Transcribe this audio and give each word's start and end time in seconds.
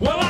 Well, 0.00 0.27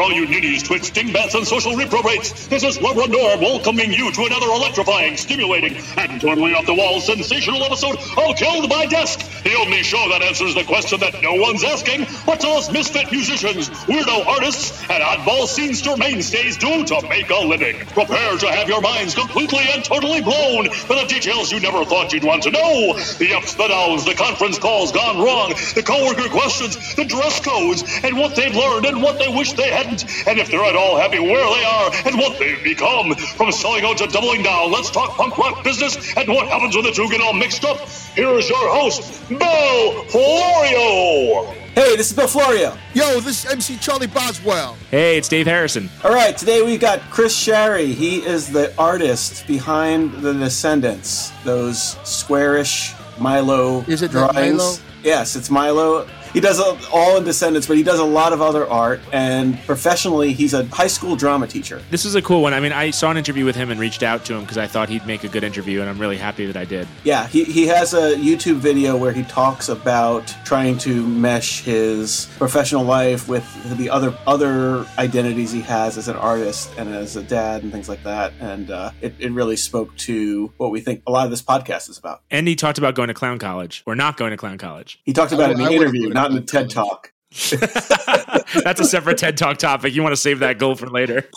all 0.00 0.12
you 0.12 0.26
ninnies, 0.26 0.62
twits, 0.62 0.90
dingbats, 0.90 1.34
and 1.34 1.46
social 1.46 1.74
reprobates. 1.74 2.46
This 2.48 2.62
is 2.62 2.80
Norm 2.80 3.40
welcoming 3.40 3.92
you 3.92 4.12
to 4.12 4.24
another 4.24 4.46
electrifying, 4.46 5.16
stimulating, 5.16 5.76
and 5.96 6.20
totally 6.20 6.54
off 6.54 6.66
the 6.66 6.74
wall 6.74 7.00
sensational 7.00 7.62
episode 7.64 7.96
of 7.96 8.36
Killed 8.36 8.68
by 8.68 8.86
Desk, 8.86 9.18
the 9.42 9.54
only 9.54 9.82
show 9.82 10.08
that 10.10 10.22
answers 10.22 10.54
the 10.54 10.64
question 10.64 11.00
that 11.00 11.22
no 11.22 11.34
one's 11.34 11.64
asking 11.64 12.02
what 12.26 12.44
us 12.44 12.70
misfit 12.70 13.10
musicians, 13.10 13.70
weirdo 13.88 14.26
artists, 14.26 14.82
and 14.90 15.02
oddball 15.02 15.46
scenester 15.46 15.98
mainstays 15.98 16.56
do 16.56 16.84
to 16.84 17.08
make 17.08 17.30
a 17.30 17.36
living. 17.36 17.76
Prepare 17.86 18.36
to 18.38 18.52
have 18.52 18.68
your 18.68 18.80
minds 18.80 19.14
completely 19.14 19.64
and 19.72 19.84
totally 19.84 20.20
blown 20.20 20.68
by 20.88 21.02
the 21.02 21.06
details 21.08 21.50
you 21.50 21.60
never 21.60 21.84
thought 21.84 22.12
you'd 22.12 22.24
want 22.24 22.42
to 22.44 22.50
know. 22.50 22.94
The 23.18 23.34
ups, 23.34 23.54
the 23.54 23.68
downs, 23.68 24.04
the 24.04 24.14
conference 24.14 24.58
calls 24.58 24.92
gone 24.92 25.18
wrong, 25.18 25.54
the 25.74 25.82
coworker 25.82 26.28
questions, 26.28 26.94
the 26.94 27.04
dress 27.04 27.40
codes, 27.40 27.84
and 28.02 28.16
what 28.16 28.36
they've 28.36 28.54
learned 28.54 28.86
and 28.86 29.02
what 29.02 29.18
they 29.18 29.28
wish 29.28 29.52
they 29.54 29.70
hadn't, 29.88 30.26
and 30.26 30.38
if 30.38 30.50
they're 30.50 30.64
at 30.64 30.76
all 30.76 30.96
happy 30.96 31.18
where 31.18 31.44
they 31.56 31.64
are 31.64 31.90
and 32.06 32.16
what 32.18 32.38
they've 32.38 32.62
become. 32.62 33.14
From 33.36 33.52
selling 33.52 33.84
out 33.84 33.98
to 33.98 34.06
doubling 34.06 34.42
down, 34.42 34.70
let's 34.70 34.90
talk 34.90 35.16
punk 35.16 35.36
rock 35.38 35.64
business 35.64 36.14
and 36.16 36.28
what 36.28 36.48
happens 36.48 36.74
when 36.74 36.84
the 36.84 36.92
two 36.92 37.08
get 37.08 37.20
all 37.20 37.32
mixed 37.32 37.64
up. 37.64 37.78
Here's 38.14 38.48
your 38.48 38.74
host, 38.74 39.28
Bill 39.28 40.04
Florio. 40.04 41.54
Hey, 41.74 41.96
this 41.96 42.10
is 42.10 42.16
Bill 42.16 42.26
Florio. 42.26 42.76
Yo, 42.92 43.20
this 43.20 43.44
is 43.44 43.52
MC 43.52 43.76
Charlie 43.76 44.08
Boswell. 44.08 44.76
Hey, 44.90 45.16
it's 45.16 45.28
Dave 45.28 45.46
Harrison. 45.46 45.88
All 46.02 46.12
right, 46.12 46.36
today 46.36 46.62
we've 46.62 46.80
got 46.80 47.00
Chris 47.10 47.36
Shary. 47.36 47.92
He 47.92 48.18
is 48.18 48.50
the 48.50 48.74
artist 48.76 49.46
behind 49.46 50.12
the 50.14 50.34
Descendents, 50.34 51.30
those 51.44 51.96
squarish 52.04 52.94
Milo 53.20 53.82
Is 53.86 54.02
it 54.02 54.10
drawings. 54.10 54.58
Milo? 54.58 54.76
Yes, 55.04 55.36
it's 55.36 55.50
Milo. 55.50 56.08
He 56.32 56.40
does 56.40 56.58
a, 56.58 56.78
all 56.92 57.16
in 57.16 57.24
Descendents, 57.24 57.66
but 57.66 57.76
he 57.76 57.82
does 57.82 57.98
a 57.98 58.04
lot 58.04 58.32
of 58.32 58.40
other 58.40 58.68
art. 58.68 59.00
And 59.12 59.58
professionally, 59.60 60.32
he's 60.32 60.54
a 60.54 60.64
high 60.66 60.86
school 60.86 61.16
drama 61.16 61.46
teacher. 61.46 61.82
This 61.90 62.04
is 62.04 62.14
a 62.14 62.22
cool 62.22 62.42
one. 62.42 62.54
I 62.54 62.60
mean, 62.60 62.72
I 62.72 62.90
saw 62.90 63.10
an 63.10 63.16
interview 63.16 63.44
with 63.44 63.56
him 63.56 63.70
and 63.70 63.80
reached 63.80 64.02
out 64.02 64.24
to 64.26 64.34
him 64.34 64.42
because 64.42 64.58
I 64.58 64.66
thought 64.66 64.88
he'd 64.88 65.06
make 65.06 65.24
a 65.24 65.28
good 65.28 65.44
interview, 65.44 65.80
and 65.80 65.88
I'm 65.88 65.98
really 65.98 66.16
happy 66.16 66.46
that 66.46 66.56
I 66.56 66.64
did. 66.64 66.86
Yeah, 67.04 67.26
he, 67.26 67.44
he 67.44 67.66
has 67.66 67.94
a 67.94 68.14
YouTube 68.16 68.56
video 68.56 68.96
where 68.96 69.12
he 69.12 69.22
talks 69.24 69.68
about 69.68 70.34
trying 70.44 70.78
to 70.78 71.06
mesh 71.06 71.62
his 71.62 72.28
professional 72.38 72.84
life 72.84 73.28
with 73.28 73.44
the 73.76 73.90
other 73.90 74.16
other 74.26 74.86
identities 74.98 75.52
he 75.52 75.60
has 75.62 75.96
as 75.96 76.08
an 76.08 76.16
artist 76.16 76.70
and 76.76 76.88
as 76.88 77.16
a 77.16 77.22
dad 77.22 77.62
and 77.62 77.72
things 77.72 77.88
like 77.88 78.02
that. 78.04 78.32
And 78.40 78.70
uh, 78.70 78.90
it, 79.00 79.14
it 79.18 79.32
really 79.32 79.56
spoke 79.56 79.96
to 79.98 80.52
what 80.56 80.70
we 80.70 80.80
think 80.80 81.02
a 81.06 81.10
lot 81.10 81.24
of 81.24 81.30
this 81.30 81.42
podcast 81.42 81.88
is 81.88 81.98
about. 81.98 82.22
And 82.30 82.46
he 82.48 82.56
talked 82.56 82.78
about 82.78 82.94
going 82.94 83.08
to 83.08 83.14
clown 83.14 83.38
college 83.38 83.82
or 83.86 83.94
not 83.94 84.16
going 84.16 84.30
to 84.30 84.36
clown 84.36 84.58
college. 84.58 85.00
He 85.04 85.12
talked 85.12 85.32
about 85.32 85.50
I 85.50 85.50
it 85.50 85.52
in 85.52 85.58
the 85.58 85.62
wouldn't 85.64 85.82
interview, 85.82 86.02
go 86.02 86.08
to 86.08 86.14
not 86.18 86.30
in 86.30 86.36
the 86.36 86.42
TED. 86.42 86.70
Talk. 86.70 87.12
That's 88.64 88.80
a 88.80 88.84
separate 88.84 89.18
TED 89.18 89.36
Talk 89.36 89.58
topic. 89.58 89.94
You 89.94 90.02
want 90.02 90.12
to 90.12 90.20
save 90.20 90.40
that 90.40 90.58
goal 90.58 90.74
for 90.74 90.88
later. 90.88 91.28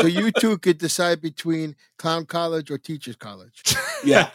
So 0.00 0.06
you 0.06 0.30
two 0.32 0.58
could 0.58 0.78
decide 0.78 1.22
between 1.22 1.76
clown 1.98 2.26
college 2.26 2.70
or 2.70 2.78
teachers 2.78 3.16
college. 3.16 3.62
Yeah. 4.04 4.28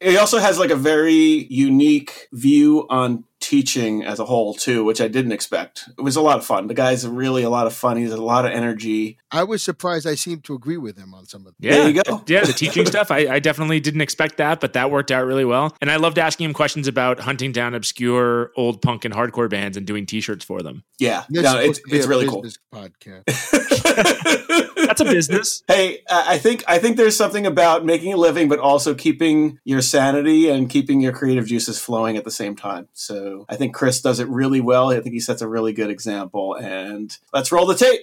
it 0.00 0.16
also 0.18 0.38
has 0.38 0.58
like 0.58 0.70
a 0.70 0.76
very 0.76 1.46
unique 1.48 2.28
view 2.32 2.86
on 2.90 3.24
teaching 3.46 4.02
as 4.02 4.18
a 4.18 4.24
whole 4.24 4.54
too, 4.54 4.82
which 4.84 5.00
I 5.00 5.06
didn't 5.06 5.30
expect. 5.30 5.88
It 5.96 6.00
was 6.02 6.16
a 6.16 6.20
lot 6.20 6.36
of 6.36 6.44
fun. 6.44 6.66
The 6.66 6.74
guy's 6.74 7.06
really 7.06 7.44
a 7.44 7.48
lot 7.48 7.68
of 7.68 7.72
fun. 7.74 7.96
He's 7.96 8.10
a 8.10 8.16
lot 8.16 8.44
of 8.44 8.50
energy. 8.50 9.18
I 9.30 9.44
was 9.44 9.62
surprised 9.62 10.04
I 10.04 10.16
seemed 10.16 10.42
to 10.44 10.54
agree 10.54 10.78
with 10.78 10.96
him 10.98 11.14
on 11.14 11.26
some 11.26 11.42
of 11.42 11.46
them. 11.46 11.54
Yeah, 11.60 11.70
There 11.76 11.88
you 11.90 12.02
go. 12.02 12.24
yeah, 12.26 12.44
the 12.44 12.52
teaching 12.52 12.86
stuff. 12.86 13.12
I, 13.12 13.18
I 13.34 13.38
definitely 13.38 13.78
didn't 13.78 14.00
expect 14.00 14.38
that, 14.38 14.58
but 14.58 14.72
that 14.72 14.90
worked 14.90 15.12
out 15.12 15.24
really 15.26 15.44
well. 15.44 15.76
And 15.80 15.92
I 15.92 15.96
loved 15.96 16.18
asking 16.18 16.46
him 16.46 16.54
questions 16.54 16.88
about 16.88 17.20
hunting 17.20 17.52
down 17.52 17.74
obscure 17.74 18.50
old 18.56 18.82
punk 18.82 19.04
and 19.04 19.14
hardcore 19.14 19.48
bands 19.48 19.76
and 19.76 19.86
doing 19.86 20.06
T-shirts 20.06 20.44
for 20.44 20.62
them. 20.62 20.82
Yeah, 20.98 21.22
no, 21.30 21.40
it's 21.60 21.78
supposed 21.78 21.84
to 21.84 21.90
be 21.92 21.96
it's 21.98 22.06
really 22.08 22.26
cool. 22.26 22.44
podcast. 22.74 24.62
That's 24.76 25.00
a 25.00 25.04
business. 25.04 25.62
hey, 25.68 26.02
I 26.08 26.34
I 26.34 26.38
think 26.38 26.64
I 26.68 26.78
think 26.78 26.96
there's 26.96 27.16
something 27.16 27.46
about 27.46 27.84
making 27.84 28.12
a 28.12 28.16
living, 28.16 28.48
but 28.48 28.58
also 28.58 28.94
keeping 28.94 29.58
your 29.64 29.80
sanity 29.80 30.48
and 30.48 30.68
keeping 30.68 31.00
your 31.00 31.12
creative 31.12 31.46
juices 31.46 31.78
flowing 31.78 32.16
at 32.16 32.24
the 32.24 32.30
same 32.30 32.54
time. 32.56 32.88
So 32.92 33.46
I 33.48 33.56
think 33.56 33.74
Chris 33.74 34.00
does 34.00 34.20
it 34.20 34.28
really 34.28 34.60
well. 34.60 34.90
I 34.90 35.00
think 35.00 35.14
he 35.14 35.20
sets 35.20 35.42
a 35.42 35.48
really 35.48 35.72
good 35.72 35.90
example. 35.90 36.54
And 36.54 37.16
let's 37.32 37.50
roll 37.50 37.66
the 37.66 37.74
tape. 37.74 38.02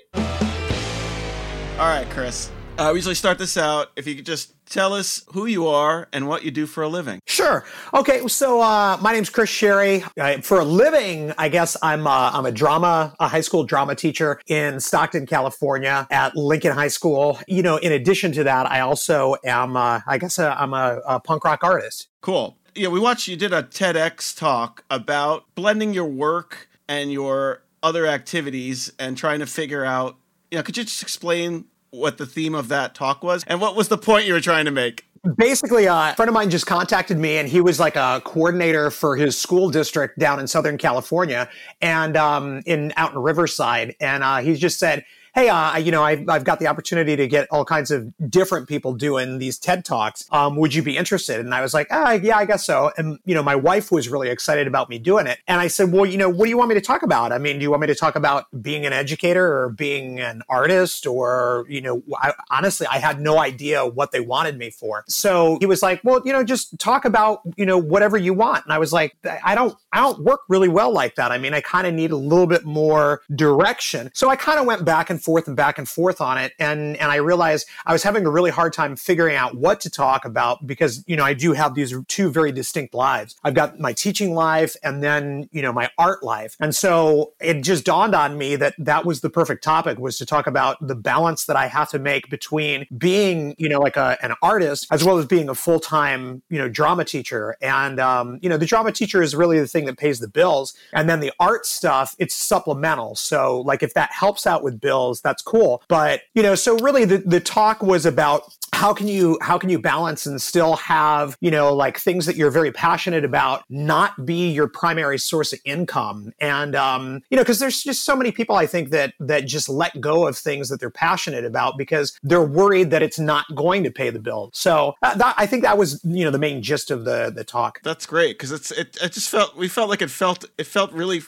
All 1.79 1.89
right, 1.89 2.07
Chris. 2.09 2.49
Uh, 2.75 2.89
we 2.91 2.97
usually 2.97 3.13
start 3.13 3.37
this 3.37 3.55
out. 3.55 3.91
If 3.95 4.07
you 4.07 4.15
could 4.15 4.25
just 4.25 4.53
tell 4.65 4.93
us 4.93 5.23
who 5.33 5.45
you 5.45 5.67
are 5.67 6.07
and 6.11 6.27
what 6.27 6.43
you 6.43 6.49
do 6.49 6.65
for 6.65 6.81
a 6.81 6.87
living. 6.87 7.19
Sure. 7.27 7.63
Okay. 7.93 8.27
So 8.27 8.61
uh, 8.61 8.97
my 8.99 9.13
name's 9.13 9.29
Chris 9.29 9.49
Shary. 9.49 10.03
Uh, 10.19 10.39
for 10.41 10.59
a 10.59 10.65
living, 10.65 11.33
I 11.37 11.49
guess 11.49 11.77
I'm 11.83 12.07
uh, 12.07 12.31
I'm 12.33 12.47
a 12.47 12.51
drama, 12.51 13.13
a 13.19 13.27
high 13.27 13.41
school 13.41 13.63
drama 13.63 13.93
teacher 13.93 14.41
in 14.47 14.79
Stockton, 14.79 15.27
California, 15.27 16.07
at 16.09 16.35
Lincoln 16.35 16.71
High 16.71 16.87
School. 16.87 17.39
You 17.47 17.61
know, 17.61 17.77
in 17.77 17.91
addition 17.91 18.31
to 18.33 18.43
that, 18.45 18.69
I 18.69 18.79
also 18.79 19.35
am, 19.45 19.77
uh, 19.77 20.01
I 20.07 20.17
guess, 20.17 20.39
uh, 20.39 20.55
I'm 20.57 20.73
a, 20.73 20.99
a 21.05 21.19
punk 21.19 21.45
rock 21.45 21.63
artist. 21.63 22.07
Cool. 22.21 22.57
Yeah, 22.73 22.87
we 22.87 22.99
watched 22.99 23.27
you 23.27 23.35
did 23.35 23.53
a 23.53 23.61
TEDx 23.61 24.35
talk 24.35 24.83
about 24.89 25.43
blending 25.53 25.93
your 25.93 26.07
work 26.07 26.69
and 26.87 27.11
your 27.11 27.61
other 27.83 28.07
activities 28.07 28.91
and 28.97 29.15
trying 29.15 29.39
to 29.39 29.45
figure 29.45 29.85
out. 29.85 30.17
You 30.49 30.57
know, 30.57 30.63
could 30.63 30.77
you 30.77 30.83
just 30.83 31.01
explain 31.01 31.65
what 31.93 32.17
the 32.17 32.25
theme 32.25 32.55
of 32.55 32.67
that 32.69 32.95
talk 32.95 33.23
was 33.23 33.43
and 33.45 33.61
what 33.61 33.75
was 33.75 33.87
the 33.87 33.97
point 33.97 34.25
you 34.25 34.33
were 34.33 34.41
trying 34.41 34.65
to 34.65 34.71
make? 34.71 35.05
Basically, 35.37 35.87
uh, 35.87 36.11
a 36.11 36.15
friend 36.15 36.27
of 36.27 36.33
mine 36.33 36.49
just 36.49 36.65
contacted 36.65 37.17
me, 37.17 37.37
and 37.37 37.47
he 37.47 37.61
was 37.61 37.79
like 37.79 37.95
a 37.95 38.21
coordinator 38.25 38.91
for 38.91 39.15
his 39.15 39.39
school 39.39 39.69
district 39.69 40.19
down 40.19 40.37
in 40.37 40.47
Southern 40.47 40.77
California, 40.77 41.49
and 41.81 42.17
um, 42.17 42.61
in 42.65 42.91
out 42.97 43.13
in 43.13 43.19
Riverside. 43.19 43.95
And 44.01 44.21
uh, 44.21 44.39
he 44.39 44.55
just 44.55 44.79
said, 44.79 45.05
"Hey, 45.33 45.49
uh, 45.49 45.77
you 45.77 45.91
know, 45.91 46.03
I've, 46.03 46.27
I've 46.29 46.43
got 46.43 46.59
the 46.59 46.67
opportunity 46.67 47.15
to 47.15 47.27
get 47.27 47.47
all 47.49 47.65
kinds 47.65 47.91
of 47.91 48.13
different 48.29 48.67
people 48.67 48.93
doing 48.93 49.39
these 49.39 49.57
TED 49.57 49.83
talks. 49.85 50.27
Um, 50.31 50.55
would 50.57 50.73
you 50.73 50.83
be 50.83 50.97
interested?" 50.97 51.39
And 51.39 51.53
I 51.53 51.61
was 51.61 51.73
like, 51.73 51.87
ah, 51.91 52.11
"Yeah, 52.11 52.37
I 52.37 52.45
guess 52.45 52.65
so." 52.65 52.91
And 52.97 53.19
you 53.25 53.33
know, 53.33 53.43
my 53.43 53.55
wife 53.55 53.91
was 53.91 54.09
really 54.09 54.29
excited 54.29 54.67
about 54.67 54.89
me 54.89 54.99
doing 54.99 55.27
it, 55.27 55.39
and 55.47 55.59
I 55.59 55.67
said, 55.67 55.91
"Well, 55.91 56.05
you 56.05 56.17
know, 56.17 56.29
what 56.29 56.45
do 56.45 56.49
you 56.49 56.57
want 56.57 56.69
me 56.69 56.75
to 56.75 56.81
talk 56.81 57.03
about? 57.03 57.31
I 57.31 57.37
mean, 57.37 57.57
do 57.57 57.63
you 57.63 57.69
want 57.69 57.81
me 57.81 57.87
to 57.87 57.95
talk 57.95 58.15
about 58.15 58.45
being 58.61 58.85
an 58.85 58.93
educator 58.93 59.63
or 59.63 59.69
being 59.69 60.19
an 60.19 60.43
artist, 60.49 61.07
or 61.07 61.65
you 61.69 61.81
know, 61.81 62.03
I, 62.15 62.33
honestly, 62.51 62.87
I 62.87 62.99
had 62.99 63.19
no 63.19 63.39
idea 63.39 63.85
what 63.85 64.11
they 64.11 64.19
wanted 64.19 64.57
me 64.57 64.69
for." 64.69 65.03
So 65.07 65.57
he 65.59 65.65
was 65.65 65.81
like, 65.81 66.01
"Well, 66.03 66.21
you 66.25 66.33
know, 66.33 66.43
just 66.43 66.77
talk 66.79 67.05
about 67.05 67.41
you 67.57 67.65
know 67.65 67.77
whatever 67.77 68.17
you 68.17 68.33
want." 68.33 68.65
And 68.65 68.73
I 68.73 68.77
was 68.77 68.93
like, 68.93 69.15
"I 69.43 69.55
don't, 69.55 69.75
I 69.91 69.99
don't 69.99 70.23
work 70.23 70.41
really 70.49 70.69
well 70.69 70.91
like 70.91 71.15
that. 71.15 71.31
I 71.31 71.37
mean, 71.37 71.53
I 71.53 71.61
kind 71.61 71.87
of 71.87 71.93
need 71.93 72.11
a 72.11 72.17
little 72.17 72.47
bit 72.47 72.65
more 72.65 73.21
direction." 73.35 74.11
So 74.13 74.29
I 74.29 74.35
kind 74.35 74.59
of 74.59 74.65
went 74.65 74.85
back 74.85 75.09
and 75.09 75.22
forth 75.23 75.47
and 75.47 75.55
back 75.55 75.77
and 75.77 75.87
forth 75.87 76.21
on 76.21 76.37
it, 76.37 76.53
and 76.59 76.97
and 76.97 77.11
I 77.11 77.17
realized 77.17 77.67
I 77.85 77.93
was 77.93 78.03
having 78.03 78.25
a 78.25 78.29
really 78.29 78.51
hard 78.51 78.73
time 78.73 78.95
figuring 78.95 79.35
out 79.35 79.55
what 79.55 79.79
to 79.81 79.89
talk 79.89 80.25
about 80.25 80.65
because 80.65 81.03
you 81.07 81.15
know 81.15 81.23
I 81.23 81.33
do 81.33 81.53
have 81.53 81.75
these 81.75 81.93
two 82.07 82.29
very 82.29 82.51
distinct 82.51 82.93
lives. 82.93 83.35
I've 83.43 83.53
got 83.53 83.79
my 83.79 83.93
teaching 83.93 84.33
life 84.33 84.75
and 84.83 85.03
then 85.03 85.49
you 85.51 85.61
know 85.61 85.73
my 85.73 85.89
art 85.97 86.23
life, 86.23 86.55
and 86.59 86.75
so 86.75 87.33
it 87.39 87.61
just 87.61 87.85
dawned 87.85 88.15
on 88.15 88.37
me 88.37 88.55
that 88.55 88.75
that 88.77 89.05
was 89.05 89.21
the 89.21 89.29
perfect 89.29 89.63
topic 89.63 89.97
was 89.99 90.17
to 90.17 90.25
talk 90.25 90.47
about 90.47 90.85
the 90.85 90.95
balance 90.95 91.45
that 91.45 91.55
I 91.55 91.67
have 91.67 91.89
to 91.89 91.99
make 91.99 92.29
between 92.29 92.85
being 92.97 93.55
you 93.57 93.69
know 93.69 93.79
like 93.79 93.97
a, 93.97 94.17
an 94.21 94.33
artist 94.41 94.87
as 94.91 95.03
well 95.03 95.17
as 95.17 95.25
being 95.25 95.49
a 95.49 95.55
full 95.55 95.79
time 95.79 96.41
you 96.49 96.57
know 96.57 96.69
drama 96.69 97.05
teacher, 97.05 97.57
and 97.61 97.99
um, 97.99 98.39
you 98.41 98.49
know 98.49 98.57
the 98.57 98.65
drama 98.65 98.91
teacher 98.91 99.21
is 99.21 99.35
really 99.35 99.59
the 99.59 99.67
thing 99.67 99.85
that 99.85 99.97
pays 99.97 100.19
the 100.19 100.27
bills, 100.27 100.73
and 100.93 101.09
then 101.09 101.19
the 101.19 101.31
art 101.39 101.65
stuff 101.65 102.15
it's 102.19 102.35
supplemental. 102.35 103.15
So 103.15 103.61
like 103.61 103.83
if 103.83 103.93
that 103.93 104.11
helps 104.11 104.47
out 104.47 104.63
with 104.63 104.79
bills, 104.79 105.12
that's 105.21 105.41
cool. 105.41 105.83
But 105.87 106.21
you 106.33 106.43
know, 106.43 106.55
so 106.55 106.77
really 106.79 107.05
the 107.05 107.17
the 107.17 107.39
talk 107.39 107.81
was 107.81 108.05
about 108.05 108.55
how 108.73 108.93
can 108.93 109.07
you 109.07 109.37
how 109.41 109.57
can 109.57 109.69
you 109.69 109.79
balance 109.79 110.25
and 110.25 110.41
still 110.41 110.75
have 110.75 111.37
you 111.39 111.51
know 111.51 111.73
like 111.73 111.97
things 111.97 112.25
that 112.25 112.35
you're 112.35 112.51
very 112.51 112.71
passionate 112.71 113.23
about 113.23 113.63
not 113.69 114.25
be 114.25 114.49
your 114.49 114.67
primary 114.67 115.19
source 115.19 115.53
of 115.53 115.59
income? 115.63 116.33
And 116.39 116.75
um, 116.75 117.21
you 117.29 117.37
know 117.37 117.43
because 117.43 117.59
there's 117.59 117.83
just 117.83 118.03
so 118.03 118.15
many 118.15 118.31
people 118.31 118.55
i 118.55 118.65
think 118.65 118.89
that 118.89 119.13
that 119.19 119.45
just 119.45 119.69
let 119.69 119.99
go 120.01 120.27
of 120.27 120.37
things 120.37 120.69
that 120.69 120.79
they're 120.79 120.89
passionate 120.89 121.45
about 121.45 121.77
because 121.77 122.17
they're 122.23 122.43
worried 122.43 122.89
that 122.91 123.01
it's 123.01 123.19
not 123.19 123.45
going 123.55 123.83
to 123.83 123.91
pay 123.91 124.09
the 124.09 124.19
bill. 124.19 124.49
So 124.53 124.95
uh, 125.01 125.15
that, 125.15 125.35
i 125.37 125.45
think 125.45 125.63
that 125.63 125.77
was 125.77 126.01
you 126.03 126.25
know 126.25 126.31
the 126.31 126.39
main 126.39 126.61
gist 126.61 126.91
of 126.91 127.05
the 127.05 127.31
the 127.33 127.43
talk. 127.43 127.81
That's 127.83 128.05
great 128.05 128.37
because 128.37 128.51
it's 128.51 128.71
it, 128.71 128.97
it 129.01 129.13
just 129.13 129.29
felt 129.29 129.55
we 129.55 129.67
felt 129.67 129.89
like 129.89 130.01
it 130.01 130.09
felt 130.09 130.45
it 130.57 130.67
felt 130.67 130.91
really 130.91 131.21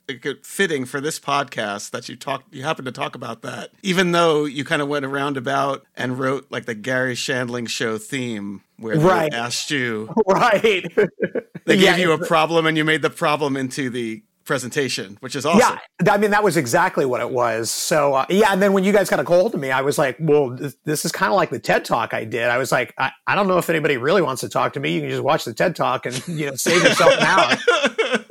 fitting 0.44 0.86
for 0.86 1.00
this 1.00 1.20
podcast 1.20 1.92
that 1.92 2.10
you 2.10 2.16
talked 2.16 2.54
you 2.54 2.64
happened 2.64 2.86
to 2.88 2.92
talk 2.92 3.16
about 3.16 3.42
that. 3.44 3.72
Even 3.84 4.12
though 4.12 4.46
you 4.46 4.64
kind 4.64 4.82
of 4.82 4.88
went 4.88 5.06
around 5.06 5.38
about 5.38 5.86
and 5.96 6.18
wrote 6.20 6.48
like 6.50 6.66
the 6.66 6.76
Garry 6.76 7.16
Shandling 7.36 7.40
handling 7.40 7.66
show 7.68 7.98
theme 7.98 8.62
where 8.78 8.98
Right. 9.00 9.32
they 9.32 9.38
asked 9.38 9.72
you, 9.72 10.14
right. 10.28 10.86
they 11.66 11.76
Yeah, 11.76 11.96
gave 11.96 12.00
you 12.00 12.12
a 12.14 12.26
problem 12.26 12.66
and 12.66 12.78
you 12.78 12.84
made 12.84 13.02
the 13.02 13.10
problem 13.10 13.58
into 13.58 13.90
the 13.90 14.24
presentation, 14.46 15.18
which 15.22 15.36
is 15.36 15.44
awesome. 15.46 15.80
Yeah, 16.04 16.14
I 16.14 16.18
mean 16.18 16.30
that 16.32 16.44
was 16.44 16.56
exactly 16.56 17.04
what 17.06 17.20
it 17.20 17.32
was. 17.32 17.72
So 17.72 18.14
uh, 18.14 18.26
yeah, 18.30 18.52
and 18.54 18.62
then 18.62 18.74
when 18.74 18.84
you 18.84 18.94
guys 18.94 19.10
got 19.10 19.20
a 19.20 19.24
hold 19.24 19.56
of 19.56 19.60
me, 19.60 19.72
I 19.72 19.82
was 19.82 19.98
like, 19.98 20.18
"Well, 20.20 20.52
this, 20.52 20.76
this 20.86 21.04
is 21.04 21.12
kind 21.12 21.32
of 21.32 21.36
like 21.36 21.50
the 21.50 21.58
TED 21.60 21.84
Talk 21.84 22.14
I 22.14 22.26
did." 22.26 22.44
I 22.50 22.58
was 22.60 22.72
like, 22.72 22.94
I, 23.00 23.12
"I 23.26 23.34
don't 23.34 23.48
know 23.48 23.58
if 23.58 23.70
anybody 23.72 23.98
really 23.98 24.22
wants 24.22 24.42
to 24.42 24.50
talk 24.50 24.74
to 24.74 24.80
me. 24.80 24.94
You 24.94 25.02
can 25.02 25.10
just 25.10 25.24
watch 25.24 25.46
the 25.46 25.54
TED 25.54 25.76
Talk 25.76 26.06
and 26.06 26.28
you 26.28 26.46
know 26.46 26.56
save 26.56 26.84
yourself 26.84 27.14
an 27.18 27.24
hour." 27.24 28.25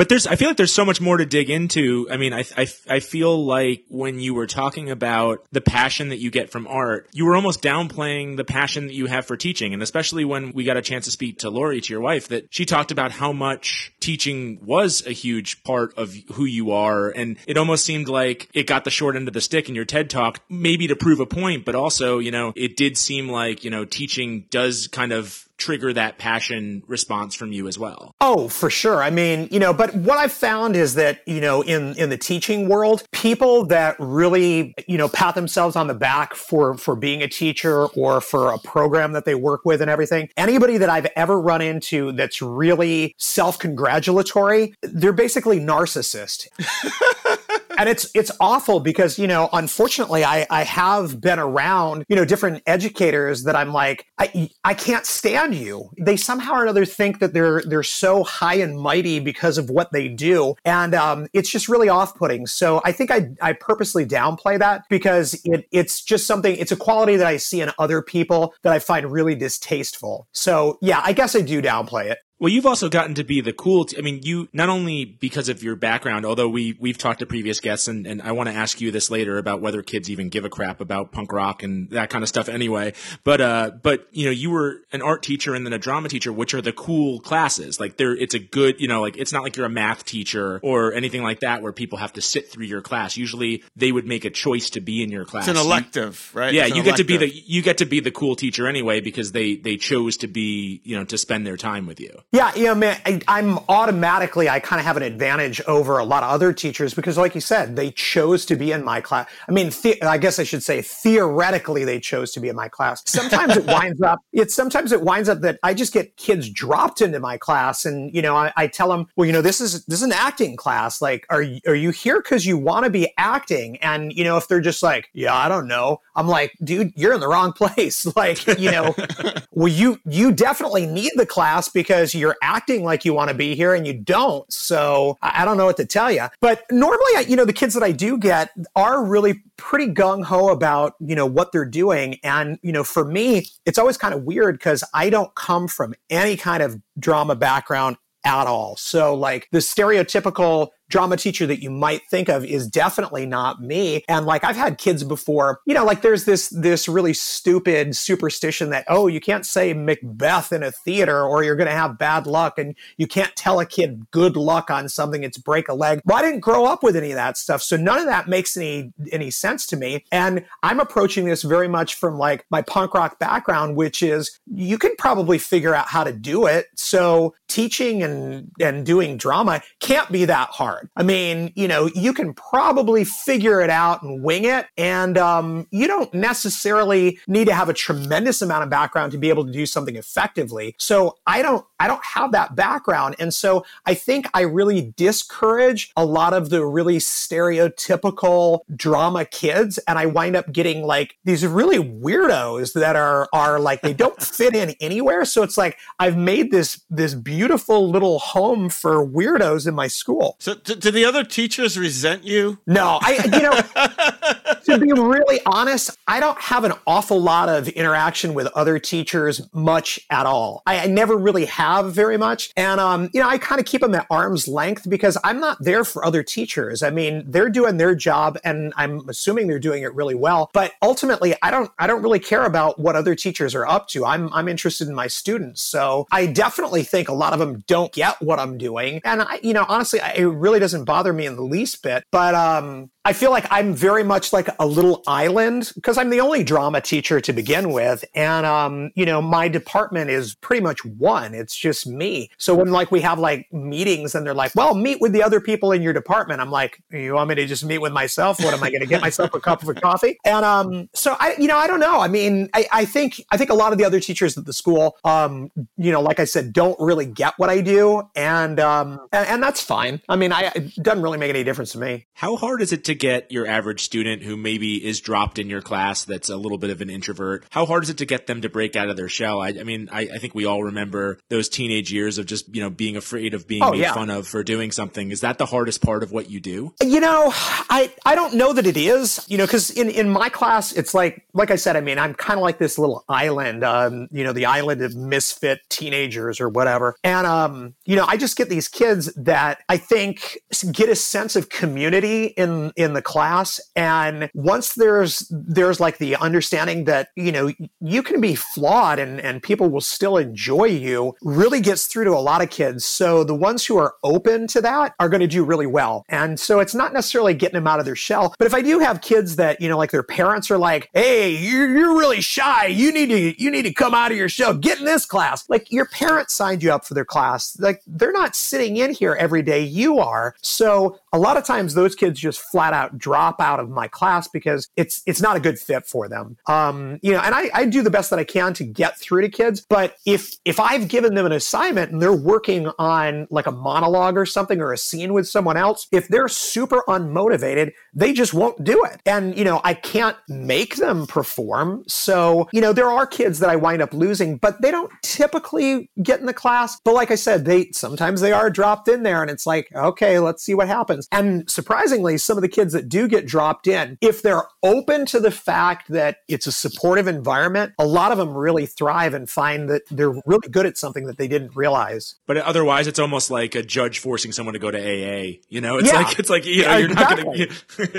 But 0.00 0.08
there's, 0.08 0.26
I 0.26 0.36
feel 0.36 0.48
like 0.48 0.56
there's 0.56 0.72
so 0.72 0.86
much 0.86 0.98
more 0.98 1.18
to 1.18 1.26
dig 1.26 1.50
into. 1.50 2.08
I 2.10 2.16
mean, 2.16 2.32
I, 2.32 2.46
I, 2.56 2.66
I 2.88 3.00
feel 3.00 3.44
like 3.44 3.84
when 3.90 4.18
you 4.18 4.32
were 4.32 4.46
talking 4.46 4.90
about 4.90 5.44
the 5.52 5.60
passion 5.60 6.08
that 6.08 6.16
you 6.16 6.30
get 6.30 6.48
from 6.48 6.66
art, 6.66 7.10
you 7.12 7.26
were 7.26 7.36
almost 7.36 7.60
downplaying 7.60 8.38
the 8.38 8.44
passion 8.44 8.86
that 8.86 8.94
you 8.94 9.04
have 9.04 9.26
for 9.26 9.36
teaching. 9.36 9.74
And 9.74 9.82
especially 9.82 10.24
when 10.24 10.52
we 10.52 10.64
got 10.64 10.78
a 10.78 10.80
chance 10.80 11.04
to 11.04 11.10
speak 11.10 11.40
to 11.40 11.50
Lori, 11.50 11.82
to 11.82 11.92
your 11.92 12.00
wife, 12.00 12.28
that 12.28 12.46
she 12.48 12.64
talked 12.64 12.90
about 12.90 13.12
how 13.12 13.34
much 13.34 13.92
teaching 14.00 14.64
was 14.64 15.06
a 15.06 15.12
huge 15.12 15.62
part 15.64 15.92
of 15.98 16.14
who 16.32 16.46
you 16.46 16.70
are. 16.70 17.10
And 17.10 17.36
it 17.46 17.58
almost 17.58 17.84
seemed 17.84 18.08
like 18.08 18.48
it 18.54 18.66
got 18.66 18.84
the 18.84 18.90
short 18.90 19.16
end 19.16 19.28
of 19.28 19.34
the 19.34 19.42
stick 19.42 19.68
in 19.68 19.74
your 19.74 19.84
TED 19.84 20.08
talk, 20.08 20.40
maybe 20.48 20.86
to 20.86 20.96
prove 20.96 21.20
a 21.20 21.26
point, 21.26 21.66
but 21.66 21.74
also, 21.74 22.20
you 22.20 22.30
know, 22.30 22.54
it 22.56 22.74
did 22.78 22.96
seem 22.96 23.28
like, 23.28 23.64
you 23.64 23.70
know, 23.70 23.84
teaching 23.84 24.46
does 24.48 24.86
kind 24.86 25.12
of 25.12 25.46
trigger 25.60 25.92
that 25.92 26.18
passion 26.18 26.82
response 26.86 27.34
from 27.34 27.52
you 27.52 27.68
as 27.68 27.78
well. 27.78 28.14
Oh, 28.20 28.48
for 28.48 28.70
sure. 28.70 29.02
I 29.02 29.10
mean, 29.10 29.48
you 29.50 29.60
know, 29.60 29.72
but 29.72 29.94
what 29.94 30.18
I've 30.18 30.32
found 30.32 30.74
is 30.74 30.94
that, 30.94 31.20
you 31.26 31.40
know, 31.40 31.62
in, 31.62 31.96
in 31.96 32.10
the 32.10 32.16
teaching 32.16 32.68
world, 32.68 33.04
people 33.12 33.66
that 33.66 33.96
really, 33.98 34.74
you 34.88 34.98
know, 34.98 35.08
pat 35.08 35.34
themselves 35.34 35.76
on 35.76 35.86
the 35.86 35.94
back 35.94 36.34
for, 36.34 36.76
for 36.76 36.96
being 36.96 37.22
a 37.22 37.28
teacher 37.28 37.86
or 37.86 38.20
for 38.20 38.52
a 38.52 38.58
program 38.58 39.12
that 39.12 39.24
they 39.24 39.34
work 39.34 39.64
with 39.64 39.80
and 39.80 39.90
everything, 39.90 40.28
anybody 40.36 40.78
that 40.78 40.88
I've 40.88 41.06
ever 41.14 41.40
run 41.40 41.60
into 41.60 42.12
that's 42.12 42.42
really 42.42 43.14
self-congratulatory, 43.18 44.74
they're 44.82 45.12
basically 45.12 45.60
narcissist. 45.60 46.48
and 47.80 47.88
it's 47.88 48.10
it's 48.14 48.30
awful 48.40 48.78
because 48.78 49.18
you 49.18 49.26
know 49.26 49.48
unfortunately 49.54 50.22
I, 50.22 50.46
I 50.50 50.64
have 50.64 51.18
been 51.18 51.38
around 51.38 52.04
you 52.08 52.14
know 52.14 52.26
different 52.26 52.62
educators 52.66 53.44
that 53.44 53.56
I'm 53.56 53.72
like 53.72 54.06
I 54.18 54.50
I 54.62 54.74
can't 54.74 55.06
stand 55.06 55.54
you. 55.54 55.90
They 55.98 56.16
somehow 56.16 56.52
or 56.52 56.62
another 56.62 56.84
think 56.84 57.20
that 57.20 57.32
they're 57.32 57.62
they're 57.62 57.82
so 57.82 58.22
high 58.22 58.56
and 58.56 58.78
mighty 58.78 59.18
because 59.18 59.56
of 59.56 59.70
what 59.70 59.92
they 59.92 60.08
do. 60.08 60.56
And 60.64 60.94
um, 60.94 61.26
it's 61.32 61.48
just 61.48 61.68
really 61.68 61.88
off 61.88 62.14
putting 62.14 62.46
so 62.46 62.82
I 62.84 62.92
think 62.92 63.10
I 63.10 63.30
I 63.40 63.54
purposely 63.54 64.04
downplay 64.04 64.58
that 64.58 64.82
because 64.90 65.40
it 65.44 65.66
it's 65.72 66.04
just 66.04 66.26
something 66.26 66.54
it's 66.56 66.72
a 66.72 66.76
quality 66.76 67.16
that 67.16 67.26
I 67.26 67.38
see 67.38 67.62
in 67.62 67.70
other 67.78 68.02
people 68.02 68.54
that 68.62 68.74
I 68.74 68.78
find 68.78 69.10
really 69.10 69.34
distasteful. 69.34 70.28
So 70.32 70.78
yeah 70.82 71.00
I 71.02 71.14
guess 71.14 71.34
I 71.34 71.40
do 71.40 71.62
downplay 71.62 72.10
it 72.10 72.18
Well, 72.40 72.48
you've 72.48 72.64
also 72.64 72.88
gotten 72.88 73.14
to 73.16 73.24
be 73.24 73.42
the 73.42 73.52
cool. 73.52 73.84
T- 73.84 73.98
I 73.98 74.00
mean, 74.00 74.20
you 74.22 74.48
not 74.54 74.70
only 74.70 75.04
because 75.04 75.50
of 75.50 75.62
your 75.62 75.76
background, 75.76 76.24
although 76.24 76.48
we 76.48 76.74
we've 76.80 76.96
talked 76.96 77.20
to 77.20 77.26
previous 77.26 77.60
guests, 77.60 77.86
and, 77.86 78.06
and 78.06 78.22
I 78.22 78.32
want 78.32 78.48
to 78.48 78.54
ask 78.54 78.80
you 78.80 78.90
this 78.90 79.10
later 79.10 79.36
about 79.36 79.60
whether 79.60 79.82
kids 79.82 80.08
even 80.08 80.30
give 80.30 80.46
a 80.46 80.48
crap 80.48 80.80
about 80.80 81.12
punk 81.12 81.32
rock 81.34 81.62
and 81.62 81.90
that 81.90 82.08
kind 82.08 82.22
of 82.22 82.30
stuff 82.30 82.48
anyway. 82.48 82.94
But 83.24 83.42
uh, 83.42 83.72
but 83.82 84.08
you 84.10 84.24
know, 84.24 84.30
you 84.30 84.50
were 84.50 84.80
an 84.90 85.02
art 85.02 85.22
teacher 85.22 85.54
and 85.54 85.66
then 85.66 85.74
a 85.74 85.78
drama 85.78 86.08
teacher, 86.08 86.32
which 86.32 86.54
are 86.54 86.62
the 86.62 86.72
cool 86.72 87.20
classes. 87.20 87.78
Like 87.78 87.98
they're 87.98 88.16
it's 88.16 88.32
a 88.32 88.38
good, 88.38 88.80
you 88.80 88.88
know, 88.88 89.02
like 89.02 89.18
it's 89.18 89.34
not 89.34 89.42
like 89.42 89.56
you're 89.56 89.66
a 89.66 89.70
math 89.70 90.06
teacher 90.06 90.60
or 90.62 90.94
anything 90.94 91.22
like 91.22 91.40
that 91.40 91.60
where 91.60 91.72
people 91.72 91.98
have 91.98 92.14
to 92.14 92.22
sit 92.22 92.50
through 92.50 92.64
your 92.64 92.80
class. 92.80 93.18
Usually, 93.18 93.62
they 93.76 93.92
would 93.92 94.06
make 94.06 94.24
a 94.24 94.30
choice 94.30 94.70
to 94.70 94.80
be 94.80 95.02
in 95.02 95.10
your 95.10 95.26
class. 95.26 95.46
It's 95.46 95.58
an 95.58 95.62
elective, 95.62 96.30
right? 96.32 96.54
yeah, 96.54 96.64
you 96.64 96.82
get 96.82 96.96
to 96.96 97.04
be 97.04 97.18
the 97.18 97.28
you 97.28 97.60
get 97.60 97.78
to 97.78 97.84
be 97.84 98.00
the 98.00 98.10
cool 98.10 98.34
teacher 98.34 98.66
anyway 98.66 99.02
because 99.02 99.32
they 99.32 99.56
they 99.56 99.76
chose 99.76 100.16
to 100.18 100.26
be 100.26 100.80
you 100.84 100.96
know 100.96 101.04
to 101.04 101.18
spend 101.18 101.46
their 101.46 101.58
time 101.58 101.86
with 101.86 102.00
you. 102.00 102.18
Yeah, 102.32 102.54
you 102.54 102.66
know, 102.66 102.76
man, 102.76 102.96
I, 103.04 103.20
I'm 103.26 103.58
automatically, 103.68 104.48
I 104.48 104.60
kind 104.60 104.78
of 104.78 104.86
have 104.86 104.96
an 104.96 105.02
advantage 105.02 105.60
over 105.62 105.98
a 105.98 106.04
lot 106.04 106.22
of 106.22 106.30
other 106.30 106.52
teachers 106.52 106.94
because, 106.94 107.18
like 107.18 107.34
you 107.34 107.40
said, 107.40 107.74
they 107.74 107.90
chose 107.90 108.46
to 108.46 108.54
be 108.54 108.70
in 108.70 108.84
my 108.84 109.00
class. 109.00 109.28
I 109.48 109.52
mean, 109.52 109.70
the- 109.70 110.00
I 110.04 110.16
guess 110.16 110.38
I 110.38 110.44
should 110.44 110.62
say 110.62 110.80
theoretically 110.80 111.84
they 111.84 111.98
chose 111.98 112.30
to 112.32 112.40
be 112.40 112.46
in 112.48 112.54
my 112.54 112.68
class. 112.68 113.02
Sometimes 113.04 113.56
it 113.56 113.66
winds 113.66 114.00
up, 114.00 114.20
it's 114.32 114.54
sometimes 114.54 114.92
it 114.92 115.02
winds 115.02 115.28
up 115.28 115.40
that 115.40 115.58
I 115.64 115.74
just 115.74 115.92
get 115.92 116.16
kids 116.16 116.48
dropped 116.48 117.00
into 117.00 117.18
my 117.18 117.36
class, 117.36 117.84
and 117.84 118.14
you 118.14 118.22
know, 118.22 118.36
I, 118.36 118.52
I 118.56 118.68
tell 118.68 118.90
them, 118.90 119.06
well, 119.16 119.26
you 119.26 119.32
know, 119.32 119.42
this 119.42 119.60
is 119.60 119.84
this 119.86 119.98
is 119.98 120.04
an 120.04 120.12
acting 120.12 120.56
class. 120.56 121.02
Like, 121.02 121.26
are 121.30 121.42
you, 121.42 121.58
are 121.66 121.74
you 121.74 121.90
here 121.90 122.22
because 122.22 122.46
you 122.46 122.56
want 122.56 122.84
to 122.84 122.90
be 122.90 123.12
acting? 123.18 123.76
And 123.78 124.12
you 124.12 124.22
know, 124.22 124.36
if 124.36 124.46
they're 124.46 124.60
just 124.60 124.84
like, 124.84 125.08
yeah, 125.14 125.34
I 125.34 125.48
don't 125.48 125.66
know, 125.66 125.98
I'm 126.14 126.28
like, 126.28 126.52
dude, 126.62 126.92
you're 126.94 127.12
in 127.12 127.18
the 127.20 127.28
wrong 127.28 127.52
place. 127.60 128.06
Like, 128.14 128.46
you 128.56 128.70
know, 128.70 128.94
well, 129.50 129.66
you 129.66 129.98
you 130.04 130.30
definitely 130.30 130.86
need 130.86 131.10
the 131.16 131.26
class 131.26 131.68
because 131.68 132.14
you're 132.20 132.36
acting 132.42 132.84
like 132.84 133.04
you 133.04 133.14
want 133.14 133.28
to 133.30 133.34
be 133.34 133.54
here 133.54 133.74
and 133.74 133.86
you 133.86 133.94
don't. 133.94 134.50
So 134.52 135.16
I 135.22 135.44
don't 135.44 135.56
know 135.56 135.66
what 135.66 135.76
to 135.78 135.86
tell 135.86 136.12
you. 136.12 136.26
But 136.40 136.62
normally, 136.70 137.12
I- 137.16 137.24
you 137.28 137.34
know, 137.36 137.44
the 137.44 137.52
kids 137.52 137.74
that 137.74 137.82
I 137.82 137.92
do 137.92 138.18
get 138.18 138.50
are 138.76 139.04
really 139.04 139.42
pretty 139.56 139.88
gung 139.88 140.22
ho 140.24 140.50
about 140.50 140.94
you 141.00 141.16
know 141.16 141.26
what 141.26 141.50
they're 141.52 141.64
doing. 141.64 142.18
And 142.22 142.58
you 142.62 142.72
know, 142.72 142.84
for 142.84 143.04
me, 143.04 143.46
it's 143.66 143.78
always 143.78 143.96
kind 143.96 144.14
of 144.14 144.22
weird 144.24 144.56
because 144.58 144.84
I 144.94 145.10
don't 145.10 145.34
come 145.34 145.66
from 145.66 145.94
any 146.10 146.36
kind 146.36 146.62
of 146.62 146.80
drama 146.98 147.34
background 147.34 147.96
at 148.24 148.46
all. 148.46 148.76
So 148.76 149.14
like 149.14 149.48
the 149.50 149.58
stereotypical 149.60 150.68
drama 150.90 151.16
teacher 151.16 151.46
that 151.46 151.62
you 151.62 151.70
might 151.70 152.06
think 152.10 152.28
of 152.28 152.44
is 152.44 152.68
definitely 152.68 153.24
not 153.24 153.62
me. 153.62 154.04
And 154.08 154.26
like 154.26 154.44
I've 154.44 154.56
had 154.56 154.76
kids 154.76 155.04
before, 155.04 155.60
you 155.64 155.72
know, 155.72 155.84
like 155.84 156.02
there's 156.02 156.24
this 156.24 156.48
this 156.50 156.88
really 156.88 157.14
stupid 157.14 157.96
superstition 157.96 158.70
that 158.70 158.84
oh, 158.88 159.06
you 159.06 159.20
can't 159.20 159.46
say 159.46 159.72
Macbeth 159.72 160.52
in 160.52 160.62
a 160.62 160.72
theater 160.72 161.22
or 161.22 161.42
you're 161.42 161.56
going 161.56 161.68
to 161.68 161.74
have 161.74 161.98
bad 161.98 162.26
luck 162.26 162.58
and 162.58 162.74
you 162.98 163.06
can't 163.06 163.34
tell 163.36 163.60
a 163.60 163.66
kid 163.66 164.10
good 164.10 164.36
luck 164.36 164.70
on 164.70 164.88
something 164.88 165.22
it's 165.22 165.38
break 165.38 165.68
a 165.68 165.74
leg. 165.74 166.00
Well, 166.04 166.18
I 166.18 166.22
didn't 166.22 166.40
grow 166.40 166.66
up 166.66 166.82
with 166.82 166.96
any 166.96 167.12
of 167.12 167.16
that 167.16 167.38
stuff, 167.38 167.62
so 167.62 167.76
none 167.76 167.98
of 167.98 168.06
that 168.06 168.28
makes 168.28 168.56
any 168.56 168.92
any 169.12 169.30
sense 169.30 169.66
to 169.68 169.76
me. 169.76 170.04
And 170.10 170.44
I'm 170.62 170.80
approaching 170.80 171.24
this 171.24 171.42
very 171.42 171.68
much 171.68 171.94
from 171.94 172.18
like 172.18 172.44
my 172.50 172.62
punk 172.62 172.94
rock 172.94 173.18
background, 173.18 173.76
which 173.76 174.02
is 174.02 174.38
you 174.52 174.78
can 174.78 174.94
probably 174.96 175.38
figure 175.38 175.74
out 175.74 175.86
how 175.86 176.04
to 176.04 176.12
do 176.12 176.46
it. 176.46 176.66
So 176.74 177.34
teaching 177.48 178.02
and 178.02 178.50
and 178.60 178.84
doing 178.84 179.16
drama 179.16 179.62
can't 179.80 180.10
be 180.10 180.24
that 180.24 180.48
hard. 180.48 180.79
I 180.96 181.02
mean, 181.02 181.52
you 181.54 181.68
know, 181.68 181.90
you 181.94 182.12
can 182.12 182.34
probably 182.34 183.04
figure 183.04 183.60
it 183.60 183.70
out 183.70 184.02
and 184.02 184.22
wing 184.22 184.44
it, 184.44 184.66
and 184.76 185.16
um, 185.18 185.66
you 185.70 185.86
don't 185.86 186.12
necessarily 186.12 187.18
need 187.26 187.46
to 187.46 187.54
have 187.54 187.68
a 187.68 187.74
tremendous 187.74 188.42
amount 188.42 188.64
of 188.64 188.70
background 188.70 189.12
to 189.12 189.18
be 189.18 189.28
able 189.28 189.46
to 189.46 189.52
do 189.52 189.66
something 189.66 189.96
effectively. 189.96 190.74
So 190.78 191.16
I 191.26 191.42
don't 191.42 191.64
I 191.78 191.86
don't 191.86 192.04
have 192.04 192.32
that 192.32 192.56
background, 192.56 193.16
and 193.18 193.32
so 193.32 193.64
I 193.86 193.94
think 193.94 194.26
I 194.34 194.42
really 194.42 194.92
discourage 194.96 195.92
a 195.96 196.04
lot 196.04 196.32
of 196.32 196.50
the 196.50 196.64
really 196.64 196.98
stereotypical 196.98 198.60
drama 198.74 199.24
kids, 199.24 199.78
and 199.88 199.98
I 199.98 200.06
wind 200.06 200.36
up 200.36 200.52
getting 200.52 200.82
like 200.84 201.16
these 201.24 201.46
really 201.46 201.78
weirdos 201.78 202.74
that 202.74 202.96
are 202.96 203.28
are 203.32 203.60
like 203.60 203.82
they 203.82 203.94
don't 203.94 204.20
fit 204.22 204.54
in 204.54 204.74
anywhere. 204.80 205.24
So 205.24 205.42
it's 205.42 205.56
like 205.56 205.78
I've 205.98 206.16
made 206.16 206.50
this 206.50 206.82
this 206.90 207.14
beautiful 207.14 207.88
little 207.90 208.18
home 208.18 208.68
for 208.68 209.06
weirdos 209.06 209.66
in 209.66 209.74
my 209.74 209.88
school. 209.88 210.36
So, 210.38 210.54
d- 210.74 210.80
do 210.80 210.90
the 210.90 211.04
other 211.04 211.24
teachers 211.24 211.78
resent 211.78 212.24
you? 212.24 212.58
No, 212.66 212.98
I 213.02 213.24
you 213.24 213.42
know 213.42 214.60
to 214.64 214.78
be 214.78 214.92
really 214.92 215.40
honest, 215.46 215.96
I 216.06 216.20
don't 216.20 216.38
have 216.40 216.64
an 216.64 216.72
awful 216.86 217.20
lot 217.20 217.48
of 217.48 217.68
interaction 217.68 218.34
with 218.34 218.46
other 218.48 218.78
teachers 218.78 219.48
much 219.52 220.00
at 220.10 220.26
all. 220.26 220.62
I, 220.66 220.80
I 220.80 220.86
never 220.86 221.16
really 221.16 221.46
have 221.46 221.92
very 221.92 222.16
much, 222.16 222.52
and 222.56 222.80
um, 222.80 223.10
you 223.12 223.20
know, 223.20 223.28
I 223.28 223.38
kind 223.38 223.60
of 223.60 223.66
keep 223.66 223.80
them 223.80 223.94
at 223.94 224.06
arm's 224.10 224.48
length 224.48 224.88
because 224.88 225.16
I'm 225.24 225.40
not 225.40 225.58
there 225.60 225.84
for 225.84 226.04
other 226.04 226.22
teachers. 226.22 226.82
I 226.82 226.90
mean, 226.90 227.24
they're 227.26 227.50
doing 227.50 227.76
their 227.76 227.94
job, 227.94 228.38
and 228.44 228.72
I'm 228.76 229.08
assuming 229.08 229.48
they're 229.48 229.58
doing 229.58 229.82
it 229.82 229.94
really 229.94 230.14
well. 230.14 230.50
But 230.52 230.72
ultimately, 230.82 231.34
I 231.42 231.50
don't 231.50 231.70
I 231.78 231.86
don't 231.86 232.02
really 232.02 232.20
care 232.20 232.44
about 232.44 232.78
what 232.78 232.96
other 232.96 233.14
teachers 233.14 233.54
are 233.54 233.66
up 233.66 233.88
to. 233.88 234.04
I'm 234.04 234.32
I'm 234.32 234.48
interested 234.48 234.88
in 234.88 234.94
my 234.94 235.06
students, 235.06 235.62
so 235.62 236.06
I 236.12 236.26
definitely 236.26 236.82
think 236.82 237.08
a 237.08 237.14
lot 237.14 237.32
of 237.32 237.38
them 237.38 237.64
don't 237.66 237.92
get 237.92 238.20
what 238.20 238.38
I'm 238.38 238.58
doing, 238.58 239.00
and 239.04 239.22
I 239.22 239.40
you 239.42 239.52
know 239.52 239.66
honestly, 239.68 240.00
I, 240.00 240.12
it 240.12 240.24
really 240.24 240.59
doesn't 240.60 240.84
bother 240.84 241.12
me 241.12 241.26
in 241.26 241.36
the 241.36 241.42
least 241.42 241.82
bit. 241.82 242.04
But 242.12 242.34
um, 242.34 242.90
I 243.06 243.14
feel 243.14 243.30
like 243.30 243.46
I'm 243.50 243.74
very 243.74 244.04
much 244.04 244.30
like 244.30 244.48
a 244.58 244.66
little 244.66 245.02
island 245.06 245.72
because 245.74 245.96
I'm 245.96 246.10
the 246.10 246.20
only 246.20 246.44
drama 246.44 246.82
teacher 246.82 247.18
to 247.18 247.32
begin 247.32 247.72
with. 247.72 248.04
And, 248.14 248.44
um, 248.44 248.90
you 248.94 249.06
know, 249.06 249.22
my 249.22 249.48
department 249.48 250.10
is 250.10 250.34
pretty 250.34 250.62
much 250.62 250.84
one. 250.84 251.34
It's 251.34 251.56
just 251.56 251.86
me. 251.86 252.30
So 252.36 252.54
when 252.54 252.70
like 252.70 252.90
we 252.90 253.00
have 253.00 253.18
like 253.18 253.50
meetings 253.52 254.14
and 254.14 254.26
they're 254.26 254.34
like, 254.34 254.54
well, 254.54 254.74
meet 254.74 255.00
with 255.00 255.12
the 255.12 255.22
other 255.22 255.40
people 255.40 255.72
in 255.72 255.80
your 255.80 255.94
department. 255.94 256.42
I'm 256.42 256.50
like, 256.50 256.82
you 256.90 257.14
want 257.14 257.30
me 257.30 257.36
to 257.36 257.46
just 257.46 257.64
meet 257.64 257.78
with 257.78 257.92
myself? 257.92 258.38
What 258.38 258.52
am 258.52 258.62
I 258.62 258.68
going 258.68 258.82
to 258.82 258.86
get 258.86 259.00
myself 259.00 259.32
a 259.32 259.40
cup 259.50 259.66
of 259.66 259.74
coffee? 259.80 260.18
And, 260.26 260.44
um, 260.44 260.90
so 260.92 261.16
I, 261.18 261.36
you 261.38 261.48
know, 261.48 261.56
I 261.56 261.66
don't 261.66 261.80
know. 261.80 262.00
I 262.00 262.08
mean, 262.08 262.50
I, 262.52 262.66
I 262.70 262.84
think, 262.84 263.24
I 263.30 263.38
think 263.38 263.48
a 263.48 263.54
lot 263.54 263.72
of 263.72 263.78
the 263.78 263.84
other 263.86 264.00
teachers 264.00 264.36
at 264.36 264.44
the 264.44 264.52
school, 264.52 264.98
um, 265.04 265.50
you 265.78 265.90
know, 265.90 266.02
like 266.02 266.20
I 266.20 266.24
said, 266.24 266.52
don't 266.52 266.78
really 266.78 267.06
get 267.06 267.32
what 267.38 267.48
I 267.48 267.62
do. 267.62 268.02
And, 268.14 268.60
um, 268.60 269.00
and, 269.10 269.26
and 269.26 269.42
that's 269.42 269.62
fine. 269.62 270.02
I 270.06 270.16
mean, 270.16 270.32
I, 270.32 270.52
it 270.54 270.74
doesn't 270.82 271.02
really 271.02 271.18
make 271.18 271.30
any 271.30 271.44
difference 271.44 271.72
to 271.72 271.78
me. 271.78 272.06
How 272.12 272.36
hard 272.36 272.60
is 272.60 272.74
it 272.74 272.84
to 272.84 272.89
get 272.94 273.30
your 273.30 273.46
average 273.46 273.80
student 273.82 274.22
who 274.22 274.36
maybe 274.36 274.84
is 274.84 275.00
dropped 275.00 275.38
in 275.38 275.48
your 275.50 275.60
class 275.62 276.04
that's 276.04 276.28
a 276.28 276.36
little 276.36 276.58
bit 276.58 276.70
of 276.70 276.80
an 276.80 276.90
introvert? 276.90 277.44
How 277.50 277.66
hard 277.66 277.84
is 277.84 277.90
it 277.90 277.98
to 277.98 278.06
get 278.06 278.26
them 278.26 278.40
to 278.42 278.48
break 278.48 278.76
out 278.76 278.88
of 278.88 278.96
their 278.96 279.08
shell? 279.08 279.40
I, 279.40 279.48
I 279.48 279.64
mean, 279.64 279.88
I, 279.92 280.02
I 280.14 280.18
think 280.18 280.34
we 280.34 280.44
all 280.44 280.64
remember 280.64 281.18
those 281.28 281.48
teenage 281.48 281.92
years 281.92 282.18
of 282.18 282.26
just, 282.26 282.54
you 282.54 282.60
know, 282.62 282.70
being 282.70 282.96
afraid 282.96 283.34
of 283.34 283.46
being 283.46 283.62
Oh, 283.62 283.72
made 283.72 283.80
yeah. 283.80 283.92
fun 283.94 284.10
of 284.10 284.26
for 284.26 284.42
doing 284.42 284.70
something. 284.70 285.10
Is 285.10 285.20
that 285.20 285.38
the 285.38 285.46
hardest 285.46 285.82
part 285.82 286.02
of 286.02 286.12
what 286.12 286.30
you 286.30 286.40
do? 286.40 286.74
You 286.82 287.00
know, 287.00 287.30
I 287.34 287.92
I 288.06 288.14
don't 288.14 288.34
know 288.34 288.52
that 288.52 288.66
it 288.66 288.76
is. 288.76 289.24
You 289.28 289.38
know, 289.38 289.44
because 289.46 289.70
in 289.70 289.88
in 289.90 290.08
my 290.08 290.28
class, 290.28 290.72
it's 290.72 290.94
like 290.94 291.24
like 291.34 291.50
I 291.50 291.56
said. 291.56 291.76
I 291.76 291.80
mean, 291.80 291.98
I'm 291.98 292.14
kind 292.14 292.38
of 292.38 292.42
like 292.42 292.58
this 292.58 292.78
little 292.78 293.04
island. 293.08 293.64
Um, 293.64 294.08
you 294.10 294.24
know, 294.24 294.32
the 294.32 294.46
island 294.46 294.82
of 294.82 294.94
misfit 294.96 295.60
teenagers 295.68 296.40
or 296.40 296.48
whatever. 296.48 296.96
And 297.04 297.26
um, 297.26 297.74
you 297.84 297.96
know, 297.96 298.04
I 298.06 298.16
just 298.16 298.36
get 298.36 298.48
these 298.48 298.68
kids 298.68 299.12
that 299.14 299.62
I 299.68 299.76
think 299.76 300.38
get 300.72 300.88
a 300.88 300.96
sense 300.96 301.36
of 301.36 301.48
community 301.48 302.26
in 302.26 302.72
in 302.80 302.94
the 302.94 303.02
class. 303.02 303.60
And 303.76 304.30
once 304.34 304.74
there's 304.74 305.30
there's 305.30 305.80
like 305.80 305.98
the 305.98 306.16
understanding 306.16 306.84
that 306.84 307.08
you 307.16 307.32
know 307.32 307.52
you 307.80 308.02
can 308.02 308.20
be 308.20 308.34
flawed 308.34 308.98
and 308.98 309.20
and 309.20 309.42
people 309.42 309.70
will 309.70 309.80
still 309.80 310.16
enjoy 310.16 310.64
you, 310.64 311.14
really 311.22 311.60
gets 311.60 311.86
through 311.86 312.04
to 312.04 312.12
a 312.12 312.20
lot 312.20 312.42
of 312.42 312.50
kids. 312.50 312.84
So 312.84 313.24
the 313.24 313.34
ones 313.34 313.64
who 313.64 313.76
are 313.76 313.94
open 314.02 314.46
to 314.48 314.60
that 314.60 314.94
are 314.98 315.08
going 315.08 315.20
to 315.20 315.26
do 315.26 315.44
really 315.44 315.66
well. 315.66 316.04
And 316.08 316.38
so 316.38 316.60
it's 316.60 316.74
not 316.74 316.92
necessarily 316.92 317.34
getting 317.34 317.54
them 317.54 317.66
out 317.66 317.78
of 317.78 317.84
their 317.84 317.96
shell. 317.96 318.34
But 318.38 318.46
if 318.46 318.54
I 318.54 318.62
do 318.62 318.78
have 318.78 319.00
kids 319.00 319.36
that, 319.36 319.60
you 319.60 319.68
know, 319.68 319.78
like 319.78 319.90
their 319.90 320.02
parents 320.02 320.50
are 320.50 320.58
like, 320.58 320.90
hey, 320.92 321.36
you're, 321.36 321.76
you're 321.76 321.98
really 321.98 322.20
shy. 322.20 322.66
You 322.66 322.92
need 322.92 323.08
to, 323.08 323.42
you 323.42 323.50
need 323.50 323.62
to 323.62 323.72
come 323.72 323.94
out 323.94 324.10
of 324.10 324.16
your 324.16 324.28
shell. 324.28 324.54
Get 324.54 324.78
in 324.78 324.84
this 324.84 325.06
class. 325.06 325.48
Like 325.48 325.70
your 325.70 325.86
parents 325.86 326.34
signed 326.34 326.62
you 326.62 326.72
up 326.72 326.84
for 326.84 326.94
their 326.94 327.04
class. 327.04 327.58
Like 327.58 327.82
they're 327.86 328.12
not 328.12 328.34
sitting 328.34 328.76
in 328.76 328.92
here 328.92 329.16
every 329.18 329.42
day. 329.42 329.62
You 329.62 329.98
are. 329.98 330.34
So 330.42 330.98
a 331.12 331.18
lot 331.18 331.36
of 331.36 331.44
times 331.44 331.74
those 331.74 331.94
kids 331.94 332.20
just 332.20 332.40
flat 332.40 332.69
out 332.72 332.98
drop 332.98 333.40
out 333.40 333.60
of 333.60 333.68
my 333.68 333.88
class 333.88 334.28
because 334.28 334.68
it's, 334.76 335.02
it's 335.06 335.20
not 335.20 335.36
a 335.36 335.40
good 335.40 335.58
fit 335.58 335.86
for 335.86 336.08
them. 336.08 336.36
Um, 336.46 336.98
you 337.02 337.12
know, 337.12 337.20
and 337.20 337.34
I, 337.34 337.50
I 337.54 337.64
do 337.66 337.82
the 337.82 337.90
best 337.90 338.10
that 338.10 338.18
I 338.18 338.24
can 338.24 338.54
to 338.54 338.64
get 338.64 338.98
through 338.98 339.22
to 339.22 339.28
kids. 339.28 339.64
But 339.68 339.96
if, 340.06 340.34
if 340.44 340.60
I've 340.60 340.88
given 340.88 341.14
them 341.14 341.26
an 341.26 341.32
assignment 341.32 341.92
and 341.92 342.00
they're 342.00 342.12
working 342.12 342.70
on 342.78 343.26
like 343.30 343.46
a 343.46 343.52
monologue 343.52 344.16
or 344.16 344.26
something 344.26 344.60
or 344.60 344.72
a 344.72 344.78
scene 344.78 345.12
with 345.12 345.28
someone 345.28 345.56
else, 345.56 345.86
if 345.92 346.08
they're 346.08 346.28
super 346.28 346.82
unmotivated, 346.88 347.72
they 347.94 348.12
just 348.12 348.34
won't 348.34 348.62
do 348.64 348.84
it. 348.84 349.00
And, 349.06 349.36
you 349.36 349.44
know, 349.44 349.60
I 349.64 349.74
can't 349.74 350.16
make 350.28 350.76
them 350.76 351.06
perform. 351.06 351.84
So, 351.86 352.48
you 352.52 352.60
know, 352.60 352.72
there 352.72 352.88
are 352.88 353.06
kids 353.06 353.38
that 353.40 353.50
I 353.50 353.56
wind 353.56 353.82
up 353.82 353.92
losing, 353.92 354.36
but 354.36 354.60
they 354.62 354.70
don't 354.70 354.90
typically 355.02 355.90
get 356.02 356.20
in 356.20 356.26
the 356.26 356.34
class. 356.34 356.78
But 356.84 356.94
like 356.94 357.10
I 357.10 357.14
said, 357.14 357.44
they 357.44 357.70
sometimes 357.72 358.20
they 358.20 358.32
are 358.32 358.50
dropped 358.50 358.88
in 358.88 359.02
there 359.02 359.22
and 359.22 359.30
it's 359.30 359.46
like, 359.46 359.70
okay, 359.74 360.18
let's 360.18 360.42
see 360.42 360.54
what 360.54 360.68
happens. 360.68 361.08
And 361.12 361.48
surprisingly, 361.50 362.18
some 362.18 362.36
of 362.38 362.42
the 362.42 362.48
kids 362.48 362.59
that 362.68 362.88
do 362.88 363.08
get 363.08 363.26
dropped 363.26 363.66
in, 363.66 363.98
if 364.00 364.22
they're 364.22 364.44
open 364.62 365.06
to 365.06 365.20
the 365.20 365.30
fact 365.30 365.88
that 365.88 366.18
it's 366.28 366.46
a 366.46 366.52
supportive 366.52 367.06
environment, 367.08 367.72
a 367.78 367.86
lot 367.86 368.12
of 368.12 368.18
them 368.18 368.36
really 368.36 368.66
thrive 368.66 369.14
and 369.14 369.28
find 369.28 369.68
that 369.70 369.82
they're 369.90 370.10
really 370.26 370.48
good 370.50 370.66
at 370.66 370.76
something 370.78 371.06
that 371.06 371.18
they 371.18 371.28
didn't 371.28 371.56
realize. 371.56 372.16
But 372.26 372.36
otherwise, 372.38 372.86
it's 372.86 372.98
almost 372.98 373.30
like 373.30 373.54
a 373.54 373.62
judge 373.62 373.98
forcing 373.98 374.32
someone 374.32 374.52
to 374.52 374.58
go 374.58 374.70
to 374.70 374.78
AA. 374.78 375.38
You 375.48 375.60
know, 375.60 375.78
it's 375.78 375.88
Yeah. 375.92 375.96
like 376.02 376.18
it's 376.18 376.30
like 376.30 376.44
you 376.46 376.62
know, 376.62 376.68
Yeah, 376.70 376.78
you're 376.78 376.88
not 376.94 377.16
gonna 377.16 377.46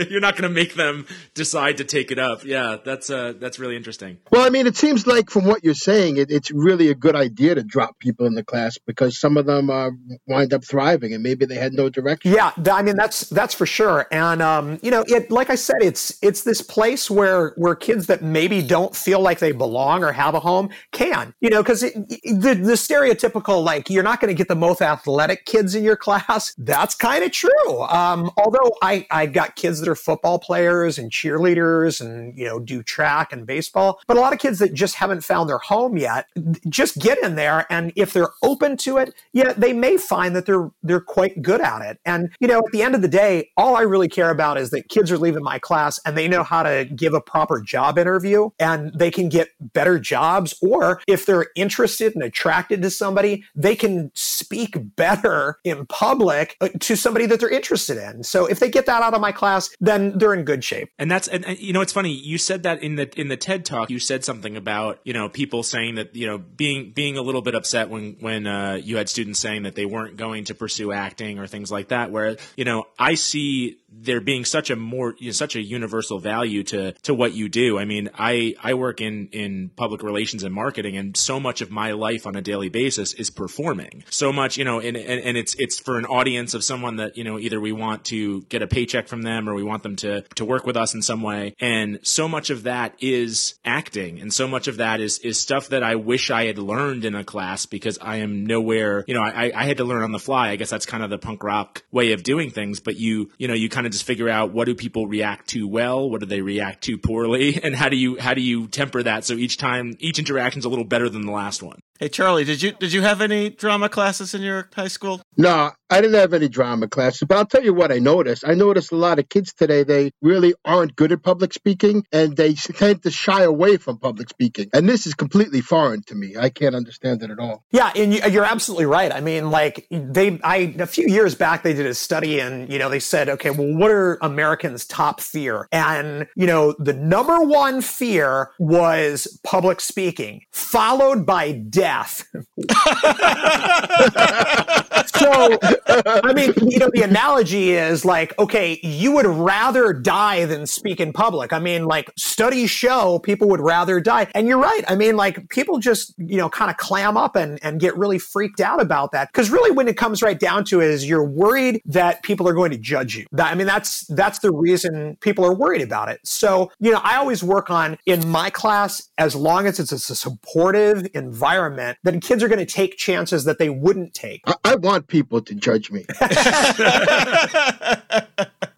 you're 0.10 0.22
not 0.22 0.36
gonna 0.36 0.50
make 0.50 0.76
them 0.76 1.06
decide 1.34 1.78
to 1.78 1.84
take 1.84 2.12
it 2.12 2.20
up. 2.20 2.44
Yeah, 2.44 2.78
that's 2.84 3.10
uh 3.10 3.34
that's 3.40 3.60
really 3.60 3.76
interesting. 3.76 4.18
Well, 4.32 4.46
I 4.46 4.50
mean, 4.50 4.68
it 4.68 4.78
seems 4.78 5.08
like 5.08 5.30
from 5.30 5.46
what 5.46 5.64
you're 5.64 5.74
saying, 5.74 6.18
it, 6.18 6.32
it's 6.32 6.52
really 6.52 6.90
a 6.90 6.96
good 6.96 7.16
idea 7.16 7.56
to 7.56 7.64
drop 7.64 8.00
people 8.00 8.26
in 8.26 8.36
the 8.36 8.44
class 8.44 8.78
because 8.78 9.18
some 9.20 9.38
of 9.38 9.46
them 9.46 9.70
uh, 9.70 9.90
wind 10.28 10.54
up 10.54 10.64
thriving 10.64 11.14
and 11.14 11.24
maybe 11.24 11.46
they 11.46 11.56
had 11.56 11.74
no 11.74 11.90
direction. 11.90 12.32
Yeah, 12.32 12.52
th- 12.52 12.68
I 12.70 12.82
mean 12.82 12.96
that's 12.96 13.22
that's 13.30 13.54
for 13.54 13.66
sure. 13.66 14.08
And 14.12 14.42
um, 14.52 14.80
you 14.82 14.92
know, 14.92 15.04
it 15.08 15.32
like 15.32 15.50
I 15.50 15.56
said, 15.56 15.78
it's 15.82 16.18
it's 16.22 16.44
this 16.44 16.62
place 16.62 17.10
where 17.10 17.54
where 17.58 17.76
kids 17.76 18.08
that 18.08 18.22
maybe 18.22 18.62
don't 18.62 18.96
feel 18.96 19.20
like 19.20 19.40
they 19.40 19.52
belong 19.52 20.04
or 20.04 20.12
have 20.12 20.34
a 20.34 20.40
home 20.40 20.70
can. 20.92 21.34
You 21.40 21.50
know, 21.50 21.62
because 21.62 21.82
the 21.82 22.60
the 22.62 22.78
stereotypical 22.78 23.64
like 23.64 23.90
you're 23.90 24.04
not 24.04 24.20
going 24.20 24.34
to 24.34 24.38
get 24.38 24.48
the 24.48 24.56
most 24.56 24.82
athletic 24.82 25.46
kids 25.46 25.76
in 25.76 25.84
your 25.84 25.96
class. 26.06 26.54
That's 26.58 26.96
kind 26.96 27.24
of 27.24 27.32
true. 27.32 27.82
Um, 27.84 28.32
although 28.38 28.76
I 28.82 29.06
I 29.12 29.26
got 29.26 29.56
kids 29.56 29.80
that 29.80 29.90
are 29.90 29.96
football 29.96 30.40
players 30.40 30.98
and 30.98 31.12
cheerleaders 31.12 32.02
and 32.02 32.38
you 32.38 32.46
know 32.46 32.60
do 32.60 32.84
track 32.84 33.32
and 33.32 33.46
baseball, 33.46 34.00
but 34.08 34.18
a 34.18 34.20
lot 34.20 34.34
of 34.34 34.40
kids 34.40 34.60
that 34.60 34.74
just 34.74 34.96
haven't 34.96 35.24
found 35.24 35.50
their 35.50 35.60
home 35.60 35.98
yet. 35.98 36.28
Just 36.70 36.98
get 37.00 37.22
in 37.24 37.36
there, 37.36 37.66
and 37.70 37.92
if 37.96 38.14
they're 38.14 38.32
open 38.44 38.78
to 38.78 38.98
it, 38.98 39.14
yeah, 39.34 39.54
they 39.54 39.74
may 39.74 39.98
find 39.98 40.36
that 40.36 40.46
they're 40.46 40.72
they're 40.84 41.00
quite 41.00 41.42
good 41.42 41.62
at 41.62 41.82
it. 41.82 42.00
And 42.06 42.30
you 42.40 42.48
know, 42.48 42.60
at 42.60 42.72
the 42.72 42.82
end 42.82 42.96
of 42.96 43.02
the 43.02 43.08
day, 43.08 43.50
all 43.58 43.76
I 43.76 43.82
really 43.82 44.10
care 44.10 44.30
about 44.30 44.41
is 44.58 44.72
that 44.72 44.90
kids 44.90 45.12
are 45.12 45.18
leaving 45.18 45.44
my 45.44 45.60
class 45.60 46.00
and 46.06 46.18
they 46.18 46.28
know 46.28 46.44
how 46.44 46.64
to 46.64 46.86
give 46.86 47.14
a 47.14 47.22
proper 47.22 47.62
job 47.62 47.98
interview 47.98 48.50
and 48.60 48.94
they 48.94 49.12
can 49.12 49.30
get 49.30 49.50
better 49.60 50.00
jobs. 50.00 50.54
Or 50.62 51.02
if 51.08 51.26
they're 51.26 51.48
interested 51.56 52.16
and 52.16 52.24
attracted 52.24 52.82
to 52.82 52.90
somebody, 52.90 53.44
they 53.56 53.76
can 53.76 54.12
speak 54.14 54.76
better 54.96 55.58
in 55.64 55.86
public 55.86 56.58
uh, 56.62 56.70
to 56.80 56.96
somebody 56.96 57.26
that 57.28 57.40
they're 57.40 57.50
interested 57.50 57.98
in. 57.98 58.24
So 58.24 58.46
if 58.46 58.60
they 58.60 58.70
get 58.70 58.86
that 58.86 59.02
out 59.02 59.14
of 59.14 59.22
my 59.22 59.32
class, 59.32 59.70
then 59.80 60.18
they're 60.18 60.34
in 60.34 60.44
good 60.44 60.64
shape. 60.64 60.90
And 60.98 61.10
that's 61.10 61.28
and, 61.28 61.46
and 61.46 61.60
you 61.60 61.74
know 61.74 61.82
it's 61.82 61.94
funny 61.94 62.12
you 62.12 62.38
said 62.38 62.64
that 62.64 62.84
in 62.84 62.96
the 62.96 63.10
in 63.20 63.28
the 63.28 63.38
TED 63.38 63.66
talk 63.66 63.90
you 63.90 64.00
said 64.00 64.24
something 64.24 64.58
about 64.58 65.00
you 65.04 65.14
know 65.14 65.30
people 65.30 65.64
saying 65.64 65.96
that 65.96 66.16
you 66.16 66.28
know 66.28 66.38
being 66.38 66.92
being 66.92 67.18
a 67.18 67.22
little 67.22 67.42
bit 67.42 67.56
upset 67.56 67.90
when 67.90 68.18
when 68.20 68.48
uh, 68.48 68.80
you 68.82 68.98
had 68.98 69.10
students 69.10 69.40
saying 69.40 69.64
that 69.64 69.76
they 69.76 69.86
weren't 69.86 70.18
going 70.18 70.46
to 70.46 70.56
pursue 70.56 70.92
acting 70.92 71.40
or 71.40 71.48
things 71.48 71.72
like 71.72 71.90
that 71.90 72.12
where 72.12 72.38
you 72.56 72.66
know 72.66 72.86
I 72.98 73.16
see 73.16 73.80
there 73.92 74.22
being 74.22 74.46
such 74.46 74.70
a 74.70 74.76
more 74.76 75.16
you 75.20 75.28
know, 75.28 75.32
such 75.32 75.56
a 75.56 75.62
universal 75.62 76.20
value 76.20 76.64
to 76.64 76.94
to 77.04 77.14
what 77.14 77.34
you 77.34 77.50
do. 77.50 77.78
I 77.78 77.86
mean, 77.86 78.10
I 78.18 78.56
I 78.62 78.74
work 78.74 79.02
in 79.02 79.28
in 79.32 79.70
public 79.76 80.02
relations 80.02 80.44
and 80.44 80.54
marketing, 80.54 80.98
and 80.98 81.16
so 81.16 81.40
much 81.40 81.62
of 81.62 81.72
my 81.72 81.92
life 81.92 82.26
on 82.26 82.36
a 82.36 82.42
daily 82.42 82.70
basis 82.70 83.14
is 83.14 83.30
performing. 83.30 84.04
So 84.10 84.32
much, 84.32 84.58
you 84.58 84.64
know, 84.64 84.80
and 84.80 84.96
and, 84.98 85.22
and 85.22 85.38
it's 85.38 85.56
it's 85.60 85.80
for 85.80 85.98
an 85.98 86.06
audience 86.06 86.54
of 86.54 86.64
someone 86.64 86.98
that 86.98 87.18
you 87.18 87.24
know 87.24 87.38
either 87.38 87.60
we 87.60 87.72
want 87.72 88.06
to 88.06 88.42
get 88.44 88.62
a 88.62 88.68
paycheck 88.68 89.08
from 89.08 89.22
them 89.22 89.48
or 89.48 89.54
we 89.54 89.64
want 89.64 89.84
them 89.84 89.96
to 89.98 90.22
to 90.36 90.46
work 90.46 90.66
with 90.66 90.78
us 90.78 90.94
in 90.94 91.02
some 91.02 91.22
way, 91.22 91.56
and 91.60 92.00
so 92.04 92.28
much 92.28 92.50
of 92.50 92.64
that 92.64 92.96
is 93.00 93.56
acting, 93.66 94.20
and 94.20 94.34
so 94.34 94.48
much 94.48 94.68
of 94.68 94.78
that 94.78 95.02
is 95.02 95.20
is 95.20 95.40
stuff 95.40 95.70
that 95.70 95.84
I 95.84 95.96
wish 95.96 96.32
I 96.32 96.46
had 96.46 96.58
learned 96.58 97.06
in 97.06 97.16
a 97.16 97.24
class 97.24 97.66
because 97.66 98.00
I 98.02 98.18
am 98.18 98.46
nowhere. 98.46 99.04
You 99.08 99.16
know, 99.16 99.22
I 99.22 99.52
I 99.54 99.66
had 99.66 99.78
to 99.78 99.84
learn 99.84 100.04
on 100.04 100.12
the 100.12 100.20
fly. 100.20 100.50
I 100.50 100.56
guess 100.56 100.70
that's 100.70 100.86
kind 100.86 101.04
of 101.04 101.10
the 101.10 101.18
punk 101.18 101.44
rock 101.44 101.84
way 101.92 102.14
of 102.14 102.24
doing 102.24 102.50
things, 102.50 102.80
but 102.80 102.96
you 102.96 103.32
you 103.38 103.48
know 103.48 103.54
you 103.54 103.70
kind 103.70 103.81
of 103.86 103.92
just 103.92 104.06
figure 104.06 104.30
out 104.30 104.52
what 104.52 104.66
do 104.66 104.76
people 104.76 105.08
react 105.08 105.50
to 105.50 105.68
well, 105.68 106.10
what 106.10 106.22
do 106.22 106.26
they 106.26 106.42
react 106.42 106.84
to 106.86 106.98
poorly, 106.98 107.60
and 107.64 107.76
how 107.76 107.90
do 107.90 107.96
you 107.96 108.20
how 108.20 108.34
do 108.34 108.42
you 108.42 108.68
temper 108.68 109.04
that 109.04 109.26
so 109.26 109.34
each 109.34 109.58
time 109.58 109.96
each 110.00 110.20
interaction's 110.20 110.66
a 110.66 110.70
little 110.70 110.86
better 110.86 111.10
than 111.10 111.26
the 111.26 111.32
last 111.32 111.62
one. 111.62 111.82
Hey 112.02 112.10
Charlie, 112.10 112.44
did 112.46 112.64
you 112.64 112.72
did 112.72 112.94
you 112.94 113.04
have 113.04 113.22
any 113.22 113.52
drama 113.52 113.88
classes 113.88 114.34
in 114.34 114.42
your 114.42 114.68
high 114.76 114.88
school? 114.88 115.22
No, 115.38 115.70
I 115.92 116.02
didn't 116.02 116.16
have 116.20 116.34
any 116.34 116.50
drama 116.50 116.88
classes, 116.88 117.28
but 117.28 117.38
I'll 117.38 117.46
tell 117.46 117.64
you 117.64 117.76
what 117.76 117.92
I 117.92 118.00
noticed. 118.00 118.44
I 118.44 118.56
noticed 118.56 118.92
a 118.92 118.96
lot 118.96 119.20
of 119.20 119.30
kids 119.30 119.54
today, 119.54 119.84
they 119.84 120.10
really 120.20 120.56
aren't 120.66 120.96
good 120.96 121.12
at 121.12 121.22
public 121.22 121.54
speaking 121.54 122.04
and 122.12 122.36
they 122.38 122.56
tend 122.56 123.04
to 123.04 123.12
shy 123.12 123.44
away 123.44 123.78
from 123.78 124.00
public 124.00 124.30
speaking. 124.30 124.68
And 124.74 124.90
this 124.90 125.06
is 125.06 125.14
completely 125.14 125.62
foreign 125.62 126.02
to 126.08 126.16
me. 126.16 126.36
I 126.36 126.50
can't 126.50 126.74
understand 126.74 127.22
it 127.22 127.30
at 127.30 127.38
all. 127.38 127.66
Yeah, 127.72 127.92
and 127.96 128.16
you- 128.16 128.22
you're 128.32 128.46
absolutely 128.46 128.88
right. 128.88 129.14
I 129.14 129.22
mean, 129.22 129.52
like 129.52 129.86
they, 129.92 130.40
I 130.44 130.74
a 130.80 130.88
few 130.88 131.06
years 131.08 131.36
back 131.36 131.62
they 131.62 131.74
did 131.74 131.86
a 131.86 131.94
study, 131.94 132.40
and 132.40 132.68
you 132.68 132.80
know 132.80 132.90
they 132.90 133.00
said, 133.00 133.30
okay, 133.30 133.52
well, 133.52 133.76
what 133.78 133.92
are 133.92 134.18
Americans' 134.24 134.88
top 134.88 135.22
fear? 135.22 135.68
And 135.72 136.26
you 136.36 136.48
know 136.48 136.74
the 136.80 136.94
number 136.94 137.42
one 137.42 137.82
fear 137.82 138.50
was 138.58 139.40
public 139.44 139.80
speaking, 139.82 140.42
followed 140.52 141.28
by 141.28 141.52
death 141.52 141.91
ass. 141.92 142.26
so, 145.16 145.58
I 146.06 146.34
mean, 146.34 146.54
you 146.62 146.80
know, 146.80 146.90
the 146.94 147.02
analogy 147.04 147.72
is 147.72 148.06
like, 148.06 148.38
okay, 148.40 148.80
you 148.82 149.12
would 149.14 149.26
rather 149.26 149.94
die 149.94 150.46
than 150.46 150.66
speak 150.66 151.00
in 151.00 151.14
public. 151.14 151.54
I 151.54 151.60
mean, 151.60 151.86
like 151.86 152.12
studies 152.18 152.70
show 152.70 153.20
people 153.20 153.48
would 153.50 153.62
rather 153.62 154.00
die. 154.00 154.28
And 154.34 154.48
you're 154.48 154.60
right. 154.60 154.84
I 154.88 154.96
mean, 154.96 155.16
like 155.16 155.50
people 155.50 155.80
just, 155.80 156.14
you 156.18 156.38
know, 156.38 156.50
kind 156.50 156.72
of 156.72 156.78
clam 156.78 157.18
up 157.18 157.36
and, 157.36 157.60
and 157.64 157.80
get 157.80 157.98
really 157.98 158.20
freaked 158.20 158.62
out 158.62 158.82
about 158.82 159.12
that. 159.12 159.32
Cause 159.34 159.50
really 159.50 159.72
when 159.72 159.88
it 159.88 159.98
comes 159.98 160.22
right 160.22 160.40
down 160.40 160.64
to 160.66 160.82
it 160.82 160.88
is 160.88 161.08
you're 161.08 161.28
worried 161.28 161.82
that 161.86 162.24
people 162.24 162.48
are 162.48 162.54
going 162.54 162.72
to 162.72 162.78
judge 162.78 163.16
you. 163.16 163.26
I 163.38 163.56
mean, 163.56 163.68
that's, 163.68 164.06
that's 164.08 164.40
the 164.40 164.52
reason 164.52 165.18
people 165.22 165.46
are 165.46 165.54
worried 165.54 165.82
about 165.82 166.10
it. 166.10 166.20
So, 166.24 166.72
you 166.80 166.92
know, 166.92 167.02
I 167.04 167.18
always 167.18 167.44
work 167.44 167.70
on 167.70 167.98
in 168.06 168.28
my 168.28 168.50
class, 168.50 169.10
as 169.18 169.36
long 169.36 169.66
as 169.66 169.80
it's 169.80 169.92
a 169.92 170.00
supportive 170.00 171.08
environment, 171.14 171.98
then 172.04 172.20
kids 172.20 172.44
are 172.44 172.48
going 172.48 172.60
to 172.60 172.66
take 172.66 172.98
chances 172.98 173.44
that 173.46 173.58
they 173.58 173.70
wouldn't 173.70 174.14
take. 174.14 174.42
I, 174.46 174.56
I 174.64 174.76
want 174.76 175.01
people 175.02 175.42
to 175.42 175.56
judge 175.56 175.92
me. 175.92 176.06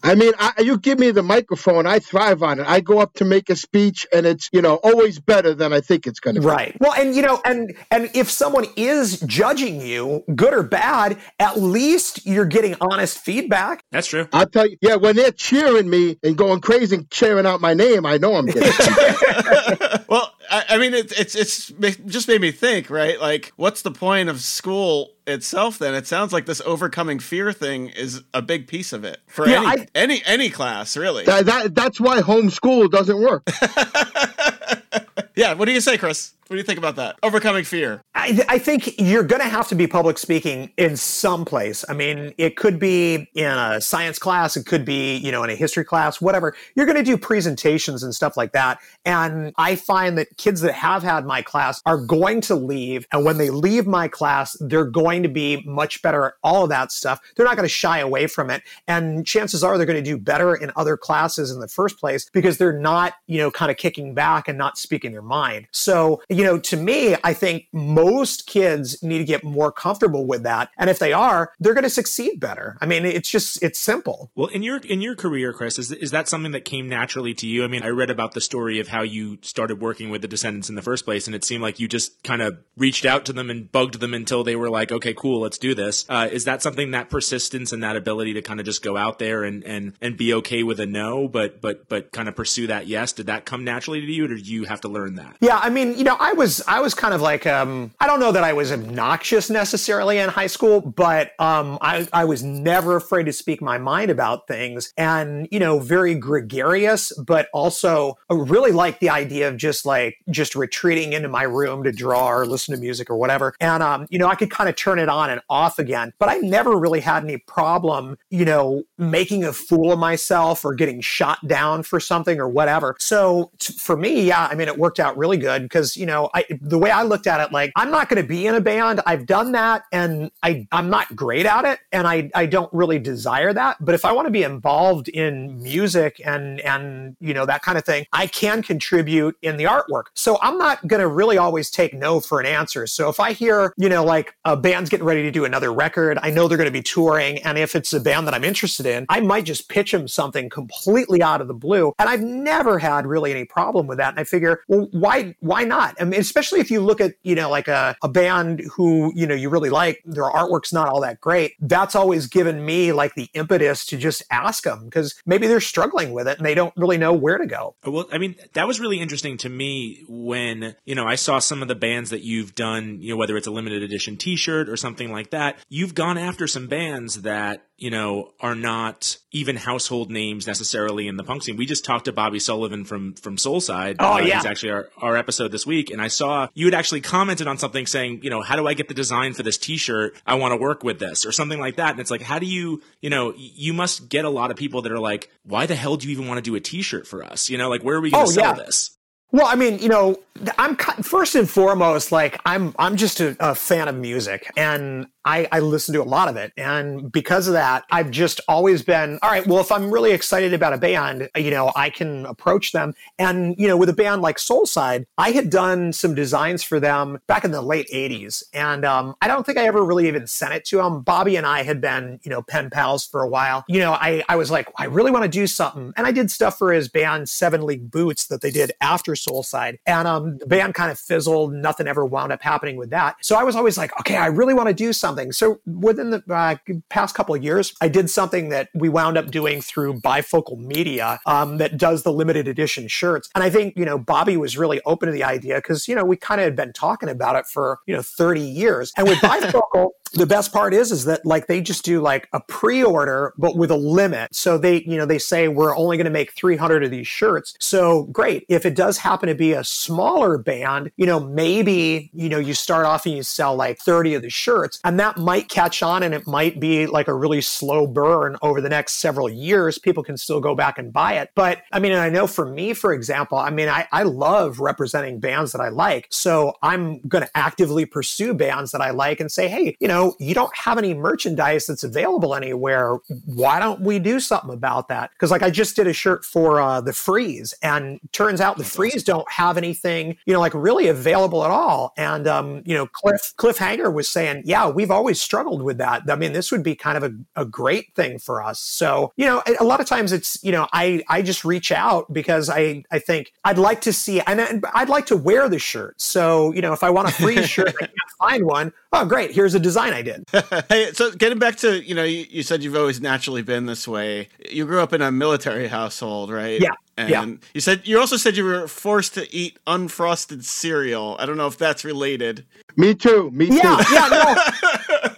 I 0.06 0.16
mean, 0.16 0.34
I, 0.38 0.54
you 0.60 0.78
give 0.78 1.00
me 1.00 1.12
the 1.12 1.24
microphone, 1.24 1.88
I 1.88 2.00
thrive 2.00 2.44
on 2.44 2.60
it. 2.60 2.68
I 2.68 2.82
go 2.82 3.00
up 3.00 3.14
to 3.16 3.26
make 3.26 3.50
a 3.50 3.56
speech, 3.56 4.06
and 4.14 4.26
it's 4.26 4.50
you 4.52 4.62
know 4.62 4.76
always 4.76 5.20
better 5.20 5.54
than 5.54 5.72
I 5.72 5.80
think 5.80 6.06
it's 6.06 6.20
going 6.20 6.36
to 6.36 6.42
be. 6.42 6.48
Right. 6.48 6.76
Well, 6.82 6.94
and 6.94 7.16
you 7.16 7.22
know, 7.22 7.42
and 7.46 7.74
and 7.90 8.12
if 8.14 8.30
someone 8.30 8.66
is 8.76 9.22
judging 9.22 9.80
you, 9.80 10.26
good 10.36 10.54
or 10.54 10.64
bad, 10.64 11.18
at 11.40 11.58
least 11.58 12.26
you're 12.26 12.46
getting 12.46 12.76
honest 12.82 13.18
feedback. 13.18 13.86
That's 13.92 14.08
true. 14.08 14.28
I'll 14.34 14.46
tell 14.46 14.68
you, 14.68 14.78
yeah, 14.82 14.96
when 14.96 15.16
they're 15.16 15.32
cheering 15.32 15.90
me 15.90 16.18
and 16.22 16.38
going 16.38 16.60
crazy 16.60 16.98
and 16.98 17.10
cheering 17.10 17.46
out 17.46 17.62
my 17.62 17.74
name, 17.74 18.06
I 18.06 18.18
know 18.18 18.36
I'm 18.36 18.46
getting. 18.46 18.64
Well, 20.10 20.33
I, 20.54 20.66
I 20.70 20.78
mean, 20.78 20.94
it, 20.94 21.12
it's 21.20 21.36
it's 21.36 21.68
just 22.06 22.28
made 22.28 22.40
me 22.42 22.52
think, 22.52 22.90
right? 22.92 23.20
Like, 23.20 23.52
what's 23.56 23.82
the 23.82 23.90
point 23.92 24.30
of 24.30 24.40
school 24.40 25.14
itself? 25.26 25.80
Then 25.80 25.96
it 25.96 26.06
sounds 26.06 26.32
like 26.32 26.46
this 26.46 26.62
overcoming 26.64 27.18
fear 27.20 27.52
thing 27.52 27.90
is 27.90 28.22
a 28.36 28.42
big 28.42 28.68
piece 28.68 28.94
of 28.94 29.04
it 29.04 29.18
for 29.28 29.48
Yeah, 29.50 29.58
any, 29.60 29.68
I- 29.82 29.88
any 29.96 30.22
any 30.26 30.50
class, 30.52 30.96
really. 30.96 31.26
that, 31.26 31.46
that 31.48 31.74
that's 31.76 32.00
why 32.00 32.22
homeschool 32.22 32.92
doesn't 32.92 33.20
work. 33.20 33.44
yeah. 35.36 35.54
What 35.54 35.66
do 35.66 35.72
you 35.72 35.82
say, 35.82 35.98
Chris? 35.98 36.34
What 36.48 36.56
do 36.56 36.60
you 36.60 36.66
think 36.66 36.78
about 36.78 36.98
that? 36.98 37.18
Overcoming 37.24 37.64
fear. 37.64 38.04
I, 38.14 38.46
I 38.48 38.58
think 38.60 39.00
you're 39.00 39.24
going 39.24 39.42
to 39.42 39.48
have 39.48 39.70
to 39.70 39.76
be 39.76 39.88
public 39.88 40.18
speaking 40.18 40.72
in 40.78 40.98
some 40.98 41.46
place. 41.46 41.86
I 41.88 41.94
mean, 41.94 42.34
it 42.38 42.58
could 42.58 42.80
be 42.80 43.30
in 43.34 43.46
a 43.46 43.80
science 43.80 44.20
class, 44.20 44.58
it 44.58 44.66
could 44.66 44.84
be, 44.84 45.16
you 45.18 45.32
know, 45.32 45.44
in 45.44 45.50
a 45.50 45.56
history 45.56 45.86
class, 45.86 46.20
whatever. 46.20 46.54
You're 46.76 46.86
going 46.86 46.98
to 46.98 47.04
do 47.04 47.18
presentations 47.18 48.04
and 48.04 48.14
stuff 48.14 48.36
like 48.36 48.52
that. 48.52 48.80
And 49.06 49.54
I 49.58 49.76
find 49.76 50.18
that 50.18 50.36
kids 50.38 50.62
that 50.62 50.74
have 50.74 51.02
had 51.02 51.26
my 51.26 51.42
class 51.42 51.82
are 51.86 51.98
going 51.98 52.42
to 52.42 52.56
leave. 52.56 53.08
And 53.14 53.24
when 53.24 53.38
they 53.38 53.50
leave 53.50 53.88
my 53.88 54.10
class, 54.10 54.58
they're 54.60 54.86
going 54.86 55.24
to 55.24 55.30
be 55.30 55.64
much 55.66 56.02
better 56.02 56.26
at 56.26 56.34
all 56.44 56.64
of 56.64 56.70
that 56.70 56.92
stuff. 56.92 57.22
They're 57.36 57.46
not 57.46 57.56
going 57.56 57.68
to 57.68 57.74
shy 57.74 58.00
away 58.00 58.28
from 58.28 58.50
it. 58.50 58.64
And 58.88 59.26
chances 59.26 59.64
are 59.64 59.78
they're 59.78 59.88
going 59.88 60.04
to 60.04 60.08
do 60.08 60.18
better 60.18 60.54
in 60.54 60.72
other 60.76 60.98
classes 60.98 61.52
in 61.52 61.62
the 61.62 61.70
first 61.70 62.00
place 62.00 62.30
because 62.32 62.58
they're 62.58 62.78
not, 62.78 63.14
you 63.28 63.38
know, 63.40 63.50
kind 63.50 63.72
of 63.72 63.78
kicking 63.78 64.14
back 64.14 64.48
and 64.50 64.58
not 64.58 64.78
speaking 64.84 65.12
their 65.12 65.22
mind. 65.22 65.68
So, 65.72 66.22
you 66.30 66.44
know, 66.44 66.60
to 66.60 66.78
me, 66.78 67.16
I 67.24 67.34
think 67.34 67.68
most 67.72 68.46
kids 68.48 69.02
need 69.02 69.20
to 69.20 69.24
get 69.24 69.44
more 69.44 69.72
comfortable 69.72 70.26
with 70.26 70.44
that. 70.44 70.70
And 70.78 70.90
if 70.90 71.00
they 71.00 71.14
are, 71.14 71.54
they're 71.60 71.74
going 71.74 71.84
to 71.84 71.90
succeed 71.90 72.40
better. 72.40 72.78
I 72.82 72.86
mean, 72.86 73.06
it's 73.06 73.30
just, 73.30 73.64
it's 73.64 73.80
simple. 73.80 74.32
Well, 74.36 74.48
in 74.48 74.64
your 74.64 74.78
in 74.78 75.02
your 75.02 75.16
career, 75.16 75.54
Chris, 75.54 75.80
is 75.80 75.92
is 75.92 76.12
that 76.12 76.28
something 76.28 76.52
that 76.52 76.66
came 76.66 76.90
naturally 76.90 77.34
to 77.36 77.48
you? 77.48 77.64
I 77.64 77.68
mean, 77.68 77.84
I 77.84 77.90
read 77.90 78.10
about 78.10 78.34
the 78.34 78.42
story 78.42 78.80
of 78.80 78.88
how 78.90 79.02
you 79.02 79.38
started 79.42 79.82
working 79.82 80.10
with 80.10 80.22
the 80.22 80.28
Descendents 80.28 80.70
in 80.70 80.76
the 80.76 80.82
first 80.82 81.06
place, 81.06 81.28
and 81.28 81.36
it 81.36 81.44
seemed 81.44 81.62
like 81.62 81.80
you 81.80 81.88
just 81.88 82.22
kind 82.24 82.42
of 82.42 82.58
reached 82.78 83.06
out 83.06 83.26
to 83.26 83.34
them 83.34 83.50
and 83.50 83.72
bugged 83.72 84.00
them 84.00 84.14
until 84.14 84.44
they 84.44 84.56
were 84.56 84.70
like, 84.70 84.92
"Okay, 84.92 85.14
cool, 85.14 85.42
let's 85.42 85.58
do 85.58 85.76
this." 85.76 86.06
Uh, 86.10 86.28
is 86.32 86.46
that 86.46 86.62
something 86.62 86.92
that 86.92 87.10
persistence 87.10 87.72
and 87.72 87.84
that 87.84 87.96
ability 87.96 88.34
to 88.34 88.42
kind 88.42 88.60
of 88.60 88.66
just 88.66 88.84
go 88.84 88.98
out 88.98 89.20
there 89.20 89.44
and 89.44 89.64
and 89.64 89.94
and 90.02 90.18
be 90.18 90.34
okay 90.34 90.64
with 90.64 90.80
a 90.80 90.86
no, 90.86 91.28
but 91.28 91.62
but 91.62 91.88
but 91.90 92.12
kind 92.12 92.28
of 92.28 92.36
pursue 92.36 92.68
that 92.68 92.88
yes? 92.88 93.14
Did 93.14 93.28
that 93.28 93.46
come 93.46 93.64
naturally 93.64 94.02
to 94.02 94.12
you, 94.12 94.26
or 94.26 94.30
did 94.30 94.48
you 94.48 94.66
have 94.66 94.73
to 94.82 94.88
learn 94.88 95.16
that? 95.16 95.36
Yeah, 95.40 95.60
I 95.62 95.70
mean, 95.70 95.98
you 95.98 96.04
know, 96.04 96.18
I 96.20 96.34
was 96.34 96.62
I 96.68 96.80
was 96.80 96.94
kind 96.94 97.14
of 97.14 97.22
like 97.22 97.46
um 97.46 97.92
I 98.00 98.08
don't 98.08 98.20
know 98.20 98.32
that 98.32 98.44
I 98.44 98.54
was 98.54 98.72
obnoxious 98.72 99.50
necessarily 99.50 100.18
in 100.18 100.30
high 100.30 100.48
school, 100.48 100.82
but 100.82 101.32
um 101.40 101.78
I 101.82 102.08
I 102.14 102.26
was 102.26 102.44
never 102.44 102.96
afraid 102.96 103.26
to 103.26 103.34
speak 103.34 103.62
my 103.62 103.78
mind 103.78 104.12
about 104.12 104.48
things 104.48 104.94
and, 104.98 105.48
you 105.52 105.60
know, 105.60 105.80
very 105.80 106.16
gregarious, 106.16 107.12
but 107.14 107.48
also 107.54 108.18
really 108.30 108.72
like 108.72 109.00
the 109.00 109.10
idea 109.10 109.48
of 109.48 109.58
just 109.58 109.86
like 109.86 110.18
just 110.30 110.56
retreating 110.56 111.14
into 111.14 111.30
my 111.30 111.44
room 111.44 111.84
to 111.84 111.92
draw 111.92 112.30
or 112.30 112.46
listen 112.46 112.74
to 112.76 112.80
music 112.80 113.10
or 113.10 113.18
whatever. 113.18 113.56
And 113.60 113.84
um, 113.84 114.08
you 114.10 114.20
know, 114.20 114.28
I 114.28 114.36
could 114.36 114.52
kind 114.52 114.70
of 114.70 114.76
turn 114.76 115.00
it 115.00 115.10
on 115.10 115.30
and 115.30 115.42
off 115.50 115.80
again, 115.80 116.14
but 116.20 116.30
I 116.30 116.38
never 116.38 116.78
really 116.78 117.00
had 117.00 117.24
any 117.24 117.38
problem, 117.38 118.18
you 118.30 118.46
know, 118.46 118.84
making 118.98 119.44
a 119.44 119.54
fool 119.54 119.92
of 119.92 120.00
myself 120.00 120.66
or 120.66 120.74
getting 120.74 121.02
shot 121.02 121.46
down 121.48 121.84
for 121.84 122.00
something 122.00 122.40
or 122.40 122.50
whatever. 122.50 122.96
So 123.00 123.52
t- 123.60 123.74
for 123.74 123.96
me, 123.98 124.22
yeah, 124.22 124.48
I 124.50 124.56
mean, 124.56 124.63
it 124.68 124.78
worked 124.78 125.00
out 125.00 125.18
really 125.18 125.38
good 125.38 125.64
because, 125.64 125.98
you 125.98 126.06
know, 126.06 126.30
I, 126.34 126.46
the 126.62 126.78
way 126.78 126.92
I 126.92 127.04
looked 127.04 127.28
at 127.28 127.40
it, 127.42 127.52
like, 127.52 127.72
I'm 127.76 127.92
not 127.92 128.10
going 128.10 128.22
to 128.22 128.28
be 128.28 128.48
in 128.48 128.56
a 128.56 128.62
band. 128.62 129.02
I've 129.06 129.26
done 129.26 129.52
that 129.54 129.84
and 129.92 130.32
I, 130.42 130.68
I'm 130.72 130.90
not 130.90 131.16
great 131.16 131.46
at 131.46 131.66
it 131.66 131.80
and 131.92 132.08
I, 132.08 132.30
I 132.36 132.46
don't 132.46 132.72
really 132.74 133.00
desire 133.00 133.54
that. 133.54 133.78
But 133.80 133.96
if 133.96 134.06
I 134.06 134.12
want 134.12 134.28
to 134.28 134.32
be 134.32 134.44
involved 134.44 135.08
in 135.10 135.62
music 135.62 136.22
and, 136.26 136.60
and, 136.62 137.16
you 137.20 137.34
know, 137.34 137.46
that 137.46 137.62
kind 137.62 137.78
of 137.78 137.86
thing, 137.86 138.06
I 138.14 138.28
can 138.28 138.64
contribute 138.64 139.36
in 139.42 139.58
the 139.58 139.66
artwork. 139.66 140.06
So 140.14 140.38
I'm 140.42 140.58
not 140.58 140.86
going 140.88 141.02
to 141.02 141.08
really 141.08 141.38
always 141.38 141.70
take 141.70 141.94
no 141.94 142.20
for 142.20 142.40
an 142.40 142.46
answer. 142.46 142.88
So 142.88 143.10
if 143.10 143.20
I 143.20 143.34
hear, 143.34 143.74
you 143.78 143.90
know, 143.90 144.04
like 144.04 144.36
a 144.46 144.56
band's 144.56 144.90
getting 144.90 145.06
ready 145.06 145.24
to 145.24 145.32
do 145.32 145.46
another 145.46 145.74
record, 145.74 146.20
I 146.22 146.30
know 146.30 146.48
they're 146.48 146.58
going 146.58 146.66
to 146.66 146.72
be 146.72 146.82
touring. 146.82 147.40
And 147.40 147.58
if 147.58 147.76
it's 147.76 147.94
a 147.94 148.00
band 148.00 148.28
that 148.28 148.34
I'm 148.34 148.44
interested 148.44 148.86
in, 148.86 149.06
I 149.10 149.20
might 149.20 149.46
just 149.46 149.70
pitch 149.70 149.92
them 149.92 150.08
something 150.08 150.50
completely 150.50 151.22
out 151.22 151.42
of 151.42 151.48
the 151.48 151.54
blue. 151.54 151.94
And 152.00 152.10
I've 152.10 152.22
never 152.22 152.80
had 152.80 153.06
really 153.06 153.32
any 153.32 153.46
problem 153.46 153.88
with 153.88 153.98
that. 153.98 154.10
And 154.10 154.20
I 154.20 154.24
figure, 154.24 154.53
well, 154.68 154.88
why, 154.92 155.36
why 155.40 155.64
not? 155.64 155.96
I 156.00 156.06
mean, 156.06 156.20
especially 156.20 156.60
if 156.60 156.72
you 156.72 156.82
look 156.82 157.02
at, 157.02 157.14
you 157.24 157.36
know, 157.36 157.50
like 157.50 157.68
a, 157.68 157.96
a 158.02 158.10
band 158.10 158.62
who, 158.76 159.12
you 159.16 159.28
know, 159.28 159.36
you 159.36 159.50
really 159.50 159.70
like, 159.70 160.02
their 160.06 160.24
artwork's 160.24 160.74
not 160.74 160.88
all 160.88 161.02
that 161.02 161.20
great. 161.22 161.54
That's 161.60 161.96
always 161.96 162.28
given 162.28 162.66
me 162.66 162.92
like 162.92 163.16
the 163.16 163.30
impetus 163.34 163.86
to 163.88 163.98
just 163.98 164.24
ask 164.32 164.64
them 164.64 164.86
because 164.86 165.16
maybe 165.26 165.48
they're 165.48 165.60
struggling 165.60 166.12
with 166.12 166.28
it 166.28 166.38
and 166.38 166.46
they 166.46 166.56
don't 166.56 166.74
really 166.78 166.98
know 166.98 167.14
where 167.14 167.38
to 167.38 167.46
go. 167.46 167.76
Well, 167.86 168.08
I 168.12 168.18
mean, 168.18 168.36
that 168.54 168.68
was 168.68 168.80
really 168.80 169.00
interesting 169.00 169.38
to 169.38 169.50
me 169.50 170.04
when, 170.08 170.76
you 170.86 170.96
know, 170.96 171.06
I 171.06 171.16
saw 171.16 171.40
some 171.40 171.62
of 171.62 171.68
the 171.68 171.76
bands 171.76 172.10
that 172.10 172.24
you've 172.24 172.56
done, 172.56 173.00
you 173.02 173.12
know, 173.12 173.18
whether 173.18 173.38
it's 173.38 173.48
a 173.48 173.52
limited 173.52 173.84
edition 173.84 174.18
t 174.18 174.36
shirt 174.36 174.70
or 174.70 174.78
something 174.78 175.12
like 175.12 175.32
that. 175.32 175.58
You've 175.70 175.96
gone 175.96 176.18
after 176.18 176.48
some 176.48 176.68
bands 176.68 177.22
that, 177.22 177.66
you 177.78 177.90
know, 177.90 178.32
are 178.40 178.56
not 178.56 179.18
even 179.32 179.58
household 179.58 180.12
names 180.12 180.48
necessarily 180.48 181.08
in 181.08 181.18
the 181.18 181.24
punk 181.24 181.44
scene. 181.44 181.58
We 181.58 181.66
just 181.66 181.84
talked 181.84 182.06
to 182.06 182.14
Bobby 182.14 182.40
Sullivan 182.40 182.86
from, 182.86 183.14
from 183.16 183.36
Soulside. 183.38 183.98
Oh, 184.00 184.14
Uh, 184.14 184.20
yeah. 184.34 184.50
Actually 184.50 184.72
our, 184.72 184.90
our 184.98 185.16
episode 185.18 185.52
this 185.52 185.66
week. 185.66 185.92
And 185.92 186.02
I 186.02 186.08
saw 186.08 186.48
you 186.54 186.66
had 186.66 186.74
actually 186.74 187.02
commented 187.02 187.48
on 187.48 187.58
something 187.58 187.86
saying, 187.86 188.22
you 188.24 188.30
know, 188.30 188.42
how 188.42 188.56
do 188.56 188.68
I 188.68 188.74
get 188.74 188.88
the 188.88 188.94
design 188.94 189.34
for 189.34 189.44
this 189.44 189.58
t 189.58 189.78
shirt? 189.78 190.16
I 190.26 190.36
want 190.36 190.52
to 190.54 190.58
work 190.58 190.84
with 190.84 191.00
this 191.00 191.26
or 191.26 191.32
something 191.32 191.60
like 191.60 191.76
that. 191.76 191.92
And 191.92 192.00
it's 192.00 192.12
like, 192.12 192.22
how 192.22 192.40
do 192.40 192.46
you, 192.46 192.82
you 193.02 193.10
know, 193.10 193.34
you 193.38 193.74
must 193.74 194.10
get 194.10 194.26
a 194.26 194.30
lot 194.30 194.52
of 194.52 194.58
people 194.58 194.82
that 194.84 194.92
are 194.92 195.00
like, 195.00 195.30
why 195.44 195.66
the 195.66 195.76
hell 195.76 195.98
do 195.98 196.08
you 196.08 196.14
even 196.14 196.28
want 196.28 196.38
to 196.38 196.42
do 196.42 196.56
a 196.56 196.60
t 196.60 196.82
shirt 196.82 197.06
for 197.08 197.24
us? 197.24 197.50
You 197.50 197.58
know, 197.58 197.70
like, 197.70 197.84
where 197.84 197.96
are 197.98 198.02
we 198.02 198.12
going 198.12 198.24
Oh, 198.24 198.28
to 198.28 198.34
sell 198.34 198.58
yeah. 198.58 198.64
this? 198.64 198.98
Well, 199.32 199.48
I 199.48 199.56
mean, 199.56 199.80
you 199.80 199.90
know, 199.90 200.20
I'm 200.60 200.76
first 200.76 201.34
and 201.34 201.50
foremost 201.50 202.12
like 202.12 202.40
I'm 202.46 202.76
I'm 202.78 202.98
just 202.98 203.20
a, 203.20 203.36
a 203.40 203.56
fan 203.56 203.88
of 203.88 203.96
music, 203.96 204.52
and 204.56 205.08
I, 205.26 205.48
I 205.52 205.60
listen 205.60 205.94
to 205.94 206.02
a 206.02 206.04
lot 206.04 206.28
of 206.28 206.36
it, 206.36 206.52
and 206.58 207.12
because 207.12 207.48
of 207.48 207.54
that, 207.54 207.86
I've 207.92 208.12
just 208.12 208.42
always 208.48 208.82
been 208.82 209.20
all 209.22 209.30
right. 209.30 209.46
Well, 209.46 209.60
if 209.60 209.72
I'm 209.72 209.92
really 209.92 210.12
excited 210.12 210.54
about 210.54 210.74
a 210.74 210.78
band, 210.78 211.30
you 211.36 211.52
know, 211.52 211.72
I 211.76 211.90
can 211.90 212.26
approach 212.26 212.72
them, 212.72 212.94
and 213.18 213.56
you 213.58 213.68
know, 213.68 213.78
with 213.78 213.90
a 213.90 213.94
band 213.94 214.22
like 214.22 214.38
Soulside, 214.38 215.06
I 215.18 215.32
had 215.32 215.50
done 215.50 215.94
some 215.94 216.14
designs 216.14 216.64
for 216.64 216.80
them 216.80 217.20
back 217.28 217.46
in 217.46 217.52
the 217.52 217.62
late 217.62 217.88
'80s, 217.94 218.44
and 218.54 218.84
um, 218.84 219.16
I 219.22 219.28
don't 219.28 219.46
think 219.46 219.58
I 219.58 219.66
ever 219.66 219.84
really 219.84 220.08
even 220.08 220.28
sent 220.28 220.54
it 220.54 220.66
to 220.66 220.78
them. 220.78 221.02
Bobby 221.02 221.36
and 221.36 221.48
I 221.48 221.64
had 221.64 221.80
been, 221.80 222.20
you 222.24 222.30
know, 222.30 222.42
pen 222.42 222.70
pals 222.70 223.06
for 223.06 223.22
a 223.22 223.28
while. 223.28 223.64
You 223.68 223.80
know, 223.80 223.94
I 223.94 224.24
I 224.28 224.36
was 224.36 224.52
like, 224.52 224.70
I 224.78 224.86
really 224.86 225.12
want 225.12 225.24
to 225.24 225.30
do 225.30 225.48
something, 225.48 225.94
and 225.96 226.06
I 226.06 226.12
did 226.12 226.32
stuff 226.32 226.58
for 226.58 226.74
his 226.74 226.90
band 226.90 227.30
Seven 227.30 227.66
League 227.66 227.90
Boots 227.90 228.28
that 228.28 228.42
they 228.42 228.52
did 228.52 228.74
after 228.82 229.14
Soulside, 229.14 229.78
and 229.86 230.08
um, 230.08 230.38
the 230.40 230.48
band 230.48 230.74
kind 230.74 230.92
of 230.92 231.00
fizzled. 231.00 231.54
Nothing 231.54 231.88
ever 231.88 232.06
wound 232.06 232.32
up 232.32 232.42
happening 232.42 232.76
with 232.76 232.90
that. 232.90 233.16
So 233.22 233.38
I 233.38 233.44
was 233.44 233.56
always 233.56 233.78
like, 233.78 233.98
okay, 234.02 234.18
I 234.18 234.28
really 234.28 234.54
want 234.54 234.68
to 234.68 234.74
do 234.74 234.92
something. 234.92 235.13
So 235.32 235.60
within 235.66 236.10
the 236.10 236.24
uh, 236.30 236.56
past 236.90 237.16
couple 237.16 237.36
of 237.36 237.44
years, 237.44 237.74
I 237.82 237.88
did 237.88 238.10
something 238.10 238.50
that 238.50 238.70
we 238.74 238.90
wound 238.90 239.18
up 239.18 239.32
doing 239.32 239.62
through 239.62 240.00
Bifocal 240.02 240.58
Media 240.58 241.20
um, 241.26 241.58
that 241.58 241.78
does 241.78 242.04
the 242.04 242.12
limited 242.12 242.48
edition 242.48 242.88
shirts. 242.88 243.30
And 243.36 243.44
I 243.44 243.50
think 243.50 243.76
you 243.78 243.86
know 243.86 243.98
Bobby 243.98 244.38
was 244.38 244.58
really 244.58 244.82
open 244.86 245.08
to 245.08 245.14
the 245.14 245.24
idea 245.24 245.56
because 245.56 245.88
you 245.88 245.96
know 245.96 246.04
we 246.04 246.18
kind 246.18 246.42
of 246.42 246.46
had 246.46 246.56
been 246.56 246.74
talking 246.74 247.10
about 247.10 247.36
it 247.36 247.46
for 247.46 247.80
you 247.88 247.96
know 247.96 248.02
30 248.02 248.42
years. 248.42 248.92
And 248.98 249.08
with 249.08 249.18
Bifocal, 249.20 249.90
the 250.14 250.26
best 250.26 250.54
part 250.54 250.74
is 250.74 250.92
is 250.92 251.06
that 251.06 251.26
like 251.26 251.48
they 251.48 251.62
just 251.62 251.84
do 251.84 252.02
like 252.02 252.28
a 252.34 252.40
pre-order 252.42 253.34
but 253.38 253.56
with 253.56 253.72
a 253.72 253.76
limit. 253.76 254.34
So 254.34 254.58
they 254.58 254.84
you 254.84 254.98
know 254.98 255.06
they 255.06 255.20
say 255.20 255.48
we're 255.48 255.76
only 255.76 255.98
going 255.98 256.06
to 256.06 256.12
make 256.12 256.34
300 256.34 256.84
of 256.84 256.92
these 256.92 257.08
shirts. 257.08 257.56
So 257.60 258.04
great. 258.06 258.46
If 258.50 258.66
it 258.66 258.76
does 258.76 258.98
happen 258.98 259.28
to 259.30 259.36
be 259.36 259.54
a 259.54 259.64
smaller 259.64 260.38
band, 260.38 260.92
you 260.98 261.06
know 261.06 261.20
maybe 261.20 262.10
you 262.14 262.30
know 262.30 262.40
you 262.40 262.54
start 262.54 262.86
off 262.86 263.06
and 263.06 263.16
you 263.16 263.24
sell 263.24 263.56
like 263.56 263.80
30 263.80 264.16
of 264.16 264.22
the 264.22 264.30
shirts 264.30 264.80
and 264.84 265.00
that 265.00 265.18
might 265.18 265.50
catch 265.50 265.82
on 265.84 266.04
and 266.04 266.14
it 266.14 266.28
might 266.28 266.60
be 266.60 266.86
like 266.86 267.08
a 267.08 267.14
really 267.14 267.42
slow 267.42 267.88
burn 267.88 268.38
over 268.42 268.62
the 268.62 268.70
next 268.70 268.94
several 268.94 269.30
years. 269.30 269.80
People 269.80 270.04
can 270.04 270.18
still 270.18 270.40
go 270.40 270.56
back 270.56 270.78
and 270.78 270.94
buy 270.94 271.14
it. 271.14 271.32
But 271.36 271.62
I 271.72 271.80
mean, 271.80 271.94
I 271.94 272.10
know 272.10 272.28
for 272.28 272.46
me, 272.46 272.74
for 272.74 272.94
example, 272.94 273.38
I 273.38 273.50
mean, 273.50 273.70
I, 273.70 273.88
I 273.92 274.04
love 274.04 274.60
representing 274.60 275.20
bands 275.20 275.52
that 275.54 275.62
I 275.62 275.70
like. 275.70 276.08
So 276.10 276.54
I'm 276.62 277.00
going 277.08 277.24
to 277.24 277.38
actively 277.38 277.86
pursue 277.86 278.34
bands 278.34 278.72
that 278.72 278.82
I 278.82 278.92
like 278.92 279.20
and 279.20 279.32
say, 279.32 279.48
hey, 279.48 279.76
you 279.80 279.88
know, 279.88 280.03
know, 280.04 280.16
you 280.20 280.34
don't 280.34 280.56
have 280.56 280.78
any 280.78 280.94
merchandise 280.94 281.66
that's 281.66 281.84
available 281.84 282.36
anywhere. 282.36 282.98
Why 283.26 283.60
don't 283.60 283.82
we 283.82 284.00
do 284.00 284.20
something 284.20 284.54
about 284.54 284.88
that? 284.90 285.12
Because 285.12 285.32
like 285.32 285.44
I 285.44 285.50
just 285.50 285.76
did 285.76 285.88
a 285.88 285.94
shirt 285.94 286.26
for 286.26 286.62
uh, 286.62 286.82
the 286.82 286.94
Freeze, 286.94 287.54
and 287.62 288.00
turns 288.12 288.42
out 288.42 288.58
the 288.58 288.64
Freeze 288.64 289.04
don't 289.04 289.30
have 289.32 289.58
anything, 289.58 290.18
you 290.26 290.34
know, 290.34 290.40
like 290.40 290.54
really 290.54 290.88
available 290.88 291.44
at 291.44 291.52
all. 291.52 291.94
And 291.98 292.28
um, 292.28 292.64
you 292.66 292.76
know, 292.76 292.88
Cliff 292.88 293.34
Cliff 293.38 293.58
Hanger 293.58 293.92
was 293.92 294.10
saying, 294.10 294.44
yeah, 294.46 294.70
we've 294.70 294.92
always 294.92 295.20
struggled 295.22 295.62
with 295.62 295.78
that. 295.78 296.04
I 296.10 296.16
mean, 296.16 296.34
this 296.34 296.52
would 296.52 296.64
be 296.64 296.76
kind 296.76 296.98
of 296.98 297.04
a, 297.04 297.42
a 297.42 297.46
great 297.46 297.94
thing 297.96 298.20
for 298.20 298.44
us. 298.44 298.60
So 298.60 299.12
you 299.16 299.26
know, 299.26 299.42
a- 299.60 299.64
lot 299.64 299.80
of 299.80 299.88
times 299.88 300.12
it's 300.12 300.44
you 300.44 300.52
know, 300.52 300.68
I 300.74 301.04
I 301.10 301.22
just 301.22 301.46
reach 301.46 301.72
out 301.72 302.12
because 302.12 302.50
I 302.50 302.84
I 302.92 303.00
think 303.00 303.34
I'd 303.44 303.58
like 303.58 303.82
to 303.82 303.94
see 303.94 304.20
and 304.22 304.64
I'd 304.74 304.90
like 304.90 305.06
to 305.08 305.18
wear 305.18 305.50
the 305.50 305.60
shirt. 305.60 306.00
So 306.00 306.52
you 306.54 306.62
know, 306.62 306.74
if 306.74 306.84
I 306.84 306.90
want 306.90 307.10
a 307.10 307.12
free 307.12 307.42
shirt, 307.48 307.70
I 307.82 307.86
can't 307.86 307.92
find 308.20 308.46
one. 308.46 308.74
Oh, 308.92 309.06
great! 309.06 309.32
Here's 309.32 309.56
a 309.56 309.60
design 309.60 309.93
I 309.94 310.02
did. 310.02 310.26
Hey, 310.70 310.92
so 310.94 311.12
getting 311.12 311.40
back 311.40 311.58
to 311.58 311.82
you 311.84 311.94
know, 311.96 312.04
you, 312.04 312.26
you 312.30 312.44
said 312.44 312.64
you've 312.64 312.76
always 312.76 313.00
naturally 313.02 313.42
been 313.42 313.66
this 313.66 313.88
way. 313.88 314.30
You 314.50 314.66
grew 314.66 314.82
up 314.82 314.94
in 314.94 315.02
a 315.02 315.12
military 315.12 315.68
household, 315.68 316.32
right? 316.32 316.60
Yeah, 316.60 316.70
And 316.98 317.10
yeah. 317.10 317.26
you 317.54 317.62
said 317.62 317.88
you 317.88 318.00
also 318.00 318.18
said 318.18 318.36
you 318.38 318.44
were 318.46 318.68
forced 318.68 319.14
to 319.16 319.34
eat 319.36 319.60
unfrosted 319.68 320.44
cereal. 320.44 321.16
I 321.20 321.26
don't 321.26 321.38
know 321.38 321.48
if 321.48 321.58
that's 321.58 321.84
related. 321.86 322.46
Me 322.76 322.96
too. 322.96 323.30
Me 323.32 323.48
too. 323.48 323.56
Yeah, 323.56 323.84
yeah, 323.92 324.08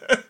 no. 0.09 0.15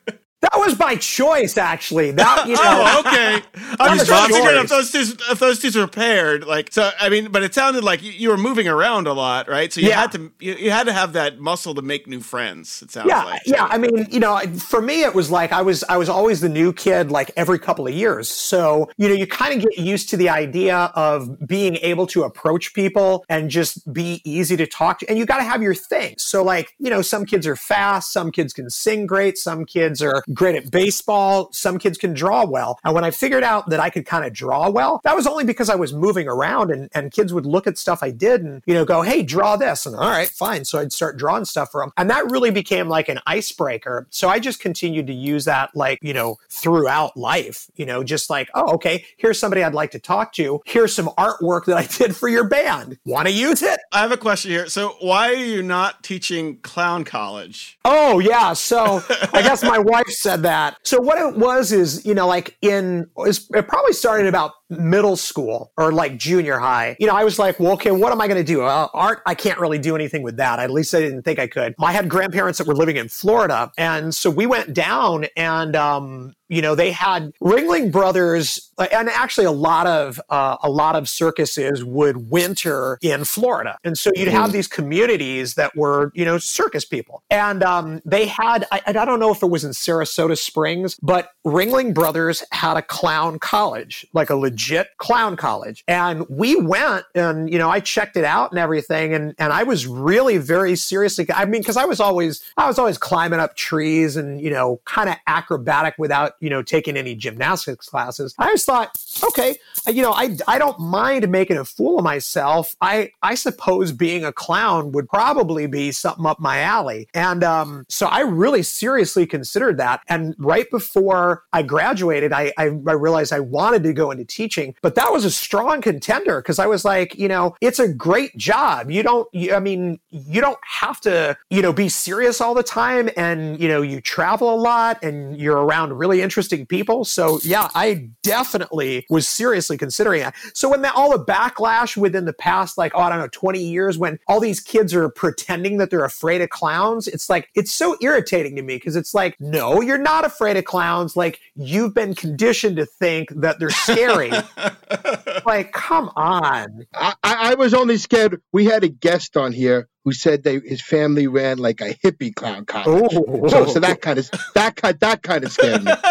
That 0.51 0.59
was 0.59 0.75
by 0.75 0.95
choice, 0.95 1.57
actually. 1.57 2.11
That 2.11 2.45
you 2.47 2.53
know. 2.53 2.61
Oh, 2.63 2.99
okay. 2.99 3.41
I'm 3.79 3.97
just 3.97 4.07
trying 4.07 4.27
to 4.29 4.33
figure 4.35 4.49
out 4.51 4.65
if 4.65 4.69
those 4.69 4.91
two 4.91 4.99
if 5.31 5.39
those 5.39 5.59
two 5.59 5.71
were 5.79 5.87
paired. 5.87 6.45
Like, 6.45 6.71
so 6.71 6.91
I 6.99 7.09
mean, 7.09 7.31
but 7.31 7.41
it 7.43 7.53
sounded 7.55 7.83
like 7.83 8.03
you, 8.03 8.11
you 8.11 8.29
were 8.29 8.37
moving 8.37 8.67
around 8.67 9.07
a 9.07 9.13
lot, 9.13 9.47
right? 9.49 9.71
So 9.73 9.81
you 9.81 9.89
Yeah. 9.89 10.01
had 10.01 10.11
to 10.13 10.31
you, 10.39 10.53
you 10.55 10.71
had 10.71 10.85
to 10.85 10.93
have 10.93 11.13
that 11.13 11.39
muscle 11.39 11.73
to 11.75 11.81
make 11.81 12.05
new 12.07 12.19
friends. 12.19 12.81
It 12.83 12.91
sounds 12.91 13.07
yeah, 13.09 13.23
like. 13.23 13.41
yeah. 13.45 13.65
I 13.65 13.77
mean, 13.77 14.07
you 14.11 14.19
know, 14.19 14.39
for 14.59 14.81
me, 14.81 15.03
it 15.03 15.15
was 15.15 15.31
like 15.31 15.51
I 15.51 15.61
was 15.63 15.83
I 15.89 15.97
was 15.97 16.09
always 16.09 16.41
the 16.41 16.49
new 16.49 16.71
kid, 16.73 17.09
like 17.11 17.31
every 17.35 17.57
couple 17.57 17.87
of 17.87 17.93
years. 17.93 18.29
So 18.29 18.89
you 18.97 19.07
know, 19.07 19.15
you 19.15 19.25
kind 19.25 19.53
of 19.55 19.67
get 19.67 19.79
used 19.83 20.09
to 20.09 20.17
the 20.17 20.29
idea 20.29 20.91
of 20.95 21.47
being 21.47 21.77
able 21.77 22.05
to 22.07 22.23
approach 22.23 22.73
people 22.73 23.25
and 23.29 23.49
just 23.49 23.91
be 23.91 24.21
easy 24.23 24.55
to 24.57 24.67
talk 24.67 24.99
to, 24.99 25.09
and 25.09 25.17
you 25.17 25.25
got 25.25 25.37
to 25.37 25.43
have 25.43 25.61
your 25.63 25.73
thing. 25.75 26.15
So 26.19 26.43
like, 26.43 26.73
you 26.79 26.89
know, 26.89 27.01
some 27.01 27.25
kids 27.25 27.47
are 27.47 27.55
fast, 27.55 28.11
some 28.13 28.31
kids 28.31 28.53
can 28.53 28.69
sing 28.69 29.07
great, 29.07 29.37
some 29.37 29.65
kids 29.65 30.01
are 30.01 30.23
great 30.35 30.55
at 30.55 30.71
baseball, 30.71 31.49
some 31.51 31.79
kids 31.79 31.97
can 31.97 32.13
draw 32.13 32.45
well. 32.45 32.79
And 32.83 32.93
when 32.93 33.03
I 33.03 33.11
figured 33.11 33.43
out 33.43 33.69
that 33.69 33.79
I 33.79 33.89
could 33.89 34.05
kind 34.05 34.25
of 34.25 34.33
draw 34.33 34.69
well, 34.69 35.01
that 35.03 35.15
was 35.15 35.25
only 35.27 35.43
because 35.43 35.69
I 35.69 35.75
was 35.75 35.93
moving 35.93 36.27
around 36.27 36.71
and, 36.71 36.89
and 36.93 37.11
kids 37.11 37.33
would 37.33 37.45
look 37.45 37.67
at 37.67 37.77
stuff 37.77 38.03
I 38.03 38.11
did 38.11 38.43
and, 38.43 38.61
you 38.65 38.73
know, 38.73 38.85
go, 38.85 39.01
hey, 39.01 39.23
draw 39.23 39.55
this. 39.55 39.85
And 39.85 39.95
all 39.95 40.09
right, 40.09 40.27
fine. 40.27 40.65
So 40.65 40.79
I'd 40.79 40.93
start 40.93 41.17
drawing 41.17 41.45
stuff 41.45 41.71
for 41.71 41.81
them. 41.81 41.91
And 41.97 42.09
that 42.09 42.29
really 42.29 42.51
became 42.51 42.87
like 42.87 43.09
an 43.09 43.19
icebreaker. 43.25 44.07
So 44.09 44.29
I 44.29 44.39
just 44.39 44.59
continued 44.59 45.07
to 45.07 45.13
use 45.13 45.45
that, 45.45 45.75
like, 45.75 45.99
you 46.01 46.13
know, 46.13 46.37
throughout 46.49 47.15
life, 47.17 47.69
you 47.75 47.85
know, 47.85 48.03
just 48.03 48.29
like, 48.29 48.49
oh, 48.53 48.73
okay, 48.75 49.05
here's 49.17 49.39
somebody 49.39 49.63
I'd 49.63 49.73
like 49.73 49.91
to 49.91 49.99
talk 49.99 50.33
to. 50.33 50.61
Here's 50.65 50.93
some 50.93 51.07
artwork 51.17 51.65
that 51.65 51.77
I 51.77 51.85
did 51.97 52.15
for 52.15 52.27
your 52.27 52.47
band. 52.47 52.97
Want 53.05 53.27
to 53.27 53.33
use 53.33 53.61
it? 53.61 53.79
I 53.91 54.01
have 54.01 54.11
a 54.11 54.17
question 54.17 54.51
here. 54.51 54.67
So 54.67 54.95
why 54.99 55.29
are 55.29 55.33
you 55.35 55.63
not 55.63 56.03
teaching 56.03 56.57
clown 56.57 57.03
college? 57.03 57.77
Oh 57.85 58.19
yeah, 58.19 58.53
so 58.53 59.03
I 59.33 59.41
guess 59.41 59.63
my 59.63 59.77
wife 59.85 60.09
said 60.25 60.41
that. 60.41 60.77
So 60.83 60.99
what 60.99 61.19
it 61.19 61.37
was 61.37 61.71
is, 61.71 62.03
you 62.03 62.15
know, 62.15 62.27
like 62.27 62.57
in 62.63 63.07
it 63.15 63.67
probably 63.67 63.93
started 63.93 64.25
about 64.25 64.53
middle 64.69 65.15
school 65.15 65.71
or 65.77 65.91
like 65.91 66.17
junior 66.17 66.57
high. 66.57 66.95
You 66.99 67.07
know, 67.07 67.13
I 67.13 67.23
was 67.23 67.37
like, 67.39 67.59
well, 67.59 67.73
okay, 67.73 67.91
what 67.91 68.11
am 68.11 68.21
I 68.21 68.27
going 68.27 68.37
to 68.37 68.43
do? 68.43 68.63
Uh, 68.63 68.87
art, 68.93 69.21
I 69.25 69.35
can't 69.35 69.59
really 69.59 69.79
do 69.79 69.95
anything 69.95 70.23
with 70.23 70.37
that. 70.37 70.59
At 70.59 70.71
least 70.71 70.93
I 70.93 70.99
didn't 70.99 71.23
think 71.23 71.39
I 71.39 71.47
could. 71.47 71.75
I 71.79 71.93
had 71.93 72.09
grandparents 72.09 72.57
that 72.59 72.67
were 72.67 72.75
living 72.75 72.97
in 72.97 73.09
Florida, 73.09 73.71
and 73.77 74.13
so 74.13 74.29
we 74.29 74.45
went 74.45 74.73
down 74.73 75.25
and. 75.35 75.75
um 75.75 76.35
you 76.47 76.61
know 76.61 76.75
they 76.75 76.91
had 76.91 77.31
ringling 77.41 77.91
brothers 77.91 78.71
uh, 78.77 78.87
and 78.91 79.09
actually 79.09 79.45
a 79.45 79.51
lot 79.51 79.87
of 79.87 80.21
uh, 80.29 80.57
a 80.61 80.69
lot 80.69 80.95
of 80.95 81.09
circuses 81.09 81.83
would 81.83 82.29
winter 82.29 82.97
in 83.01 83.23
florida 83.23 83.77
and 83.83 83.97
so 83.97 84.11
you'd 84.15 84.27
have 84.27 84.51
these 84.51 84.67
communities 84.67 85.55
that 85.55 85.75
were 85.75 86.11
you 86.13 86.23
know 86.23 86.37
circus 86.37 86.85
people 86.85 87.23
and 87.29 87.63
um, 87.63 88.01
they 88.05 88.25
had 88.27 88.65
I, 88.71 88.81
I 88.87 88.91
don't 88.93 89.19
know 89.19 89.31
if 89.31 89.41
it 89.41 89.49
was 89.49 89.63
in 89.63 89.71
sarasota 89.71 90.37
springs 90.37 90.97
but 91.01 91.29
ringling 91.45 91.93
brothers 91.93 92.43
had 92.51 92.77
a 92.77 92.81
clown 92.81 93.39
college 93.39 94.05
like 94.13 94.29
a 94.29 94.35
legit 94.35 94.55
clown 94.97 95.35
college. 95.35 95.83
And 95.87 96.27
we 96.29 96.55
went 96.55 97.05
and 97.13 97.51
you 97.51 97.57
know 97.57 97.69
i 97.69 97.79
checked 97.79 98.17
it 98.17 98.25
out 98.25 98.51
and 98.51 98.59
everything. 98.59 99.13
And 99.13 99.35
and 99.37 99.53
i 99.53 99.63
was 99.63 99.87
really 99.87 100.37
very 100.37 100.75
seriously 100.75 101.25
i 101.33 101.45
mean 101.45 101.61
because 101.61 101.77
i 101.77 101.85
was 101.85 101.99
always 101.99 102.41
i 102.57 102.67
was 102.67 102.79
always 102.79 102.97
climbing 102.97 103.39
up 103.39 103.55
trees 103.55 104.15
and 104.15 104.41
you 104.41 104.49
know 104.49 104.79
kind 104.85 105.09
of 105.09 105.15
acrobatic 105.27 105.95
without 105.97 106.33
you 106.39 106.49
know 106.49 106.61
taking 106.61 106.97
any 106.97 107.15
gymnastics 107.15 107.89
classes. 107.89 108.33
I 108.37 108.51
just 108.51 108.65
thought 108.65 108.97
okay 109.23 109.55
you 109.87 110.01
know 110.01 110.11
i 110.11 110.35
i 110.47 110.57
don't 110.57 110.79
mind 110.79 111.29
making 111.29 111.57
a 111.57 111.65
fool 111.65 111.97
of 111.97 112.03
myself. 112.03 112.75
I 112.81 113.11
i 113.21 113.35
suppose 113.35 113.91
being 113.91 114.25
a 114.25 114.31
clown 114.31 114.91
would 114.91 115.07
probably 115.09 115.67
be 115.67 115.91
something 115.91 116.25
up 116.25 116.39
my 116.39 116.59
alley. 116.59 117.07
And 117.13 117.43
um 117.43 117.85
so 117.89 118.07
i 118.07 118.21
really 118.21 118.63
seriously 118.63 119.25
considered 119.25 119.77
that. 119.77 120.01
And 120.07 120.35
right 120.37 120.69
before 120.71 121.43
i 121.53 121.61
graduated 121.61 122.33
i 122.33 122.53
i, 122.57 122.65
I 122.65 122.93
realized 122.93 123.33
i 123.33 123.39
wanted 123.39 123.83
to 123.83 123.93
go 123.93 124.11
into 124.11 124.25
teaching 124.25 124.44
but 124.81 124.95
that 124.95 125.11
was 125.11 125.25
a 125.25 125.31
strong 125.31 125.81
contender 125.81 126.41
because 126.41 126.59
i 126.59 126.65
was 126.65 126.83
like 126.85 127.15
you 127.15 127.27
know 127.27 127.55
it's 127.61 127.79
a 127.79 127.87
great 127.87 128.35
job. 128.37 128.91
You 128.91 129.03
don't 129.03 129.27
you, 129.33 129.53
i 129.53 129.59
mean 129.59 129.99
you 130.09 130.41
don't 130.41 130.59
have 130.63 130.99
to 131.01 131.37
you 131.49 131.61
know 131.61 131.73
be 131.73 131.89
serious 131.89 132.41
all 132.41 132.53
the 132.53 132.63
time 132.63 133.09
and 133.15 133.59
you 133.59 133.67
know 133.67 133.81
you 133.81 134.01
travel 134.01 134.53
a 134.53 134.55
lot 134.55 135.03
and 135.03 135.37
you're 135.37 135.57
around 135.57 135.93
really 135.93 136.21
interesting 136.21 136.65
people. 136.65 137.05
So 137.05 137.39
yeah 137.43 137.69
i 137.75 138.09
definitely 138.23 139.05
was 139.09 139.27
seriously 139.27 139.77
considering 139.77 140.21
that 140.21 140.35
so 140.53 140.69
when 140.69 140.81
that 140.81 140.95
all 140.95 141.15
the 141.17 141.23
backlash 141.23 141.95
within 141.95 142.25
the 142.25 142.33
past 142.33 142.77
like 142.77 142.91
oh 142.95 142.99
i 142.99 143.09
don't 143.09 143.19
know 143.19 143.27
20 143.31 143.59
years 143.59 143.97
when 143.97 144.19
all 144.27 144.39
these 144.39 144.59
kids 144.59 144.93
are 144.93 145.09
pretending 145.09 145.77
that 145.77 145.89
they're 145.89 146.05
afraid 146.05 146.41
of 146.41 146.49
clowns 146.49 147.07
it's 147.07 147.29
like 147.29 147.49
it's 147.55 147.71
so 147.71 147.95
irritating 148.01 148.55
to 148.55 148.61
me 148.61 148.75
because 148.75 148.95
it's 148.95 149.13
like 149.13 149.35
no 149.39 149.81
you're 149.81 149.97
not 149.97 150.25
afraid 150.25 150.57
of 150.57 150.65
clowns. 150.65 151.15
Like 151.15 151.39
you've 151.55 151.93
been 151.93 152.15
conditioned 152.15 152.77
to 152.77 152.85
think 152.85 153.29
that 153.29 153.59
they're 153.59 153.69
scary 153.69 154.31
like 155.45 155.71
come 155.71 156.09
on 156.15 156.85
I, 156.93 157.13
I 157.23 157.51
I 157.51 157.55
was 157.55 157.73
only 157.73 157.97
scared. 157.97 158.41
We 158.51 158.65
had 158.65 158.83
a 158.83 158.89
guest 158.89 159.37
on 159.37 159.51
here 159.53 159.87
who 160.03 160.11
said 160.13 160.43
they 160.43 160.59
his 160.59 160.81
family 160.81 161.27
ran 161.27 161.57
like 161.57 161.81
a 161.81 161.93
hippie 162.03 162.33
clown 162.33 162.65
college. 162.65 163.11
Oh. 163.15 163.47
So, 163.47 163.65
so 163.67 163.79
that 163.79 164.01
kind 164.01 164.19
of 164.19 164.29
that 164.55 164.75
kind 164.75 164.99
that 164.99 165.21
kind 165.23 165.43
of 165.43 165.51
scared 165.51 165.83
me. 165.83 165.91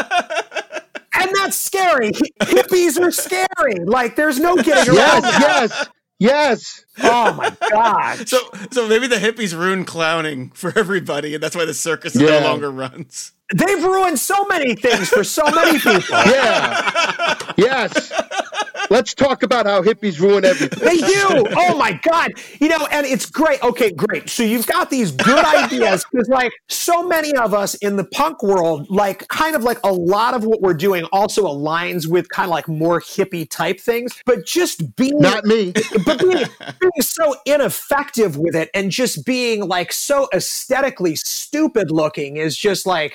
and 1.16 1.30
that's 1.36 1.56
scary 1.56 2.10
hippies 2.42 3.00
are 3.00 3.10
scary 3.10 3.76
like 3.84 4.16
there's 4.16 4.38
no 4.40 4.56
getting 4.56 4.94
around 4.94 5.22
Yes, 5.22 5.70
that. 5.70 5.88
yes, 6.18 6.84
yes. 6.98 7.04
oh 7.04 7.32
my 7.34 7.56
god 7.70 8.28
So 8.28 8.38
so 8.70 8.88
maybe 8.88 9.06
the 9.06 9.16
hippies 9.16 9.56
ruined 9.58 9.86
clowning 9.86 10.50
for 10.50 10.76
everybody, 10.78 11.34
and 11.34 11.42
that's 11.42 11.56
why 11.56 11.64
the 11.64 11.74
circus 11.74 12.14
no 12.14 12.40
longer 12.40 12.70
runs. 12.70 13.32
They've 13.52 13.84
ruined 13.84 14.18
so 14.18 14.44
many 14.46 14.74
things 14.74 15.08
for 15.08 15.24
so 15.24 15.44
many 15.50 15.78
people 15.78 16.00
Yeah. 16.26 17.36
Yes. 17.56 18.12
Let's 18.90 19.14
talk 19.14 19.42
about 19.42 19.66
how 19.66 19.82
hippies 19.82 20.20
ruin 20.20 20.44
everything. 20.44 20.84
They 20.84 20.98
do. 20.98 21.46
Oh 21.56 21.76
my 21.78 21.98
God. 22.02 22.32
You 22.60 22.68
know, 22.68 22.86
and 22.90 23.06
it's 23.06 23.26
great. 23.26 23.62
Okay, 23.62 23.90
great. 23.90 24.28
So 24.28 24.42
you've 24.42 24.66
got 24.66 24.90
these 24.90 25.10
good 25.10 25.44
ideas 25.44 26.04
because, 26.10 26.28
like, 26.28 26.52
so 26.68 27.06
many 27.06 27.34
of 27.36 27.54
us 27.54 27.74
in 27.76 27.96
the 27.96 28.04
punk 28.04 28.42
world, 28.42 28.86
like, 28.90 29.26
kind 29.28 29.56
of 29.56 29.62
like 29.62 29.78
a 29.84 29.92
lot 29.92 30.34
of 30.34 30.44
what 30.44 30.60
we're 30.60 30.74
doing 30.74 31.04
also 31.12 31.44
aligns 31.46 32.06
with 32.08 32.28
kind 32.28 32.46
of 32.46 32.50
like 32.50 32.68
more 32.68 33.00
hippie 33.00 33.48
type 33.48 33.80
things, 33.80 34.12
but 34.26 34.44
just 34.46 34.96
being 34.96 35.18
Not 35.18 35.44
me. 35.44 35.72
but 36.04 36.18
being, 36.20 36.44
being 36.80 36.92
so 37.00 37.36
ineffective 37.46 38.36
with 38.36 38.54
it 38.54 38.70
and 38.74 38.90
just 38.90 39.24
being 39.24 39.66
like 39.66 39.92
so 39.92 40.28
aesthetically 40.34 41.16
stupid 41.16 41.90
looking 41.90 42.36
is 42.36 42.56
just 42.56 42.86
like 42.86 43.14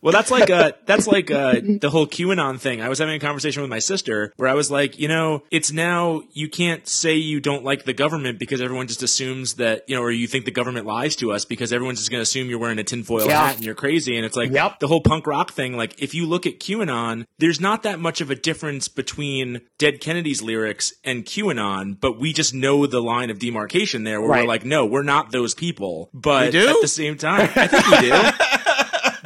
Well, 0.00 0.12
that's 0.12 0.30
like 0.30 0.48
uh 0.50 0.72
that's 0.86 1.06
like 1.06 1.30
uh 1.30 1.56
the 1.80 1.90
whole 1.90 2.06
QAnon 2.06 2.60
thing. 2.60 2.80
I 2.80 2.88
was 2.88 2.98
having 3.00 3.14
a 3.16 3.18
conversation 3.18 3.62
with 3.62 3.70
my 3.70 3.80
sister 3.80 4.32
where 4.36 4.48
I 4.48 4.54
was 4.54 4.70
like, 4.70 4.98
you 4.98 5.08
know, 5.08 5.42
it's 5.50 5.72
now 5.72 6.22
you 6.32 6.48
can't 6.48 6.86
say 6.86 7.16
you 7.16 7.40
don't 7.40 7.64
like 7.64 7.84
the 7.84 7.92
government 7.92 8.38
because 8.38 8.60
everyone 8.60 8.86
just 8.86 9.02
assumes 9.02 9.54
that 9.54 9.84
you 9.88 9.96
know, 9.96 10.02
or 10.02 10.10
you 10.10 10.26
think 10.28 10.44
the 10.44 10.50
government 10.52 10.86
lies 10.86 11.16
to 11.16 11.32
us 11.32 11.44
because 11.44 11.72
everyone's 11.72 11.98
just 11.98 12.10
going 12.10 12.18
to 12.18 12.22
assume 12.22 12.48
you're 12.48 12.58
wearing 12.60 12.78
a 12.78 12.84
tinfoil 12.84 13.26
Yeah. 13.26 13.46
hat 13.46 13.56
and 13.56 13.64
you're 13.64 13.74
crazy. 13.74 14.16
And 14.16 14.24
it's 14.24 14.36
like 14.36 14.50
Yep. 14.52 14.78
the 14.80 14.86
whole 14.88 15.00
punk 15.00 15.26
rock 15.26 15.50
thing. 15.52 15.76
Like, 15.76 16.00
if 16.00 16.14
you 16.14 16.26
look 16.26 16.46
at 16.46 16.60
QAnon, 16.60 17.24
there's 17.38 17.60
not 17.60 17.82
that 17.82 17.98
much 17.98 18.20
of 18.20 18.30
a 18.30 18.34
difference 18.36 18.86
between 18.88 19.62
Dead 19.78 20.00
Kennedy's 20.00 20.42
lyrics 20.42 20.92
and 21.04 21.24
QAnon, 21.24 21.98
but 22.00 22.18
we 22.20 22.32
just 22.32 22.54
know 22.54 22.86
the 22.86 23.00
line 23.02 23.30
of 23.30 23.38
demarcation 23.38 24.04
there 24.04 24.20
where 24.20 24.30
Right. 24.30 24.42
we're 24.42 24.48
like, 24.48 24.64
no, 24.64 24.86
we're 24.86 25.02
not 25.02 25.32
those 25.32 25.54
people. 25.54 26.10
But 26.14 26.54
at 26.54 26.76
the 26.80 26.88
same 26.88 27.16
time, 27.16 27.50
I 27.56 27.66
think 27.66 27.86
we 27.90 28.00
do. 28.10 28.30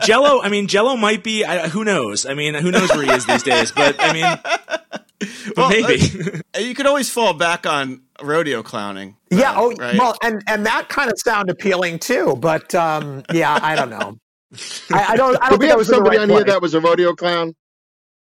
Jello, 0.04 0.42
I 0.42 0.48
mean, 0.48 0.66
Jello 0.68 0.96
might 0.96 1.22
be. 1.22 1.44
I, 1.44 1.68
who 1.68 1.84
knows? 1.84 2.26
I 2.26 2.34
mean, 2.34 2.54
who 2.54 2.70
knows 2.70 2.90
where 2.90 3.02
he 3.02 3.10
is 3.10 3.26
these 3.26 3.42
days? 3.42 3.72
But 3.72 3.96
I 3.98 4.12
mean, 4.12 4.38
but 4.42 5.56
Well, 5.56 5.68
maybe. 5.70 6.40
uh, 6.54 6.58
you 6.60 6.74
could 6.74 6.86
always 6.86 7.10
fall 7.10 7.34
back 7.34 7.66
on 7.66 8.02
rodeo 8.22 8.62
clowning. 8.62 9.16
Yeah. 9.30 9.54
Oh, 9.56 9.72
right? 9.74 9.96
well, 9.98 10.16
and 10.22 10.42
and 10.46 10.66
that 10.66 10.88
kind 10.88 11.10
of 11.10 11.18
sound 11.18 11.50
appealing 11.50 11.98
too. 11.98 12.36
But 12.38 12.74
um, 12.74 13.22
yeah, 13.32 13.58
I 13.60 13.74
don't 13.76 13.90
know. 13.90 14.18
I, 14.92 15.12
I 15.12 15.16
don't. 15.16 15.36
I 15.42 15.50
Did 15.50 15.50
don't 15.50 15.58
we 15.58 15.58
think 15.58 15.62
I 15.62 15.66
have 15.68 15.78
was 15.78 15.88
somebody 15.88 16.16
right 16.18 16.22
on 16.24 16.28
here 16.28 16.44
that 16.44 16.60
was 16.62 16.74
a 16.74 16.80
rodeo 16.80 17.14
clown? 17.14 17.54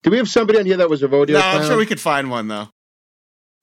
Do 0.04 0.12
we 0.12 0.18
have 0.18 0.30
somebody 0.30 0.60
on 0.60 0.66
here 0.66 0.78
that 0.78 0.90
was 0.90 1.04
a 1.04 1.08
rodeo 1.08 1.36
no, 1.36 1.42
clown? 1.42 1.62
I'm 1.62 1.68
sure 1.68 1.78
we 1.78 1.86
could 1.86 2.00
find 2.00 2.30
one 2.32 2.48
though. 2.48 2.70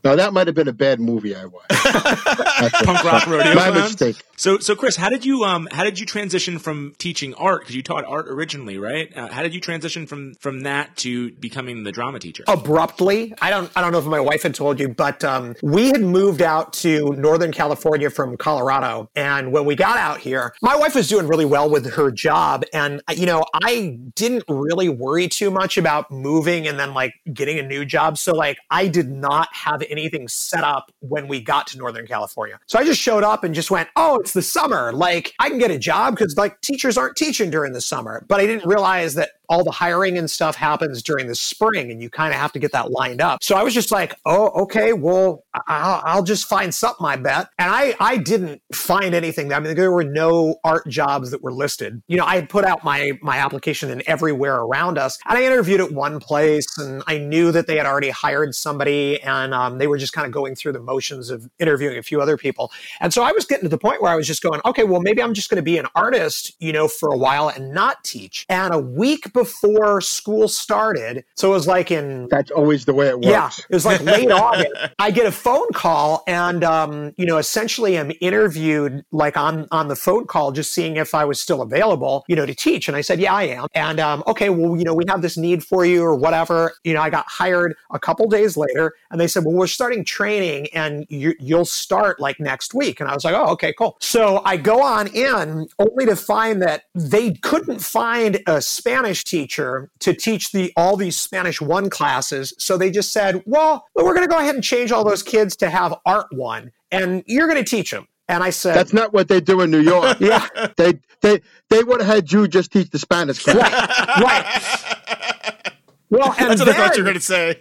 No, 0.05 0.17
that 0.17 0.33
might 0.33 0.47
have 0.47 0.55
been 0.55 0.69
a 0.69 0.73
bad 0.73 1.01
movie 1.01 1.35
I 1.35 1.47
watched. 1.47 1.71
Punk 2.85 3.05
rock 3.05 3.27
rodeo 3.27 3.55
My 3.55 3.71
clown? 3.71 3.75
mistake. 3.75 4.23
So, 4.37 4.59
so 4.59 4.75
Chris, 4.75 4.97
how 4.97 5.09
did 5.09 5.25
you 5.25 5.45
um 5.45 5.69
how 5.71 5.85
did 5.85 5.99
you 5.99 6.07
transition 6.07 6.59
from 6.59 6.95
teaching 6.99 7.35
art 7.35 7.61
because 7.61 7.75
you 7.75 7.83
taught 7.83 8.05
art 8.05 8.27
originally, 8.29 8.79
right? 8.79 9.15
Uh, 9.17 9.29
how 9.29 9.43
did 9.43 9.55
you 9.55 9.61
transition 9.61 10.07
from 10.07 10.35
from 10.35 10.61
that 10.61 10.97
to 10.99 11.31
becoming 11.33 11.85
the 11.85 11.93
drama 11.93 12.19
teacher? 12.19 12.45
abruptly. 12.49 13.33
I 13.41 13.51
don't 13.51 13.71
I 13.77 13.81
don't 13.81 13.93
know 13.93 13.99
if 13.99 14.05
my 14.07 14.21
wife 14.21 14.43
had 14.43 14.55
told 14.55 14.79
you, 14.81 14.89
but 14.89 15.23
um, 15.25 15.55
we 15.63 15.87
had 15.89 16.01
moved 16.03 16.43
out 16.43 16.73
to 16.75 17.13
Northern 17.13 17.53
California 17.53 18.11
from 18.11 18.37
Colorado, 18.37 19.09
and 19.15 19.53
when 19.53 19.65
we 19.65 19.75
got 19.77 19.97
out 19.97 20.19
here, 20.19 20.55
my 20.61 20.77
wife 20.77 20.95
was 20.95 21.09
doing 21.09 21.27
really 21.29 21.45
well 21.45 21.71
with 21.71 21.93
her 21.95 22.11
job, 22.11 22.65
and 22.73 23.01
uh, 23.09 23.15
you 23.17 23.27
know 23.27 23.45
I 23.63 23.99
didn't 24.17 24.45
really 24.49 24.89
worry 24.89 25.29
too 25.29 25.51
much 25.51 25.79
about 25.79 26.11
moving 26.11 26.67
and 26.67 26.79
then 26.79 26.93
like 26.93 27.15
getting 27.33 27.59
a 27.59 27.63
new 27.63 27.85
job. 27.85 28.19
So 28.19 28.33
like 28.35 28.59
I 28.71 28.89
did 28.89 29.09
not 29.11 29.49
have 29.53 29.83
anything 29.99 30.29
set 30.29 30.65
up 30.65 30.93
when 31.01 31.29
we 31.29 31.41
got 31.41 31.67
to 31.69 31.79
Northern 31.79 32.07
California. 32.07 32.59
So 32.67 32.79
I 32.79 32.85
just 32.85 33.01
showed 33.01 33.25
up 33.25 33.45
and 33.45 33.55
just 33.55 33.71
went, 33.71 33.89
oh, 33.97 34.19
it's 34.21 34.33
the 34.33 34.43
summer. 34.43 34.93
Like 34.93 35.33
I 35.39 35.49
can 35.49 35.59
get 35.59 35.71
a 35.71 35.79
job 35.79 36.15
because 36.15 36.37
like 36.37 36.61
teachers 36.61 36.99
aren't 36.99 37.17
teaching 37.17 37.51
during 37.51 37.73
the 37.73 37.81
summer. 37.81 38.25
But 38.29 38.41
I 38.41 38.47
didn't 38.47 38.67
realize 38.67 39.15
that 39.15 39.31
all 39.49 39.65
the 39.65 39.71
hiring 39.71 40.19
and 40.19 40.31
stuff 40.31 40.57
happens 40.57 41.03
during 41.03 41.27
the 41.27 41.35
spring 41.35 41.91
and 41.91 42.03
you 42.03 42.11
kind 42.11 42.33
of 42.33 42.41
have 42.41 42.53
to 42.53 42.59
get 42.59 42.73
that 42.73 42.91
lined 42.91 43.21
up. 43.21 43.43
So 43.43 43.57
I 43.57 43.63
was 43.63 43.75
just 43.75 43.91
like, 43.91 44.15
oh, 44.25 44.49
okay, 44.63 44.93
well, 44.93 45.45
I'll, 45.67 46.03
I'll 46.05 46.23
just 46.23 46.47
find 46.47 46.75
something, 46.75 47.07
I 47.07 47.17
bet. 47.17 47.49
And 47.59 47.71
I, 47.71 47.95
I 48.01 48.17
didn't 48.17 48.63
find 48.73 49.15
anything. 49.15 49.53
I 49.53 49.61
mean, 49.61 49.75
there 49.75 49.93
were 49.93 50.05
no 50.05 50.57
art 50.65 50.89
jobs 50.89 51.31
that 51.31 51.43
were 51.43 51.53
listed. 51.53 52.03
You 52.09 52.17
know, 52.17 52.25
I 52.25 52.37
had 52.37 52.49
put 52.49 52.65
out 52.65 52.85
my, 52.85 53.13
my 53.23 53.39
application 53.39 53.91
in 53.91 54.03
everywhere 54.07 54.57
around 54.57 54.99
us 54.99 55.19
and 55.27 55.39
I 55.39 55.45
interviewed 55.45 55.81
at 55.81 55.93
one 55.93 56.21
place 56.21 56.67
and 56.79 57.03
I 57.07 57.19
knew 57.19 57.53
that 57.53 57.67
they 57.67 57.77
had 57.77 57.87
already 57.87 58.11
hired 58.11 58.55
somebody 58.55 59.21
and 59.23 59.55
um, 59.55 59.79
they 59.79 59.87
were 59.87 59.99
just 59.99 60.13
kind 60.13 60.27
of 60.27 60.33
going 60.33 60.55
through 60.55 60.73
the 60.73 60.81
motions 60.81 61.31
of 61.31 61.49
interviewing 61.59 61.99
a 61.99 62.03
few 62.03 62.21
other 62.21 62.37
people. 62.37 62.73
And 63.01 63.13
so 63.13 63.23
I 63.23 63.33
was 63.33 63.45
getting 63.45 63.65
to 63.65 63.69
the 63.69 63.79
point 63.79 64.01
where 64.01 64.13
I 64.13 64.17
was 64.17 64.27
just 64.27 64.43
going, 64.43 64.61
okay, 64.65 64.85
well, 64.85 65.01
maybe 65.01 65.23
I'm 65.23 65.35
just 65.35 65.51
going 65.51 65.57
to 65.57 65.63
be 65.63 65.79
an 65.79 65.87
artist, 65.95 66.53
you 66.59 66.73
know, 66.73 66.89
for 66.89 67.11
a 67.11 67.17
while 67.17 67.49
and 67.49 67.73
not 67.73 68.03
teach. 68.05 68.47
And 68.49 68.73
a 68.73 68.79
week 68.79 69.33
before 69.35 70.01
school 70.01 70.49
started, 70.49 71.25
so 71.35 71.51
it 71.51 71.53
was 71.53 71.67
like 71.67 71.91
in 71.91 72.29
That's 72.31 72.51
always 72.51 72.87
the 72.87 72.95
way 72.95 73.09
it 73.09 73.17
works. 73.17 73.27
yeah, 73.27 73.51
it 73.69 73.75
was 73.75 73.85
like 73.85 74.01
late 74.15 74.31
August. 74.31 74.73
I 74.99 75.11
get 75.11 75.27
a 75.27 75.33
phone 75.33 75.71
call, 75.75 76.23
and 76.27 76.65
um, 76.65 77.13
you 77.19 77.27
know, 77.27 77.37
essentially, 77.37 77.99
I'm 77.99 78.13
interviewed 78.21 79.05
like 79.13 79.37
on 79.37 79.67
on 79.71 79.89
the 79.89 79.97
phone 79.97 80.27
call, 80.27 80.53
just 80.53 80.73
seeing 80.73 80.97
if 80.97 81.15
I 81.15 81.25
was 81.25 81.39
still 81.41 81.61
available, 81.61 82.25
you 82.29 82.37
know, 82.37 82.47
to 82.47 82.55
teach. 82.55 82.89
And 82.89 82.97
I 82.97 83.01
said, 83.03 83.21
yeah, 83.21 83.35
I 83.35 83.43
am. 83.45 83.67
And 83.75 84.01
um, 84.01 84.23
okay, 84.27 84.49
well, 84.49 84.77
you 84.77 84.85
know, 84.85 84.95
we 84.95 85.05
have 85.09 85.21
this 85.21 85.37
need 85.37 85.65
for 85.65 85.85
you, 85.85 86.03
or 86.03 86.15
whatever. 86.15 86.75
You 86.85 86.95
know, 86.95 87.03
I 87.03 87.11
got 87.11 87.27
hired 87.29 87.75
a 87.91 87.99
couple 87.99 88.29
days 88.29 88.57
later, 88.57 88.95
and 89.11 89.21
they 89.21 89.27
said, 89.27 89.45
well, 89.45 89.55
we're 89.55 89.67
starting 89.67 90.05
training, 90.05 90.69
and 90.73 91.05
you, 91.09 91.35
you'll 91.41 91.65
start 91.65 92.21
like 92.21 92.39
next 92.39 92.73
week. 92.73 93.01
And 93.01 93.11
I 93.11 93.15
was 93.15 93.25
like, 93.25 93.35
oh, 93.35 93.47
okay, 93.53 93.73
cool. 93.77 93.97
So 94.01 94.43
I 94.45 94.57
go 94.57 94.81
on 94.81 95.09
in, 95.09 95.67
only 95.79 96.07
to 96.07 96.17
find 96.17 96.63
that 96.63 96.85
they 96.95 97.33
couldn't 97.33 97.81
find 97.81 98.41
a 98.47 98.63
Spanish 98.63 99.24
teacher 99.25 99.91
to 100.01 100.13
teach 100.15 100.53
the 100.53 100.73
all 100.77 100.97
these 100.97 101.19
Spanish 101.19 101.61
one 101.61 101.91
classes. 101.91 102.55
So 102.59 102.77
they 102.77 102.91
just 102.91 103.13
said, 103.13 103.43
well, 103.47 103.87
we're 103.95 104.15
going 104.15 104.27
to 104.27 104.33
go 104.33 104.39
ahead 104.39 104.55
and 104.55 104.63
change 104.65 104.93
all 104.93 105.05
those 105.05 105.23
kids 105.23 105.57
to 105.57 105.71
have 105.71 105.95
art 106.07 106.27
one, 106.33 106.71
and 106.93 107.23
you're 107.27 107.49
going 107.49 107.63
to 107.63 107.69
teach 107.69 107.91
them. 107.91 108.07
And 108.29 108.43
I 108.43 108.51
said, 108.51 108.75
That's 108.75 108.95
not 108.95 109.13
what 109.13 109.29
they 109.29 109.41
do 109.41 109.61
in 109.61 109.71
New 109.71 109.81
York. 109.83 110.19
yeah, 110.21 110.47
They 110.77 110.95
they 111.21 111.41
they 111.69 111.83
would 111.85 112.01
have 112.01 112.15
had 112.15 112.33
you 112.33 112.49
just 112.49 112.73
teach 112.73 112.89
the 112.91 112.99
Spanish 112.99 113.43
class. 113.45 114.21
right. 114.21 115.71
Well, 116.11 116.33
and 116.39 116.51
That's 116.51 116.61
what 116.61 116.69
I 116.69 116.73
thought 116.75 116.97
you 116.97 117.03
were 117.03 117.09
going 117.09 117.15
to 117.15 117.21
say. 117.21 117.61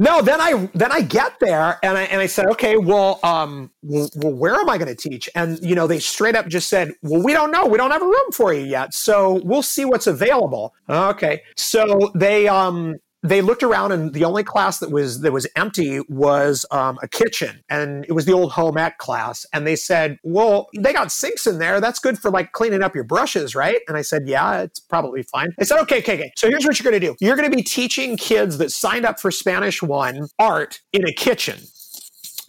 No, 0.00 0.22
then 0.22 0.40
I 0.40 0.70
then 0.74 0.92
I 0.92 1.00
get 1.00 1.40
there 1.40 1.76
and 1.82 1.98
I 1.98 2.04
and 2.04 2.20
I 2.20 2.26
said, 2.26 2.46
okay, 2.52 2.76
well, 2.76 3.18
um, 3.24 3.72
well, 3.82 4.08
where 4.14 4.54
am 4.54 4.70
I 4.70 4.78
going 4.78 4.94
to 4.94 5.08
teach? 5.08 5.28
And 5.34 5.58
you 5.60 5.74
know, 5.74 5.88
they 5.88 5.98
straight 5.98 6.36
up 6.36 6.46
just 6.46 6.68
said, 6.68 6.92
well, 7.02 7.20
we 7.20 7.32
don't 7.32 7.50
know, 7.50 7.66
we 7.66 7.76
don't 7.78 7.90
have 7.90 8.02
a 8.02 8.06
room 8.06 8.32
for 8.32 8.54
you 8.54 8.64
yet, 8.64 8.94
so 8.94 9.40
we'll 9.44 9.62
see 9.62 9.84
what's 9.84 10.06
available. 10.06 10.72
Okay, 10.88 11.42
so 11.56 12.12
they 12.14 12.46
um 12.46 12.96
they 13.22 13.42
looked 13.42 13.62
around 13.62 13.92
and 13.92 14.14
the 14.14 14.24
only 14.24 14.44
class 14.44 14.78
that 14.78 14.90
was 14.90 15.20
that 15.22 15.32
was 15.32 15.46
empty 15.56 16.00
was 16.08 16.64
um, 16.70 16.98
a 17.02 17.08
kitchen. 17.08 17.62
And 17.68 18.04
it 18.08 18.12
was 18.12 18.26
the 18.26 18.32
old 18.32 18.52
home 18.52 18.78
ec 18.78 18.98
class. 18.98 19.44
And 19.52 19.66
they 19.66 19.76
said 19.76 20.18
well 20.22 20.68
they 20.76 20.92
got 20.92 21.10
sinks 21.10 21.46
in 21.46 21.58
there. 21.58 21.80
That's 21.80 21.98
good 21.98 22.18
for 22.18 22.30
like 22.30 22.52
cleaning 22.52 22.82
up 22.82 22.94
your 22.94 23.04
brushes 23.04 23.54
right? 23.54 23.80
And 23.88 23.96
i 23.96 24.02
said 24.02 24.22
yeah 24.26 24.60
it's 24.60 24.80
probably 24.80 25.22
fine. 25.22 25.48
They 25.58 25.64
said 25.64 25.80
okay 25.80 25.98
okay 25.98 26.14
okay. 26.14 26.32
So 26.36 26.48
here's 26.48 26.64
what 26.64 26.78
you're 26.78 26.90
going 26.90 27.00
to 27.00 27.06
do. 27.06 27.16
You're 27.20 27.36
going 27.36 27.50
to 27.50 27.56
be 27.56 27.62
teaching 27.62 28.16
kids 28.16 28.58
that 28.58 28.70
signed 28.70 29.04
up 29.04 29.20
for 29.20 29.30
spanish 29.30 29.82
one 29.82 30.28
art 30.38 30.80
in 30.92 31.06
a 31.06 31.12
kitchen 31.12 31.58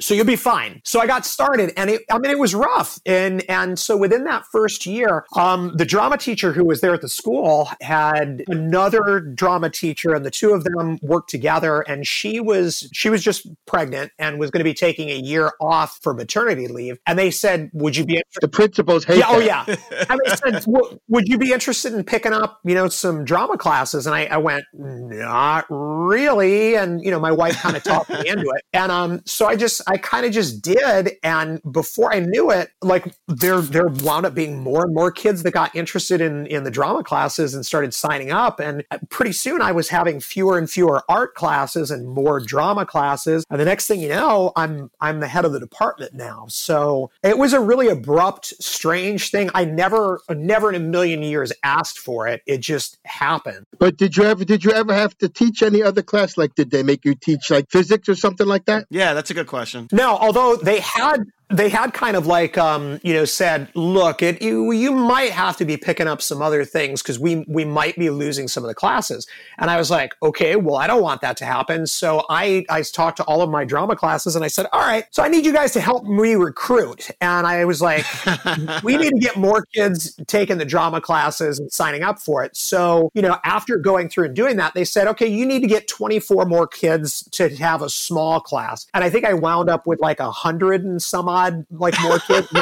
so 0.02 0.14
you'll 0.14 0.26
be 0.26 0.36
fine. 0.36 0.82
So 0.86 1.00
I 1.00 1.08
got 1.08 1.26
started, 1.26 1.74
and 1.76 1.90
it, 1.90 2.04
I 2.12 2.18
mean, 2.20 2.32
it 2.32 2.40
was 2.40 2.56
rough. 2.56 3.00
And 3.06 3.48
and 3.50 3.78
so 3.78 3.98
within 3.98 4.24
that 4.26 4.46
first 4.52 4.86
year, 4.86 5.26
um, 5.36 5.74
the 5.76 5.86
drama 5.86 6.18
teacher 6.18 6.54
who 6.54 6.66
was 6.66 6.82
there 6.82 6.94
at 6.94 7.02
the 7.02 7.10
school 7.10 7.70
had 7.82 8.44
another 8.48 9.20
drama 9.20 9.70
teacher, 9.70 10.14
and 10.14 10.26
the 10.26 10.32
two 10.32 10.52
of 10.52 10.64
them 10.64 11.00
worked 11.02 11.30
together. 11.30 11.82
And 11.82 12.08
she 12.08 12.40
was 12.40 12.90
she 12.94 13.10
was 13.10 13.24
just 13.24 13.48
pregnant 13.66 14.12
and 14.18 14.40
was 14.40 14.52
going 14.52 14.60
to 14.60 14.64
be 14.64 14.74
taking 14.74 15.10
a 15.10 15.18
year 15.18 15.52
off 15.60 16.00
for 16.02 16.14
maternity 16.14 16.68
leave. 16.68 16.98
And 17.06 17.20
they 17.20 17.32
said, 17.32 17.70
"Would 17.74 17.98
you 17.98 18.06
be 18.06 18.16
interested?" 18.16 18.42
The 18.42 18.48
principals 18.48 19.04
hate 19.04 19.20
Yeah, 19.20 19.28
oh 19.28 19.40
yeah. 19.40 19.66
And 20.10 20.20
they 20.26 20.36
said, 20.36 20.66
"Would 21.08 21.28
you 21.28 21.38
be 21.38 21.52
interested 21.52 21.94
in 21.94 22.04
picking 22.04 22.34
up, 22.34 22.60
you 22.64 22.74
know, 22.74 22.88
some 22.88 23.26
drama 23.26 23.58
classes?" 23.58 24.06
And 24.06 24.16
I, 24.16 24.26
I 24.26 24.38
went, 24.38 24.64
"Not 24.74 25.66
really." 25.70 26.76
And 26.76 27.04
you 27.04 27.12
know, 27.12 27.20
my 27.20 27.32
wife 27.32 27.58
kind 27.58 27.76
of 27.76 27.84
talked 27.84 28.10
me 28.10 28.28
into 28.28 28.50
it, 28.50 28.64
and 28.72 28.92
um, 28.92 29.22
so 29.26 29.46
I 29.46 29.56
just, 29.56 29.82
I 29.90 29.98
kind 29.98 30.26
of 30.26 30.32
just 30.32 30.62
did. 30.62 31.14
And 31.24 31.62
before 31.72 32.14
I 32.14 32.20
knew 32.20 32.52
it, 32.52 32.70
like 32.82 33.16
there, 33.28 33.60
there 33.60 33.88
wound 33.88 34.28
up 34.28 34.36
being 34.36 34.60
more 34.60 34.84
and 34.84 34.94
more 34.94 35.12
kids 35.12 35.42
that 35.44 35.52
got 35.52 35.76
interested 35.76 36.22
in 36.22 36.46
in 36.46 36.64
the 36.64 36.72
drama 36.72 37.04
classes 37.04 37.56
and 37.56 37.66
started 37.66 37.94
signing 37.94 38.32
up. 38.32 38.60
And 38.60 38.84
uh, 38.92 39.00
pretty 39.10 39.32
soon, 39.32 39.62
I 39.62 39.72
was 39.72 39.90
having 39.90 40.20
fewer 40.20 40.60
and 40.60 40.70
fewer 40.70 41.04
art 41.10 41.34
classes 41.34 41.90
and 41.90 42.08
more 42.08 42.40
drama 42.40 42.86
classes. 42.86 43.46
And 43.50 43.60
the 43.60 43.66
next 43.66 43.88
thing 43.88 44.00
you 44.00 44.10
know, 44.10 44.52
I'm 44.56 44.92
I'm 45.02 45.22
the 45.22 45.28
head 45.28 45.44
of 45.44 45.54
the 45.54 45.60
department 45.60 46.14
now. 46.14 46.46
So 46.50 47.10
it 47.24 47.38
was 47.38 47.54
a 47.54 47.60
really 47.60 47.88
abrupt, 47.88 48.54
strange 48.62 49.32
thing. 49.32 49.50
I 49.56 49.66
never, 49.66 50.22
never 50.30 50.70
in 50.70 50.76
a 50.76 50.80
million 50.86 51.24
years 51.24 51.52
asked 51.64 51.98
for 51.98 52.28
it. 52.28 52.42
It 52.46 52.60
just 52.60 53.00
happened. 53.06 53.66
But 53.80 53.98
did 53.98 54.16
you 54.18 54.24
ever 54.24 54.46
did 54.46 54.64
you 54.64 54.72
ever 54.72 54.94
have 54.94 55.18
to 55.18 55.30
teach 55.30 55.64
any 55.64 55.82
other 55.82 56.04
class? 56.04 56.38
Like 56.38 56.54
did 56.54 56.70
they 56.70 56.84
make 56.84 57.06
you 57.06 57.16
teach 57.16 57.50
like 57.50 57.66
physics 57.72 58.08
or 58.08 58.16
something 58.16 58.48
like 58.48 58.66
that? 58.66 58.86
Yeah, 58.90 59.14
that's 59.14 59.32
a 59.32 59.34
good 59.34 59.48
question. 59.48 59.79
No, 59.92 60.18
although 60.18 60.56
they 60.56 60.80
had 60.80 61.24
they 61.50 61.70
had 61.70 61.94
kind 61.94 62.16
of 62.16 62.28
like 62.28 62.58
um, 62.58 63.00
you 63.04 63.14
know 63.14 63.26
said, 63.26 63.70
look, 63.74 64.22
it 64.22 64.42
you, 64.42 64.72
you 64.72 64.92
might 64.92 65.32
have 65.32 65.58
to 65.58 65.66
be 65.66 65.78
picking 65.78 66.08
up 66.08 66.22
some 66.22 66.42
other 66.42 66.64
things 66.64 67.02
because 67.02 67.18
we 67.18 67.44
we 67.48 67.66
might 67.66 67.96
be 67.96 68.10
losing 68.10 68.48
some 68.48 68.64
of 68.64 68.68
the 68.68 68.76
classes. 68.76 69.28
And 69.58 69.72
I 69.72 69.78
was 69.78 69.90
like, 69.90 70.14
okay, 70.22 70.56
well, 70.56 70.76
I 70.76 70.86
don't 70.86 71.02
want 71.02 71.22
that 71.22 71.38
to 71.38 71.46
happen. 71.46 71.88
So 71.88 72.24
I 72.30 72.66
I 72.70 72.84
talked 72.84 73.18
to 73.18 73.24
all 73.24 73.42
of 73.42 73.50
my 73.50 73.66
drama 73.66 73.96
classes 73.96 74.36
and 74.36 74.46
I 74.46 74.48
said, 74.48 74.68
all 74.72 74.82
right, 74.82 75.06
so 75.10 75.24
I 75.24 75.28
need 75.28 75.46
you 75.46 75.54
guys 75.54 75.74
to 75.74 75.82
help 75.82 76.06
me 76.06 76.36
recruit. 76.36 77.10
And 77.20 77.48
I 77.48 77.66
was 77.66 77.82
like, 77.82 78.06
we 78.84 78.98
need 78.98 79.10
to 79.10 79.20
get 79.20 79.36
more 79.36 79.66
kids 79.74 80.16
taking 80.28 80.60
the 80.60 80.66
drama 80.66 81.02
classes 81.02 81.60
and 81.60 81.72
signing 81.72 82.04
up 82.04 82.20
for 82.20 82.44
it. 82.44 82.56
So, 82.56 83.10
you 83.16 83.22
know, 83.24 83.38
after 83.44 83.78
going 83.78 84.10
through 84.10 84.26
and 84.26 84.36
doing 84.36 84.58
that, 84.58 84.76
they 84.76 84.86
said, 84.86 85.08
okay, 85.08 85.28
you 85.28 85.46
need 85.46 85.62
to 85.62 85.68
get 85.68 85.88
24 85.88 86.46
more 86.46 86.68
kids 86.68 87.28
to 87.32 87.50
have 87.56 87.82
a 87.82 87.90
small 87.90 88.40
class. 88.40 88.86
And 88.94 89.04
I 89.04 89.10
think 89.10 89.26
I 89.26 89.34
wound 89.34 89.70
up 89.70 89.88
with 89.88 90.00
like 90.00 90.20
a 90.20 90.32
hundred 90.32 90.84
and 90.84 91.02
some 91.02 91.28
odd, 91.28 91.39
like 91.72 92.00
more 92.02 92.20
kids. 92.20 92.48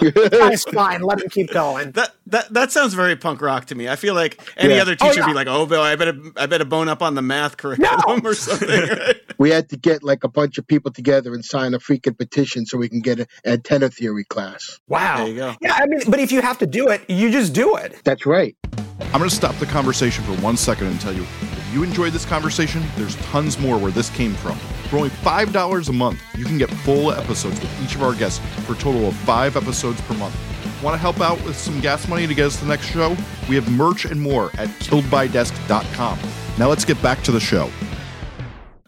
That's 0.00 0.64
fine. 0.64 1.00
Let 1.02 1.18
them 1.18 1.28
keep 1.30 1.50
going. 1.52 1.92
That 1.92 2.10
that 2.26 2.52
that 2.52 2.70
sounds 2.72 2.94
very 2.94 3.16
punk 3.16 3.40
rock 3.40 3.64
to 3.66 3.74
me. 3.74 3.88
I 3.88 3.96
feel 3.96 4.14
like 4.14 4.40
any 4.56 4.74
Yeah. 4.74 4.82
other 4.82 4.96
Oh, 5.00 5.08
teacher 5.08 5.22
would 5.22 5.28
be 5.28 5.34
like, 5.34 5.46
"Oh, 5.48 5.64
Bill, 5.66 5.80
I 5.80 5.96
better 5.96 6.14
I 6.36 6.46
better 6.46 6.64
bone 6.66 6.88
up 6.88 7.02
on 7.02 7.14
the 7.14 7.22
math 7.22 7.56
curriculum 7.56 8.24
or 8.26 8.34
something." 8.34 8.68
Right? 8.96 9.16
We 9.38 9.50
had 9.50 9.68
to 9.70 9.76
get 9.76 10.02
like 10.02 10.22
a 10.24 10.28
bunch 10.28 10.58
of 10.58 10.66
people 10.66 10.90
together 10.92 11.34
and 11.34 11.44
sign 11.44 11.74
a 11.74 11.78
freaking 11.78 12.16
petition 12.16 12.66
so 12.66 12.78
we 12.78 12.88
can 12.88 13.00
get 13.00 13.20
an 13.20 13.26
antenna 13.44 13.88
theory 13.90 14.24
class. 14.24 14.78
Wow. 14.88 15.18
There 15.18 15.28
you 15.28 15.34
go. 15.36 15.54
Yeah, 15.60 15.74
I 15.76 15.86
mean, 15.86 16.00
but 16.08 16.20
if 16.20 16.30
you 16.32 16.40
have 16.42 16.58
to 16.58 16.66
do 16.66 16.88
it, 16.88 17.08
you 17.08 17.30
just 17.30 17.52
do 17.52 17.76
it. 17.76 18.00
That's 18.04 18.24
right. 18.26 18.56
I'm 19.00 19.18
going 19.18 19.28
to 19.28 19.34
stop 19.36 19.54
the 19.56 19.66
conversation 19.66 20.24
for 20.24 20.32
one 20.42 20.56
second 20.56 20.86
and 20.88 21.00
tell 21.00 21.12
you 21.12 21.26
if 21.66 21.74
you 21.74 21.82
enjoyed 21.82 22.12
this 22.12 22.24
conversation, 22.24 22.84
there's 22.96 23.16
tons 23.16 23.58
more 23.58 23.76
where 23.76 23.90
this 23.90 24.08
came 24.10 24.34
from. 24.34 24.56
For 24.88 24.98
only 24.98 25.10
$5 25.10 25.88
a 25.88 25.92
month, 25.92 26.22
you 26.36 26.44
can 26.44 26.58
get 26.58 26.70
full 26.70 27.10
episodes 27.10 27.58
with 27.58 27.82
each 27.82 27.96
of 27.96 28.02
our 28.02 28.14
guests 28.14 28.40
for 28.64 28.74
a 28.74 28.76
total 28.76 29.08
of 29.08 29.16
five 29.16 29.56
episodes 29.56 30.00
per 30.02 30.14
month. 30.14 30.36
Want 30.82 30.94
to 30.94 30.98
help 30.98 31.20
out 31.20 31.42
with 31.44 31.56
some 31.56 31.80
gas 31.80 32.06
money 32.06 32.26
to 32.26 32.34
get 32.34 32.46
us 32.46 32.56
to 32.58 32.64
the 32.64 32.68
next 32.68 32.86
show? 32.86 33.16
We 33.48 33.56
have 33.56 33.68
merch 33.70 34.04
and 34.04 34.20
more 34.20 34.50
at 34.58 34.68
killedbydesk.com. 34.78 36.18
Now 36.58 36.68
let's 36.68 36.84
get 36.84 37.02
back 37.02 37.22
to 37.24 37.32
the 37.32 37.40
show. 37.40 37.70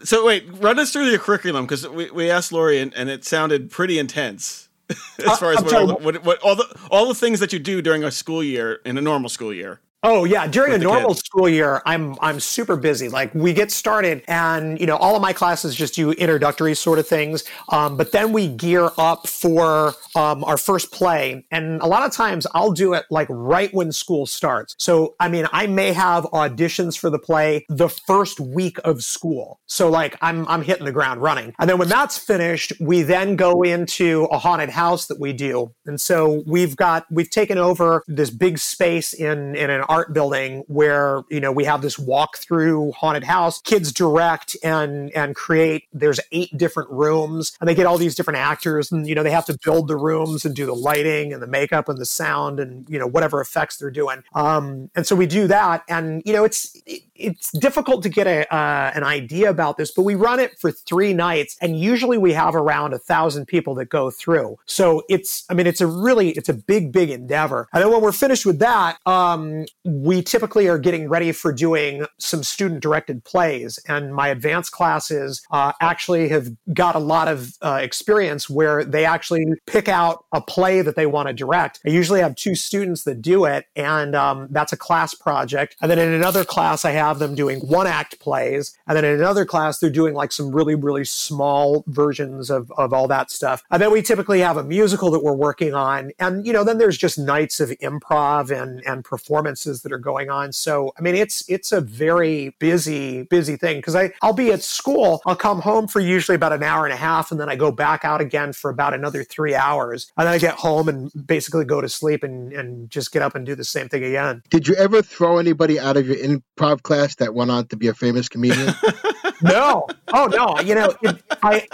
So 0.04 0.24
wait, 0.24 0.46
run 0.52 0.78
us 0.78 0.92
through 0.92 1.06
your 1.06 1.18
curriculum 1.18 1.64
because 1.64 1.88
we, 1.88 2.10
we 2.10 2.30
asked 2.30 2.52
Lori 2.52 2.78
and, 2.78 2.94
and 2.94 3.08
it 3.08 3.24
sounded 3.24 3.70
pretty 3.70 3.98
intense 3.98 4.68
as 4.90 5.26
uh, 5.26 5.36
far 5.36 5.52
as 5.52 5.60
what, 5.62 5.70
sorry, 5.70 5.82
all 5.82 5.88
the, 5.88 5.94
what, 5.96 6.24
what 6.24 6.38
all 6.42 6.54
the 6.54 6.78
all 6.90 7.08
the 7.08 7.14
things 7.14 7.40
that 7.40 7.52
you 7.52 7.58
do 7.58 7.82
during 7.82 8.04
a 8.04 8.10
school 8.10 8.42
year 8.42 8.80
in 8.84 8.96
a 8.96 9.00
normal 9.00 9.28
school 9.28 9.52
year. 9.52 9.80
Oh 10.04 10.24
yeah, 10.24 10.46
during 10.46 10.74
a 10.74 10.78
normal 10.78 11.10
kids. 11.10 11.24
school 11.24 11.48
year, 11.48 11.82
I'm 11.84 12.16
I'm 12.20 12.38
super 12.38 12.76
busy. 12.76 13.08
Like 13.08 13.34
we 13.34 13.52
get 13.52 13.72
started, 13.72 14.22
and 14.28 14.78
you 14.78 14.86
know 14.86 14.96
all 14.96 15.16
of 15.16 15.22
my 15.22 15.32
classes 15.32 15.74
just 15.74 15.94
do 15.94 16.12
introductory 16.12 16.74
sort 16.76 17.00
of 17.00 17.08
things. 17.08 17.42
Um, 17.70 17.96
but 17.96 18.12
then 18.12 18.32
we 18.32 18.46
gear 18.46 18.90
up 18.96 19.26
for 19.26 19.94
um, 20.14 20.44
our 20.44 20.56
first 20.56 20.92
play, 20.92 21.44
and 21.50 21.82
a 21.82 21.86
lot 21.86 22.06
of 22.06 22.12
times 22.12 22.46
I'll 22.54 22.70
do 22.70 22.94
it 22.94 23.06
like 23.10 23.26
right 23.28 23.74
when 23.74 23.90
school 23.90 24.24
starts. 24.26 24.76
So 24.78 25.16
I 25.18 25.28
mean, 25.28 25.48
I 25.52 25.66
may 25.66 25.92
have 25.92 26.24
auditions 26.26 26.96
for 26.96 27.10
the 27.10 27.18
play 27.18 27.66
the 27.68 27.88
first 27.88 28.38
week 28.38 28.78
of 28.84 29.02
school. 29.02 29.58
So 29.66 29.90
like 29.90 30.16
I'm 30.20 30.46
I'm 30.46 30.62
hitting 30.62 30.84
the 30.84 30.92
ground 30.92 31.22
running, 31.22 31.54
and 31.58 31.68
then 31.68 31.76
when 31.76 31.88
that's 31.88 32.16
finished, 32.16 32.72
we 32.78 33.02
then 33.02 33.34
go 33.34 33.62
into 33.62 34.28
a 34.30 34.38
haunted 34.38 34.70
house 34.70 35.08
that 35.08 35.18
we 35.18 35.32
do, 35.32 35.74
and 35.86 36.00
so 36.00 36.44
we've 36.46 36.76
got 36.76 37.04
we've 37.10 37.30
taken 37.30 37.58
over 37.58 38.04
this 38.06 38.30
big 38.30 38.58
space 38.58 39.12
in 39.12 39.56
in 39.56 39.70
an 39.70 39.82
art 39.88 40.12
building 40.12 40.64
where 40.68 41.22
you 41.30 41.40
know 41.40 41.50
we 41.50 41.64
have 41.64 41.82
this 41.82 41.98
walk 41.98 42.36
through 42.36 42.92
haunted 42.92 43.24
house 43.24 43.60
kids 43.62 43.92
direct 43.92 44.56
and 44.62 45.10
and 45.12 45.34
create. 45.34 45.84
There's 45.92 46.20
eight 46.32 46.56
different 46.56 46.90
rooms 46.90 47.56
and 47.60 47.68
they 47.68 47.74
get 47.74 47.86
all 47.86 47.98
these 47.98 48.14
different 48.14 48.38
actors 48.38 48.92
and 48.92 49.06
you 49.08 49.14
know 49.14 49.22
they 49.22 49.30
have 49.30 49.46
to 49.46 49.58
build 49.64 49.88
the 49.88 49.96
rooms 49.96 50.44
and 50.44 50.54
do 50.54 50.66
the 50.66 50.74
lighting 50.74 51.32
and 51.32 51.42
the 51.42 51.46
makeup 51.46 51.88
and 51.88 51.98
the 51.98 52.06
sound 52.06 52.60
and 52.60 52.88
you 52.88 52.98
know 52.98 53.06
whatever 53.06 53.40
effects 53.40 53.76
they're 53.76 53.90
doing. 53.90 54.22
Um 54.34 54.90
and 54.94 55.06
so 55.06 55.16
we 55.16 55.26
do 55.26 55.46
that 55.48 55.84
and 55.88 56.22
you 56.24 56.32
know 56.32 56.44
it's 56.44 56.76
it, 56.86 57.02
it's 57.14 57.50
difficult 57.52 58.02
to 58.04 58.08
get 58.08 58.26
a 58.26 58.52
uh, 58.54 58.92
an 58.94 59.02
idea 59.02 59.50
about 59.50 59.76
this 59.76 59.90
but 59.90 60.02
we 60.02 60.14
run 60.14 60.38
it 60.38 60.58
for 60.58 60.70
three 60.70 61.12
nights 61.12 61.56
and 61.60 61.78
usually 61.78 62.18
we 62.18 62.32
have 62.32 62.54
around 62.54 62.92
a 62.92 62.98
thousand 62.98 63.46
people 63.46 63.74
that 63.74 63.86
go 63.86 64.10
through. 64.10 64.58
So 64.66 65.02
it's 65.08 65.44
i 65.50 65.54
mean 65.54 65.66
it's 65.66 65.80
a 65.80 65.86
really 65.86 66.30
it's 66.30 66.48
a 66.48 66.54
big 66.54 66.92
big 66.92 67.10
endeavor. 67.10 67.68
And 67.72 67.82
then 67.82 67.90
when 67.90 68.02
we're 68.02 68.12
finished 68.12 68.46
with 68.46 68.58
that 68.58 68.98
um 69.06 69.66
we 69.88 70.22
typically 70.22 70.68
are 70.68 70.78
getting 70.78 71.08
ready 71.08 71.32
for 71.32 71.52
doing 71.52 72.04
some 72.18 72.42
student 72.42 72.80
directed 72.80 73.24
plays. 73.24 73.78
And 73.88 74.14
my 74.14 74.28
advanced 74.28 74.72
classes 74.72 75.42
uh, 75.50 75.72
actually 75.80 76.28
have 76.28 76.50
got 76.74 76.94
a 76.94 76.98
lot 76.98 77.26
of 77.26 77.54
uh, 77.62 77.78
experience 77.80 78.50
where 78.50 78.84
they 78.84 79.06
actually 79.06 79.46
pick 79.66 79.88
out 79.88 80.24
a 80.32 80.40
play 80.42 80.82
that 80.82 80.94
they 80.94 81.06
want 81.06 81.28
to 81.28 81.34
direct. 81.34 81.80
I 81.86 81.90
usually 81.90 82.20
have 82.20 82.34
two 82.34 82.54
students 82.54 83.04
that 83.04 83.22
do 83.22 83.46
it 83.46 83.66
and 83.74 84.14
um, 84.14 84.48
that's 84.50 84.72
a 84.72 84.76
class 84.76 85.14
project. 85.14 85.76
And 85.80 85.90
then 85.90 85.98
in 85.98 86.12
another 86.12 86.44
class 86.44 86.84
i 86.84 86.90
have 86.90 87.18
them 87.18 87.34
doing 87.34 87.60
one 87.60 87.86
act 87.86 88.20
plays. 88.20 88.76
And 88.86 88.96
then 88.96 89.04
in 89.04 89.14
another 89.14 89.46
class 89.46 89.78
they're 89.78 89.90
doing 89.90 90.14
like 90.14 90.32
some 90.32 90.54
really 90.54 90.74
really 90.74 91.04
small 91.04 91.84
versions 91.86 92.50
of, 92.50 92.70
of 92.76 92.92
all 92.92 93.08
that 93.08 93.30
stuff. 93.30 93.62
And 93.70 93.80
then 93.80 93.90
we 93.90 94.02
typically 94.02 94.40
have 94.40 94.56
a 94.56 94.64
musical 94.64 95.10
that 95.12 95.22
we're 95.22 95.32
working 95.32 95.74
on. 95.74 96.12
And 96.18 96.46
you 96.46 96.52
know 96.52 96.64
then 96.64 96.78
there's 96.78 96.98
just 96.98 97.18
nights 97.18 97.60
of 97.60 97.70
improv 97.70 98.50
and 98.50 98.84
and 98.86 99.04
performances 99.04 99.77
that 99.82 99.92
are 99.92 99.98
going 99.98 100.30
on. 100.30 100.52
So 100.52 100.92
i 100.98 101.02
mean 101.02 101.14
it's 101.14 101.48
it's 101.48 101.72
a 101.72 101.80
very 101.80 102.54
busy 102.58 103.22
busy 103.24 103.56
thing 103.56 103.78
because 103.78 103.94
i 103.94 104.10
i'll 104.22 104.32
be 104.32 104.52
at 104.52 104.62
school 104.62 105.20
i'll 105.26 105.36
come 105.36 105.60
home 105.60 105.86
for 105.86 106.00
usually 106.00 106.34
about 106.34 106.52
an 106.52 106.62
hour 106.62 106.84
and 106.84 106.92
a 106.92 106.96
half 106.96 107.30
and 107.30 107.40
then 107.40 107.48
i 107.48 107.56
go 107.56 107.70
back 107.70 108.04
out 108.04 108.20
again 108.20 108.52
for 108.52 108.70
about 108.70 108.94
another 108.94 109.24
three 109.24 109.54
hours 109.54 110.10
and 110.16 110.26
then 110.26 110.34
i 110.34 110.38
get 110.38 110.54
home 110.54 110.88
and 110.88 111.10
basically 111.26 111.64
go 111.64 111.80
to 111.80 111.88
sleep 111.88 112.22
and 112.22 112.52
and 112.52 112.90
just 112.90 113.12
get 113.12 113.22
up 113.22 113.34
and 113.34 113.46
do 113.46 113.54
the 113.54 113.64
same 113.64 113.88
thing 113.88 114.04
again. 114.04 114.42
Did 114.50 114.68
you 114.68 114.74
ever 114.74 115.02
throw 115.02 115.38
anybody 115.38 115.78
out 115.78 115.96
of 115.96 116.06
your 116.06 116.16
improv 116.16 116.82
class 116.82 117.14
that 117.16 117.34
went 117.34 117.50
on 117.50 117.66
to 117.68 117.76
be 117.76 117.88
a 117.88 117.94
famous 117.94 118.28
comedian? 118.28 118.74
no. 119.42 119.86
Oh 120.08 120.26
no. 120.26 120.60
You 120.60 120.74
know 120.74 120.94
it, 121.02 121.22
i 121.42 121.66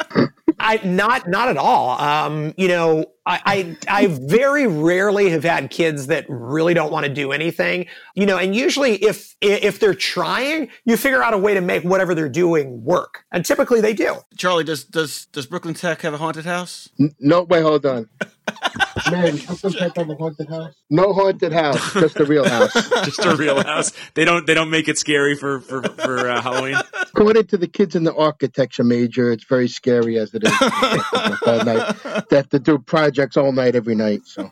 i 0.58 0.80
not 0.84 1.28
not 1.28 1.48
at 1.48 1.56
all 1.56 2.00
um 2.00 2.54
you 2.56 2.68
know 2.68 3.04
I, 3.26 3.40
I 3.88 4.02
I 4.02 4.06
very 4.08 4.66
rarely 4.66 5.30
have 5.30 5.44
had 5.44 5.70
kids 5.70 6.08
that 6.08 6.26
really 6.28 6.74
don't 6.74 6.92
want 6.92 7.06
to 7.06 7.12
do 7.12 7.32
anything, 7.32 7.86
you 8.14 8.26
know. 8.26 8.36
And 8.36 8.54
usually, 8.54 9.02
if 9.02 9.34
if 9.40 9.80
they're 9.80 9.94
trying, 9.94 10.68
you 10.84 10.98
figure 10.98 11.22
out 11.22 11.32
a 11.32 11.38
way 11.38 11.54
to 11.54 11.62
make 11.62 11.84
whatever 11.84 12.14
they're 12.14 12.28
doing 12.28 12.84
work, 12.84 13.24
and 13.32 13.42
typically 13.44 13.80
they 13.80 13.94
do. 13.94 14.16
Charlie, 14.36 14.64
does 14.64 14.84
does 14.84 15.24
does 15.26 15.46
Brooklyn 15.46 15.72
Tech 15.72 16.02
have 16.02 16.12
a 16.12 16.18
haunted 16.18 16.44
house? 16.44 16.90
N- 17.00 17.14
no, 17.18 17.44
wait, 17.44 17.62
hold 17.62 17.86
on. 17.86 18.10
Man, 19.10 19.36
Brooklyn 19.36 19.72
Tech 19.72 19.96
have 19.96 20.10
a 20.10 20.14
haunted 20.14 20.48
house? 20.48 20.74
No 20.90 21.12
haunted 21.12 21.52
house, 21.52 21.92
just 21.94 22.18
a 22.18 22.24
real 22.24 22.48
house. 22.48 22.72
Just 23.04 23.24
a 23.24 23.36
real 23.36 23.62
house. 23.62 23.92
They 24.14 24.24
don't 24.24 24.46
they 24.46 24.54
don't 24.54 24.70
make 24.70 24.88
it 24.88 24.98
scary 24.98 25.36
for 25.36 25.60
for 25.60 25.82
for 25.82 26.28
uh, 26.28 26.40
Halloween. 26.40 26.76
According 27.02 27.46
to 27.48 27.58
the 27.58 27.68
kids 27.68 27.94
in 27.94 28.04
the 28.04 28.14
architecture 28.14 28.84
major, 28.84 29.30
it's 29.30 29.44
very 29.44 29.68
scary 29.68 30.18
as 30.18 30.34
it 30.34 30.44
is. 30.44 30.52
all 31.46 31.64
night. 31.64 31.96
They 32.30 32.36
have 32.36 32.48
to 32.50 32.58
do 32.58 32.78
projects 32.78 33.36
all 33.36 33.52
night, 33.52 33.76
every 33.76 33.94
night. 33.94 34.22
So 34.24 34.50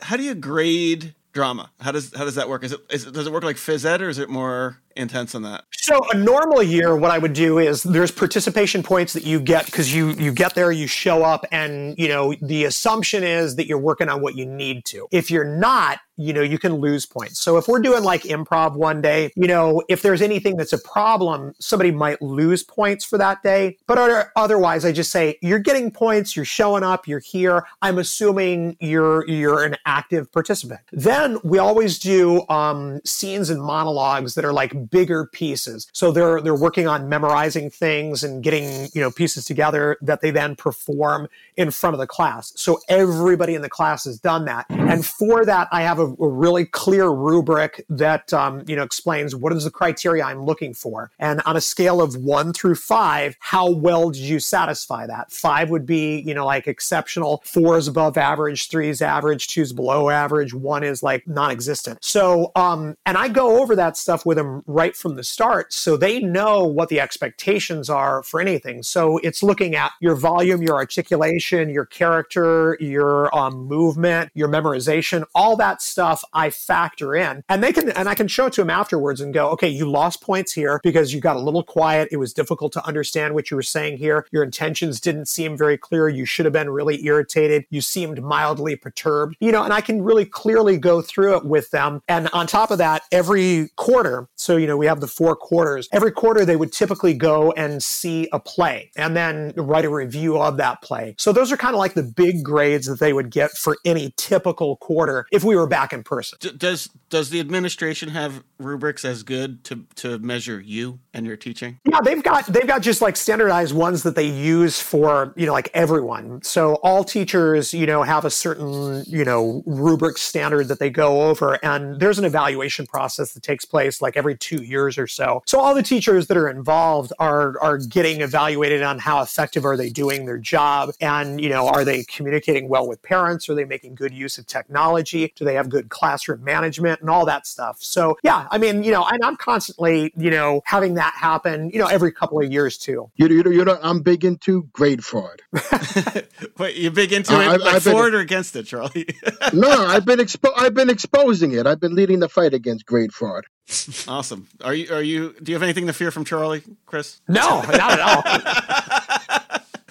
How 0.00 0.16
do 0.16 0.22
you 0.22 0.34
grade 0.34 1.14
drama? 1.32 1.70
How 1.80 1.92
does 1.92 2.14
how 2.14 2.24
does 2.24 2.36
that 2.36 2.48
work? 2.48 2.64
Is 2.64 2.72
it, 2.72 2.80
is 2.90 3.06
it 3.06 3.14
does 3.14 3.26
it 3.26 3.32
work 3.32 3.44
like 3.44 3.56
phys 3.56 3.84
ed 3.84 4.00
or 4.02 4.08
is 4.08 4.18
it 4.18 4.30
more 4.30 4.78
intense 4.96 5.32
than 5.32 5.42
that? 5.42 5.64
So 5.72 6.00
a 6.12 6.16
normal 6.16 6.62
year, 6.62 6.96
what 6.96 7.10
I 7.10 7.18
would 7.18 7.32
do 7.32 7.58
is 7.58 7.82
there's 7.82 8.10
participation 8.10 8.82
points 8.82 9.12
that 9.14 9.24
you 9.24 9.40
get 9.40 9.66
because 9.66 9.94
you 9.94 10.10
you 10.10 10.32
get 10.32 10.54
there, 10.54 10.70
you 10.70 10.86
show 10.86 11.24
up, 11.24 11.44
and 11.50 11.98
you 11.98 12.08
know 12.08 12.34
the 12.40 12.64
assumption 12.64 13.24
is 13.24 13.56
that 13.56 13.66
you're 13.66 13.78
working 13.78 14.08
on 14.08 14.22
what 14.22 14.36
you 14.36 14.46
need 14.46 14.84
to. 14.86 15.08
If 15.10 15.30
you're 15.30 15.44
not, 15.44 15.98
you 16.16 16.32
know 16.32 16.42
you 16.42 16.58
can 16.58 16.74
lose 16.74 17.04
points. 17.04 17.40
So 17.40 17.56
if 17.56 17.66
we're 17.66 17.80
doing 17.80 18.04
like 18.04 18.22
improv 18.22 18.76
one 18.76 19.02
day, 19.02 19.32
you 19.34 19.48
know 19.48 19.82
if 19.88 20.02
there's 20.02 20.22
anything 20.22 20.56
that's 20.56 20.72
a 20.72 20.78
problem, 20.78 21.52
somebody 21.58 21.90
might 21.90 22.22
lose 22.22 22.62
points 22.62 23.04
for 23.04 23.18
that 23.18 23.42
day. 23.42 23.76
But 23.86 23.98
other, 23.98 24.30
otherwise, 24.36 24.84
I 24.84 24.92
just 24.92 25.10
say 25.10 25.36
you're 25.42 25.58
getting 25.58 25.90
points, 25.90 26.36
you're 26.36 26.44
showing 26.44 26.84
up, 26.84 27.08
you're 27.08 27.18
here. 27.18 27.66
I'm 27.80 27.98
assuming 27.98 28.76
you're 28.80 29.28
you're 29.28 29.64
an 29.64 29.76
active 29.84 30.30
participant. 30.30 30.80
Then 30.92 31.38
we 31.42 31.58
always 31.58 31.98
do 31.98 32.46
um, 32.48 33.00
scenes 33.04 33.50
and 33.50 33.62
monologues 33.62 34.34
that 34.34 34.44
are 34.44 34.52
like 34.52 34.72
bigger 34.90 35.26
pieces. 35.26 35.88
So 35.92 36.12
they're 36.12 36.40
they're 36.40 36.54
working 36.54 36.86
on 36.86 37.08
memorizing 37.08 37.70
things 37.70 38.22
and 38.22 38.42
getting 38.42 38.88
you 38.92 39.00
know 39.00 39.10
pieces 39.10 39.44
together 39.44 39.96
that 40.02 40.20
they 40.20 40.30
then 40.30 40.56
perform 40.56 41.28
in 41.56 41.70
front 41.70 41.94
of 41.94 42.00
the 42.00 42.06
class. 42.06 42.52
So 42.56 42.80
everybody 42.88 43.54
in 43.54 43.62
the 43.62 43.68
class 43.68 44.04
has 44.04 44.18
done 44.18 44.44
that, 44.46 44.66
and 44.68 45.04
for 45.04 45.44
that 45.44 45.68
I 45.72 45.82
have 45.82 45.98
a, 45.98 46.06
a 46.06 46.28
really 46.28 46.64
clear 46.64 47.08
rubric 47.08 47.84
that 47.88 48.32
um, 48.32 48.64
you 48.66 48.76
know 48.76 48.82
explains 48.82 49.34
what 49.34 49.52
is 49.52 49.64
the 49.64 49.70
criteria 49.70 50.24
I'm 50.24 50.44
looking 50.44 50.74
for, 50.74 51.10
and 51.18 51.40
on 51.46 51.56
a 51.56 51.60
scale 51.60 52.00
of 52.00 52.16
one 52.16 52.52
through 52.52 52.76
five, 52.76 53.36
how 53.40 53.70
well 53.70 54.10
did 54.10 54.22
you 54.22 54.40
satisfy 54.40 55.06
that? 55.06 55.30
Five 55.30 55.70
would 55.70 55.86
be 55.86 56.20
you 56.20 56.34
know 56.34 56.46
like 56.46 56.66
exceptional, 56.66 57.42
four 57.44 57.76
is 57.76 57.88
above 57.88 58.16
average, 58.16 58.68
three 58.68 58.88
is 58.88 59.02
average, 59.02 59.48
two 59.48 59.62
is 59.62 59.72
below 59.72 60.10
average, 60.10 60.54
one 60.54 60.82
is 60.82 61.02
like 61.02 61.26
non-existent. 61.26 61.98
So 62.02 62.52
um, 62.56 62.96
and 63.06 63.16
I 63.16 63.28
go 63.28 63.60
over 63.60 63.76
that 63.76 63.96
stuff 63.96 64.24
with 64.26 64.36
them 64.36 64.62
right 64.72 64.96
from 64.96 65.16
the 65.16 65.24
start 65.24 65.72
so 65.72 65.96
they 65.96 66.20
know 66.20 66.64
what 66.64 66.88
the 66.88 67.00
expectations 67.00 67.90
are 67.90 68.22
for 68.22 68.40
anything. 68.40 68.82
So 68.82 69.18
it's 69.18 69.42
looking 69.42 69.74
at 69.74 69.92
your 70.00 70.14
volume, 70.14 70.62
your 70.62 70.76
articulation, 70.76 71.70
your 71.70 71.86
character, 71.86 72.76
your 72.80 73.34
um, 73.36 73.66
movement, 73.66 74.30
your 74.34 74.48
memorization, 74.48 75.24
all 75.34 75.56
that 75.56 75.82
stuff 75.82 76.24
I 76.32 76.50
factor 76.50 77.14
in. 77.14 77.44
And 77.48 77.62
they 77.62 77.72
can, 77.72 77.90
and 77.90 78.08
I 78.08 78.14
can 78.14 78.28
show 78.28 78.46
it 78.46 78.52
to 78.54 78.60
them 78.62 78.70
afterwards 78.70 79.20
and 79.20 79.34
go, 79.34 79.50
okay, 79.50 79.68
you 79.68 79.90
lost 79.90 80.20
points 80.22 80.52
here 80.52 80.80
because 80.82 81.12
you 81.12 81.20
got 81.20 81.36
a 81.36 81.40
little 81.40 81.62
quiet. 81.62 82.08
It 82.10 82.16
was 82.16 82.32
difficult 82.32 82.72
to 82.74 82.86
understand 82.86 83.34
what 83.34 83.50
you 83.50 83.56
were 83.56 83.62
saying 83.62 83.98
here. 83.98 84.26
Your 84.30 84.42
intentions 84.42 85.00
didn't 85.00 85.26
seem 85.26 85.56
very 85.56 85.78
clear. 85.78 86.08
You 86.08 86.24
should 86.24 86.46
have 86.46 86.52
been 86.52 86.70
really 86.70 87.04
irritated. 87.04 87.64
You 87.70 87.80
seemed 87.80 88.22
mildly 88.22 88.76
perturbed, 88.76 89.36
you 89.40 89.52
know, 89.52 89.62
and 89.62 89.72
I 89.72 89.80
can 89.80 90.02
really 90.02 90.24
clearly 90.24 90.78
go 90.78 91.02
through 91.02 91.36
it 91.36 91.44
with 91.44 91.70
them. 91.70 92.02
And 92.08 92.28
on 92.32 92.46
top 92.46 92.70
of 92.70 92.78
that, 92.78 93.02
every 93.10 93.70
quarter, 93.76 94.28
so, 94.36 94.56
you 94.62 94.68
know, 94.68 94.76
we 94.76 94.86
have 94.86 95.00
the 95.00 95.08
four 95.08 95.36
quarters. 95.36 95.88
Every 95.92 96.12
quarter, 96.12 96.44
they 96.44 96.56
would 96.56 96.72
typically 96.72 97.14
go 97.14 97.52
and 97.52 97.82
see 97.82 98.28
a 98.32 98.38
play 98.38 98.90
and 98.96 99.16
then 99.16 99.52
write 99.56 99.84
a 99.84 99.90
review 99.90 100.38
of 100.38 100.56
that 100.58 100.82
play. 100.82 101.16
So 101.18 101.32
those 101.32 101.50
are 101.50 101.56
kind 101.56 101.74
of 101.74 101.78
like 101.78 101.94
the 101.94 102.02
big 102.02 102.44
grades 102.44 102.86
that 102.86 103.00
they 103.00 103.12
would 103.12 103.30
get 103.30 103.50
for 103.50 103.76
any 103.84 104.14
typical 104.16 104.76
quarter 104.76 105.26
if 105.32 105.42
we 105.44 105.56
were 105.56 105.66
back 105.66 105.92
in 105.92 106.04
person. 106.04 106.38
D- 106.40 106.52
does 106.56 106.88
does 107.10 107.30
the 107.30 107.40
administration 107.40 108.08
have 108.10 108.44
rubrics 108.58 109.04
as 109.04 109.22
good 109.22 109.64
to 109.64 109.84
to 109.96 110.18
measure 110.20 110.60
you 110.60 111.00
and 111.14 111.26
your 111.26 111.36
teaching? 111.36 111.78
Yeah, 111.84 112.00
they've 112.02 112.22
got 112.22 112.46
they've 112.46 112.66
got 112.66 112.82
just 112.82 113.02
like 113.02 113.16
standardized 113.16 113.74
ones 113.74 114.02
that 114.04 114.14
they 114.14 114.26
use 114.26 114.80
for 114.80 115.34
you 115.36 115.46
know 115.46 115.52
like 115.52 115.70
everyone. 115.74 116.42
So 116.42 116.74
all 116.76 117.04
teachers 117.04 117.74
you 117.74 117.86
know 117.86 118.02
have 118.02 118.24
a 118.24 118.30
certain 118.30 119.04
you 119.06 119.24
know 119.24 119.62
rubric 119.66 120.18
standard 120.18 120.68
that 120.68 120.78
they 120.78 120.90
go 120.90 121.28
over, 121.28 121.58
and 121.64 122.00
there's 122.00 122.18
an 122.18 122.24
evaluation 122.24 122.86
process 122.86 123.32
that 123.32 123.42
takes 123.42 123.64
place 123.64 124.00
like 124.00 124.16
every 124.16 124.36
two 124.36 124.62
years 124.62 124.98
or 124.98 125.06
so. 125.06 125.42
So 125.46 125.60
all 125.60 125.74
the 125.74 125.82
teachers 125.82 126.28
that 126.28 126.36
are 126.36 126.48
involved 126.48 127.12
are 127.18 127.60
are 127.60 127.78
getting 127.78 128.20
evaluated 128.20 128.82
on 128.82 128.98
how 128.98 129.22
effective 129.22 129.64
are 129.64 129.76
they 129.76 129.90
doing 129.90 130.24
their 130.24 130.38
job, 130.38 130.90
and 131.00 131.40
you 131.40 131.48
know 131.48 131.68
are 131.68 131.84
they 131.84 132.04
communicating 132.04 132.68
well 132.68 132.88
with 132.88 133.02
parents? 133.02 133.48
Are 133.48 133.54
they 133.54 133.64
making 133.64 133.96
good 133.96 134.14
use 134.14 134.38
of 134.38 134.46
technology? 134.46 135.32
Do 135.36 135.44
they 135.44 135.54
have 135.54 135.68
good 135.68 135.90
classroom 135.90 136.42
management? 136.42 137.00
and 137.02 137.10
all 137.10 137.26
that 137.26 137.46
stuff. 137.46 137.76
So 137.80 138.16
yeah, 138.22 138.48
I 138.50 138.58
mean, 138.58 138.82
you 138.82 138.90
know, 138.90 139.04
and 139.04 139.22
I'm 139.22 139.36
constantly, 139.36 140.12
you 140.16 140.30
know, 140.30 140.62
having 140.64 140.94
that 140.94 141.01
happen, 141.14 141.70
you 141.70 141.78
know, 141.78 141.86
every 141.86 142.12
couple 142.12 142.40
of 142.40 142.50
years 142.52 142.78
too. 142.78 143.10
You 143.16 143.28
know, 143.28 143.34
you 143.34 143.42
know, 143.42 143.50
you 143.50 143.64
know, 143.64 143.78
I'm 143.82 144.00
big 144.02 144.24
into 144.24 144.68
grade 144.72 145.04
fraud. 145.04 145.40
Wait, 146.58 146.76
you 146.76 146.90
big 146.90 147.12
into 147.12 147.34
Uh, 147.34 147.40
it, 147.40 147.48
I've- 147.48 147.62
like 147.64 147.74
I've 147.74 147.84
been- 147.84 147.92
for 147.92 148.08
it 148.08 148.14
or 148.14 148.20
against 148.20 148.54
it, 148.56 148.64
Charlie? 148.66 149.06
no, 149.52 149.70
I've 149.86 150.04
been 150.04 150.18
expo- 150.20 150.52
I've 150.56 150.74
been 150.74 150.90
exposing 150.90 151.52
it. 151.52 151.66
I've 151.66 151.80
been 151.80 151.94
leading 151.94 152.20
the 152.20 152.28
fight 152.28 152.54
against 152.54 152.86
grade 152.86 153.12
fraud. 153.12 153.44
awesome. 154.08 154.48
Are 154.62 154.74
you? 154.74 154.92
Are 154.94 155.02
you? 155.02 155.34
Do 155.42 155.50
you 155.52 155.56
have 155.56 155.62
anything 155.62 155.86
to 155.88 155.92
fear 155.92 156.10
from 156.10 156.24
Charlie, 156.24 156.62
Chris? 156.86 157.20
No, 157.28 157.62
not 157.62 157.92
at 157.92 158.00
all. 158.00 158.22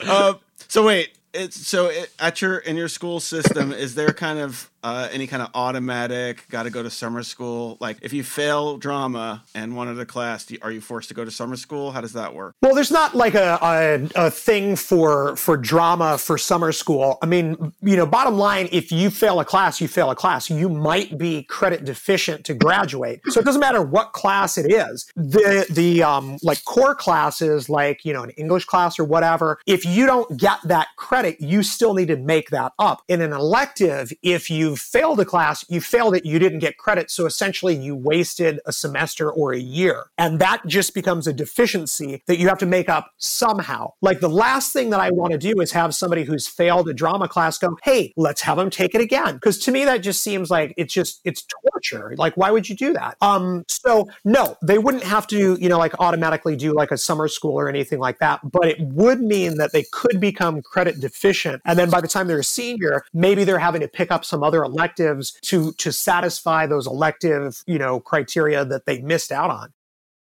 uh, 0.03 0.33
so 0.67 0.85
wait, 0.85 1.17
it's 1.33 1.67
so 1.67 1.87
it, 1.87 2.09
at 2.19 2.41
your 2.41 2.57
in 2.57 2.75
your 2.77 2.87
school 2.87 3.19
system, 3.19 3.71
is 3.71 3.95
there 3.95 4.09
kind 4.13 4.39
of 4.39 4.70
uh, 4.83 5.07
any 5.11 5.27
kind 5.27 5.41
of 5.41 5.49
automatic 5.53 6.47
got 6.49 6.63
to 6.63 6.69
go 6.69 6.83
to 6.83 6.89
summer 6.89 7.23
school? 7.23 7.77
Like 7.79 7.97
if 8.01 8.13
you 8.13 8.23
fail 8.23 8.77
drama 8.77 9.43
and 9.53 9.75
one 9.75 9.87
of 9.87 9.97
the 9.97 10.05
class, 10.05 10.45
do 10.45 10.57
are 10.61 10.71
you 10.71 10.81
forced 10.81 11.09
to 11.09 11.13
go 11.13 11.25
to 11.25 11.31
summer 11.31 11.55
school? 11.55 11.91
How 11.91 12.01
does 12.01 12.13
that 12.13 12.33
work? 12.33 12.55
Well, 12.61 12.75
there's 12.75 12.91
not 12.91 13.15
like 13.15 13.35
a, 13.35 13.57
a, 13.61 14.27
a 14.27 14.31
thing 14.31 14.75
for 14.75 15.35
for 15.35 15.57
drama 15.57 16.17
for 16.17 16.37
summer 16.37 16.71
school. 16.71 17.17
I 17.21 17.25
mean, 17.25 17.73
you 17.81 17.95
know, 17.95 18.05
bottom 18.05 18.37
line, 18.37 18.69
if 18.71 18.91
you 18.91 19.09
fail 19.09 19.39
a 19.39 19.45
class, 19.45 19.79
you 19.81 19.87
fail 19.87 20.09
a 20.09 20.15
class. 20.15 20.49
You 20.49 20.69
might 20.69 21.17
be 21.17 21.43
credit 21.43 21.85
deficient 21.85 22.45
to 22.45 22.53
graduate. 22.53 23.21
So 23.29 23.39
it 23.39 23.45
doesn't 23.45 23.61
matter 23.61 23.81
what 23.81 24.13
class 24.13 24.57
it 24.57 24.71
is. 24.71 25.11
The 25.15 25.65
the 25.69 26.03
um, 26.03 26.37
like 26.43 26.63
core 26.65 26.95
classes, 26.95 27.69
like 27.69 28.03
you 28.05 28.13
know, 28.13 28.23
an 28.23 28.31
English 28.31 28.65
class 28.65 28.99
or 28.99 29.05
whatever. 29.05 29.59
If 29.67 29.85
you 29.85 30.05
don't 30.05 30.37
get 30.37 30.59
that 30.65 30.87
credit, 30.97 31.39
you 31.39 31.63
still 31.63 31.93
need 31.93 32.07
to 32.07 32.17
make 32.17 32.49
that 32.49 32.73
up. 32.79 33.03
In 33.07 33.21
an 33.21 33.33
elective, 33.33 34.11
if 34.23 34.49
you 34.49 34.70
failed 34.75 35.19
a 35.19 35.25
class, 35.25 35.65
you 35.69 35.81
failed 35.81 36.15
it, 36.15 36.25
you 36.25 36.39
didn't 36.39 36.59
get 36.59 36.77
credit. 36.77 37.11
So 37.11 37.25
essentially, 37.25 37.75
you 37.75 37.95
wasted 37.95 38.59
a 38.65 38.73
semester 38.73 39.31
or 39.31 39.53
a 39.53 39.59
year, 39.59 40.05
and 40.17 40.39
that 40.39 40.65
just 40.67 40.93
becomes 40.93 41.27
a 41.27 41.33
deficiency 41.33 42.23
that 42.27 42.37
you 42.37 42.47
have 42.47 42.57
to 42.59 42.65
make 42.65 42.89
up 42.89 43.11
somehow. 43.17 43.93
Like 44.01 44.19
the 44.19 44.29
last 44.29 44.73
thing 44.73 44.89
that 44.91 44.99
I 44.99 45.11
want 45.11 45.31
to 45.31 45.37
do 45.37 45.59
is 45.61 45.71
have 45.71 45.95
somebody 45.95 46.23
who's 46.23 46.47
failed 46.47 46.89
a 46.89 46.93
drama 46.93 47.27
class 47.27 47.57
go, 47.57 47.77
"Hey, 47.83 48.13
let's 48.17 48.41
have 48.41 48.57
them 48.57 48.69
take 48.69 48.95
it 48.95 49.01
again," 49.01 49.35
because 49.35 49.59
to 49.59 49.71
me 49.71 49.85
that 49.85 49.97
just 49.97 50.21
seems 50.21 50.49
like 50.49 50.73
it's 50.77 50.93
just 50.93 51.21
it's 51.23 51.45
torture. 51.63 52.13
Like, 52.17 52.37
why 52.37 52.51
would 52.51 52.69
you 52.69 52.75
do 52.75 52.93
that? 52.93 53.17
Um, 53.21 53.65
so 53.67 54.09
no, 54.25 54.57
they 54.61 54.77
wouldn't 54.77 55.03
have 55.03 55.27
to, 55.27 55.57
you 55.59 55.69
know, 55.69 55.77
like 55.77 55.99
automatically 55.99 56.55
do 56.55 56.73
like 56.73 56.91
a 56.91 56.97
summer 56.97 57.27
school 57.27 57.59
or 57.59 57.69
anything 57.69 57.99
like 57.99 58.19
that. 58.19 58.39
But 58.49 58.67
it 58.67 58.79
would 58.79 59.21
mean 59.21 59.57
that 59.57 59.71
they 59.71 59.85
could 59.91 60.19
become 60.19 60.61
credit 60.61 60.99
deficient, 60.99 61.61
and 61.65 61.77
then 61.77 61.89
by 61.89 62.01
the 62.01 62.07
time 62.07 62.27
they're 62.27 62.39
a 62.39 62.43
senior, 62.43 63.03
maybe 63.13 63.43
they're 63.43 63.59
having 63.59 63.81
to 63.81 63.87
pick 63.87 64.11
up 64.11 64.25
some 64.25 64.43
other 64.43 64.60
electives 64.63 65.37
to 65.41 65.71
to 65.73 65.91
satisfy 65.91 66.65
those 66.65 66.87
elective, 66.87 67.63
you 67.67 67.77
know, 67.77 67.99
criteria 67.99 68.65
that 68.65 68.85
they 68.85 69.01
missed 69.01 69.31
out 69.31 69.49
on. 69.49 69.73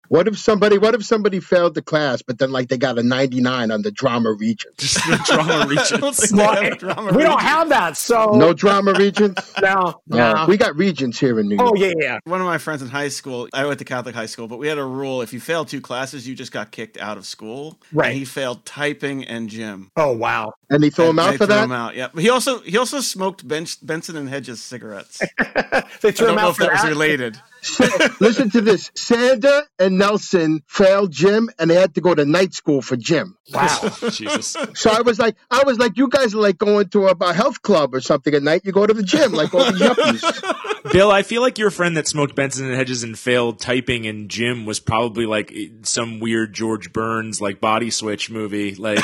What 0.08 0.28
if 0.28 0.38
somebody 0.38 0.78
what 0.78 0.94
if 0.94 1.04
somebody 1.04 1.40
failed 1.40 1.74
the 1.74 1.82
class, 1.82 2.22
but 2.22 2.38
then 2.38 2.52
like 2.52 2.68
they 2.68 2.78
got 2.78 2.98
a 2.98 3.02
99 3.02 3.70
on 3.70 3.82
the 3.82 3.90
drama 3.90 4.32
region? 4.32 4.70
The 4.76 5.22
drama 5.26 5.52
I 5.54 5.58
don't 5.58 5.68
regions. 5.68 6.30
think 6.30 6.40
they 6.40 6.64
have 6.68 6.78
drama 6.78 7.12
we 7.12 7.22
don't 7.22 7.40
have 7.40 7.68
that, 7.70 7.96
so 7.96 8.32
No 8.32 8.52
drama 8.52 8.92
regions? 8.94 9.36
no, 9.62 10.00
No. 10.06 10.32
no. 10.34 10.46
We 10.46 10.56
got 10.56 10.76
regions 10.76 11.18
here 11.18 11.38
in 11.40 11.48
New 11.48 11.56
oh, 11.60 11.74
York. 11.74 11.78
oh 11.78 11.80
yeah, 11.80 11.92
yeah. 11.98 12.18
One 12.24 12.40
of 12.40 12.46
my 12.46 12.58
friends 12.58 12.82
in 12.82 12.88
high 12.88 13.08
school, 13.08 13.48
I 13.52 13.64
went 13.66 13.78
to 13.78 13.84
Catholic 13.84 14.14
high 14.14 14.26
school, 14.26 14.48
but 14.48 14.58
we 14.58 14.68
had 14.68 14.78
a 14.78 14.84
rule: 14.84 15.22
if 15.22 15.32
you 15.32 15.40
failed 15.40 15.68
two 15.68 15.80
classes, 15.80 16.26
you 16.26 16.34
just 16.34 16.52
got 16.52 16.70
kicked 16.70 16.98
out 16.98 17.16
of 17.18 17.26
school. 17.26 17.78
Right. 17.92 18.08
And 18.08 18.16
he 18.18 18.24
failed 18.24 18.64
typing 18.64 19.24
and 19.24 19.48
gym. 19.48 19.90
Oh 19.96 20.12
wow. 20.12 20.52
And 20.70 20.82
they 20.82 20.90
throw 20.90 21.10
him 21.10 21.18
out 21.18 21.32
for 21.32 21.38
threw 21.38 21.46
that? 21.48 21.64
Him 21.64 21.72
out. 21.72 21.94
Yeah. 21.96 22.08
But 22.12 22.22
he 22.22 22.30
also 22.30 22.60
he 22.60 22.76
also 22.76 23.00
smoked 23.00 23.46
Bench, 23.46 23.84
Benson 23.84 24.16
and 24.16 24.28
Hedges 24.28 24.60
cigarettes. 24.62 25.18
they 25.38 25.46
I 25.48 25.80
threw 26.00 26.12
don't 26.12 26.28
him 26.30 26.34
know 26.36 26.42
out 26.42 26.50
if 26.50 26.56
for 26.56 26.62
that 26.64 26.72
was 26.72 26.84
related. 26.84 27.38
Listen 28.20 28.50
to 28.50 28.60
this. 28.60 28.90
Sander 28.94 29.62
and 29.78 29.98
Nelson 29.98 30.62
failed 30.66 31.10
gym 31.12 31.50
and 31.58 31.70
they 31.70 31.74
had 31.74 31.94
to 31.96 32.00
go 32.00 32.14
to 32.14 32.24
night 32.24 32.54
school 32.54 32.82
for 32.82 32.96
gym. 32.96 33.36
Wow. 33.52 33.90
Jesus. 34.10 34.56
So 34.74 34.90
I 34.90 35.02
was 35.02 35.18
like, 35.18 35.36
I 35.50 35.62
was 35.64 35.78
like, 35.78 35.96
you 35.96 36.08
guys 36.08 36.34
are 36.34 36.38
like 36.40 36.58
going 36.58 36.88
to 36.90 37.06
a, 37.08 37.12
a 37.20 37.32
health 37.32 37.62
club 37.62 37.94
or 37.94 38.00
something 38.00 38.34
at 38.34 38.42
night. 38.42 38.62
You 38.64 38.72
go 38.72 38.86
to 38.86 38.94
the 38.94 39.02
gym 39.02 39.32
like 39.32 39.54
all 39.54 39.64
the 39.64 39.72
yuppies. 39.72 40.92
Bill, 40.92 41.10
I 41.10 41.22
feel 41.22 41.42
like 41.42 41.58
your 41.58 41.70
friend 41.70 41.96
that 41.96 42.06
smoked 42.06 42.34
Benson 42.36 42.66
and 42.66 42.74
Hedges 42.74 43.02
and 43.02 43.18
failed 43.18 43.58
typing 43.58 44.04
in 44.04 44.28
gym 44.28 44.66
was 44.66 44.78
probably 44.80 45.26
like 45.26 45.52
some 45.82 46.20
weird 46.20 46.52
George 46.54 46.92
Burns 46.92 47.40
like 47.40 47.60
body 47.60 47.90
switch 47.90 48.30
movie. 48.30 48.74
Like 48.74 49.00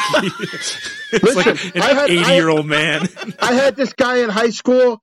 it's 1.12 1.22
Listen, 1.22 1.56
like 1.74 1.74
had- 1.74 2.10
an 2.10 2.16
eighty 2.18 2.32
year 2.34 2.48
old 2.48 2.66
man. 2.66 3.08
I 3.40 3.54
had 3.54 3.76
this 3.76 3.92
guy 3.92 4.18
in 4.18 4.30
high 4.30 4.50
school. 4.50 5.02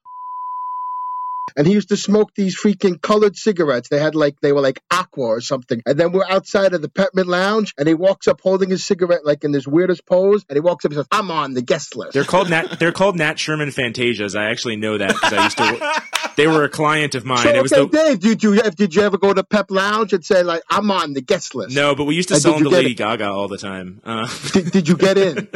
And 1.55 1.67
he 1.67 1.73
used 1.73 1.89
to 1.89 1.97
smoke 1.97 2.33
these 2.35 2.59
freaking 2.59 3.01
colored 3.01 3.35
cigarettes. 3.37 3.89
They 3.89 3.99
had 3.99 4.15
like 4.15 4.39
they 4.41 4.51
were 4.51 4.61
like 4.61 4.81
aqua 4.91 5.23
or 5.25 5.41
something. 5.41 5.81
And 5.85 5.99
then 5.99 6.11
we're 6.11 6.25
outside 6.29 6.73
of 6.73 6.81
the 6.81 6.89
Peppermint 6.89 7.27
Lounge, 7.27 7.73
and 7.77 7.87
he 7.87 7.93
walks 7.93 8.27
up 8.27 8.41
holding 8.41 8.69
his 8.69 8.83
cigarette 8.85 9.25
like 9.25 9.43
in 9.43 9.51
this 9.51 9.67
weirdest 9.67 10.05
pose. 10.05 10.45
And 10.49 10.55
he 10.55 10.61
walks 10.61 10.85
up 10.85 10.91
and 10.91 10.97
says, 10.99 11.07
"I'm 11.11 11.31
on 11.31 11.53
the 11.53 11.61
guest 11.61 11.95
list." 11.95 12.13
They're 12.13 12.23
called 12.23 12.49
Nat. 12.49 12.75
They're 12.79 12.91
called 12.91 13.17
Nat 13.17 13.37
Sherman 13.39 13.69
Fantasias. 13.69 14.35
I 14.39 14.49
actually 14.51 14.75
know 14.77 14.97
that 14.97 15.09
because 15.13 15.33
I 15.33 15.43
used 15.43 15.57
to. 15.57 16.01
They 16.35 16.47
were 16.47 16.63
a 16.63 16.69
client 16.69 17.15
of 17.15 17.25
mine. 17.25 17.39
So, 17.43 17.49
it 17.49 17.61
was 17.61 17.73
okay, 17.73 17.81
the 17.85 17.97
Dave, 17.97 18.19
did 18.21 18.43
you 18.43 18.61
did 18.71 18.95
you 18.95 19.01
ever 19.01 19.17
go 19.17 19.33
to 19.33 19.43
Pep 19.43 19.69
Lounge 19.71 20.13
and 20.13 20.23
say 20.23 20.41
like, 20.41 20.61
"I'm 20.69 20.89
on 20.89 21.11
the 21.11 21.19
guest 21.21 21.53
list"? 21.53 21.75
no, 21.75 21.95
but 21.95 22.05
we 22.05 22.15
used 22.15 22.29
to 22.29 22.35
And 22.35 22.43
sell 22.43 22.53
them 22.53 22.63
to 22.63 22.69
Lady? 22.69 22.93
Gaga 22.93 23.25
all 23.27 23.49
the 23.49 23.57
time. 23.57 23.99
Uh, 24.05 24.25
Did, 24.53 24.71
did 24.71 24.87
you 24.87 24.95
get 24.95 25.17
in? 25.17 25.49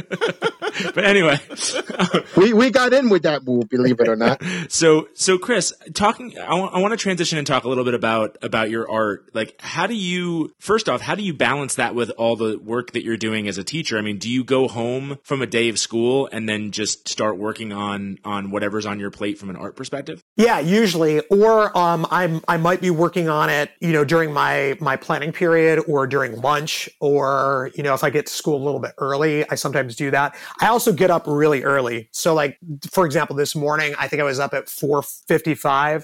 but 0.94 1.06
anyway, 1.06 1.40
we 2.36 2.52
we 2.52 2.70
got 2.70 2.92
in 2.94 3.10
with 3.10 3.24
that 3.24 3.46
move, 3.46 3.70
believe 3.70 4.00
it 4.02 4.10
or 4.10 4.18
not. 4.18 4.42
so 4.68 5.08
so 5.14 5.38
Chris, 5.38 5.74
talking. 5.94 6.38
I 6.38 6.80
want 6.80 6.92
to 6.92 6.98
transition 6.98 7.38
and 7.38 7.46
talk 7.46 7.64
a 7.64 7.70
little 7.70 7.84
bit 7.84 7.94
about 7.94 8.38
about 8.42 8.70
your 8.70 8.90
art. 8.90 9.30
Like, 9.34 9.56
how 9.60 9.88
do 9.88 9.96
you 9.96 10.54
first 10.60 10.90
off, 10.90 11.02
how 11.02 11.16
do 11.16 11.24
you 11.24 11.34
balance 11.34 11.76
that 11.76 11.96
with 11.96 12.10
all 12.12 12.36
the 12.36 12.58
work 12.58 12.92
that 12.92 13.04
you're 13.04 13.18
doing 13.18 13.48
as 13.48 13.58
a 13.58 13.64
teacher? 13.64 13.98
I 13.98 14.02
mean, 14.02 14.18
do 14.18 14.30
you 14.30 14.44
go 14.44 14.68
home 14.68 15.20
from 15.24 15.42
a 15.42 15.46
day 15.46 15.70
of 15.70 15.80
school 15.80 16.30
and 16.32 16.48
then 16.48 16.72
just 16.72 17.08
start 17.08 17.38
working 17.38 17.72
on 17.72 18.18
on 18.24 18.52
whatever's 18.52 18.86
on 18.86 19.00
your 19.00 19.12
plate 19.12 19.38
from 19.38 19.50
an 19.50 19.56
art 19.56 19.76
perspective? 19.76 20.24
Yeah, 20.38 20.60
usually, 20.60 21.20
or 21.28 21.76
um, 21.78 22.06
I'm 22.12 22.42
I 22.48 22.58
might 22.58 22.82
be 22.82 22.90
working 22.90 23.30
on 23.30 23.50
it, 23.50 23.72
you 23.80 23.92
know, 23.92 24.04
during 24.04 24.34
my 24.34 24.78
my 24.80 24.96
planning 24.96 25.32
period, 25.32 25.84
or 25.88 26.08
during 26.08 26.42
lunch, 26.42 26.90
or 27.00 27.72
you 27.76 27.84
know, 27.84 27.94
if 27.94 28.04
I 28.04 28.10
get 28.10 28.28
to 28.28 28.34
school 28.34 28.62
a 28.62 28.64
little 28.64 28.80
bit 28.80 28.92
early, 28.98 29.48
I 29.50 29.56
sometimes 29.56 29.96
do 29.96 30.12
that. 30.12 30.36
I 30.62 30.68
also 30.68 30.94
get 30.94 31.12
up 31.12 31.26
really 31.28 31.64
early, 31.64 32.10
so 32.12 32.34
like 32.34 32.58
for 32.92 33.06
example, 33.06 33.36
this 33.36 33.56
morning 33.56 33.94
I 34.00 34.08
think 34.08 34.22
I 34.22 34.26
was 34.26 34.40
up 34.40 34.54
at 34.54 34.70
four 34.70 35.04
fifty 35.04 35.56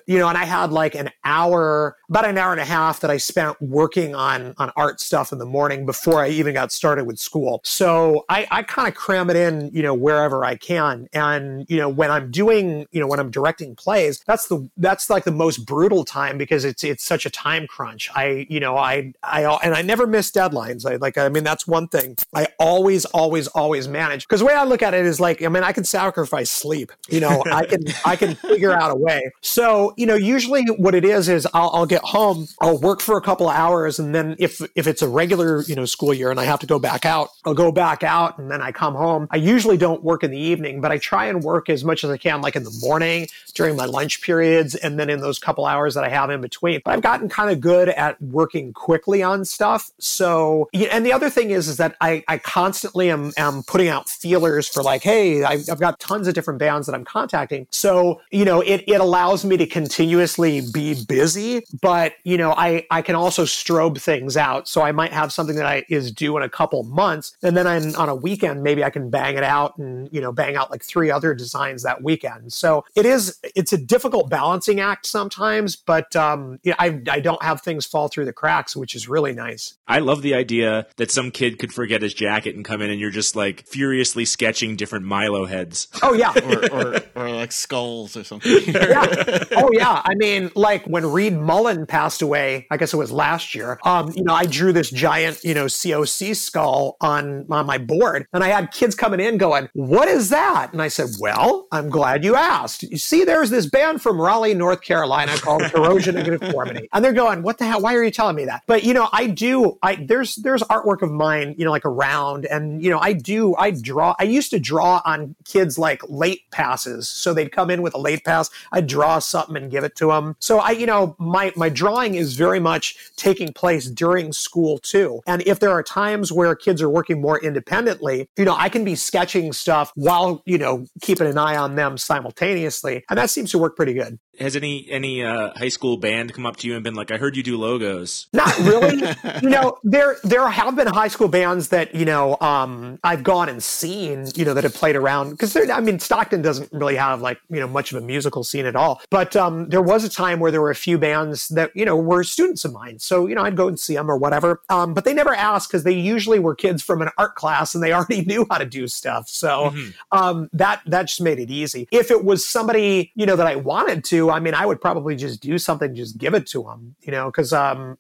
you 0.06 0.18
know, 0.18 0.28
and 0.28 0.38
I 0.38 0.46
had 0.46 0.72
like 0.72 0.96
an 0.96 1.12
hour, 1.24 1.98
about 2.10 2.26
an 2.26 2.38
hour 2.38 2.52
and 2.52 2.62
a 2.62 2.66
half 2.66 3.00
that 3.02 3.12
I 3.12 3.18
spent 3.18 3.62
working 3.62 4.16
on 4.16 4.54
on 4.58 4.72
art 4.76 5.00
stuff 5.00 5.32
in 5.32 5.38
the 5.38 5.46
morning 5.46 5.86
before 5.86 6.22
I 6.24 6.30
even 6.30 6.54
got 6.54 6.72
started 6.72 7.06
with 7.06 7.20
school. 7.20 7.62
So 7.64 8.26
I 8.30 8.48
I 8.52 8.64
kind 8.64 8.88
of 8.88 8.96
cram 8.96 9.30
it 9.30 9.36
in, 9.36 9.70
you 9.74 9.82
know, 9.82 9.94
wherever 9.94 10.44
I 10.44 10.56
can, 10.56 11.08
and 11.14 11.66
you 11.70 11.78
know, 11.78 11.90
when 11.90 12.12
I'm 12.12 12.32
doing, 12.32 12.88
you 12.92 13.00
know, 13.00 13.08
when 13.08 13.20
I'm 13.20 13.32
directing 13.32 13.76
plays, 13.76 14.22
that's 14.26 14.48
the 14.48 14.70
that's 14.78 15.10
like 15.10 15.24
the 15.24 15.32
most 15.32 15.66
brutal 15.66 16.04
time 16.06 16.38
because 16.38 16.66
it's 16.66 16.84
it's 16.84 17.04
such 17.04 17.26
a 17.26 17.30
time 17.30 17.68
crunch. 17.68 18.10
I 18.16 18.48
you 18.50 18.60
know 18.60 18.78
I 18.78 19.14
I 19.24 19.44
and 19.64 19.74
I 19.76 19.82
never 19.82 20.08
miss 20.08 20.32
deadlines. 20.32 20.90
I 20.90 20.96
like 20.96 21.18
I 21.18 21.30
mean 21.30 21.44
that's 21.44 21.68
one 21.68 21.88
thing 21.88 22.18
I 22.34 22.48
always 22.60 23.06
always 23.06 23.48
always 23.48 23.88
manage 23.88 24.28
because 24.28 24.40
the 24.40 24.46
way 24.46 24.54
I 24.54 24.64
look 24.64 24.82
at 24.82 24.94
it 24.94 25.06
is 25.06 25.20
like 25.20 25.42
I 25.42 25.48
mean 25.48 25.64
I 25.64 25.72
can 25.72 25.84
sacrifice 25.84 26.50
sleep. 26.50 26.92
You 27.08 27.20
know 27.20 27.44
I 27.52 27.66
can 27.66 27.84
I 28.06 28.16
can 28.16 28.36
figure 28.36 28.74
out 28.74 28.92
a 28.92 28.96
way. 28.96 29.32
So 29.42 29.59
you 29.98 30.06
know 30.06 30.16
usually 30.16 30.64
what 30.78 30.96
it 30.96 31.06
is 31.06 31.30
is 31.30 31.48
I'll, 31.54 31.72
I'll 31.74 31.86
get 31.86 32.02
home 32.02 32.48
I'll 32.62 32.78
work 32.78 33.02
for 33.02 33.18
a 33.18 33.22
couple 33.22 33.50
hours 33.50 34.00
and 34.00 34.14
then 34.14 34.36
if 34.40 34.62
if 34.76 34.88
it's 34.88 35.02
a 35.02 35.08
regular 35.08 35.62
you 35.64 35.76
know 35.76 35.86
school 35.86 36.14
year 36.14 36.32
and 36.32 36.40
I 36.40 36.46
have 36.46 36.60
to 36.60 36.68
go 36.68 36.80
back 36.80 37.06
out 37.06 37.30
I'll 37.46 37.54
go 37.54 37.72
back 37.72 38.04
out 38.04 38.38
and 38.38 38.50
then 38.52 38.62
I 38.62 38.72
come 38.72 38.96
home. 38.96 39.28
I 39.32 39.38
usually 39.38 39.78
don't 39.78 40.04
work 40.04 40.24
in 40.24 40.32
the 40.32 40.40
evening 40.40 40.82
but 40.82 40.92
I 40.92 40.98
try 40.98 41.26
and 41.26 41.44
work 41.44 41.70
as 41.70 41.84
much 41.84 42.04
as 42.04 42.10
I 42.10 42.18
can 42.18 42.42
like 42.42 42.56
in 42.56 42.64
the 42.64 42.78
morning 42.82 43.28
during 43.54 43.76
my 43.76 43.86
lunch 43.86 44.22
periods 44.22 44.76
and 44.76 45.00
then 45.00 45.10
in 45.10 45.20
those 45.20 45.40
couple 45.40 45.66
hours 45.66 45.96
that 45.96 46.04
I 46.04 46.10
have 46.10 46.30
in 46.30 46.42
between. 46.42 46.82
But 46.84 46.94
I've 46.94 47.02
gotten 47.02 47.30
kind 47.30 47.50
of 47.50 47.60
good 47.60 47.90
at 47.90 48.22
working 48.22 48.74
quickly 48.74 49.24
on 49.24 49.46
stuff. 49.46 49.92
So, 50.00 50.70
and 50.74 51.06
the 51.06 51.14
other 51.14 51.30
thing 51.30 51.52
is, 51.52 51.68
is 51.68 51.78
that 51.78 51.96
I, 52.02 52.24
I 52.28 52.38
constantly 52.38 53.10
am, 53.10 53.32
am 53.38 53.64
putting 53.64 53.88
out 53.88 54.10
feelers 54.10 54.68
for 54.68 54.84
like, 54.84 55.04
hey, 55.04 55.44
I, 55.44 55.54
I've 55.70 55.80
got 55.80 56.00
tons 56.00 56.28
of 56.28 56.34
different 56.34 56.60
bands 56.60 56.88
that 56.88 56.96
I'm 56.96 57.06
contacting. 57.06 57.68
So, 57.72 58.22
you 58.32 58.46
know, 58.46 58.62
it, 58.62 58.84
it 58.88 59.02
allows 59.02 59.44
me 59.46 59.49
to 59.58 59.66
continuously 59.66 60.62
be 60.74 61.04
busy, 61.06 61.64
but, 61.82 62.14
you 62.24 62.38
know, 62.38 62.52
I, 62.52 62.86
I 62.92 63.02
can 63.02 63.16
also 63.16 63.44
strobe 63.44 64.00
things 64.00 64.38
out. 64.38 64.68
So 64.68 64.82
I 64.82 64.92
might 64.92 65.12
have 65.12 65.32
something 65.32 65.56
that 65.56 65.66
I 65.66 65.86
is 65.90 66.12
due 66.12 66.38
in 66.38 66.44
a 66.44 66.50
couple 66.50 66.84
months. 66.84 67.36
And 67.42 67.56
then 67.56 67.68
I'm, 67.68 67.96
on 67.96 68.10
a 68.10 68.16
weekend, 68.16 68.64
maybe 68.64 68.84
I 68.84 68.90
can 68.90 69.10
bang 69.10 69.38
it 69.38 69.44
out 69.44 69.78
and, 69.78 70.10
you 70.12 70.22
know, 70.22 70.32
bang 70.32 70.56
out 70.56 70.72
like 70.72 70.84
three 70.84 71.12
other 71.12 71.34
designs 71.34 71.84
that 71.84 72.04
weekend. 72.04 72.54
So 72.54 72.86
it 72.96 73.06
is, 73.06 73.40
it's 73.56 73.74
a 73.74 73.78
difficult 73.78 74.30
balancing 74.30 74.80
act 74.80 75.06
sometimes, 75.06 75.76
but 75.76 76.16
um, 76.16 76.60
yeah, 76.64 76.76
I, 76.80 77.02
I 77.10 77.20
don't 77.20 77.42
have 77.44 77.62
things 77.62 77.86
fall 77.86 78.08
through 78.08 78.26
the 78.26 78.34
cracks, 78.34 78.76
which 78.76 78.96
is 78.96 79.08
really 79.08 79.34
nice. 79.34 79.76
I 79.88 80.00
love 80.00 80.22
the 80.22 80.34
idea 80.34 80.88
that 80.98 81.12
some 81.12 81.32
kid 81.32 81.60
could 81.60 81.74
forget 81.74 82.02
his 82.02 82.14
jacket 82.14 82.56
and 82.56 82.64
come 82.64 82.82
in 82.82 82.90
and 82.90 83.00
you're 83.00 83.10
just 83.10 83.36
like 83.36 83.66
furiously 83.66 84.26
sketching 84.26 84.76
different 84.76 85.06
Milo 85.06 85.46
heads. 85.46 85.88
Oh 86.02 86.14
yeah. 86.14 86.34
or, 86.44 86.72
or, 86.72 87.00
or 87.16 87.30
like 87.32 87.52
skulls 87.52 88.16
or 88.16 88.24
something. 88.24 88.52
yeah. 88.68 89.39
Oh 89.60 89.70
yeah. 89.74 90.02
I 90.06 90.16
mean, 90.16 90.52
like 90.56 90.86
when 90.86 91.06
Reed 91.06 91.34
Mullin 91.34 91.86
passed 91.86 92.22
away, 92.22 92.66
I 92.72 92.78
guess 92.78 92.94
it 92.94 92.98
was 92.98 93.12
last 93.12 93.54
year. 93.54 93.80
Um, 93.84 94.12
you 94.16 94.24
know, 94.24 94.34
I 94.34 94.46
drew 94.46 94.72
this 94.72 94.90
giant, 94.90 95.44
you 95.44 95.54
know, 95.54 95.66
COC 95.66 96.36
skull 96.36 96.96
on 97.02 97.46
on 97.50 97.66
my 97.66 97.78
board, 97.78 98.28
and 98.32 98.44
I 98.44 98.48
had 98.48 98.72
kids 98.72 98.96
coming 98.96 99.20
in 99.20 99.38
going, 99.38 99.68
"What 99.74 100.08
is 100.08 100.30
that?" 100.30 100.72
And 100.72 100.82
I 100.82 100.88
said, 100.88 101.10
"Well, 101.20 101.68
I'm 101.72 101.90
glad 101.90 102.24
you 102.24 102.36
asked. 102.36 102.84
You 102.84 102.98
see, 102.98 103.24
there's 103.24 103.50
this 103.50 103.66
band 103.66 104.02
from 104.02 104.20
Raleigh, 104.20 104.54
North 104.54 104.82
Carolina 104.82 105.34
called 105.38 105.64
Corrosion 105.64 106.18
of 106.18 106.26
Conformity," 106.26 106.88
and 106.94 107.04
they're 107.04 107.14
going, 107.14 107.42
"What 107.44 107.58
the 107.58 107.66
hell? 107.66 107.82
Why 107.82 107.96
are 107.96 108.04
you 108.04 108.12
telling 108.12 108.36
me 108.36 108.46
that?" 108.46 108.64
But 108.68 108.84
you 108.84 108.94
know, 108.94 109.10
I 109.12 109.28
do. 109.28 109.78
I 109.84 109.96
there's 109.96 110.36
there's 110.36 110.64
artwork 110.64 111.02
of 111.02 111.12
mine, 111.12 111.56
you 111.58 111.66
know, 111.66 111.72
like 111.72 111.86
around, 111.86 112.46
and 112.46 112.84
you 112.84 112.90
know, 112.90 113.00
I 113.00 113.14
do. 113.14 113.56
I 113.56 113.72
draw. 113.72 114.16
I 114.20 114.24
used 114.24 114.52
to 114.52 114.60
draw 114.60 115.02
on 115.06 115.36
kids 115.46 115.78
like 115.78 116.02
late 116.08 116.50
passes, 116.52 117.10
so 117.10 117.34
they'd 117.34 117.52
come 117.52 117.70
in 117.70 117.82
with 117.82 117.94
a 117.94 117.98
late 118.00 118.24
pass. 118.24 118.50
I'd 118.72 118.88
draw 118.88 119.20
something 119.30 119.56
and 119.56 119.72
give 119.72 119.84
it 119.84 119.96
to 119.98 120.08
them. 120.08 120.36
So 120.40 120.60
I, 120.60 120.72
you 120.72 120.86
know, 120.86 121.16
my 121.20 121.52
my 121.56 121.70
drawing 121.70 122.16
is 122.16 122.36
very 122.36 122.60
much 122.60 122.96
taking 123.16 123.54
place 123.54 123.86
during 123.88 124.34
school 124.34 124.78
too. 124.80 125.22
And 125.28 125.42
if 125.44 125.60
there 125.60 125.72
are 125.72 125.84
times 125.84 126.32
where 126.32 126.56
kids 126.56 126.82
are 126.82 126.90
working 126.90 127.22
more 127.22 127.40
independently, 127.40 128.30
you 128.38 128.46
know, 128.46 128.56
I 128.58 128.70
can 128.70 128.84
be 128.84 128.96
sketching 128.96 129.54
stuff 129.54 129.92
while 129.96 130.42
you 130.46 130.58
know 130.58 130.86
keeping 131.02 131.28
an 131.28 131.38
eye 131.38 131.58
on 131.58 131.76
them 131.76 131.98
simultaneously, 131.98 133.04
and 133.10 133.18
that 133.18 133.30
seems 133.30 133.52
to 133.52 133.58
work 133.58 133.76
pretty 133.76 133.94
good. 133.94 134.20
Has 134.40 134.56
any 134.56 134.90
any 134.90 135.24
uh, 135.24 135.52
high 135.56 135.70
school 135.70 135.98
band 135.98 136.34
come 136.34 136.46
up 136.46 136.58
to 136.58 136.68
you 136.68 136.76
and 136.76 136.84
been 136.84 136.96
like, 136.96 137.12
"I 137.12 137.18
heard 137.18 137.36
you 137.36 137.44
do 137.44 137.58
logos"? 137.58 138.28
Not 138.34 138.58
really. 138.60 138.98
you 139.42 139.50
know, 139.50 139.78
there 139.84 140.18
there 140.24 140.48
have 140.48 140.76
been 140.76 140.88
high 140.88 141.08
school 141.08 141.28
bands 141.28 141.70
that 141.70 141.94
you 141.94 142.06
know 142.06 142.38
um, 142.42 143.00
I've 143.04 143.24
gone 143.24 143.50
and 143.50 143.62
seen. 143.62 144.28
You 144.36 144.46
know 144.46 144.54
that 144.54 144.64
have 144.64 144.74
played 144.74 144.96
around 144.96 145.32
because 145.32 145.56
I 145.56 145.80
mean 145.82 146.00
Stockton 146.00 146.42
doesn't 146.42 146.72
really 146.72 146.96
have 146.96 147.22
like 147.22 147.40
you 147.50 147.60
know 147.60 147.68
much 147.68 147.92
of 147.92 148.02
a 148.02 148.06
musical 148.06 148.44
scene 148.44 148.66
at 148.66 148.76
all. 148.76 149.02
But 149.10 149.36
um, 149.36 149.70
there 149.70 149.82
was 149.82 150.04
a 150.04 150.10
time 150.10 150.40
where 150.40 150.52
there 150.52 150.62
were 150.62 150.72
a 150.72 150.76
few 150.76 150.98
bands 150.98 151.50
that 151.50 151.72
you 151.76 151.86
know 151.86 151.98
were 151.98 152.24
students 152.24 152.64
of 152.66 152.74
mine. 152.74 153.00
So 153.00 153.28
you 153.28 153.36
know 153.36 153.44
I'd 153.44 153.58
go 153.58 153.68
and 153.68 153.80
see 153.80 153.96
them 153.96 154.10
or 154.10 154.18
whatever. 154.18 154.62
Um, 154.70 154.94
but 154.94 155.06
they 155.06 155.14
never 155.14 155.36
asked 155.36 155.70
because 155.70 155.84
they 155.84 155.94
usually 155.94 156.40
were 156.40 156.56
kids 156.56 156.82
from 156.82 157.02
an 157.02 157.10
art 157.18 157.36
class 157.36 157.76
and 157.76 157.84
they 157.84 157.94
already 157.94 158.22
knew 158.26 158.46
how 158.50 158.58
to 158.58 158.66
do 158.66 158.88
stuff. 158.88 159.28
So 159.28 159.74
um, 160.12 160.50
that 160.54 160.82
that 160.86 161.08
just 161.08 161.22
made 161.22 161.40
it 161.40 161.50
easy. 161.50 161.88
If 161.92 162.12
it 162.12 162.24
was 162.24 162.46
somebody 162.46 163.12
you 163.16 163.26
know 163.26 163.36
that 163.36 163.48
I 163.48 163.56
wanted 163.56 164.04
to, 164.06 164.29
I 164.32 164.40
mean, 164.40 164.54
I 164.54 164.66
would 164.66 164.82
probably 164.82 165.16
just 165.16 165.42
do 165.42 165.58
something, 165.58 165.96
just 165.96 166.18
give 166.18 166.34
it 166.34 166.48
to 166.48 166.64
them, 166.64 166.96
you 167.02 167.12
know, 167.12 167.26
because 167.28 167.54
um, 167.54 167.98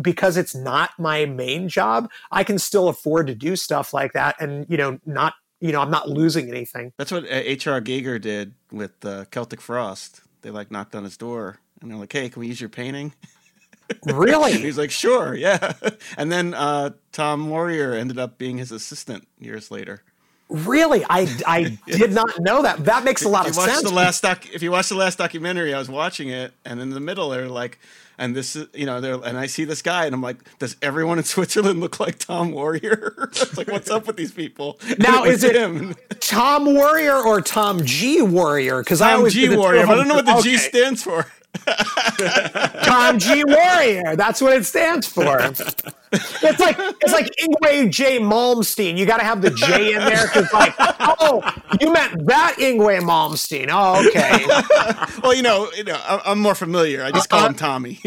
because 0.00 0.36
it's 0.36 0.54
not 0.54 0.90
my 0.98 1.26
main 1.26 1.68
job, 1.68 2.10
I 2.30 2.44
can 2.44 2.58
still 2.58 2.88
afford 2.88 3.26
to 3.28 3.34
do 3.34 3.56
stuff 3.56 3.92
like 3.92 4.12
that, 4.12 4.36
and 4.40 4.66
you 4.68 4.76
know, 4.76 4.98
not 5.06 5.34
you 5.60 5.72
know, 5.72 5.80
I'm 5.80 5.90
not 5.90 6.08
losing 6.08 6.48
anything. 6.48 6.92
That's 6.98 7.10
what 7.10 7.24
uh, 7.24 7.28
H.R. 7.30 7.80
Giger 7.80 8.20
did 8.20 8.54
with 8.70 9.04
uh, 9.04 9.24
Celtic 9.26 9.60
Frost. 9.60 10.20
They 10.42 10.50
like 10.50 10.70
knocked 10.70 10.94
on 10.94 11.04
his 11.04 11.16
door 11.16 11.58
and 11.80 11.90
they're 11.90 11.98
like, 11.98 12.12
"Hey, 12.12 12.28
can 12.28 12.40
we 12.40 12.48
use 12.48 12.60
your 12.60 12.70
painting?" 12.70 13.12
Really? 14.04 14.52
He's 14.52 14.78
like, 14.78 14.90
"Sure, 14.90 15.32
yeah." 15.36 15.74
And 16.18 16.32
then 16.32 16.54
uh, 16.54 16.90
Tom 17.12 17.48
Warrior 17.48 17.94
ended 17.94 18.18
up 18.18 18.36
being 18.36 18.58
his 18.58 18.72
assistant 18.72 19.28
years 19.38 19.70
later. 19.70 20.02
Really, 20.48 21.04
I 21.10 21.26
I 21.46 21.76
did 21.86 22.12
not 22.12 22.38
know 22.38 22.62
that. 22.62 22.84
That 22.84 23.02
makes 23.04 23.24
a 23.24 23.28
lot 23.28 23.48
of 23.48 23.54
sense. 23.54 23.82
the 23.82 23.90
last 23.92 24.22
doc, 24.22 24.46
if 24.54 24.62
you 24.62 24.70
watch 24.70 24.88
the 24.88 24.94
last 24.94 25.18
documentary, 25.18 25.74
I 25.74 25.78
was 25.78 25.88
watching 25.88 26.28
it, 26.28 26.52
and 26.64 26.80
in 26.80 26.90
the 26.90 27.00
middle 27.00 27.30
they're 27.30 27.48
like, 27.48 27.78
and 28.16 28.34
this 28.34 28.54
is, 28.54 28.68
you 28.72 28.86
know, 28.86 29.00
they're, 29.00 29.14
and 29.16 29.36
I 29.36 29.46
see 29.46 29.64
this 29.64 29.82
guy, 29.82 30.06
and 30.06 30.14
I'm 30.14 30.22
like, 30.22 30.36
does 30.60 30.76
everyone 30.80 31.18
in 31.18 31.24
Switzerland 31.24 31.80
look 31.80 31.98
like 31.98 32.18
Tom 32.18 32.52
Warrior? 32.52 33.28
it's 33.32 33.58
like, 33.58 33.68
what's 33.68 33.90
up 33.90 34.06
with 34.06 34.16
these 34.16 34.32
people? 34.32 34.78
And 34.88 34.98
Now, 35.00 35.22
was 35.24 35.42
is 35.42 35.44
it- 35.44 35.56
him? 35.56 35.94
Tom 36.20 36.72
Warrior 36.74 37.16
or 37.16 37.40
Tom 37.40 37.84
G 37.84 38.22
Warrior? 38.22 38.82
Because 38.84 39.00
I 39.00 39.14
always 39.14 39.34
G 39.34 39.54
Warrior? 39.54 39.86
I 39.86 39.94
don't 39.96 40.06
know 40.08 40.14
what 40.14 40.26
the 40.26 40.40
G 40.42 40.56
stands 40.58 41.02
for. 41.02 41.26
Tom 42.84 43.18
G 43.18 43.44
Warrior. 43.44 44.16
That's 44.16 44.40
what 44.40 44.54
it 44.54 44.64
stands 44.64 45.06
for. 45.06 45.38
It's 45.40 46.60
like 46.60 46.76
it's 46.78 47.12
like 47.12 47.30
Yngwie 47.40 47.90
J 47.90 48.18
Malmsteen. 48.18 48.96
You 48.96 49.06
got 49.06 49.18
to 49.18 49.24
have 49.24 49.42
the 49.42 49.50
J 49.50 49.94
in 49.94 49.98
there 49.98 50.26
because, 50.26 50.52
like, 50.52 50.74
oh, 50.78 51.42
you 51.80 51.92
meant 51.92 52.26
that 52.26 52.56
Yngwie 52.58 53.00
Malmsteen. 53.00 53.68
Oh, 53.70 54.06
okay. 54.06 54.46
Well, 55.22 55.34
you 55.34 55.42
know, 55.42 55.68
you 55.76 55.84
know, 55.84 55.94
I- 55.94 56.22
I'm 56.26 56.38
more 56.38 56.54
familiar. 56.54 57.02
I 57.02 57.10
just 57.10 57.28
call 57.28 57.40
him 57.40 57.46
uh-huh. 57.46 57.58
Tommy. 57.58 58.00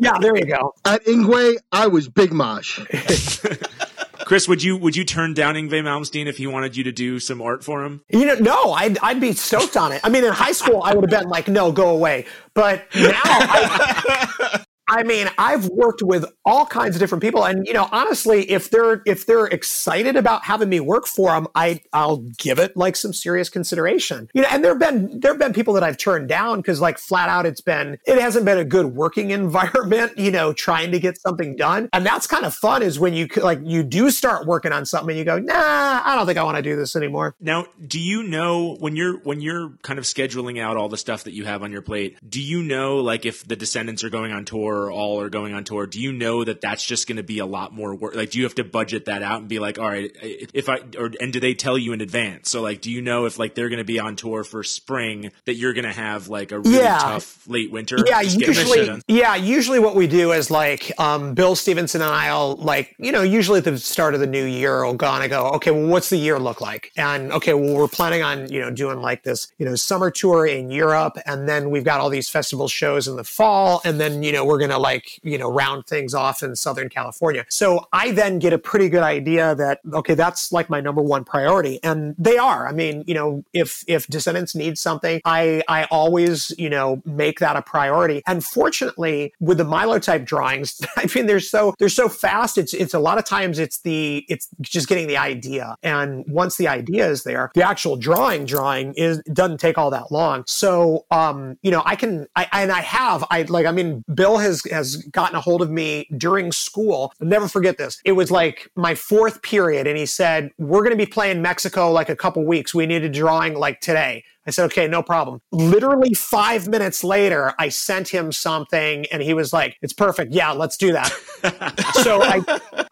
Yeah, 0.00 0.18
there 0.20 0.36
you 0.36 0.46
go. 0.46 0.74
At 0.84 1.04
Yngwie, 1.04 1.56
I 1.72 1.86
was 1.86 2.08
Big 2.08 2.32
Mosh. 2.32 2.78
Chris, 4.26 4.48
would 4.48 4.60
you 4.60 4.76
would 4.76 4.96
you 4.96 5.04
turn 5.04 5.34
down 5.34 5.54
Yngwie 5.54 5.84
Malmsteen 5.84 6.26
if 6.26 6.36
he 6.36 6.48
wanted 6.48 6.76
you 6.76 6.82
to 6.82 6.90
do 6.90 7.20
some 7.20 7.40
art 7.40 7.62
for 7.62 7.84
him? 7.84 8.02
You 8.08 8.26
know, 8.26 8.34
no, 8.34 8.72
I'd 8.72 8.98
I'd 8.98 9.20
be 9.20 9.32
stoked 9.32 9.76
on 9.76 9.92
it. 9.92 10.00
I 10.02 10.08
mean, 10.08 10.24
in 10.24 10.32
high 10.32 10.50
school, 10.50 10.82
I 10.82 10.94
would 10.94 11.08
have 11.08 11.20
been 11.22 11.30
like, 11.30 11.46
no, 11.46 11.70
go 11.70 11.90
away. 11.90 12.26
But 12.52 12.82
now, 12.92 13.20
I, 13.22 14.64
I 14.88 15.02
mean, 15.02 15.28
I've 15.36 15.68
worked 15.68 16.02
with 16.02 16.24
all 16.44 16.64
kinds 16.64 16.94
of 16.94 17.00
different 17.00 17.22
people, 17.22 17.44
and 17.44 17.66
you 17.66 17.72
know, 17.72 17.88
honestly, 17.90 18.48
if 18.48 18.70
they're 18.70 19.02
if 19.04 19.26
they're 19.26 19.46
excited 19.46 20.14
about 20.14 20.44
having 20.44 20.68
me 20.68 20.78
work 20.78 21.06
for 21.06 21.30
them, 21.30 21.48
I 21.56 21.80
I'll 21.92 22.18
give 22.38 22.60
it 22.60 22.76
like 22.76 22.94
some 22.94 23.12
serious 23.12 23.48
consideration. 23.48 24.28
You 24.32 24.42
know, 24.42 24.48
and 24.50 24.64
there've 24.64 24.78
been 24.78 25.18
there've 25.18 25.38
been 25.38 25.52
people 25.52 25.74
that 25.74 25.82
I've 25.82 25.96
turned 25.96 26.28
down 26.28 26.58
because 26.58 26.80
like 26.80 26.98
flat 26.98 27.28
out, 27.28 27.46
it's 27.46 27.60
been 27.60 27.98
it 28.06 28.20
hasn't 28.20 28.44
been 28.44 28.58
a 28.58 28.64
good 28.64 28.94
working 28.94 29.30
environment. 29.36 30.16
You 30.18 30.30
know, 30.30 30.52
trying 30.52 30.92
to 30.92 31.00
get 31.00 31.20
something 31.20 31.56
done, 31.56 31.88
and 31.92 32.06
that's 32.06 32.28
kind 32.28 32.44
of 32.44 32.54
fun 32.54 32.82
is 32.82 33.00
when 33.00 33.12
you 33.12 33.26
like 33.42 33.58
you 33.64 33.82
do 33.82 34.10
start 34.12 34.46
working 34.46 34.70
on 34.70 34.86
something 34.86 35.10
and 35.10 35.18
you 35.18 35.24
go, 35.24 35.40
nah, 35.40 36.02
I 36.04 36.14
don't 36.14 36.26
think 36.26 36.38
I 36.38 36.44
want 36.44 36.58
to 36.58 36.62
do 36.62 36.76
this 36.76 36.94
anymore. 36.94 37.34
Now, 37.40 37.66
do 37.84 37.98
you 37.98 38.22
know 38.22 38.76
when 38.76 38.94
you're 38.94 39.18
when 39.18 39.40
you're 39.40 39.70
kind 39.82 39.98
of 39.98 40.04
scheduling 40.04 40.60
out 40.60 40.76
all 40.76 40.88
the 40.88 40.96
stuff 40.96 41.24
that 41.24 41.32
you 41.32 41.44
have 41.44 41.64
on 41.64 41.72
your 41.72 41.82
plate? 41.82 42.18
Do 42.26 42.40
you 42.40 42.62
know 42.62 42.98
like 42.98 43.26
if 43.26 43.44
the 43.44 43.56
Descendents 43.56 44.04
are 44.04 44.10
going 44.10 44.30
on 44.30 44.44
tour 44.44 44.75
or 44.84 44.90
all 44.90 45.20
are 45.20 45.28
going 45.30 45.54
on 45.54 45.64
tour? 45.64 45.86
Do 45.86 46.00
you 46.00 46.12
know 46.12 46.44
that 46.44 46.60
that's 46.60 46.84
just 46.84 47.06
going 47.06 47.16
to 47.16 47.22
be 47.22 47.38
a 47.38 47.46
lot 47.46 47.72
more 47.72 47.94
work? 47.94 48.14
Like, 48.14 48.30
do 48.30 48.38
you 48.38 48.44
have 48.44 48.54
to 48.56 48.64
budget 48.64 49.06
that 49.06 49.22
out 49.22 49.40
and 49.40 49.48
be 49.48 49.58
like, 49.58 49.78
all 49.78 49.88
right, 49.88 50.10
if 50.22 50.68
I 50.68 50.78
or 50.98 51.10
and 51.20 51.32
do 51.32 51.40
they 51.40 51.54
tell 51.54 51.78
you 51.78 51.92
in 51.92 52.00
advance? 52.00 52.50
So, 52.50 52.62
like, 52.62 52.80
do 52.80 52.90
you 52.90 53.00
know 53.02 53.24
if 53.26 53.38
like 53.38 53.54
they're 53.54 53.68
going 53.68 53.78
to 53.78 53.84
be 53.84 53.98
on 53.98 54.16
tour 54.16 54.44
for 54.44 54.62
spring 54.62 55.30
that 55.44 55.54
you're 55.54 55.72
going 55.72 55.84
to 55.86 55.92
have 55.92 56.28
like 56.28 56.52
a 56.52 56.58
really 56.60 56.76
Yeah. 56.76 56.98
tough 56.98 57.46
late 57.48 57.70
winter? 57.70 58.04
Yeah, 58.06 58.22
Just 58.22 58.38
get 58.38 58.46
this 58.46 58.58
shit 58.58 58.78
usually, 58.78 59.02
yeah, 59.08 59.34
usually 59.36 59.78
what 59.78 59.94
we 59.94 60.06
do 60.06 60.32
is 60.32 60.50
like 60.50 60.92
um, 61.00 61.34
Bill 61.34 61.56
Stevenson 61.56 62.02
and 62.02 62.10
I'll 62.12 62.56
like 62.56 62.94
you 62.98 63.12
know 63.12 63.22
usually 63.22 63.58
at 63.58 63.64
the 63.64 63.78
start 63.78 64.14
of 64.14 64.20
the 64.20 64.26
new 64.26 64.44
year 64.44 64.84
we'll 64.84 64.94
go 64.94 65.06
and 65.06 65.28
go 65.30 65.46
okay 65.52 65.70
well 65.70 65.86
what's 65.86 66.10
the 66.10 66.16
year 66.16 66.38
look 66.38 66.60
like 66.60 66.90
and 66.96 67.32
okay 67.32 67.54
well 67.54 67.74
we're 67.74 67.88
planning 67.88 68.22
on 68.22 68.50
you 68.50 68.60
know 68.60 68.70
doing 68.70 69.00
like 69.00 69.22
this 69.22 69.50
you 69.58 69.64
know 69.66 69.74
summer 69.74 70.10
tour 70.10 70.46
in 70.46 70.70
Europe 70.70 71.16
and 71.26 71.48
then 71.48 71.70
we've 71.70 71.84
got 71.84 72.00
all 72.00 72.10
these 72.10 72.28
festival 72.28 72.68
shows 72.68 73.08
in 73.08 73.16
the 73.16 73.24
fall 73.24 73.80
and 73.84 73.98
then 74.00 74.22
you 74.22 74.32
know 74.32 74.44
we're 74.44 74.58
gonna 74.66 74.78
like 74.78 75.20
you 75.22 75.38
know 75.38 75.50
round 75.50 75.86
things 75.86 76.14
off 76.14 76.42
in 76.42 76.56
Southern 76.56 76.88
California. 76.88 77.44
So 77.48 77.86
I 77.92 78.10
then 78.10 78.38
get 78.38 78.52
a 78.52 78.58
pretty 78.58 78.88
good 78.88 79.02
idea 79.02 79.54
that 79.54 79.80
okay 79.92 80.14
that's 80.14 80.52
like 80.52 80.68
my 80.70 80.80
number 80.80 81.02
one 81.02 81.24
priority. 81.24 81.80
And 81.82 82.14
they 82.18 82.38
are. 82.38 82.66
I 82.66 82.72
mean 82.72 83.04
you 83.06 83.14
know 83.14 83.44
if 83.52 83.84
if 83.86 84.06
Descendents 84.06 84.54
need 84.54 84.78
something 84.78 85.20
I 85.24 85.62
I 85.68 85.84
always 85.84 86.52
you 86.58 86.70
know 86.70 87.02
make 87.04 87.40
that 87.40 87.56
a 87.56 87.62
priority. 87.62 88.22
And 88.26 88.44
fortunately 88.44 89.32
with 89.40 89.58
the 89.58 89.64
Milo 89.64 89.98
type 89.98 90.24
drawings 90.24 90.80
I 90.96 91.08
mean 91.14 91.26
they're 91.26 91.40
so 91.40 91.74
they're 91.78 91.88
so 91.88 92.08
fast. 92.08 92.58
It's 92.58 92.74
it's 92.74 92.94
a 92.94 92.98
lot 92.98 93.18
of 93.18 93.24
times 93.24 93.58
it's 93.58 93.80
the 93.80 94.24
it's 94.28 94.48
just 94.60 94.88
getting 94.88 95.06
the 95.06 95.16
idea. 95.16 95.76
And 95.82 96.24
once 96.28 96.56
the 96.56 96.68
idea 96.68 97.08
is 97.08 97.24
there 97.24 97.50
the 97.54 97.62
actual 97.62 97.96
drawing 97.96 98.44
drawing 98.44 98.94
is 98.94 99.22
doesn't 99.32 99.58
take 99.58 99.78
all 99.78 99.90
that 99.90 100.10
long. 100.10 100.44
So 100.46 101.06
um 101.10 101.58
you 101.62 101.70
know 101.70 101.82
I 101.84 101.96
can 101.96 102.26
I 102.34 102.48
and 102.52 102.72
I 102.72 102.80
have 102.80 103.24
I 103.30 103.42
like 103.42 103.66
I 103.66 103.72
mean 103.72 104.04
Bill 104.12 104.38
has 104.38 104.55
has 104.70 104.96
gotten 104.96 105.36
a 105.36 105.40
hold 105.40 105.62
of 105.62 105.70
me 105.70 106.08
during 106.16 106.52
school. 106.52 107.12
I'll 107.20 107.28
never 107.28 107.48
forget 107.48 107.78
this. 107.78 108.00
It 108.04 108.12
was 108.12 108.30
like 108.30 108.70
my 108.76 108.94
fourth 108.94 109.42
period 109.42 109.86
and 109.86 109.96
he 109.96 110.06
said 110.06 110.50
we're 110.58 110.80
going 110.80 110.90
to 110.90 110.96
be 110.96 111.10
playing 111.10 111.42
Mexico 111.42 111.90
like 111.90 112.08
a 112.08 112.16
couple 112.16 112.44
weeks. 112.44 112.74
We 112.74 112.86
need 112.86 113.04
a 113.04 113.08
drawing 113.08 113.54
like 113.54 113.80
today 113.80 114.24
I 114.46 114.50
said, 114.50 114.64
okay, 114.66 114.86
no 114.86 115.02
problem. 115.02 115.40
Literally 115.52 116.14
five 116.14 116.68
minutes 116.68 117.02
later, 117.02 117.52
I 117.58 117.68
sent 117.68 118.08
him 118.08 118.30
something 118.30 119.06
and 119.10 119.22
he 119.22 119.34
was 119.34 119.52
like, 119.52 119.76
it's 119.82 119.92
perfect. 119.92 120.32
Yeah, 120.32 120.52
let's 120.52 120.76
do 120.76 120.92
that. 120.92 121.12
so 122.02 122.22
I, 122.22 122.40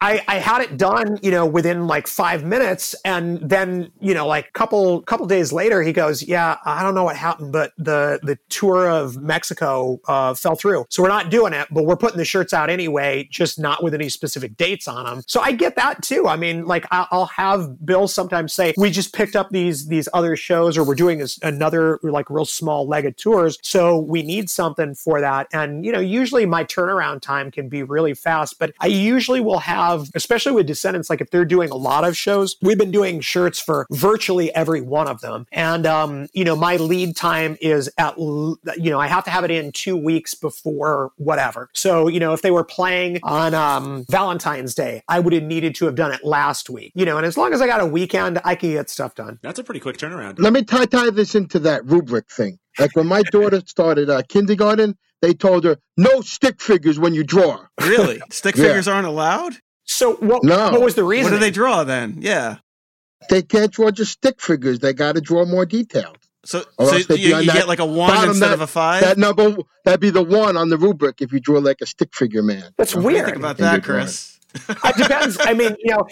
I, 0.01 0.23
I 0.27 0.35
had 0.39 0.61
it 0.61 0.77
done, 0.77 1.17
you 1.21 1.31
know, 1.31 1.45
within 1.45 1.87
like 1.87 2.07
five 2.07 2.43
minutes. 2.43 2.95
And 3.05 3.39
then, 3.39 3.91
you 3.99 4.13
know, 4.13 4.27
like 4.27 4.51
couple, 4.53 5.01
couple 5.03 5.25
days 5.27 5.53
later, 5.53 5.81
he 5.81 5.93
goes, 5.93 6.21
yeah, 6.21 6.57
I 6.65 6.83
don't 6.83 6.95
know 6.95 7.05
what 7.05 7.15
happened, 7.15 7.53
but 7.53 7.71
the, 7.77 8.19
the 8.23 8.37
tour 8.49 8.89
of 8.89 9.17
Mexico, 9.17 9.99
uh, 10.07 10.33
fell 10.33 10.55
through. 10.55 10.85
So 10.89 11.01
we're 11.03 11.09
not 11.09 11.29
doing 11.29 11.53
it, 11.53 11.67
but 11.71 11.85
we're 11.85 11.95
putting 11.95 12.17
the 12.17 12.25
shirts 12.25 12.53
out 12.53 12.69
anyway, 12.69 13.27
just 13.31 13.59
not 13.59 13.83
with 13.83 13.93
any 13.93 14.09
specific 14.09 14.57
dates 14.57 14.87
on 14.87 15.05
them. 15.05 15.23
So 15.27 15.39
I 15.39 15.53
get 15.53 15.75
that 15.77 16.01
too. 16.03 16.27
I 16.27 16.35
mean, 16.35 16.65
like 16.65 16.85
I'll 16.91 17.27
have 17.27 17.85
Bill 17.85 18.07
sometimes 18.07 18.53
say, 18.53 18.73
we 18.77 18.91
just 18.91 19.13
picked 19.13 19.35
up 19.35 19.49
these, 19.51 19.87
these 19.87 20.09
other 20.13 20.35
shows 20.35 20.77
or 20.77 20.83
we're 20.83 20.95
doing 20.95 21.19
this, 21.19 21.39
another 21.45 21.99
like 22.03 22.29
real 22.29 22.45
small 22.45 22.87
leg 22.87 23.05
of 23.05 23.15
tours. 23.15 23.57
So 23.61 23.97
we 23.99 24.23
need 24.23 24.49
something 24.49 24.95
for 24.95 25.21
that. 25.21 25.47
And, 25.53 25.85
you 25.85 25.91
know, 25.91 25.99
usually 25.99 26.45
my 26.45 26.63
turnaround 26.63 27.21
time 27.21 27.51
can 27.51 27.69
be 27.69 27.83
really 27.83 28.13
fast, 28.13 28.59
but 28.59 28.73
I 28.79 28.87
usually 28.87 29.39
will 29.39 29.59
have, 29.59 30.09
especially 30.15 30.51
with 30.51 30.67
Descendents, 30.67 31.09
like 31.09 31.21
if 31.21 31.29
they're 31.29 31.45
doing 31.45 31.69
a 31.69 31.75
lot 31.75 32.03
of 32.03 32.17
shows, 32.17 32.57
we've 32.61 32.77
been 32.77 32.91
doing 32.91 33.21
shirts 33.21 33.59
for 33.59 33.85
virtually 33.91 34.53
every 34.55 34.81
one 34.81 35.07
of 35.07 35.21
them. 35.21 35.45
And, 35.51 35.85
um, 35.85 36.27
you 36.33 36.43
know, 36.43 36.55
my 36.55 36.77
lead 36.77 37.15
time 37.15 37.57
is 37.61 37.89
at, 37.97 38.17
you 38.17 38.57
know, 38.77 38.99
I 38.99 39.07
have 39.07 39.23
to 39.25 39.29
have 39.29 39.43
it 39.43 39.51
in 39.51 39.71
two 39.71 39.95
weeks 39.95 40.33
before 40.33 41.11
whatever. 41.17 41.69
So, 41.73 42.07
you 42.07 42.19
know, 42.19 42.33
if 42.33 42.41
they 42.41 42.51
were 42.51 42.63
playing 42.63 43.19
on 43.23 43.53
um, 43.53 44.05
Valentine's 44.09 44.73
Day, 44.73 45.03
I 45.07 45.19
would 45.19 45.33
have 45.33 45.43
needed 45.43 45.75
to 45.75 45.85
have 45.85 45.95
done 45.95 46.11
it 46.11 46.23
last 46.23 46.69
week, 46.69 46.91
you 46.95 47.05
know, 47.05 47.17
and 47.17 47.25
as 47.25 47.37
long 47.37 47.53
as 47.53 47.61
I 47.61 47.67
got 47.67 47.81
a 47.81 47.85
weekend, 47.85 48.41
I 48.43 48.55
can 48.55 48.71
get 48.71 48.89
stuff 48.89 49.13
done. 49.13 49.39
That's 49.41 49.59
a 49.59 49.63
pretty 49.63 49.79
quick 49.79 49.97
turnaround. 49.97 50.39
Let 50.39 50.53
me 50.53 50.63
tie 50.63 50.85
tie 50.85 51.11
this 51.11 51.34
into 51.35 51.59
that 51.59 51.85
rubric 51.85 52.29
thing. 52.31 52.57
Like 52.79 52.95
when 52.95 53.07
my 53.07 53.21
daughter 53.23 53.61
started 53.65 54.09
uh, 54.09 54.21
kindergarten, 54.27 54.97
they 55.21 55.33
told 55.33 55.63
her 55.63 55.77
no 55.97 56.21
stick 56.21 56.61
figures 56.61 56.99
when 56.99 57.13
you 57.13 57.23
draw. 57.23 57.65
Really? 57.81 58.21
Stick 58.31 58.55
Yeah. 58.57 58.65
figures 58.65 58.87
aren't 58.87 59.07
allowed? 59.07 59.53
So 59.85 60.15
what, 60.15 60.43
No. 60.43 60.71
what 60.71 60.81
was 60.81 60.95
the 60.95 61.03
reason? 61.03 61.31
What 61.31 61.37
do 61.37 61.39
they 61.39 61.51
draw 61.51 61.83
then? 61.83 62.17
Yeah. 62.19 62.57
They 63.29 63.41
can't 63.41 63.71
draw 63.71 63.91
just 63.91 64.11
stick 64.11 64.41
figures. 64.41 64.79
They 64.79 64.93
got 64.93 65.15
to 65.15 65.21
draw 65.21 65.45
more 65.45 65.65
detailed. 65.65 66.17
So, 66.43 66.63
Or 66.77 66.87
so 66.87 66.95
else 66.97 67.09
you, 67.09 67.15
you 67.15 67.45
that 67.45 67.53
get 67.53 67.67
like 67.67 67.79
a 67.79 67.85
one 67.85 68.09
bottom 68.11 68.31
instead 68.31 68.49
that- 68.49 68.53
of 68.55 68.61
a 68.61 68.67
five? 68.67 69.01
That 69.01 69.17
number 69.17 69.55
that'd 69.83 69.99
be 69.99 70.09
the 70.11 70.21
one 70.23 70.57
on 70.57 70.69
the 70.69 70.77
rubric 70.77 71.21
if 71.21 71.31
you 71.33 71.39
draw 71.39 71.59
like 71.59 71.77
a 71.81 71.85
stick 71.87 72.13
figure 72.13 72.43
man. 72.43 72.71
That's 72.77 72.93
What 72.93 73.01
do 73.01 73.07
weird. 73.07 73.25
think 73.25 73.37
about 73.37 73.57
that. 73.57 73.83
Chris? 73.83 74.37
it 74.69 74.95
depends. 74.97 75.37
I 75.39 75.53
mean, 75.53 75.75
you 75.79 75.91
know, 75.95 76.05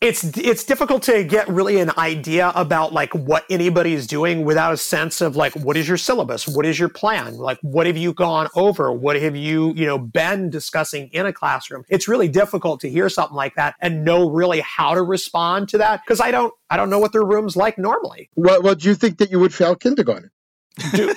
it's 0.00 0.22
it's 0.38 0.62
difficult 0.62 1.02
to 1.02 1.24
get 1.24 1.48
really 1.48 1.80
an 1.80 1.90
idea 1.98 2.52
about 2.54 2.92
like 2.92 3.12
what 3.14 3.44
anybody's 3.50 4.06
doing 4.06 4.44
without 4.44 4.72
a 4.72 4.76
sense 4.76 5.20
of 5.20 5.34
like 5.34 5.52
what 5.54 5.76
is 5.76 5.88
your 5.88 5.96
syllabus, 5.96 6.46
what 6.46 6.64
is 6.64 6.78
your 6.78 6.88
plan, 6.88 7.36
like 7.36 7.58
what 7.62 7.84
have 7.86 7.96
you 7.96 8.12
gone 8.12 8.46
over, 8.54 8.92
what 8.92 9.20
have 9.20 9.34
you 9.34 9.74
you 9.74 9.86
know 9.86 9.98
been 9.98 10.50
discussing 10.50 11.08
in 11.08 11.26
a 11.26 11.32
classroom. 11.32 11.84
It's 11.88 12.06
really 12.06 12.28
difficult 12.28 12.80
to 12.82 12.88
hear 12.88 13.08
something 13.08 13.36
like 13.36 13.56
that 13.56 13.74
and 13.80 14.04
know 14.04 14.30
really 14.30 14.60
how 14.60 14.94
to 14.94 15.02
respond 15.02 15.68
to 15.70 15.78
that 15.78 16.02
because 16.04 16.20
I 16.20 16.30
don't 16.30 16.54
I 16.70 16.76
don't 16.76 16.90
know 16.90 17.00
what 17.00 17.12
their 17.12 17.24
room's 17.24 17.56
like 17.56 17.76
normally. 17.76 18.30
What, 18.34 18.62
what 18.62 18.78
do 18.78 18.88
you 18.88 18.94
think 18.94 19.18
that 19.18 19.32
you 19.32 19.40
would 19.40 19.52
fail 19.52 19.74
kindergarten? 19.74 20.30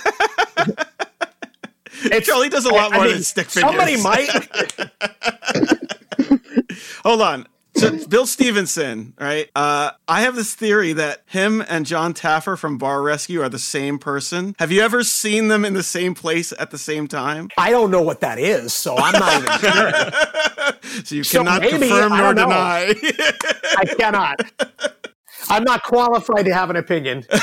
It's, 2.04 2.26
Charlie 2.26 2.50
does 2.50 2.66
a 2.66 2.74
lot 2.74 2.94
I 2.94 2.96
more 2.96 3.06
mean, 3.06 3.14
than 3.14 3.24
stick 3.24 3.48
figures. 3.48 3.70
Somebody 3.70 4.02
might. 4.02 4.28
Hold 7.04 7.22
on. 7.22 7.46
So 7.76 8.06
Bill 8.08 8.28
Stevenson, 8.28 9.14
right? 9.20 9.50
Uh, 9.56 9.92
I 10.08 10.22
have 10.22 10.36
this 10.36 10.54
theory 10.54 10.94
that 10.94 11.24
him 11.26 11.64
and 11.68 11.86
Jon 11.86 12.14
Taffer 12.14 12.58
from 12.58 12.78
Bar 12.78 13.02
Rescue 13.02 13.42
are 13.42 13.50
the 13.50 13.58
same 13.60 13.98
person. 13.98 14.56
Have 14.60 14.72
you 14.72 14.82
ever 14.82 15.04
seen 15.04 15.48
them 15.48 15.64
in 15.64 15.74
the 15.74 15.84
same 15.84 16.14
place 16.14 16.54
at 16.60 16.72
the 16.72 16.78
same 16.78 17.08
time? 17.08 17.48
I 17.58 17.72
don't 17.72 17.90
know 17.90 18.02
what 18.02 18.20
that 18.22 18.40
is, 18.40 18.74
so 18.74 18.96
I'm 18.98 19.14
not 19.14 19.42
even 19.42 19.60
sure. 19.72 20.12
So 21.06 21.16
you 21.16 21.24
So 21.24 21.40
cannot 21.40 21.62
maybe, 21.62 21.88
confirm 21.88 22.18
nor 22.18 22.34
deny. 22.34 22.94
I 23.78 23.86
cannot. 23.98 24.42
I'm 25.50 25.64
not 25.64 25.84
qualified 25.84 26.46
to 26.46 26.54
have 26.54 26.70
an 26.70 26.76
opinion. 26.76 27.26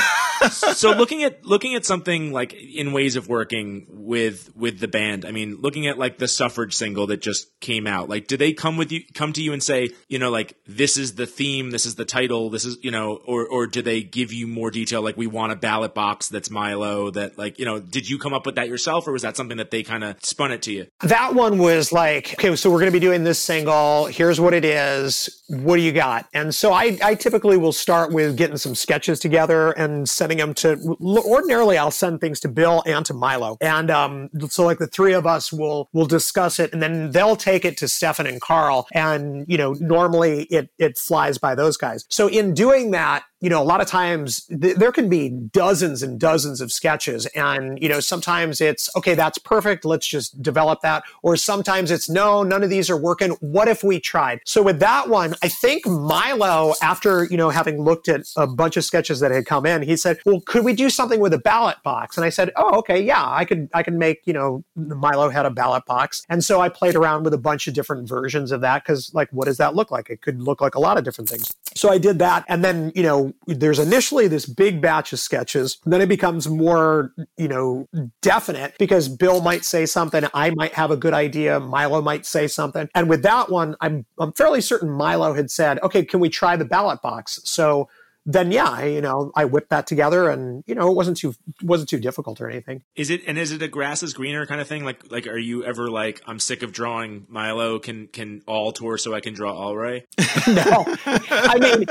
so 0.49 0.91
looking 0.91 1.23
at 1.23 1.45
looking 1.45 1.75
at 1.75 1.85
something 1.85 2.31
like 2.31 2.53
in 2.53 2.91
ways 2.93 3.15
of 3.15 3.27
working 3.27 3.85
with 3.89 4.55
with 4.55 4.79
the 4.79 4.87
band 4.87 5.25
i 5.25 5.31
mean 5.31 5.57
looking 5.59 5.87
at 5.87 5.97
like 5.97 6.17
the 6.17 6.27
suffrage 6.27 6.73
single 6.73 7.07
that 7.07 7.21
just 7.21 7.59
came 7.59 7.87
out 7.87 8.09
like 8.09 8.27
do 8.27 8.37
they 8.37 8.53
come 8.53 8.77
with 8.77 8.91
you 8.91 9.01
come 9.13 9.33
to 9.33 9.41
you 9.41 9.53
and 9.53 9.61
say 9.63 9.89
you 10.07 10.19
know 10.19 10.29
like 10.29 10.55
this 10.67 10.97
is 10.97 11.15
the 11.15 11.25
theme 11.25 11.71
this 11.71 11.85
is 11.85 11.95
the 11.95 12.05
title 12.05 12.49
this 12.49 12.65
is 12.65 12.77
you 12.81 12.91
know 12.91 13.19
or 13.25 13.47
or 13.47 13.67
do 13.67 13.81
they 13.81 14.01
give 14.01 14.31
you 14.33 14.47
more 14.47 14.71
detail 14.71 15.01
like 15.01 15.17
we 15.17 15.27
want 15.27 15.51
a 15.51 15.55
ballot 15.55 15.93
box 15.93 16.29
that's 16.29 16.49
milo 16.49 17.09
that 17.11 17.37
like 17.37 17.59
you 17.59 17.65
know 17.65 17.79
did 17.79 18.09
you 18.09 18.17
come 18.17 18.33
up 18.33 18.45
with 18.45 18.55
that 18.55 18.67
yourself 18.67 19.07
or 19.07 19.11
was 19.11 19.21
that 19.21 19.35
something 19.35 19.57
that 19.57 19.71
they 19.71 19.83
kind 19.83 20.03
of 20.03 20.15
spun 20.23 20.51
it 20.51 20.61
to 20.61 20.71
you 20.71 20.85
That 21.01 21.35
one 21.35 21.57
was 21.57 21.91
like, 21.91 22.33
okay, 22.33 22.55
so 22.55 22.69
we're 22.69 22.79
going 22.79 22.91
to 22.91 22.95
be 22.95 22.99
doing 22.99 23.23
this 23.23 23.39
single. 23.39 24.05
Here's 24.05 24.39
what 24.39 24.53
it 24.53 24.65
is. 24.65 25.43
What 25.47 25.77
do 25.77 25.81
you 25.81 25.91
got? 25.91 26.27
And 26.33 26.53
so 26.53 26.73
I, 26.73 26.97
I 27.03 27.15
typically 27.15 27.57
will 27.57 27.71
start 27.71 28.11
with 28.11 28.37
getting 28.37 28.57
some 28.57 28.75
sketches 28.75 29.19
together 29.19 29.71
and 29.71 30.07
sending 30.29 30.45
them 30.45 30.53
to. 30.53 30.97
Ordinarily, 31.01 31.77
I'll 31.77 31.91
send 31.91 32.21
things 32.21 32.39
to 32.41 32.49
Bill 32.49 32.83
and 32.85 33.05
to 33.05 33.13
Milo, 33.13 33.57
and 33.61 33.89
um, 33.89 34.29
so 34.49 34.65
like 34.65 34.77
the 34.77 34.87
three 34.87 35.13
of 35.13 35.25
us 35.25 35.51
will 35.51 35.89
will 35.93 36.05
discuss 36.05 36.59
it, 36.59 36.73
and 36.73 36.81
then 36.81 37.11
they'll 37.11 37.35
take 37.35 37.65
it 37.65 37.77
to 37.77 37.87
Stefan 37.87 38.27
and 38.27 38.41
Carl, 38.41 38.87
and 38.93 39.45
you 39.47 39.57
know 39.57 39.73
normally 39.79 40.43
it 40.43 40.69
it 40.77 40.97
flies 40.97 41.37
by 41.37 41.55
those 41.55 41.77
guys. 41.77 42.05
So 42.09 42.27
in 42.27 42.53
doing 42.53 42.91
that, 42.91 43.23
you 43.41 43.49
know, 43.49 43.61
a 43.61 43.63
lot 43.63 43.81
of 43.81 43.87
times 43.87 44.45
th- 44.47 44.75
there 44.75 44.91
can 44.91 45.09
be 45.09 45.29
dozens 45.29 46.03
and 46.03 46.19
dozens 46.19 46.61
of 46.61 46.71
sketches. 46.71 47.25
And, 47.27 47.81
you 47.81 47.87
know, 47.87 47.99
sometimes 47.99 48.59
it's, 48.59 48.89
okay, 48.95 49.13
that's 49.13 49.37
perfect. 49.37 49.85
Let's 49.85 50.07
just 50.07 50.41
develop 50.41 50.81
that. 50.81 51.03
Or 51.23 51.37
sometimes 51.37 51.91
it's, 51.91 52.09
no, 52.09 52.43
none 52.43 52.63
of 52.63 52.69
these 52.69 52.89
are 52.89 52.97
working. 52.97 53.31
What 53.39 53.67
if 53.67 53.83
we 53.83 53.99
tried? 53.99 54.41
So 54.45 54.61
with 54.61 54.79
that 54.79 55.09
one, 55.09 55.35
I 55.41 55.47
think 55.47 55.87
Milo, 55.87 56.73
after, 56.81 57.25
you 57.25 57.37
know, 57.37 57.49
having 57.49 57.81
looked 57.81 58.09
at 58.09 58.21
a 58.35 58.47
bunch 58.47 58.75
of 58.77 58.83
sketches 58.83 59.19
that 59.21 59.31
had 59.31 59.45
come 59.45 59.65
in, 59.65 59.83
he 59.83 59.95
said, 59.95 60.19
well, 60.25 60.41
could 60.41 60.65
we 60.65 60.73
do 60.73 60.89
something 60.89 61.19
with 61.19 61.33
a 61.33 61.39
ballot 61.39 61.77
box? 61.83 62.17
And 62.17 62.25
I 62.25 62.29
said, 62.29 62.51
oh, 62.57 62.77
okay, 62.79 63.01
yeah, 63.01 63.23
I 63.25 63.45
could, 63.45 63.69
I 63.73 63.83
can 63.83 63.97
make, 63.97 64.21
you 64.25 64.33
know, 64.33 64.63
Milo 64.75 65.29
had 65.29 65.45
a 65.45 65.49
ballot 65.49 65.85
box. 65.85 66.25
And 66.29 66.43
so 66.43 66.59
I 66.61 66.69
played 66.69 66.95
around 66.95 67.23
with 67.23 67.33
a 67.33 67.37
bunch 67.37 67.67
of 67.67 67.73
different 67.73 68.07
versions 68.07 68.51
of 68.51 68.61
that 68.61 68.83
because, 68.83 69.13
like, 69.13 69.29
what 69.31 69.45
does 69.45 69.57
that 69.57 69.75
look 69.75 69.91
like? 69.91 70.09
It 70.09 70.21
could 70.21 70.41
look 70.41 70.61
like 70.61 70.75
a 70.75 70.79
lot 70.79 70.97
of 70.97 71.03
different 71.03 71.29
things. 71.29 71.53
So 71.75 71.89
I 71.89 71.97
did 71.97 72.19
that. 72.19 72.43
And 72.47 72.63
then, 72.63 72.91
you 72.95 73.03
know, 73.03 73.28
there's 73.47 73.79
initially 73.79 74.27
this 74.27 74.45
big 74.45 74.81
batch 74.81 75.13
of 75.13 75.19
sketches. 75.19 75.77
Then 75.85 76.01
it 76.01 76.09
becomes 76.09 76.47
more, 76.47 77.13
you 77.37 77.47
know, 77.47 77.87
definite 78.21 78.75
because 78.77 79.09
Bill 79.09 79.41
might 79.41 79.65
say 79.65 79.85
something. 79.85 80.25
I 80.33 80.51
might 80.51 80.73
have 80.73 80.91
a 80.91 80.97
good 80.97 81.13
idea. 81.13 81.59
Milo 81.59 82.01
might 82.01 82.25
say 82.25 82.47
something. 82.47 82.89
And 82.95 83.09
with 83.09 83.23
that 83.23 83.49
one, 83.49 83.75
I'm, 83.81 84.05
I'm 84.19 84.33
fairly 84.33 84.61
certain 84.61 84.89
Milo 84.89 85.33
had 85.33 85.49
said, 85.51 85.79
okay, 85.81 86.03
can 86.03 86.19
we 86.19 86.29
try 86.29 86.55
the 86.55 86.65
ballot 86.65 87.01
box? 87.01 87.39
So 87.43 87.89
then 88.25 88.51
yeah, 88.51 88.69
I, 88.69 88.85
you 88.85 89.01
know, 89.01 89.31
I 89.35 89.45
whipped 89.45 89.69
that 89.69 89.87
together 89.87 90.29
and, 90.29 90.63
you 90.67 90.75
know, 90.75 90.91
it 90.91 90.95
wasn't 90.95 91.17
too, 91.17 91.33
wasn't 91.63 91.89
too 91.89 91.99
difficult 91.99 92.39
or 92.41 92.49
anything. 92.49 92.83
is 92.95 93.09
it 93.09 93.21
and 93.25 93.37
is 93.37 93.51
it 93.51 93.61
a 93.61 93.67
grass 93.67 94.03
is 94.03 94.13
greener 94.13 94.45
kind 94.45 94.61
of 94.61 94.67
thing 94.67 94.83
like 94.83 95.11
like 95.11 95.25
are 95.25 95.37
you 95.37 95.63
ever 95.63 95.89
like 95.89 96.21
i'm 96.27 96.39
sick 96.39 96.61
of 96.63 96.71
drawing 96.71 97.25
milo 97.29 97.79
can 97.79 98.07
can 98.07 98.41
all 98.45 98.71
tour 98.71 98.97
so 98.97 99.13
i 99.13 99.19
can 99.19 99.33
draw 99.33 99.53
all 99.53 99.75
right 99.75 100.05
no, 100.47 100.85
I 101.05 101.57
mean, 101.59 101.85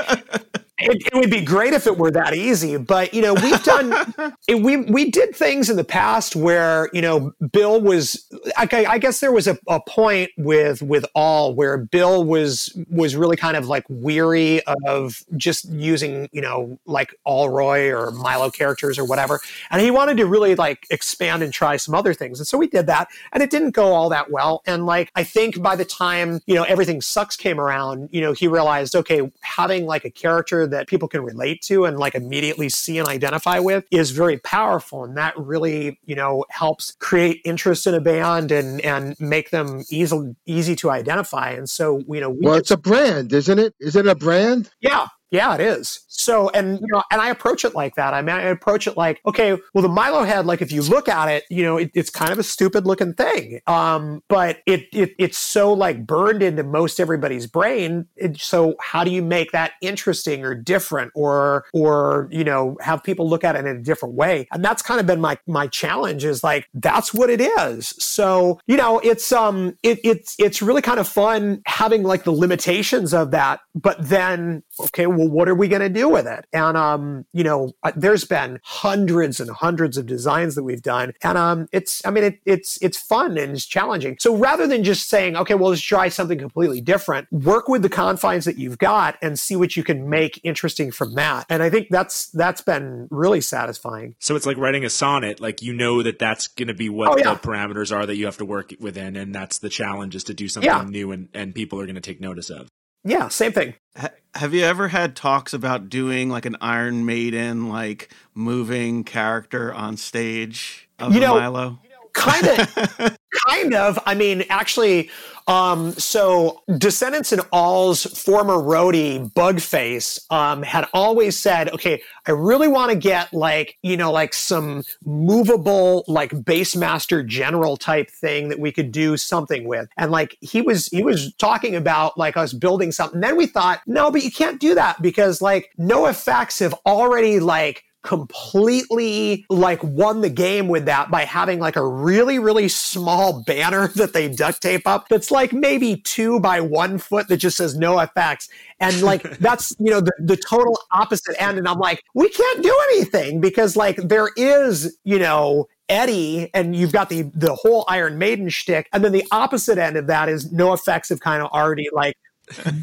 it, 0.79 1.07
it 1.11 1.15
would 1.15 1.29
be 1.29 1.41
great 1.41 1.73
if 1.73 1.87
it 1.87 1.97
were 1.97 2.11
that 2.11 2.33
easy, 2.33 2.77
but 2.77 3.13
you 3.13 3.21
know, 3.21 3.33
we've 3.33 3.63
done, 3.63 3.93
it, 4.47 4.61
we 4.61 4.77
we 4.77 5.11
did 5.11 5.35
things 5.35 5.69
in 5.69 5.75
the 5.75 5.83
past 5.83 6.35
where 6.35 6.89
you 6.93 7.01
know 7.01 7.33
Bill 7.51 7.81
was, 7.81 8.25
I, 8.57 8.67
I 8.87 8.97
guess 8.97 9.19
there 9.19 9.31
was 9.31 9.47
a, 9.47 9.57
a 9.67 9.79
point 9.81 10.31
with 10.37 10.81
with 10.81 11.05
all 11.15 11.53
where 11.53 11.77
Bill 11.77 12.23
was 12.23 12.75
was 12.89 13.15
really 13.15 13.35
kind 13.35 13.57
of 13.57 13.67
like 13.67 13.83
weary 13.89 14.61
of 14.87 15.23
just 15.35 15.69
using 15.69 16.29
you 16.31 16.41
know 16.41 16.79
like 16.85 17.13
Allroy 17.27 17.89
or 17.89 18.11
Milo 18.11 18.49
characters 18.49 18.97
or 18.97 19.05
whatever, 19.05 19.39
and 19.71 19.81
he 19.81 19.91
wanted 19.91 20.17
to 20.17 20.25
really 20.25 20.55
like 20.55 20.85
expand 20.89 21.43
and 21.43 21.53
try 21.53 21.75
some 21.77 21.93
other 21.93 22.13
things, 22.13 22.39
and 22.39 22.47
so 22.47 22.57
we 22.57 22.67
did 22.67 22.87
that, 22.87 23.09
and 23.33 23.43
it 23.43 23.49
didn't 23.49 23.71
go 23.71 23.93
all 23.93 24.09
that 24.09 24.31
well, 24.31 24.61
and 24.65 24.85
like 24.85 25.11
I 25.15 25.23
think 25.23 25.61
by 25.61 25.75
the 25.75 25.85
time 25.85 26.39
you 26.45 26.55
know 26.55 26.63
everything 26.63 27.01
sucks 27.01 27.35
came 27.35 27.59
around, 27.59 28.09
you 28.11 28.21
know 28.21 28.31
he 28.31 28.47
realized 28.47 28.95
okay, 28.95 29.29
having 29.41 29.85
like 29.85 30.05
a 30.05 30.09
character 30.09 30.68
that 30.71 30.87
people 30.87 31.07
can 31.07 31.21
relate 31.23 31.61
to 31.63 31.85
and 31.85 31.97
like 31.97 32.15
immediately 32.15 32.69
see 32.69 32.97
and 32.97 33.07
identify 33.07 33.59
with 33.59 33.85
is 33.91 34.11
very 34.11 34.37
powerful, 34.39 35.03
and 35.03 35.17
that 35.17 35.37
really 35.37 35.99
you 36.05 36.15
know 36.15 36.45
helps 36.49 36.95
create 36.99 37.41
interest 37.45 37.87
in 37.87 37.93
a 37.93 38.01
band 38.01 38.51
and 38.51 38.81
and 38.81 39.15
make 39.19 39.49
them 39.51 39.83
easy 39.89 40.35
easy 40.45 40.75
to 40.77 40.89
identify, 40.89 41.51
and 41.51 41.69
so 41.69 42.01
you 42.07 42.19
know 42.21 42.29
we 42.29 42.39
Well, 42.41 42.53
did 42.55 42.61
it's 42.61 42.71
a 42.71 42.77
brand, 42.77 43.33
isn't 43.33 43.59
it? 43.59 43.73
Is 43.79 43.95
it 43.95 44.07
a 44.07 44.15
brand? 44.15 44.69
yeah. 44.81 45.07
Yeah, 45.31 45.53
it 45.55 45.61
is. 45.61 46.01
So, 46.07 46.49
and 46.49 46.79
you 46.79 46.87
know, 46.91 47.03
and 47.11 47.21
I 47.21 47.29
approach 47.29 47.63
it 47.63 47.75
like 47.75 47.95
that. 47.95 48.13
I 48.13 48.21
mean, 48.21 48.35
I 48.35 48.41
approach 48.43 48.87
it 48.87 48.97
like, 48.97 49.21
okay, 49.25 49.57
well, 49.73 49.81
the 49.81 49.87
Milo 49.89 50.23
head, 50.23 50.45
like 50.45 50.61
if 50.61 50.71
you 50.71 50.81
look 50.81 51.07
at 51.07 51.29
it, 51.29 51.43
you 51.49 51.63
know, 51.63 51.77
it, 51.77 51.91
it's 51.93 52.09
kind 52.09 52.31
of 52.31 52.39
a 52.39 52.43
stupid 52.43 52.85
looking 52.85 53.13
thing. 53.13 53.61
Um, 53.67 54.23
but 54.27 54.59
it, 54.65 54.87
it 54.91 55.13
it's 55.19 55.37
so 55.37 55.71
like 55.71 56.05
burned 56.05 56.41
into 56.41 56.63
most 56.63 56.99
everybody's 56.99 57.45
brain. 57.45 58.07
It, 58.15 58.39
so 58.39 58.75
how 58.81 59.03
do 59.03 59.11
you 59.11 59.21
make 59.21 59.51
that 59.51 59.73
interesting 59.81 60.43
or 60.43 60.55
different, 60.55 61.11
or 61.15 61.65
or 61.73 62.27
you 62.31 62.43
know, 62.43 62.75
have 62.81 63.03
people 63.03 63.29
look 63.29 63.43
at 63.43 63.55
it 63.55 63.59
in 63.59 63.67
a 63.67 63.81
different 63.81 64.15
way? 64.15 64.47
And 64.51 64.65
that's 64.65 64.81
kind 64.81 64.99
of 64.99 65.05
been 65.05 65.21
my 65.21 65.37
my 65.47 65.67
challenge. 65.67 66.25
Is 66.25 66.43
like 66.43 66.67
that's 66.73 67.13
what 67.13 67.29
it 67.29 67.39
is. 67.39 67.93
So 67.99 68.59
you 68.65 68.77
know, 68.77 68.99
it's 68.99 69.31
um, 69.31 69.77
it, 69.83 69.99
it's 70.03 70.35
it's 70.39 70.61
really 70.61 70.81
kind 70.81 70.99
of 70.99 71.07
fun 71.07 71.61
having 71.67 72.01
like 72.01 72.23
the 72.23 72.33
limitations 72.33 73.13
of 73.13 73.31
that, 73.31 73.59
but 73.75 73.97
then 73.99 74.63
okay 74.81 75.05
well, 75.19 75.29
what 75.29 75.49
are 75.49 75.55
we 75.55 75.67
going 75.67 75.81
to 75.81 75.89
do 75.89 76.07
with 76.09 76.25
it? 76.27 76.45
And, 76.53 76.77
um, 76.77 77.25
you 77.33 77.43
know, 77.43 77.73
there's 77.95 78.23
been 78.25 78.59
hundreds 78.63 79.39
and 79.39 79.49
hundreds 79.49 79.97
of 79.97 80.05
designs 80.05 80.55
that 80.55 80.63
we've 80.63 80.81
done. 80.81 81.13
And, 81.23 81.37
um, 81.37 81.67
it's, 81.71 82.05
I 82.05 82.11
mean, 82.11 82.23
it, 82.23 82.39
it's, 82.45 82.77
it's 82.81 82.97
fun 82.97 83.37
and 83.37 83.51
it's 83.53 83.65
challenging. 83.65 84.17
So 84.19 84.35
rather 84.35 84.65
than 84.67 84.83
just 84.83 85.09
saying, 85.09 85.35
okay, 85.35 85.55
well, 85.55 85.69
let's 85.71 85.81
try 85.81 86.09
something 86.09 86.37
completely 86.39 86.81
different, 86.81 87.31
work 87.31 87.67
with 87.67 87.81
the 87.81 87.89
confines 87.89 88.45
that 88.45 88.57
you've 88.57 88.77
got 88.77 89.17
and 89.21 89.37
see 89.37 89.55
what 89.55 89.75
you 89.75 89.83
can 89.83 90.09
make 90.09 90.39
interesting 90.43 90.91
from 90.91 91.15
that. 91.15 91.45
And 91.49 91.61
I 91.61 91.69
think 91.69 91.87
that's, 91.89 92.27
that's 92.31 92.61
been 92.61 93.07
really 93.11 93.41
satisfying. 93.41 94.15
So 94.19 94.35
it's 94.35 94.45
like 94.45 94.57
writing 94.57 94.85
a 94.85 94.89
sonnet. 94.89 95.39
Like 95.39 95.61
you 95.61 95.73
know 95.73 96.01
that 96.03 96.19
that's 96.19 96.47
going 96.47 96.67
to 96.69 96.73
be 96.73 96.89
what 96.89 97.09
Oh, 97.09 97.17
yeah. 97.17 97.33
the 97.33 97.39
parameters 97.39 97.95
are 97.95 98.05
that 98.05 98.15
you 98.15 98.25
have 98.25 98.37
to 98.37 98.45
work 98.45 98.71
within, 98.79 99.15
and 99.15 99.33
that's 99.33 99.57
the 99.57 99.69
challenge 99.69 100.15
is 100.15 100.23
to 100.25 100.33
do 100.33 100.47
something 100.47 100.69
Yeah. 100.69 100.83
new 100.87 101.11
and 101.11 101.27
and 101.33 101.55
people 101.55 101.79
are 101.79 101.85
going 101.85 101.95
to 101.95 102.01
take 102.01 102.21
notice 102.21 102.49
of. 102.49 102.69
Yeah, 103.03 103.27
same 103.29 103.51
thing. 103.51 103.75
Ha- 103.97 104.09
have 104.35 104.53
you 104.53 104.63
ever 104.63 104.89
had 104.89 105.15
talks 105.15 105.53
about 105.53 105.89
doing 105.89 106.29
like 106.29 106.45
an 106.45 106.57
Iron 106.61 107.05
Maiden, 107.05 107.69
like 107.69 108.13
moving 108.35 109.03
character 109.03 109.73
on 109.73 109.97
stage 109.97 110.89
of 110.99 111.13
You 111.13 111.19
the 111.19 111.27
know- 111.27 111.35
Milo? 111.39 111.79
Kind 112.13 112.47
of 112.47 113.17
kind 113.47 113.73
of. 113.73 113.99
I 114.05 114.15
mean 114.15 114.43
actually 114.49 115.09
um 115.47 115.93
so 115.93 116.61
descendents 116.77 117.31
and 117.31 117.41
all's 117.51 118.03
former 118.05 118.53
roadie 118.53 119.31
bugface 119.33 120.19
um 120.31 120.61
had 120.61 120.87
always 120.93 121.39
said 121.39 121.69
okay 121.71 121.99
i 122.27 122.31
really 122.31 122.67
want 122.67 122.91
to 122.91 122.95
get 122.95 123.33
like 123.33 123.75
you 123.81 123.97
know 123.97 124.11
like 124.11 124.31
some 124.31 124.83
movable 125.05 126.03
like 126.07 126.31
bassmaster 126.31 127.25
general 127.25 127.77
type 127.77 128.09
thing 128.11 128.49
that 128.49 128.59
we 128.59 128.71
could 128.71 128.91
do 128.91 129.17
something 129.17 129.67
with. 129.67 129.87
And 129.97 130.11
like 130.11 130.37
he 130.41 130.61
was 130.61 130.87
he 130.87 131.03
was 131.03 131.33
talking 131.35 131.75
about 131.75 132.17
like 132.17 132.37
us 132.37 132.53
building 132.53 132.91
something. 132.91 133.21
Then 133.21 133.37
we 133.37 133.45
thought 133.45 133.81
no 133.87 134.11
but 134.11 134.23
you 134.23 134.31
can't 134.31 134.59
do 134.59 134.75
that 134.75 135.01
because 135.01 135.41
like 135.41 135.71
NOFX 135.79 136.59
have 136.59 136.73
already 136.85 137.39
like 137.39 137.83
completely 138.03 139.45
like 139.49 139.83
won 139.83 140.21
the 140.21 140.29
game 140.29 140.67
with 140.67 140.85
that 140.85 141.11
by 141.11 141.25
having 141.25 141.59
like 141.59 141.75
a 141.75 141.85
really 141.85 142.39
really 142.39 142.67
small 142.67 143.43
banner 143.43 143.87
that 143.95 144.13
they 144.13 144.29
duct 144.29 144.61
tape 144.61 144.87
up 144.87 145.07
that's 145.09 145.31
like 145.31 145.51
maybe 145.51 145.97
two 145.97 146.39
by 146.39 146.61
one 146.61 146.97
foot 146.97 147.27
that 147.27 147.37
just 147.37 147.57
says 147.57 147.77
NOFX. 147.77 148.49
And 148.79 149.01
like 149.01 149.23
that's 149.39 149.75
you 149.79 149.91
know 149.91 150.01
the, 150.01 150.13
the 150.19 150.37
total 150.37 150.79
opposite 150.91 151.35
end. 151.41 151.57
And 151.57 151.67
i'm 151.67 151.79
like 151.79 152.03
we 152.13 152.29
can't 152.29 152.63
do 152.63 152.75
anything 152.91 153.41
because 153.41 153.75
like 153.75 153.97
there 153.97 154.29
is 154.35 154.97
you 155.03 155.19
know 155.19 155.67
Eddie, 155.89 156.51
and 156.53 156.75
you've 156.75 156.91
got 156.91 157.09
the 157.09 157.23
the 157.33 157.55
whole 157.55 157.83
Iron 157.87 158.19
Maiden 158.19 158.47
shtick, 158.49 158.87
and 158.93 159.03
then 159.03 159.11
the 159.11 159.25
opposite 159.31 159.79
end 159.79 159.97
of 159.97 160.05
that 160.07 160.29
is 160.29 160.53
NOFX 160.53 161.09
have 161.09 161.19
kind 161.19 161.41
of 161.41 161.49
already 161.49 161.87
like 161.91 162.15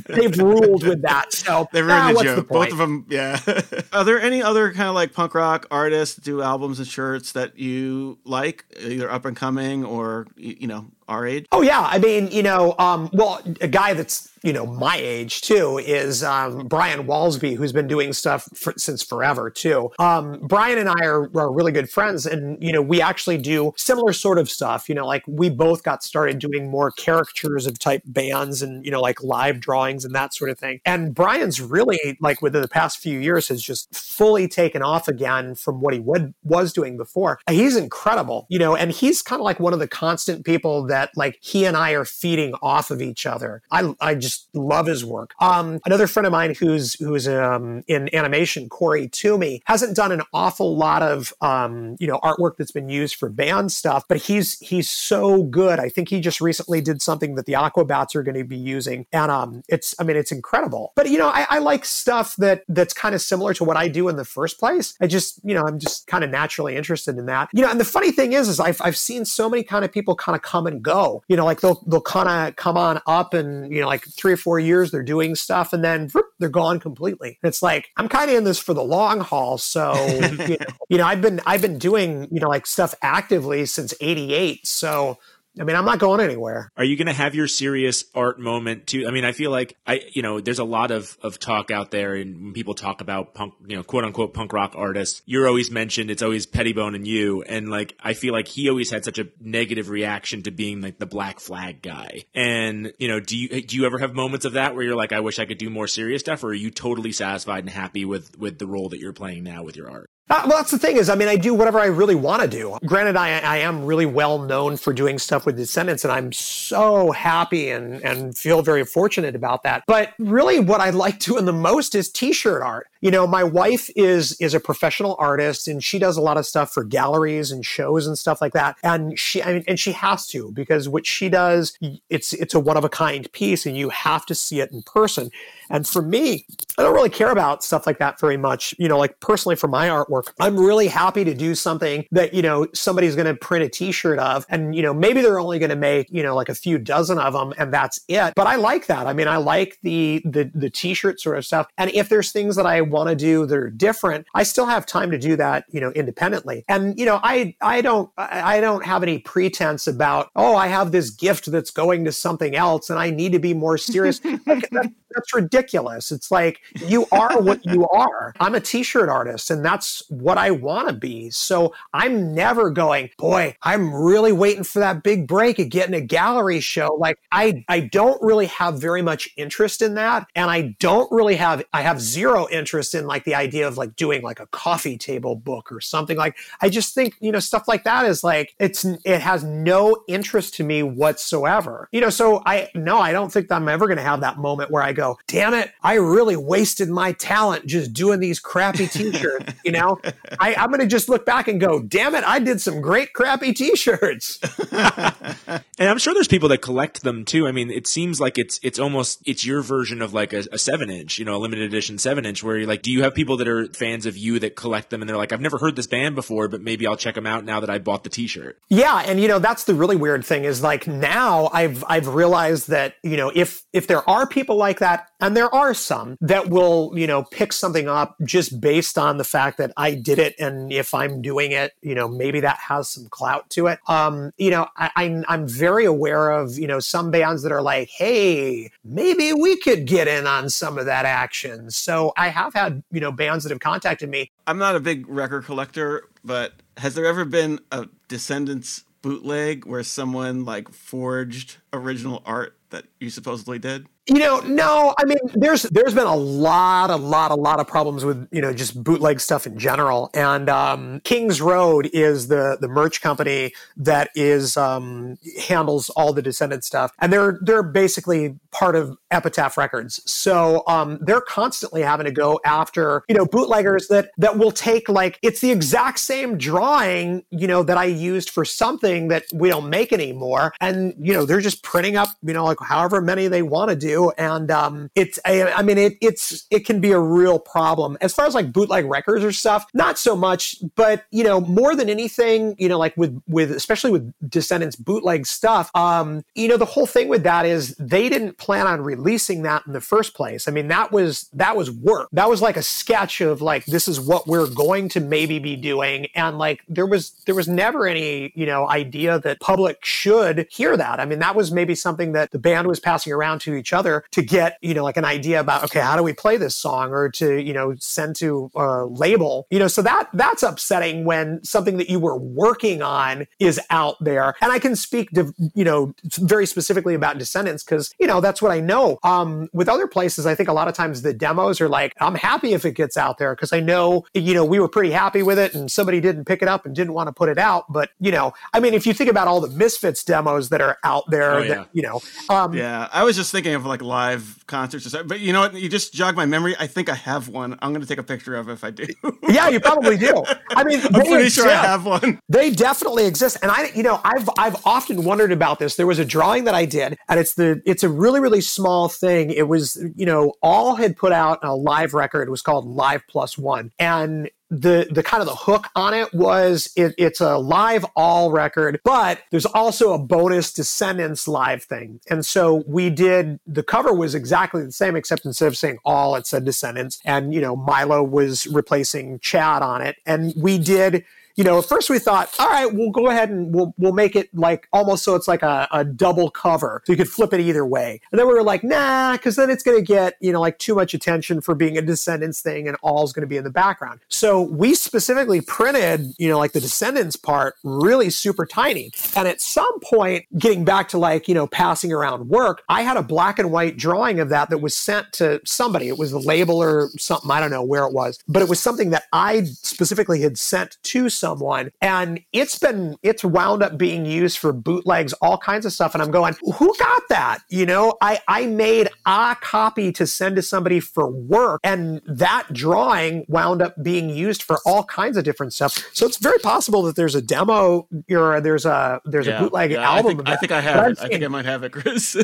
they've 0.08 0.36
ruled 0.38 0.84
with 0.84 1.02
that. 1.02 1.32
So 1.32 1.68
They 1.72 1.80
ah, 1.80 1.84
ruined 1.84 2.08
the 2.08 2.14
what's 2.14 2.24
joke. 2.24 2.36
the 2.48 2.54
Both 2.54 2.72
of 2.72 2.78
them, 2.78 3.06
yeah. 3.08 3.40
Are 3.92 4.04
there 4.04 4.20
any 4.20 4.42
other 4.42 4.72
kind 4.72 4.88
of 4.88 4.94
like 4.94 5.12
punk 5.12 5.34
rock 5.34 5.66
artists 5.70 6.16
do 6.16 6.42
albums 6.42 6.78
and 6.78 6.88
shirts 6.88 7.32
that 7.32 7.58
you 7.58 8.18
like, 8.24 8.64
either 8.80 9.10
up 9.10 9.24
and 9.24 9.36
coming 9.36 9.84
or 9.84 10.26
you 10.36 10.66
know 10.66 10.86
our 11.08 11.26
age? 11.26 11.46
Oh 11.52 11.62
yeah, 11.62 11.80
I 11.80 11.98
mean, 11.98 12.28
you 12.30 12.42
know, 12.42 12.74
um, 12.78 13.10
well, 13.12 13.40
a 13.60 13.68
guy 13.68 13.94
that's 13.94 14.30
you 14.42 14.52
know 14.52 14.66
my 14.66 14.96
age 14.96 15.40
too 15.40 15.78
is 15.78 16.22
um, 16.22 16.66
Brian 16.68 17.06
Walsby, 17.06 17.56
who's 17.56 17.72
been 17.72 17.88
doing 17.88 18.12
stuff 18.12 18.48
for, 18.54 18.72
since 18.76 19.02
forever 19.02 19.50
too. 19.50 19.90
Um, 19.98 20.38
Brian 20.42 20.78
and 20.78 20.88
I 20.88 21.04
are, 21.04 21.30
are 21.36 21.52
really 21.52 21.72
good 21.72 21.90
friends, 21.90 22.26
and 22.26 22.62
you 22.62 22.72
know, 22.72 22.82
we 22.82 23.00
actually 23.00 23.38
do 23.38 23.72
similar 23.76 24.12
sort 24.12 24.38
of 24.38 24.50
stuff. 24.50 24.88
You 24.88 24.94
know, 24.94 25.06
like 25.06 25.22
we 25.26 25.50
both 25.50 25.82
got 25.82 26.02
started 26.02 26.38
doing 26.38 26.70
more 26.70 26.90
caricatures 26.90 27.66
of 27.66 27.78
type 27.78 28.02
bands, 28.04 28.62
and 28.62 28.84
you 28.84 28.90
know, 28.90 29.00
like 29.00 29.22
live 29.22 29.60
drawings 29.60 30.04
and 30.04 30.14
that 30.14 30.34
sort 30.34 30.50
of 30.50 30.58
thing. 30.58 30.80
And 30.84 31.14
Brian's 31.14 31.60
really 31.60 32.16
like 32.20 32.42
within 32.42 32.62
the 32.62 32.68
past 32.68 32.98
few 32.98 33.18
years 33.18 33.48
has 33.48 33.62
just 33.62 33.94
fully 33.94 34.48
taken 34.48 34.82
off 34.82 35.08
again 35.08 35.54
from 35.54 35.80
what 35.80 35.94
he 35.94 36.00
would 36.00 36.34
was 36.42 36.72
doing 36.72 36.96
before. 36.96 37.38
He's 37.48 37.76
incredible, 37.76 38.46
you 38.48 38.58
know, 38.58 38.76
and 38.76 38.90
he's 38.90 39.22
kind 39.22 39.40
of 39.40 39.44
like 39.44 39.60
one 39.60 39.72
of 39.72 39.78
the 39.78 39.88
constant 39.88 40.44
people 40.44 40.86
that 40.86 40.95
like 41.16 41.38
he 41.40 41.64
and 41.64 41.76
I 41.76 41.92
are 41.92 42.04
feeding 42.04 42.54
off 42.62 42.90
of 42.90 43.00
each 43.02 43.26
other. 43.26 43.62
I 43.70 43.94
I 44.00 44.14
just 44.14 44.48
love 44.54 44.86
his 44.86 45.04
work. 45.04 45.34
Um, 45.40 45.80
another 45.84 46.06
friend 46.06 46.26
of 46.26 46.32
mine 46.32 46.54
who's 46.54 46.94
who's 46.94 47.28
um, 47.28 47.82
in 47.86 48.14
animation, 48.14 48.68
Corey 48.68 49.08
Toomey, 49.08 49.62
hasn't 49.66 49.96
done 49.96 50.12
an 50.12 50.22
awful 50.32 50.76
lot 50.76 51.02
of 51.02 51.32
um, 51.40 51.96
you 51.98 52.06
know 52.06 52.18
artwork 52.22 52.56
that's 52.56 52.70
been 52.70 52.88
used 52.88 53.16
for 53.16 53.28
band 53.28 53.72
stuff, 53.72 54.04
but 54.08 54.18
he's 54.18 54.58
he's 54.60 54.88
so 54.88 55.42
good. 55.42 55.78
I 55.78 55.88
think 55.88 56.08
he 56.08 56.20
just 56.20 56.40
recently 56.40 56.80
did 56.80 57.02
something 57.02 57.34
that 57.34 57.46
the 57.46 57.54
Aquabats 57.54 58.14
are 58.14 58.22
going 58.22 58.36
to 58.36 58.44
be 58.44 58.56
using, 58.56 59.06
and 59.12 59.30
um, 59.30 59.62
it's 59.68 59.94
I 59.98 60.04
mean 60.04 60.16
it's 60.16 60.32
incredible. 60.32 60.92
But 60.96 61.10
you 61.10 61.18
know 61.18 61.28
I, 61.28 61.46
I 61.50 61.58
like 61.58 61.84
stuff 61.84 62.36
that 62.36 62.62
that's 62.68 62.94
kind 62.94 63.14
of 63.14 63.22
similar 63.22 63.54
to 63.54 63.64
what 63.64 63.76
I 63.76 63.88
do 63.88 64.08
in 64.08 64.16
the 64.16 64.24
first 64.24 64.58
place. 64.58 64.94
I 65.00 65.06
just 65.06 65.40
you 65.44 65.54
know 65.54 65.64
I'm 65.66 65.78
just 65.78 66.06
kind 66.06 66.24
of 66.24 66.30
naturally 66.30 66.76
interested 66.76 67.18
in 67.18 67.26
that. 67.26 67.48
You 67.52 67.62
know, 67.62 67.70
and 67.70 67.80
the 67.80 67.84
funny 67.84 68.12
thing 68.12 68.32
is, 68.32 68.48
is 68.48 68.60
I've 68.60 68.80
I've 68.82 68.96
seen 68.96 69.24
so 69.24 69.48
many 69.48 69.62
kind 69.62 69.84
of 69.84 69.92
people 69.92 70.14
kind 70.14 70.36
of 70.36 70.42
come 70.42 70.66
and 70.66 70.82
go. 70.86 71.22
You 71.28 71.36
know, 71.36 71.44
like 71.44 71.60
they'll 71.60 71.82
they'll 71.86 72.00
kind 72.00 72.28
of 72.28 72.56
come 72.56 72.76
on 72.76 73.00
up, 73.06 73.34
and 73.34 73.72
you 73.72 73.80
know, 73.80 73.86
like 73.86 74.04
three 74.04 74.32
or 74.32 74.36
four 74.36 74.58
years 74.58 74.90
they're 74.90 75.02
doing 75.02 75.34
stuff, 75.34 75.72
and 75.72 75.84
then 75.84 76.08
whoop, 76.14 76.26
they're 76.38 76.48
gone 76.48 76.80
completely. 76.80 77.38
It's 77.42 77.62
like 77.62 77.88
I'm 77.96 78.08
kind 78.08 78.30
of 78.30 78.36
in 78.36 78.44
this 78.44 78.58
for 78.58 78.72
the 78.72 78.84
long 78.84 79.20
haul, 79.20 79.58
so 79.58 79.94
you 80.48 80.56
know, 80.56 80.66
you 80.88 80.98
know 80.98 81.04
I've 81.04 81.20
been 81.20 81.40
I've 81.46 81.62
been 81.62 81.78
doing 81.78 82.28
you 82.30 82.40
know 82.40 82.48
like 82.48 82.66
stuff 82.66 82.94
actively 83.02 83.66
since 83.66 83.92
'88, 84.00 84.66
so. 84.66 85.18
I 85.58 85.64
mean, 85.64 85.76
I'm 85.76 85.84
not 85.84 85.98
going 85.98 86.20
anywhere. 86.20 86.70
Are 86.76 86.84
you 86.84 86.96
going 86.96 87.06
to 87.06 87.12
have 87.12 87.34
your 87.34 87.48
serious 87.48 88.04
art 88.14 88.38
moment 88.38 88.86
too? 88.86 89.06
I 89.06 89.10
mean, 89.10 89.24
I 89.24 89.32
feel 89.32 89.50
like 89.50 89.76
I, 89.86 90.02
you 90.12 90.22
know, 90.22 90.40
there's 90.40 90.58
a 90.58 90.64
lot 90.64 90.90
of, 90.90 91.16
of 91.22 91.38
talk 91.38 91.70
out 91.70 91.90
there 91.90 92.14
and 92.14 92.36
when 92.42 92.52
people 92.52 92.74
talk 92.74 93.00
about 93.00 93.34
punk, 93.34 93.54
you 93.66 93.76
know, 93.76 93.82
quote 93.82 94.04
unquote 94.04 94.34
punk 94.34 94.52
rock 94.52 94.74
artists, 94.76 95.22
you're 95.24 95.48
always 95.48 95.70
mentioned. 95.70 96.10
It's 96.10 96.22
always 96.22 96.46
Pettibone 96.46 96.94
and 96.94 97.06
you. 97.06 97.42
And 97.42 97.70
like, 97.70 97.94
I 98.00 98.12
feel 98.12 98.32
like 98.32 98.48
he 98.48 98.68
always 98.68 98.90
had 98.90 99.04
such 99.04 99.18
a 99.18 99.28
negative 99.40 99.88
reaction 99.88 100.42
to 100.42 100.50
being 100.50 100.80
like 100.80 100.98
the 100.98 101.06
black 101.06 101.40
flag 101.40 101.80
guy. 101.82 102.24
And, 102.34 102.92
you 102.98 103.08
know, 103.08 103.20
do 103.20 103.36
you, 103.36 103.62
do 103.62 103.76
you 103.76 103.86
ever 103.86 103.98
have 103.98 104.14
moments 104.14 104.44
of 104.44 104.54
that 104.54 104.74
where 104.74 104.84
you're 104.84 104.96
like, 104.96 105.12
I 105.12 105.20
wish 105.20 105.38
I 105.38 105.46
could 105.46 105.58
do 105.58 105.70
more 105.70 105.88
serious 105.88 106.20
stuff? 106.20 106.44
Or 106.44 106.48
are 106.48 106.54
you 106.54 106.70
totally 106.70 107.12
satisfied 107.12 107.60
and 107.60 107.70
happy 107.70 108.04
with, 108.04 108.38
with 108.38 108.58
the 108.58 108.66
role 108.66 108.90
that 108.90 108.98
you're 108.98 109.12
playing 109.12 109.44
now 109.44 109.62
with 109.62 109.76
your 109.76 109.90
art? 109.90 110.10
Uh, 110.28 110.42
well, 110.46 110.58
that's 110.58 110.72
the 110.72 110.78
thing 110.78 110.96
is, 110.96 111.08
I 111.08 111.14
mean, 111.14 111.28
I 111.28 111.36
do 111.36 111.54
whatever 111.54 111.78
I 111.78 111.86
really 111.86 112.16
want 112.16 112.42
to 112.42 112.48
do. 112.48 112.76
Granted, 112.84 113.14
I, 113.16 113.38
I 113.38 113.58
am 113.58 113.84
really 113.84 114.06
well 114.06 114.40
known 114.40 114.76
for 114.76 114.92
doing 114.92 115.20
stuff 115.20 115.46
with 115.46 115.56
Descendents, 115.56 116.04
and 116.04 116.12
I'm 116.12 116.32
so 116.32 117.12
happy 117.12 117.70
and, 117.70 118.02
and 118.02 118.36
feel 118.36 118.60
very 118.60 118.84
fortunate 118.84 119.36
about 119.36 119.62
that. 119.62 119.84
But 119.86 120.14
really, 120.18 120.58
what 120.58 120.80
I 120.80 120.90
like 120.90 121.18
doing 121.20 121.44
the 121.44 121.52
most 121.52 121.94
is 121.94 122.10
T-shirt 122.10 122.60
art. 122.60 122.88
You 123.00 123.10
know, 123.10 123.26
my 123.26 123.44
wife 123.44 123.90
is 123.96 124.40
is 124.40 124.54
a 124.54 124.60
professional 124.60 125.16
artist, 125.18 125.68
and 125.68 125.82
she 125.82 125.98
does 125.98 126.16
a 126.16 126.20
lot 126.20 126.36
of 126.36 126.46
stuff 126.46 126.72
for 126.72 126.84
galleries 126.84 127.50
and 127.50 127.64
shows 127.64 128.06
and 128.06 128.18
stuff 128.18 128.40
like 128.40 128.52
that. 128.52 128.76
And 128.82 129.18
she, 129.18 129.42
I 129.42 129.54
mean, 129.54 129.64
and 129.68 129.78
she 129.78 129.92
has 129.92 130.26
to 130.28 130.50
because 130.52 130.88
what 130.88 131.06
she 131.06 131.28
does, 131.28 131.76
it's 132.10 132.32
it's 132.32 132.54
a 132.54 132.60
one 132.60 132.76
of 132.76 132.84
a 132.84 132.88
kind 132.88 133.30
piece, 133.32 133.66
and 133.66 133.76
you 133.76 133.90
have 133.90 134.26
to 134.26 134.34
see 134.34 134.60
it 134.60 134.72
in 134.72 134.82
person. 134.82 135.30
And 135.68 135.86
for 135.86 136.02
me, 136.02 136.46
I 136.78 136.82
don't 136.82 136.94
really 136.94 137.10
care 137.10 137.30
about 137.30 137.64
stuff 137.64 137.86
like 137.86 137.98
that 137.98 138.20
very 138.20 138.36
much. 138.36 138.74
You 138.78 138.88
know, 138.88 138.98
like 138.98 139.18
personally 139.20 139.56
for 139.56 139.68
my 139.68 139.88
artwork, 139.88 140.32
I'm 140.38 140.58
really 140.58 140.86
happy 140.86 141.24
to 141.24 141.34
do 141.34 141.54
something 141.54 142.06
that, 142.12 142.34
you 142.34 142.42
know, 142.42 142.68
somebody's 142.72 143.16
going 143.16 143.26
to 143.26 143.34
print 143.34 143.64
a 143.64 143.68
t-shirt 143.68 144.18
of. 144.18 144.46
And, 144.48 144.74
you 144.74 144.82
know, 144.82 144.94
maybe 144.94 145.22
they're 145.22 145.40
only 145.40 145.58
going 145.58 145.70
to 145.70 145.76
make, 145.76 146.08
you 146.10 146.22
know, 146.22 146.34
like 146.34 146.48
a 146.48 146.54
few 146.54 146.78
dozen 146.78 147.18
of 147.18 147.32
them 147.32 147.52
and 147.58 147.72
that's 147.72 148.00
it. 148.08 148.32
But 148.36 148.46
I 148.46 148.56
like 148.56 148.86
that. 148.86 149.06
I 149.06 149.12
mean, 149.12 149.28
I 149.28 149.38
like 149.38 149.78
the, 149.82 150.22
the, 150.24 150.50
the 150.54 150.70
t-shirt 150.70 151.20
sort 151.20 151.36
of 151.36 151.44
stuff. 151.44 151.66
And 151.78 151.90
if 151.90 152.08
there's 152.08 152.30
things 152.30 152.54
that 152.56 152.66
I 152.66 152.80
want 152.90 153.08
to 153.08 153.16
do 153.16 153.46
that 153.46 153.56
are 153.56 153.70
different, 153.70 154.26
I 154.34 154.42
still 154.42 154.66
have 154.66 154.86
time 154.86 155.10
to 155.10 155.18
do 155.18 155.36
that, 155.36 155.64
you 155.70 155.80
know, 155.80 155.90
independently. 155.92 156.64
And, 156.68 156.98
you 156.98 157.06
know, 157.06 157.20
I, 157.22 157.54
I 157.60 157.80
don't, 157.80 158.10
I 158.16 158.60
don't 158.60 158.84
have 158.84 159.02
any 159.02 159.18
pretense 159.18 159.86
about, 159.86 160.30
oh, 160.36 160.56
I 160.56 160.68
have 160.68 160.92
this 160.92 161.10
gift 161.10 161.50
that's 161.50 161.70
going 161.70 162.04
to 162.04 162.12
something 162.12 162.56
else 162.56 162.90
and 162.90 162.98
I 162.98 163.10
need 163.10 163.32
to 163.32 163.38
be 163.38 163.54
more 163.54 163.78
serious. 163.78 164.20
Like, 164.46 164.68
that, 164.70 164.92
that's 165.16 165.34
ridiculous. 165.34 166.12
It's 166.12 166.30
like 166.30 166.60
you 166.86 167.06
are 167.10 167.40
what 167.40 167.64
you 167.64 167.88
are. 167.88 168.34
I'm 168.38 168.54
a 168.54 168.60
t-shirt 168.60 169.08
artist 169.08 169.50
and 169.50 169.64
that's 169.64 170.02
what 170.08 170.38
I 170.38 170.50
want 170.50 170.88
to 170.88 170.94
be. 170.94 171.30
So 171.30 171.74
I'm 171.92 172.34
never 172.34 172.70
going, 172.70 173.10
boy, 173.18 173.56
I'm 173.62 173.92
really 173.92 174.32
waiting 174.32 174.62
for 174.62 174.78
that 174.80 175.02
big 175.02 175.26
break 175.26 175.58
of 175.58 175.70
getting 175.70 175.94
a 175.94 176.00
gallery 176.00 176.60
show. 176.60 176.96
Like 176.98 177.18
I 177.32 177.64
I 177.68 177.80
don't 177.80 178.20
really 178.22 178.46
have 178.46 178.80
very 178.80 179.02
much 179.02 179.30
interest 179.36 179.82
in 179.82 179.94
that 179.94 180.28
and 180.36 180.50
I 180.50 180.76
don't 180.78 181.10
really 181.10 181.36
have 181.36 181.64
I 181.72 181.82
have 181.82 182.00
zero 182.00 182.46
interest 182.50 182.94
in 182.94 183.06
like 183.06 183.24
the 183.24 183.34
idea 183.34 183.66
of 183.66 183.78
like 183.78 183.96
doing 183.96 184.22
like 184.22 184.38
a 184.38 184.46
coffee 184.46 184.98
table 184.98 185.34
book 185.34 185.72
or 185.72 185.80
something 185.80 186.16
like 186.16 186.36
I 186.60 186.68
just 186.68 186.94
think, 186.94 187.16
you 187.20 187.32
know, 187.32 187.38
stuff 187.38 187.66
like 187.66 187.84
that 187.84 188.04
is 188.04 188.22
like 188.22 188.54
it's 188.58 188.84
it 188.84 189.20
has 189.20 189.42
no 189.44 190.04
interest 190.08 190.54
to 190.54 190.64
me 190.64 190.82
whatsoever. 190.82 191.88
You 191.90 192.02
know, 192.02 192.10
so 192.10 192.42
I 192.44 192.68
no, 192.74 192.98
I 192.98 193.12
don't 193.12 193.32
think 193.32 193.50
I'm 193.50 193.68
ever 193.68 193.86
going 193.86 193.96
to 193.98 194.02
have 194.02 194.20
that 194.20 194.38
moment 194.38 194.70
where 194.70 194.82
I 194.82 194.92
go, 194.92 195.05
go, 195.06 195.18
damn 195.26 195.54
it, 195.54 195.72
I 195.82 195.94
really 195.94 196.36
wasted 196.36 196.88
my 196.88 197.12
talent 197.12 197.66
just 197.66 197.92
doing 197.92 198.20
these 198.20 198.40
crappy 198.40 198.86
t-shirts. 198.92 199.52
you 199.64 199.72
know, 199.72 200.00
I, 200.40 200.54
I'm 200.54 200.68
going 200.68 200.80
to 200.80 200.86
just 200.86 201.08
look 201.08 201.26
back 201.26 201.48
and 201.48 201.60
go, 201.60 201.80
damn 201.82 202.14
it, 202.14 202.24
I 202.24 202.38
did 202.38 202.60
some 202.60 202.80
great 202.80 203.12
crappy 203.12 203.52
t-shirts. 203.52 204.40
And 205.78 205.90
I'm 205.90 205.98
sure 205.98 206.14
there's 206.14 206.28
people 206.28 206.48
that 206.50 206.62
collect 206.62 207.02
them 207.02 207.24
too. 207.24 207.46
I 207.46 207.52
mean, 207.52 207.70
it 207.70 207.86
seems 207.86 208.18
like 208.18 208.38
it's 208.38 208.58
it's 208.62 208.78
almost 208.78 209.20
it's 209.26 209.44
your 209.44 209.60
version 209.60 210.00
of 210.00 210.14
like 210.14 210.32
a, 210.32 210.44
a 210.50 210.58
seven 210.58 210.88
inch, 210.88 211.18
you 211.18 211.24
know, 211.24 211.36
a 211.36 211.38
limited 211.38 211.64
edition 211.64 211.98
seven 211.98 212.24
inch. 212.24 212.42
Where 212.42 212.56
you're 212.56 212.66
like, 212.66 212.80
do 212.80 212.90
you 212.90 213.02
have 213.02 213.14
people 213.14 213.36
that 213.36 213.48
are 213.48 213.66
fans 213.66 214.06
of 214.06 214.16
you 214.16 214.38
that 214.38 214.56
collect 214.56 214.88
them 214.88 215.02
and 215.02 215.08
they're 215.08 215.18
like, 215.18 215.32
I've 215.32 215.40
never 215.40 215.58
heard 215.58 215.76
this 215.76 215.86
band 215.86 216.14
before, 216.14 216.48
but 216.48 216.62
maybe 216.62 216.86
I'll 216.86 216.96
check 216.96 217.14
them 217.14 217.26
out 217.26 217.44
now 217.44 217.60
that 217.60 217.68
I 217.68 217.78
bought 217.78 218.04
the 218.04 218.10
T-shirt. 218.10 218.58
Yeah, 218.70 219.02
and 219.04 219.20
you 219.20 219.28
know 219.28 219.38
that's 219.38 219.64
the 219.64 219.74
really 219.74 219.96
weird 219.96 220.24
thing 220.24 220.44
is 220.44 220.62
like 220.62 220.86
now 220.86 221.50
I've 221.52 221.84
I've 221.88 222.08
realized 222.08 222.68
that 222.68 222.94
you 223.02 223.18
know 223.18 223.30
if 223.34 223.62
if 223.74 223.86
there 223.86 224.08
are 224.08 224.26
people 224.26 224.56
like 224.56 224.78
that 224.78 224.85
and 225.20 225.36
there 225.36 225.52
are 225.54 225.74
some 225.74 226.16
that 226.20 226.48
will 226.48 226.92
you 226.94 227.06
know 227.06 227.22
pick 227.24 227.52
something 227.52 227.88
up 227.88 228.16
just 228.24 228.60
based 228.60 228.98
on 228.98 229.18
the 229.18 229.24
fact 229.24 229.58
that 229.58 229.72
I 229.76 229.94
did 229.94 230.18
it 230.18 230.34
and 230.38 230.72
if 230.72 230.94
I'm 230.94 231.22
doing 231.22 231.52
it 231.52 231.72
you 231.82 231.94
know 231.94 232.08
maybe 232.08 232.40
that 232.40 232.58
has 232.58 232.88
some 232.88 233.06
clout 233.08 233.50
to 233.50 233.66
it. 233.68 233.78
Um, 233.88 234.32
you 234.36 234.50
know 234.50 234.66
I, 234.76 234.90
I'm 234.96 235.24
I'm 235.28 235.48
very 235.48 235.84
aware 235.84 236.30
of 236.30 236.58
you 236.58 236.66
know 236.66 236.80
some 236.80 237.10
bands 237.10 237.42
that 237.42 237.52
are 237.52 237.62
like 237.62 237.88
hey 237.88 238.70
maybe 238.84 239.32
we 239.32 239.56
could 239.56 239.86
get 239.86 240.08
in 240.08 240.26
on 240.26 240.50
some 240.50 240.78
of 240.78 240.86
that 240.86 241.04
action. 241.04 241.70
So 241.70 242.12
I 242.16 242.28
have 242.28 242.54
had 242.54 242.82
you 242.90 243.00
know 243.00 243.12
bands 243.12 243.44
that 243.44 243.50
have 243.50 243.60
contacted 243.60 244.08
me 244.08 244.30
I'm 244.46 244.58
not 244.58 244.76
a 244.76 244.80
big 244.80 245.08
record 245.08 245.44
collector, 245.44 246.08
but 246.24 246.52
has 246.76 246.94
there 246.94 247.06
ever 247.06 247.24
been 247.24 247.60
a 247.72 247.88
Descendents 248.08 248.84
bootleg 249.02 249.66
where 249.66 249.82
someone 249.82 250.44
like 250.44 250.68
forged 250.70 251.56
original 251.72 252.22
art 252.24 252.56
that 252.70 252.84
you 253.00 253.10
supposedly 253.10 253.58
did? 253.58 253.86
You 254.08 254.20
know, 254.20 254.38
no, 254.38 254.94
I 254.98 255.04
mean, 255.04 255.18
there's 255.34 255.62
there's 255.64 255.92
been 255.92 256.06
a 256.06 256.14
lot, 256.14 256.90
a 256.90 256.96
lot, 256.96 257.32
a 257.32 257.34
lot 257.34 257.58
of 257.58 257.66
problems 257.66 258.04
with 258.04 258.28
you 258.30 258.40
know 258.40 258.52
just 258.52 258.80
bootleg 258.82 259.18
stuff 259.18 259.48
in 259.48 259.58
general. 259.58 260.10
And 260.14 260.48
um, 260.48 261.00
Kings 261.00 261.40
Road 261.40 261.90
is 261.92 262.28
the 262.28 262.56
the 262.60 262.68
merch 262.68 263.00
company 263.00 263.52
that 263.76 264.10
is 264.14 264.56
um, 264.56 265.18
handles 265.48 265.90
all 265.90 266.12
the 266.12 266.22
Descendent 266.22 266.62
stuff, 266.62 266.92
and 267.00 267.12
they're 267.12 267.40
they're 267.42 267.64
basically 267.64 268.38
part 268.52 268.76
of 268.76 268.96
Epitaph 269.10 269.56
Records. 269.56 270.00
So 270.08 270.62
um, 270.68 270.98
they're 271.02 271.20
constantly 271.20 271.82
having 271.82 272.06
to 272.06 272.12
go 272.12 272.38
after 272.44 273.02
you 273.08 273.16
know 273.16 273.26
bootleggers 273.26 273.88
that 273.88 274.10
that 274.18 274.38
will 274.38 274.52
take 274.52 274.88
like 274.88 275.18
it's 275.22 275.40
the 275.40 275.50
exact 275.50 275.98
same 275.98 276.38
drawing 276.38 277.24
you 277.30 277.48
know 277.48 277.64
that 277.64 277.76
I 277.76 277.86
used 277.86 278.30
for 278.30 278.44
something 278.44 279.08
that 279.08 279.24
we 279.34 279.48
don't 279.48 279.68
make 279.68 279.92
anymore, 279.92 280.54
and 280.60 280.94
you 280.96 281.12
know 281.12 281.24
they're 281.24 281.40
just 281.40 281.64
printing 281.64 281.96
up 281.96 282.10
you 282.22 282.32
know 282.32 282.44
like 282.44 282.58
however 282.60 283.00
many 283.00 283.26
they 283.26 283.42
want 283.42 283.70
to 283.70 283.76
do 283.76 283.95
and 284.18 284.50
um, 284.50 284.90
it's 284.94 285.18
I, 285.24 285.42
I 285.52 285.62
mean 285.62 285.78
it 285.78 285.96
it's 286.00 286.46
it 286.50 286.66
can 286.66 286.80
be 286.80 286.92
a 286.92 286.98
real 286.98 287.38
problem 287.38 287.96
as 288.00 288.14
far 288.14 288.26
as 288.26 288.34
like 288.34 288.52
bootleg 288.52 288.84
records 288.86 289.24
or 289.24 289.32
stuff. 289.32 289.66
Not 289.74 289.98
so 289.98 290.16
much, 290.16 290.56
but 290.74 291.04
you 291.10 291.24
know 291.24 291.40
more 291.40 291.74
than 291.74 291.88
anything, 291.88 292.54
you 292.58 292.68
know 292.68 292.78
like 292.78 292.96
with 292.96 293.20
with 293.26 293.50
especially 293.50 293.90
with 293.90 294.12
Descendents 294.28 294.76
bootleg 294.76 295.26
stuff. 295.26 295.70
Um, 295.74 296.24
you 296.34 296.48
know 296.48 296.56
the 296.56 296.64
whole 296.64 296.86
thing 296.86 297.08
with 297.08 297.22
that 297.24 297.46
is 297.46 297.74
they 297.76 298.08
didn't 298.08 298.38
plan 298.38 298.66
on 298.66 298.80
releasing 298.80 299.42
that 299.42 299.66
in 299.66 299.72
the 299.72 299.80
first 299.80 300.14
place. 300.14 300.48
I 300.48 300.50
mean 300.50 300.68
that 300.68 300.92
was 300.92 301.28
that 301.32 301.56
was 301.56 301.70
work. 301.70 302.08
That 302.12 302.28
was 302.28 302.42
like 302.42 302.56
a 302.56 302.62
sketch 302.62 303.20
of 303.20 303.42
like 303.42 303.64
this 303.66 303.88
is 303.88 304.00
what 304.00 304.26
we're 304.26 304.48
going 304.48 304.88
to 304.90 305.00
maybe 305.00 305.38
be 305.38 305.56
doing, 305.56 306.06
and 306.14 306.38
like 306.38 306.62
there 306.68 306.86
was 306.86 307.10
there 307.26 307.34
was 307.34 307.48
never 307.48 307.86
any 307.86 308.32
you 308.34 308.46
know 308.46 308.68
idea 308.68 309.18
that 309.20 309.40
public 309.40 309.84
should 309.84 310.46
hear 310.50 310.76
that. 310.76 311.00
I 311.00 311.04
mean 311.04 311.18
that 311.20 311.34
was 311.34 311.52
maybe 311.52 311.74
something 311.74 312.12
that 312.12 312.30
the 312.30 312.38
band 312.38 312.66
was 312.66 312.80
passing 312.80 313.12
around 313.12 313.40
to 313.40 313.54
each 313.54 313.72
other 313.72 313.85
to 314.12 314.22
get, 314.22 314.58
you 314.62 314.74
know, 314.74 314.84
like 314.84 314.96
an 314.96 315.04
idea 315.04 315.40
about, 315.40 315.64
okay, 315.64 315.80
how 315.80 315.96
do 315.96 316.02
we 316.02 316.12
play 316.12 316.36
this 316.36 316.56
song 316.56 316.90
or 316.90 317.08
to, 317.10 317.40
you 317.40 317.52
know, 317.52 317.74
send 317.78 318.16
to 318.16 318.50
a 318.54 318.84
label, 318.84 319.46
you 319.50 319.58
know, 319.58 319.68
so 319.68 319.82
that 319.82 320.08
that's 320.12 320.42
upsetting 320.42 321.04
when 321.04 321.42
something 321.44 321.76
that 321.76 321.88
you 321.88 321.98
were 321.98 322.16
working 322.16 322.82
on 322.82 323.26
is 323.38 323.60
out 323.70 323.96
there. 324.00 324.34
And 324.40 324.52
I 324.52 324.58
can 324.58 324.76
speak 324.76 325.10
to, 325.12 325.32
you 325.54 325.64
know, 325.64 325.94
very 326.18 326.46
specifically 326.46 326.94
about 326.94 327.18
Descendents 327.18 327.62
because, 327.64 327.94
you 327.98 328.06
know, 328.06 328.20
that's 328.20 328.40
what 328.42 328.52
I 328.52 328.60
know. 328.60 328.98
Um, 329.02 329.48
with 329.52 329.68
other 329.68 329.86
places, 329.86 330.26
I 330.26 330.34
think 330.34 330.48
a 330.48 330.52
lot 330.52 330.68
of 330.68 330.74
times 330.74 331.02
the 331.02 331.12
demos 331.12 331.60
are 331.60 331.68
like, 331.68 331.92
I'm 332.00 332.14
happy 332.14 332.52
if 332.52 332.64
it 332.64 332.72
gets 332.72 332.96
out 332.96 333.18
there 333.18 333.34
because 333.34 333.52
I 333.52 333.60
know, 333.60 334.04
you 334.14 334.34
know, 334.34 334.44
we 334.44 334.58
were 334.58 334.68
pretty 334.68 334.90
happy 334.90 335.22
with 335.22 335.38
it 335.38 335.54
and 335.54 335.70
somebody 335.70 336.00
didn't 336.00 336.24
pick 336.24 336.42
it 336.42 336.48
up 336.48 336.66
and 336.66 336.74
didn't 336.74 336.92
want 336.94 337.08
to 337.08 337.12
put 337.12 337.28
it 337.28 337.38
out. 337.38 337.70
But, 337.72 337.90
you 338.00 338.12
know, 338.12 338.32
I 338.52 338.60
mean, 338.60 338.74
if 338.74 338.86
you 338.86 338.94
think 338.94 339.10
about 339.10 339.28
all 339.28 339.40
the 339.40 339.48
Misfits 339.48 340.04
demos 340.04 340.48
that 340.50 340.60
are 340.60 340.78
out 340.84 341.04
there, 341.10 341.34
Oh, 341.36 341.48
that, 341.48 341.68
you 341.72 341.82
know, 341.82 342.00
um, 342.28 342.54
Yeah, 342.54 342.88
I 342.92 343.04
was 343.04 343.16
just 343.16 343.32
thinking 343.32 343.54
of 343.54 343.66
like 343.66 343.75
live 343.82 344.44
concerts 344.46 344.86
or 344.86 344.90
something. 344.90 345.08
But 345.08 345.20
you 345.20 345.32
know 345.32 345.40
what? 345.40 345.54
You 345.54 345.68
just 345.68 345.92
jog 345.92 346.16
my 346.16 346.26
memory. 346.26 346.54
I 346.58 346.66
think 346.66 346.88
I 346.88 346.94
have 346.94 347.28
one. 347.28 347.58
I'm 347.62 347.70
going 347.70 347.82
to 347.82 347.86
take 347.86 347.98
a 347.98 348.02
picture 348.02 348.36
of 348.36 348.48
it 348.48 348.52
if 348.52 348.64
I 348.64 348.70
do. 348.70 348.86
yeah, 349.28 349.48
you 349.48 349.60
probably 349.60 349.96
do. 349.96 350.24
I 350.50 350.64
mean, 350.64 350.80
I'm 350.94 351.04
pretty 351.04 351.28
sure 351.28 351.48
I 351.48 351.54
have 351.54 351.84
one. 351.84 352.20
They 352.28 352.50
definitely 352.50 353.06
exist, 353.06 353.38
and 353.42 353.50
I, 353.50 353.70
you 353.74 353.82
know, 353.82 354.00
I've 354.04 354.28
I've 354.38 354.56
often 354.66 355.04
wondered 355.04 355.32
about 355.32 355.58
this. 355.58 355.76
There 355.76 355.86
was 355.86 355.98
a 355.98 356.04
drawing 356.04 356.44
that 356.44 356.54
I 356.54 356.64
did, 356.64 356.96
and 357.08 357.20
it's 357.20 357.34
the 357.34 357.62
it's 357.64 357.82
a 357.82 357.88
really 357.88 358.20
really 358.20 358.40
small 358.40 358.88
thing. 358.88 359.30
It 359.30 359.48
was, 359.48 359.82
you 359.94 360.06
know, 360.06 360.34
all 360.42 360.76
had 360.76 360.96
put 360.96 361.12
out 361.12 361.38
a 361.42 361.54
live 361.54 361.94
record. 361.94 362.28
It 362.28 362.30
was 362.30 362.42
called 362.42 362.66
Live 362.66 363.02
Plus 363.08 363.38
One, 363.38 363.70
and 363.78 364.30
the 364.50 364.86
the 364.90 365.02
kind 365.02 365.20
of 365.20 365.26
the 365.26 365.34
hook 365.34 365.68
on 365.74 365.92
it 365.92 366.12
was 366.14 366.70
it, 366.76 366.94
it's 366.98 367.20
a 367.20 367.36
live 367.36 367.84
all 367.96 368.30
record, 368.30 368.80
but 368.84 369.20
there's 369.30 369.46
also 369.46 369.92
a 369.92 369.98
bonus 369.98 370.52
Descendents 370.52 371.26
live 371.26 371.64
thing. 371.64 372.00
And 372.08 372.24
so 372.24 372.62
we 372.66 372.90
did 372.90 373.40
the 373.46 373.62
cover 373.62 373.92
was 373.92 374.14
exactly 374.14 374.62
the 374.62 374.72
same, 374.72 374.94
except 374.94 375.24
instead 375.24 375.48
of 375.48 375.56
saying 375.56 375.78
all, 375.84 376.14
it 376.14 376.26
said 376.26 376.44
Descendents, 376.44 377.00
and 377.04 377.34
you 377.34 377.40
know 377.40 377.56
Milo 377.56 378.02
was 378.02 378.46
replacing 378.46 379.18
Chad 379.18 379.62
on 379.62 379.82
it, 379.82 379.96
and 380.06 380.32
we 380.36 380.58
did 380.58 381.04
you 381.36 381.44
know, 381.44 381.58
at 381.58 381.66
first 381.66 381.90
we 381.90 381.98
thought, 381.98 382.34
all 382.38 382.48
right, 382.48 382.72
we'll 382.72 382.90
go 382.90 383.08
ahead 383.08 383.28
and 383.28 383.54
we'll 383.54 383.74
we'll 383.76 383.92
make 383.92 384.16
it 384.16 384.34
like 384.34 384.66
almost 384.72 385.04
so 385.04 385.14
it's 385.14 385.28
like 385.28 385.42
a, 385.42 385.68
a 385.70 385.84
double 385.84 386.30
cover, 386.30 386.82
so 386.84 386.92
you 386.92 386.96
could 386.96 387.08
flip 387.08 387.32
it 387.32 387.40
either 387.40 387.64
way. 387.64 388.00
And 388.10 388.18
then 388.18 388.26
we 388.26 388.32
were 388.32 388.42
like, 388.42 388.64
nah, 388.64 389.12
because 389.12 389.36
then 389.36 389.50
it's 389.50 389.62
going 389.62 389.76
to 389.76 389.84
get 389.84 390.14
you 390.20 390.32
know 390.32 390.40
like 390.40 390.58
too 390.58 390.74
much 390.74 390.94
attention 390.94 391.40
for 391.42 391.54
being 391.54 391.76
a 391.76 391.82
Descendents 391.82 392.40
thing, 392.40 392.66
and 392.66 392.76
all's 392.82 393.12
going 393.12 393.20
to 393.22 393.26
be 393.26 393.36
in 393.36 393.44
the 393.44 393.50
background. 393.50 394.00
So 394.08 394.40
we 394.40 394.74
specifically 394.74 395.40
printed, 395.42 396.14
you 396.18 396.28
know, 396.28 396.38
like 396.38 396.52
the 396.52 396.60
Descendents 396.60 397.16
part 397.16 397.56
really 397.62 398.10
super 398.10 398.46
tiny. 398.46 398.92
And 399.14 399.28
at 399.28 399.40
some 399.40 399.78
point, 399.80 400.24
getting 400.38 400.64
back 400.64 400.88
to 400.88 400.98
like 400.98 401.28
you 401.28 401.34
know 401.34 401.46
passing 401.46 401.92
around 401.92 402.28
work, 402.30 402.62
I 402.70 402.82
had 402.82 402.96
a 402.96 403.02
black 403.02 403.38
and 403.38 403.52
white 403.52 403.76
drawing 403.76 404.20
of 404.20 404.30
that 404.30 404.48
that 404.48 404.58
was 404.58 404.74
sent 404.74 405.12
to 405.14 405.42
somebody. 405.44 405.88
It 405.88 405.98
was 405.98 406.12
the 406.12 406.18
label 406.18 406.62
or 406.62 406.88
something. 406.96 407.30
I 407.30 407.40
don't 407.40 407.50
know 407.50 407.62
where 407.62 407.84
it 407.84 407.92
was, 407.92 408.18
but 408.26 408.40
it 408.40 408.48
was 408.48 408.58
something 408.58 408.88
that 408.90 409.04
I 409.12 409.44
specifically 409.44 410.22
had 410.22 410.38
sent 410.38 410.78
to 410.82 411.10
someone. 411.26 411.70
And 411.80 412.20
it's 412.32 412.58
been 412.58 412.96
it's 413.02 413.24
wound 413.24 413.62
up 413.62 413.76
being 413.76 414.06
used 414.06 414.38
for 414.38 414.52
bootlegs 414.52 415.12
all 415.14 415.38
kinds 415.38 415.66
of 415.66 415.72
stuff. 415.72 415.94
And 415.94 416.02
i'm 416.02 416.10
going 416.10 416.34
who 416.40 416.74
got 416.78 417.02
that? 417.08 417.38
You 417.48 417.66
know 417.66 417.94
i 418.00 418.20
i 418.28 418.46
made 418.46 418.88
a 419.06 419.36
copy 419.40 419.92
to 419.92 420.06
send 420.06 420.36
to 420.36 420.42
somebody 420.42 420.80
for 420.80 421.10
work. 421.10 421.60
And 421.64 422.00
that 422.06 422.46
drawing 422.52 423.24
wound 423.28 423.62
up 423.62 423.74
being 423.82 424.10
used 424.10 424.42
for 424.42 424.58
all 424.64 424.84
kinds 424.84 425.16
of 425.16 425.24
different 425.24 425.52
stuff. 425.52 425.88
So 425.92 426.06
it's 426.06 426.18
very 426.18 426.38
possible 426.38 426.82
that 426.82 426.96
there's 426.96 427.14
a 427.14 427.22
demo 427.22 427.88
or 428.10 428.40
there's 428.40 428.66
a 428.66 429.00
there's 429.04 429.26
a 429.26 429.38
bootleg 429.38 429.72
yeah, 429.72 429.88
album 429.88 430.20
I 430.20 430.24
think, 430.24 430.28
I 430.28 430.36
think 430.36 430.52
I 430.52 430.60
have 430.60 430.90
it. 430.92 430.98
I 431.00 431.08
think 431.08 431.24
I 431.24 431.28
might 431.28 431.44
have 431.44 431.62
it, 431.64 431.72
Chris. 431.72 432.16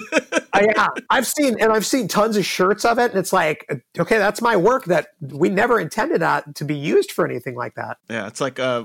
I, 0.53 0.67
yeah, 0.77 0.89
I've 1.11 1.27
seen 1.27 1.57
and 1.61 1.73
I've 1.73 1.87
seen 1.87 2.09
tons 2.09 2.37
of 2.37 2.45
shirts 2.45 2.85
of 2.85 2.99
it, 2.99 3.11
and 3.11 3.19
it's 3.19 3.33
like, 3.33 3.67
okay, 3.99 4.19
that's 4.19 4.41
my 4.41 4.57
work 4.57 4.85
that 4.87 5.09
we 5.21 5.49
never 5.49 5.81
intended 5.81 6.21
that 6.21 6.55
to 6.57 6.65
be 6.65 6.77
used 6.77 7.13
for 7.13 7.25
anything 7.25 7.55
like 7.55 7.75
that. 7.75 7.99
yeah, 8.09 8.27
it's 8.27 8.41
like 8.41 8.59
uh, 8.59 8.85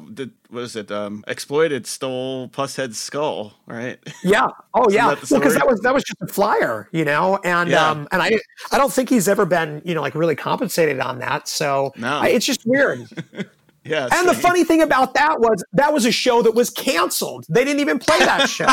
what 0.50 0.64
is 0.64 0.76
it? 0.76 0.92
Um, 0.92 1.24
exploited 1.28 1.86
stole 1.88 2.50
Pushead's 2.50 2.98
skull, 2.98 3.54
right? 3.66 4.00
Yeah. 4.24 4.48
Oh, 4.74 4.90
yeah. 4.90 5.16
that 5.16 5.30
Well, 5.30 5.40
because 5.40 5.56
that 5.56 5.68
was 5.68 5.80
that 5.82 5.94
was 5.94 6.04
just 6.04 6.22
a 6.22 6.28
flyer, 6.28 6.90
you 6.92 7.06
know, 7.06 7.40
and 7.44 7.70
Yeah. 7.70 7.90
um, 7.90 8.08
and 8.12 8.22
I 8.22 8.40
I 8.72 8.78
don't 8.78 8.92
think 8.92 9.10
he's 9.10 9.28
ever 9.28 9.46
been 9.46 9.82
you 9.86 9.94
know 9.96 10.02
like 10.02 10.16
really 10.16 10.36
compensated 10.36 11.00
on 11.00 11.20
that. 11.20 11.48
So 11.48 11.94
No. 11.98 12.20
I, 12.20 12.28
it's 12.30 12.46
just 12.46 12.66
weird. 12.66 13.08
Yeah. 13.84 14.10
and 14.12 14.28
the 14.28 14.34
funny 14.34 14.66
thing 14.66 14.82
about 14.82 15.14
that 15.14 15.40
was 15.40 15.64
that 15.72 15.94
was 15.94 16.06
a 16.06 16.12
show 16.12 16.42
that 16.42 16.54
was 16.54 16.70
canceled. 16.70 17.46
They 17.48 17.64
didn't 17.64 17.80
even 17.80 18.00
play 18.00 18.20
that 18.20 18.50
show. 18.50 18.66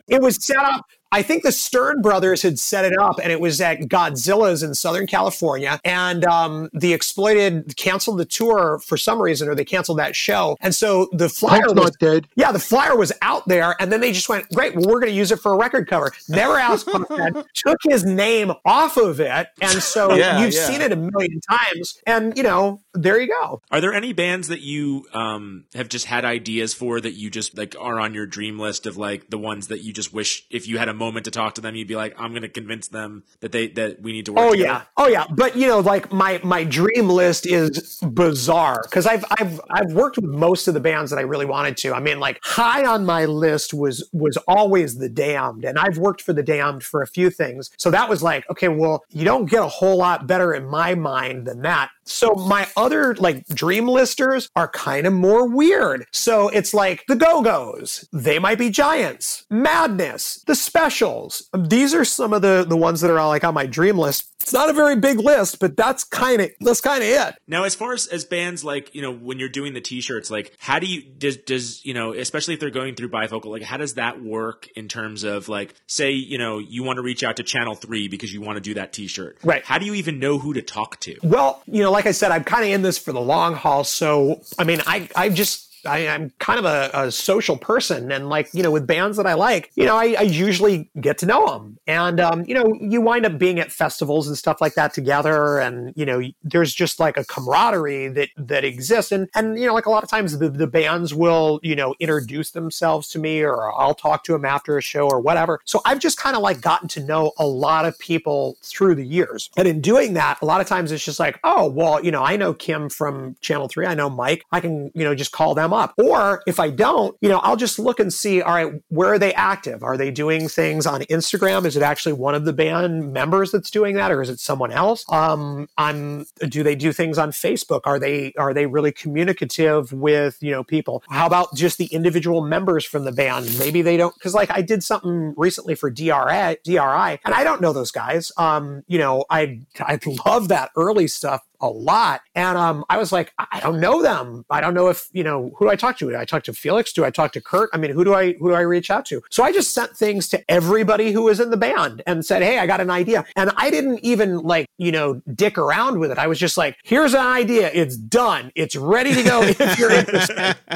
it 0.08 0.22
was 0.22 0.42
set 0.42 0.56
up. 0.56 0.86
I 1.12 1.22
think 1.22 1.42
the 1.44 1.52
Stern 1.52 2.02
brothers 2.02 2.42
had 2.42 2.58
set 2.58 2.84
it 2.84 2.98
up, 2.98 3.20
and 3.22 3.30
it 3.30 3.40
was 3.40 3.60
at 3.60 3.80
Godzilla's 3.82 4.62
in 4.62 4.74
Southern 4.74 5.06
California. 5.06 5.80
And 5.84 6.24
um, 6.24 6.68
the 6.72 6.92
Exploited 6.92 7.76
canceled 7.76 8.18
the 8.18 8.24
tour 8.24 8.80
for 8.84 8.96
some 8.96 9.20
reason, 9.22 9.48
or 9.48 9.54
they 9.54 9.64
canceled 9.64 9.98
that 9.98 10.16
show. 10.16 10.56
And 10.60 10.74
so 10.74 11.08
the 11.12 11.28
flyer 11.28 11.60
Punk's 11.62 11.74
was 11.74 11.84
not 11.84 11.98
dead. 12.00 12.28
yeah, 12.34 12.50
the 12.52 12.58
flyer 12.58 12.96
was 12.96 13.12
out 13.22 13.46
there, 13.46 13.76
and 13.80 13.92
then 13.92 14.00
they 14.00 14.12
just 14.12 14.28
went, 14.28 14.48
"Great, 14.50 14.74
well, 14.74 14.86
we're 14.86 15.00
going 15.00 15.12
to 15.12 15.16
use 15.16 15.30
it 15.30 15.38
for 15.40 15.52
a 15.52 15.56
record 15.56 15.88
cover." 15.88 16.12
Never 16.28 16.56
asked 16.58 16.86
Pushead, 16.86 17.44
took 17.54 17.78
his 17.84 18.04
name 18.04 18.52
off 18.64 18.96
of 18.96 19.20
it, 19.20 19.48
and 19.60 19.82
so 19.82 20.14
Yeah, 20.14 20.42
you've 20.42 20.52
yeah. 20.54 20.66
seen 20.66 20.80
it 20.80 20.92
a 20.92 20.96
million 20.96 21.40
times. 21.48 22.00
And 22.06 22.36
you 22.36 22.42
know, 22.42 22.80
there 22.94 23.20
you 23.20 23.28
go. 23.28 23.62
Are 23.70 23.80
there 23.80 23.92
any 23.92 24.12
bands 24.12 24.48
that 24.48 24.60
you 24.60 25.06
um, 25.12 25.64
have 25.74 25.88
just 25.88 26.06
had 26.06 26.24
ideas 26.24 26.74
for 26.74 27.00
that 27.00 27.12
you 27.12 27.30
just 27.30 27.56
like 27.56 27.74
are 27.78 27.98
on 27.98 28.14
your 28.14 28.26
dream 28.26 28.58
list 28.58 28.86
of 28.86 28.96
like 28.96 29.30
the 29.30 29.38
ones 29.38 29.68
that 29.68 29.82
you 29.82 29.92
just 29.92 30.12
wish 30.12 30.44
if 30.50 30.68
you 30.68 30.78
had 30.78 30.88
a 30.88 30.94
moment 30.94 31.24
to 31.24 31.30
talk 31.30 31.54
to 31.54 31.60
them, 31.60 31.74
you'd 31.74 31.88
be 31.88 31.96
like, 31.96 32.14
I'm 32.18 32.30
going 32.30 32.42
to 32.42 32.48
convince 32.48 32.88
them 32.88 33.24
that 33.40 33.52
they 33.52 33.68
that 33.68 34.02
we 34.02 34.12
need 34.12 34.26
to 34.26 34.32
work. 34.32 34.44
Oh 34.44 34.50
together? 34.52 34.68
yeah, 34.68 34.82
oh 34.96 35.08
yeah. 35.08 35.26
But 35.30 35.56
you 35.56 35.66
know, 35.66 35.80
like 35.80 36.12
my 36.12 36.40
my 36.42 36.64
dream 36.64 37.08
list 37.08 37.46
is 37.46 37.98
bizarre 38.02 38.82
because 38.82 39.06
I've 39.06 39.24
I've 39.38 39.60
I've 39.70 39.92
worked 39.92 40.16
with 40.16 40.30
most 40.30 40.68
of 40.68 40.74
the 40.74 40.80
bands 40.80 41.10
that 41.10 41.18
I 41.18 41.22
really 41.22 41.46
wanted 41.46 41.76
to. 41.78 41.94
I 41.94 42.00
mean, 42.00 42.20
like 42.20 42.40
high 42.42 42.84
on 42.84 43.06
my 43.06 43.24
list 43.24 43.72
was 43.72 44.08
was 44.12 44.36
always 44.48 44.98
the 44.98 45.08
Damned, 45.08 45.64
and 45.64 45.78
I've 45.78 45.98
worked 45.98 46.22
for 46.22 46.32
the 46.32 46.42
Damned 46.42 46.82
for 46.82 47.02
a 47.02 47.06
few 47.06 47.30
things. 47.30 47.70
So 47.78 47.90
that 47.90 48.08
was 48.08 48.22
like, 48.22 48.48
okay, 48.50 48.68
well, 48.68 49.04
you 49.10 49.24
don't 49.24 49.48
get 49.48 49.62
a 49.62 49.68
whole 49.68 49.96
lot 49.96 50.26
better 50.26 50.52
in 50.52 50.66
my 50.66 50.94
mind 50.94 51.46
than 51.46 51.62
that. 51.62 51.90
So 52.04 52.34
my 52.34 52.68
other 52.76 53.14
like 53.14 53.46
dream 53.46 53.88
listers 53.88 54.48
are 54.56 54.68
kind 54.68 55.06
of 55.06 55.12
more 55.12 55.48
weird. 55.48 56.06
So 56.12 56.48
it's 56.48 56.74
like 56.74 57.04
the 57.08 57.16
Go 57.16 57.42
Go's, 57.42 58.08
they 58.12 58.38
might 58.38 58.58
be 58.58 58.70
giants, 58.70 59.44
Madness, 59.50 60.42
the 60.46 60.54
Specials. 60.54 61.48
These 61.56 61.94
are 61.94 62.04
some 62.04 62.32
of 62.32 62.42
the 62.42 62.64
the 62.68 62.76
ones 62.76 63.00
that 63.00 63.10
are 63.10 63.18
all 63.18 63.28
like 63.28 63.44
on 63.44 63.54
my 63.54 63.66
dream 63.66 63.98
list. 63.98 64.28
It's 64.40 64.52
not 64.52 64.68
a 64.68 64.72
very 64.72 64.96
big 64.96 65.20
list, 65.20 65.60
but 65.60 65.76
that's 65.76 66.02
kind 66.02 66.40
of 66.40 66.50
that's 66.60 66.80
kind 66.80 67.02
of 67.02 67.08
it. 67.08 67.34
Now, 67.46 67.62
as 67.62 67.76
far 67.76 67.92
as, 67.92 68.08
as 68.08 68.24
bands 68.24 68.64
like 68.64 68.94
you 68.94 69.02
know, 69.02 69.12
when 69.12 69.38
you're 69.38 69.48
doing 69.48 69.72
the 69.74 69.80
t-shirts, 69.80 70.30
like 70.30 70.56
how 70.58 70.78
do 70.80 70.86
you 70.86 71.02
does 71.02 71.36
does 71.36 71.84
you 71.84 71.94
know, 71.94 72.12
especially 72.12 72.54
if 72.54 72.60
they're 72.60 72.70
going 72.70 72.96
through 72.96 73.10
bifocal, 73.10 73.46
like 73.46 73.62
how 73.62 73.76
does 73.76 73.94
that 73.94 74.22
work 74.22 74.68
in 74.74 74.88
terms 74.88 75.22
of 75.22 75.48
like, 75.48 75.74
say 75.86 76.10
you 76.10 76.38
know, 76.38 76.58
you 76.58 76.82
want 76.82 76.96
to 76.96 77.02
reach 77.02 77.22
out 77.22 77.36
to 77.36 77.44
Channel 77.44 77.76
Three 77.76 78.08
because 78.08 78.32
you 78.32 78.40
want 78.40 78.56
to 78.56 78.60
do 78.60 78.74
that 78.74 78.92
t-shirt, 78.92 79.38
Right. 79.44 79.64
How 79.64 79.78
do 79.78 79.86
you 79.86 79.94
even 79.94 80.18
know 80.18 80.38
who 80.38 80.54
to 80.54 80.62
talk 80.62 80.98
to? 81.00 81.16
Well, 81.22 81.62
you 81.66 81.82
know, 81.82 81.91
like 81.92 82.06
I 82.06 82.12
said, 82.12 82.30
I'm 82.32 82.44
kind 82.44 82.64
of 82.64 82.70
in 82.70 82.82
this 82.82 82.98
for 82.98 83.12
the 83.12 83.20
long 83.20 83.54
haul. 83.54 83.84
So, 83.84 84.40
I 84.58 84.64
mean, 84.64 84.80
I, 84.86 85.08
I 85.14 85.28
just, 85.28 85.71
I, 85.86 86.08
I'm 86.08 86.30
kind 86.38 86.58
of 86.58 86.64
a, 86.64 86.90
a 86.94 87.10
social 87.10 87.56
person, 87.56 88.12
and 88.12 88.28
like 88.28 88.48
you 88.52 88.62
know, 88.62 88.70
with 88.70 88.86
bands 88.86 89.16
that 89.16 89.26
I 89.26 89.34
like, 89.34 89.70
you 89.74 89.84
know, 89.84 89.96
I, 89.96 90.14
I 90.18 90.22
usually 90.22 90.90
get 91.00 91.18
to 91.18 91.26
know 91.26 91.46
them, 91.46 91.78
and 91.86 92.20
um, 92.20 92.44
you 92.46 92.54
know, 92.54 92.72
you 92.80 93.00
wind 93.00 93.26
up 93.26 93.38
being 93.38 93.58
at 93.58 93.72
festivals 93.72 94.28
and 94.28 94.36
stuff 94.36 94.60
like 94.60 94.74
that 94.74 94.94
together, 94.94 95.58
and 95.58 95.92
you 95.96 96.06
know, 96.06 96.22
there's 96.42 96.74
just 96.74 97.00
like 97.00 97.16
a 97.16 97.24
camaraderie 97.24 98.08
that 98.08 98.28
that 98.36 98.64
exists, 98.64 99.12
and 99.12 99.28
and 99.34 99.58
you 99.58 99.66
know, 99.66 99.74
like 99.74 99.86
a 99.86 99.90
lot 99.90 100.02
of 100.02 100.10
times 100.10 100.38
the, 100.38 100.48
the 100.48 100.66
bands 100.66 101.14
will 101.14 101.60
you 101.62 101.74
know 101.74 101.94
introduce 101.98 102.52
themselves 102.52 103.08
to 103.08 103.18
me, 103.18 103.42
or 103.42 103.72
I'll 103.72 103.94
talk 103.94 104.24
to 104.24 104.32
them 104.32 104.44
after 104.44 104.78
a 104.78 104.82
show 104.82 105.08
or 105.08 105.20
whatever. 105.20 105.60
So 105.64 105.80
I've 105.84 105.98
just 105.98 106.18
kind 106.18 106.36
of 106.36 106.42
like 106.42 106.60
gotten 106.60 106.88
to 106.88 107.00
know 107.00 107.32
a 107.38 107.46
lot 107.46 107.84
of 107.84 107.98
people 107.98 108.56
through 108.62 108.94
the 108.94 109.06
years, 109.06 109.50
and 109.56 109.66
in 109.66 109.80
doing 109.80 110.14
that, 110.14 110.38
a 110.42 110.44
lot 110.44 110.60
of 110.60 110.66
times 110.66 110.92
it's 110.92 111.04
just 111.04 111.20
like, 111.20 111.40
oh 111.44 111.68
well, 111.68 112.02
you 112.04 112.10
know, 112.10 112.22
I 112.22 112.36
know 112.36 112.54
Kim 112.54 112.88
from 112.88 113.36
Channel 113.40 113.68
Three, 113.68 113.86
I 113.86 113.94
know 113.94 114.08
Mike, 114.08 114.44
I 114.52 114.60
can 114.60 114.90
you 114.94 115.04
know 115.04 115.14
just 115.14 115.32
call 115.32 115.54
them 115.54 115.71
up. 115.72 115.94
Or 115.98 116.42
if 116.46 116.60
I 116.60 116.70
don't, 116.70 117.16
you 117.20 117.28
know, 117.28 117.38
I'll 117.38 117.56
just 117.56 117.78
look 117.78 118.00
and 118.00 118.12
see, 118.12 118.42
all 118.42 118.54
right, 118.54 118.72
where 118.88 119.12
are 119.12 119.18
they 119.18 119.34
active? 119.34 119.82
Are 119.82 119.96
they 119.96 120.10
doing 120.10 120.48
things 120.48 120.86
on 120.86 121.02
Instagram? 121.02 121.64
Is 121.64 121.76
it 121.76 121.82
actually 121.82 122.14
one 122.14 122.34
of 122.34 122.44
the 122.44 122.52
band 122.52 123.12
members 123.12 123.50
that's 123.50 123.70
doing 123.70 123.96
that, 123.96 124.10
or 124.10 124.22
is 124.22 124.30
it 124.30 124.40
someone 124.40 124.72
else? 124.72 125.04
Um, 125.10 125.68
I'm 125.76 126.26
do 126.48 126.62
they 126.62 126.74
do 126.74 126.92
things 126.92 127.18
on 127.18 127.30
Facebook? 127.30 127.80
Are 127.84 127.98
they 127.98 128.32
are 128.38 128.54
they 128.54 128.66
really 128.66 128.92
communicative 128.92 129.92
with 129.92 130.38
you 130.40 130.50
know 130.50 130.64
people? 130.64 131.02
How 131.08 131.26
about 131.26 131.54
just 131.54 131.78
the 131.78 131.86
individual 131.86 132.42
members 132.42 132.84
from 132.84 133.04
the 133.04 133.12
band? 133.12 133.58
Maybe 133.58 133.82
they 133.82 133.96
don't 133.96 134.14
because 134.14 134.34
like 134.34 134.50
I 134.50 134.62
did 134.62 134.82
something 134.82 135.34
recently 135.36 135.74
for 135.74 135.90
DRI, 135.90 136.58
DRI, 136.64 137.18
and 137.24 137.34
I 137.34 137.44
don't 137.44 137.60
know 137.60 137.72
those 137.72 137.90
guys. 137.90 138.32
Um, 138.36 138.82
you 138.86 138.98
know, 138.98 139.24
I 139.30 139.60
I 139.80 139.98
love 140.26 140.48
that 140.48 140.70
early 140.76 141.08
stuff 141.08 141.42
a 141.62 141.68
lot. 141.68 142.20
And 142.34 142.58
um, 142.58 142.84
I 142.90 142.98
was 142.98 143.12
like, 143.12 143.32
I 143.38 143.60
don't 143.60 143.80
know 143.80 144.02
them. 144.02 144.44
I 144.50 144.60
don't 144.60 144.74
know 144.74 144.88
if 144.88 145.08
you 145.12 145.22
know 145.22 145.52
who 145.56 145.66
do 145.66 145.70
I 145.70 145.76
talk 145.76 145.96
to. 145.98 146.10
Do 146.10 146.16
I 146.16 146.24
talk 146.24 146.42
to 146.44 146.52
Felix? 146.52 146.92
Do 146.92 147.04
I 147.04 147.10
talk 147.10 147.32
to 147.32 147.40
Kurt? 147.40 147.70
I 147.72 147.78
mean, 147.78 147.92
who 147.92 148.04
do 148.04 148.14
I 148.14 148.34
who 148.34 148.48
do 148.48 148.54
I 148.54 148.60
reach 148.60 148.90
out 148.90 149.06
to? 149.06 149.22
So 149.30 149.44
I 149.44 149.52
just 149.52 149.72
sent 149.72 149.96
things 149.96 150.28
to 150.30 150.42
everybody 150.50 151.12
who 151.12 151.22
was 151.22 151.40
in 151.40 151.50
the 151.50 151.56
band 151.56 152.02
and 152.06 152.24
said, 152.24 152.42
Hey, 152.42 152.58
I 152.58 152.66
got 152.66 152.80
an 152.80 152.90
idea. 152.90 153.24
And 153.36 153.52
I 153.56 153.70
didn't 153.70 154.00
even 154.04 154.38
like 154.38 154.66
you 154.78 154.92
know 154.92 155.22
dick 155.34 155.56
around 155.56 156.00
with 156.00 156.10
it. 156.10 156.18
I 156.18 156.26
was 156.26 156.38
just 156.38 156.58
like, 156.58 156.76
Here's 156.82 157.14
an 157.14 157.20
idea. 157.20 157.70
It's 157.72 157.96
done. 157.96 158.50
It's 158.54 158.76
ready 158.76 159.14
to 159.14 159.22
go 159.22 159.42
if 159.42 159.78
you're 159.78 159.92
interested. 159.92 160.56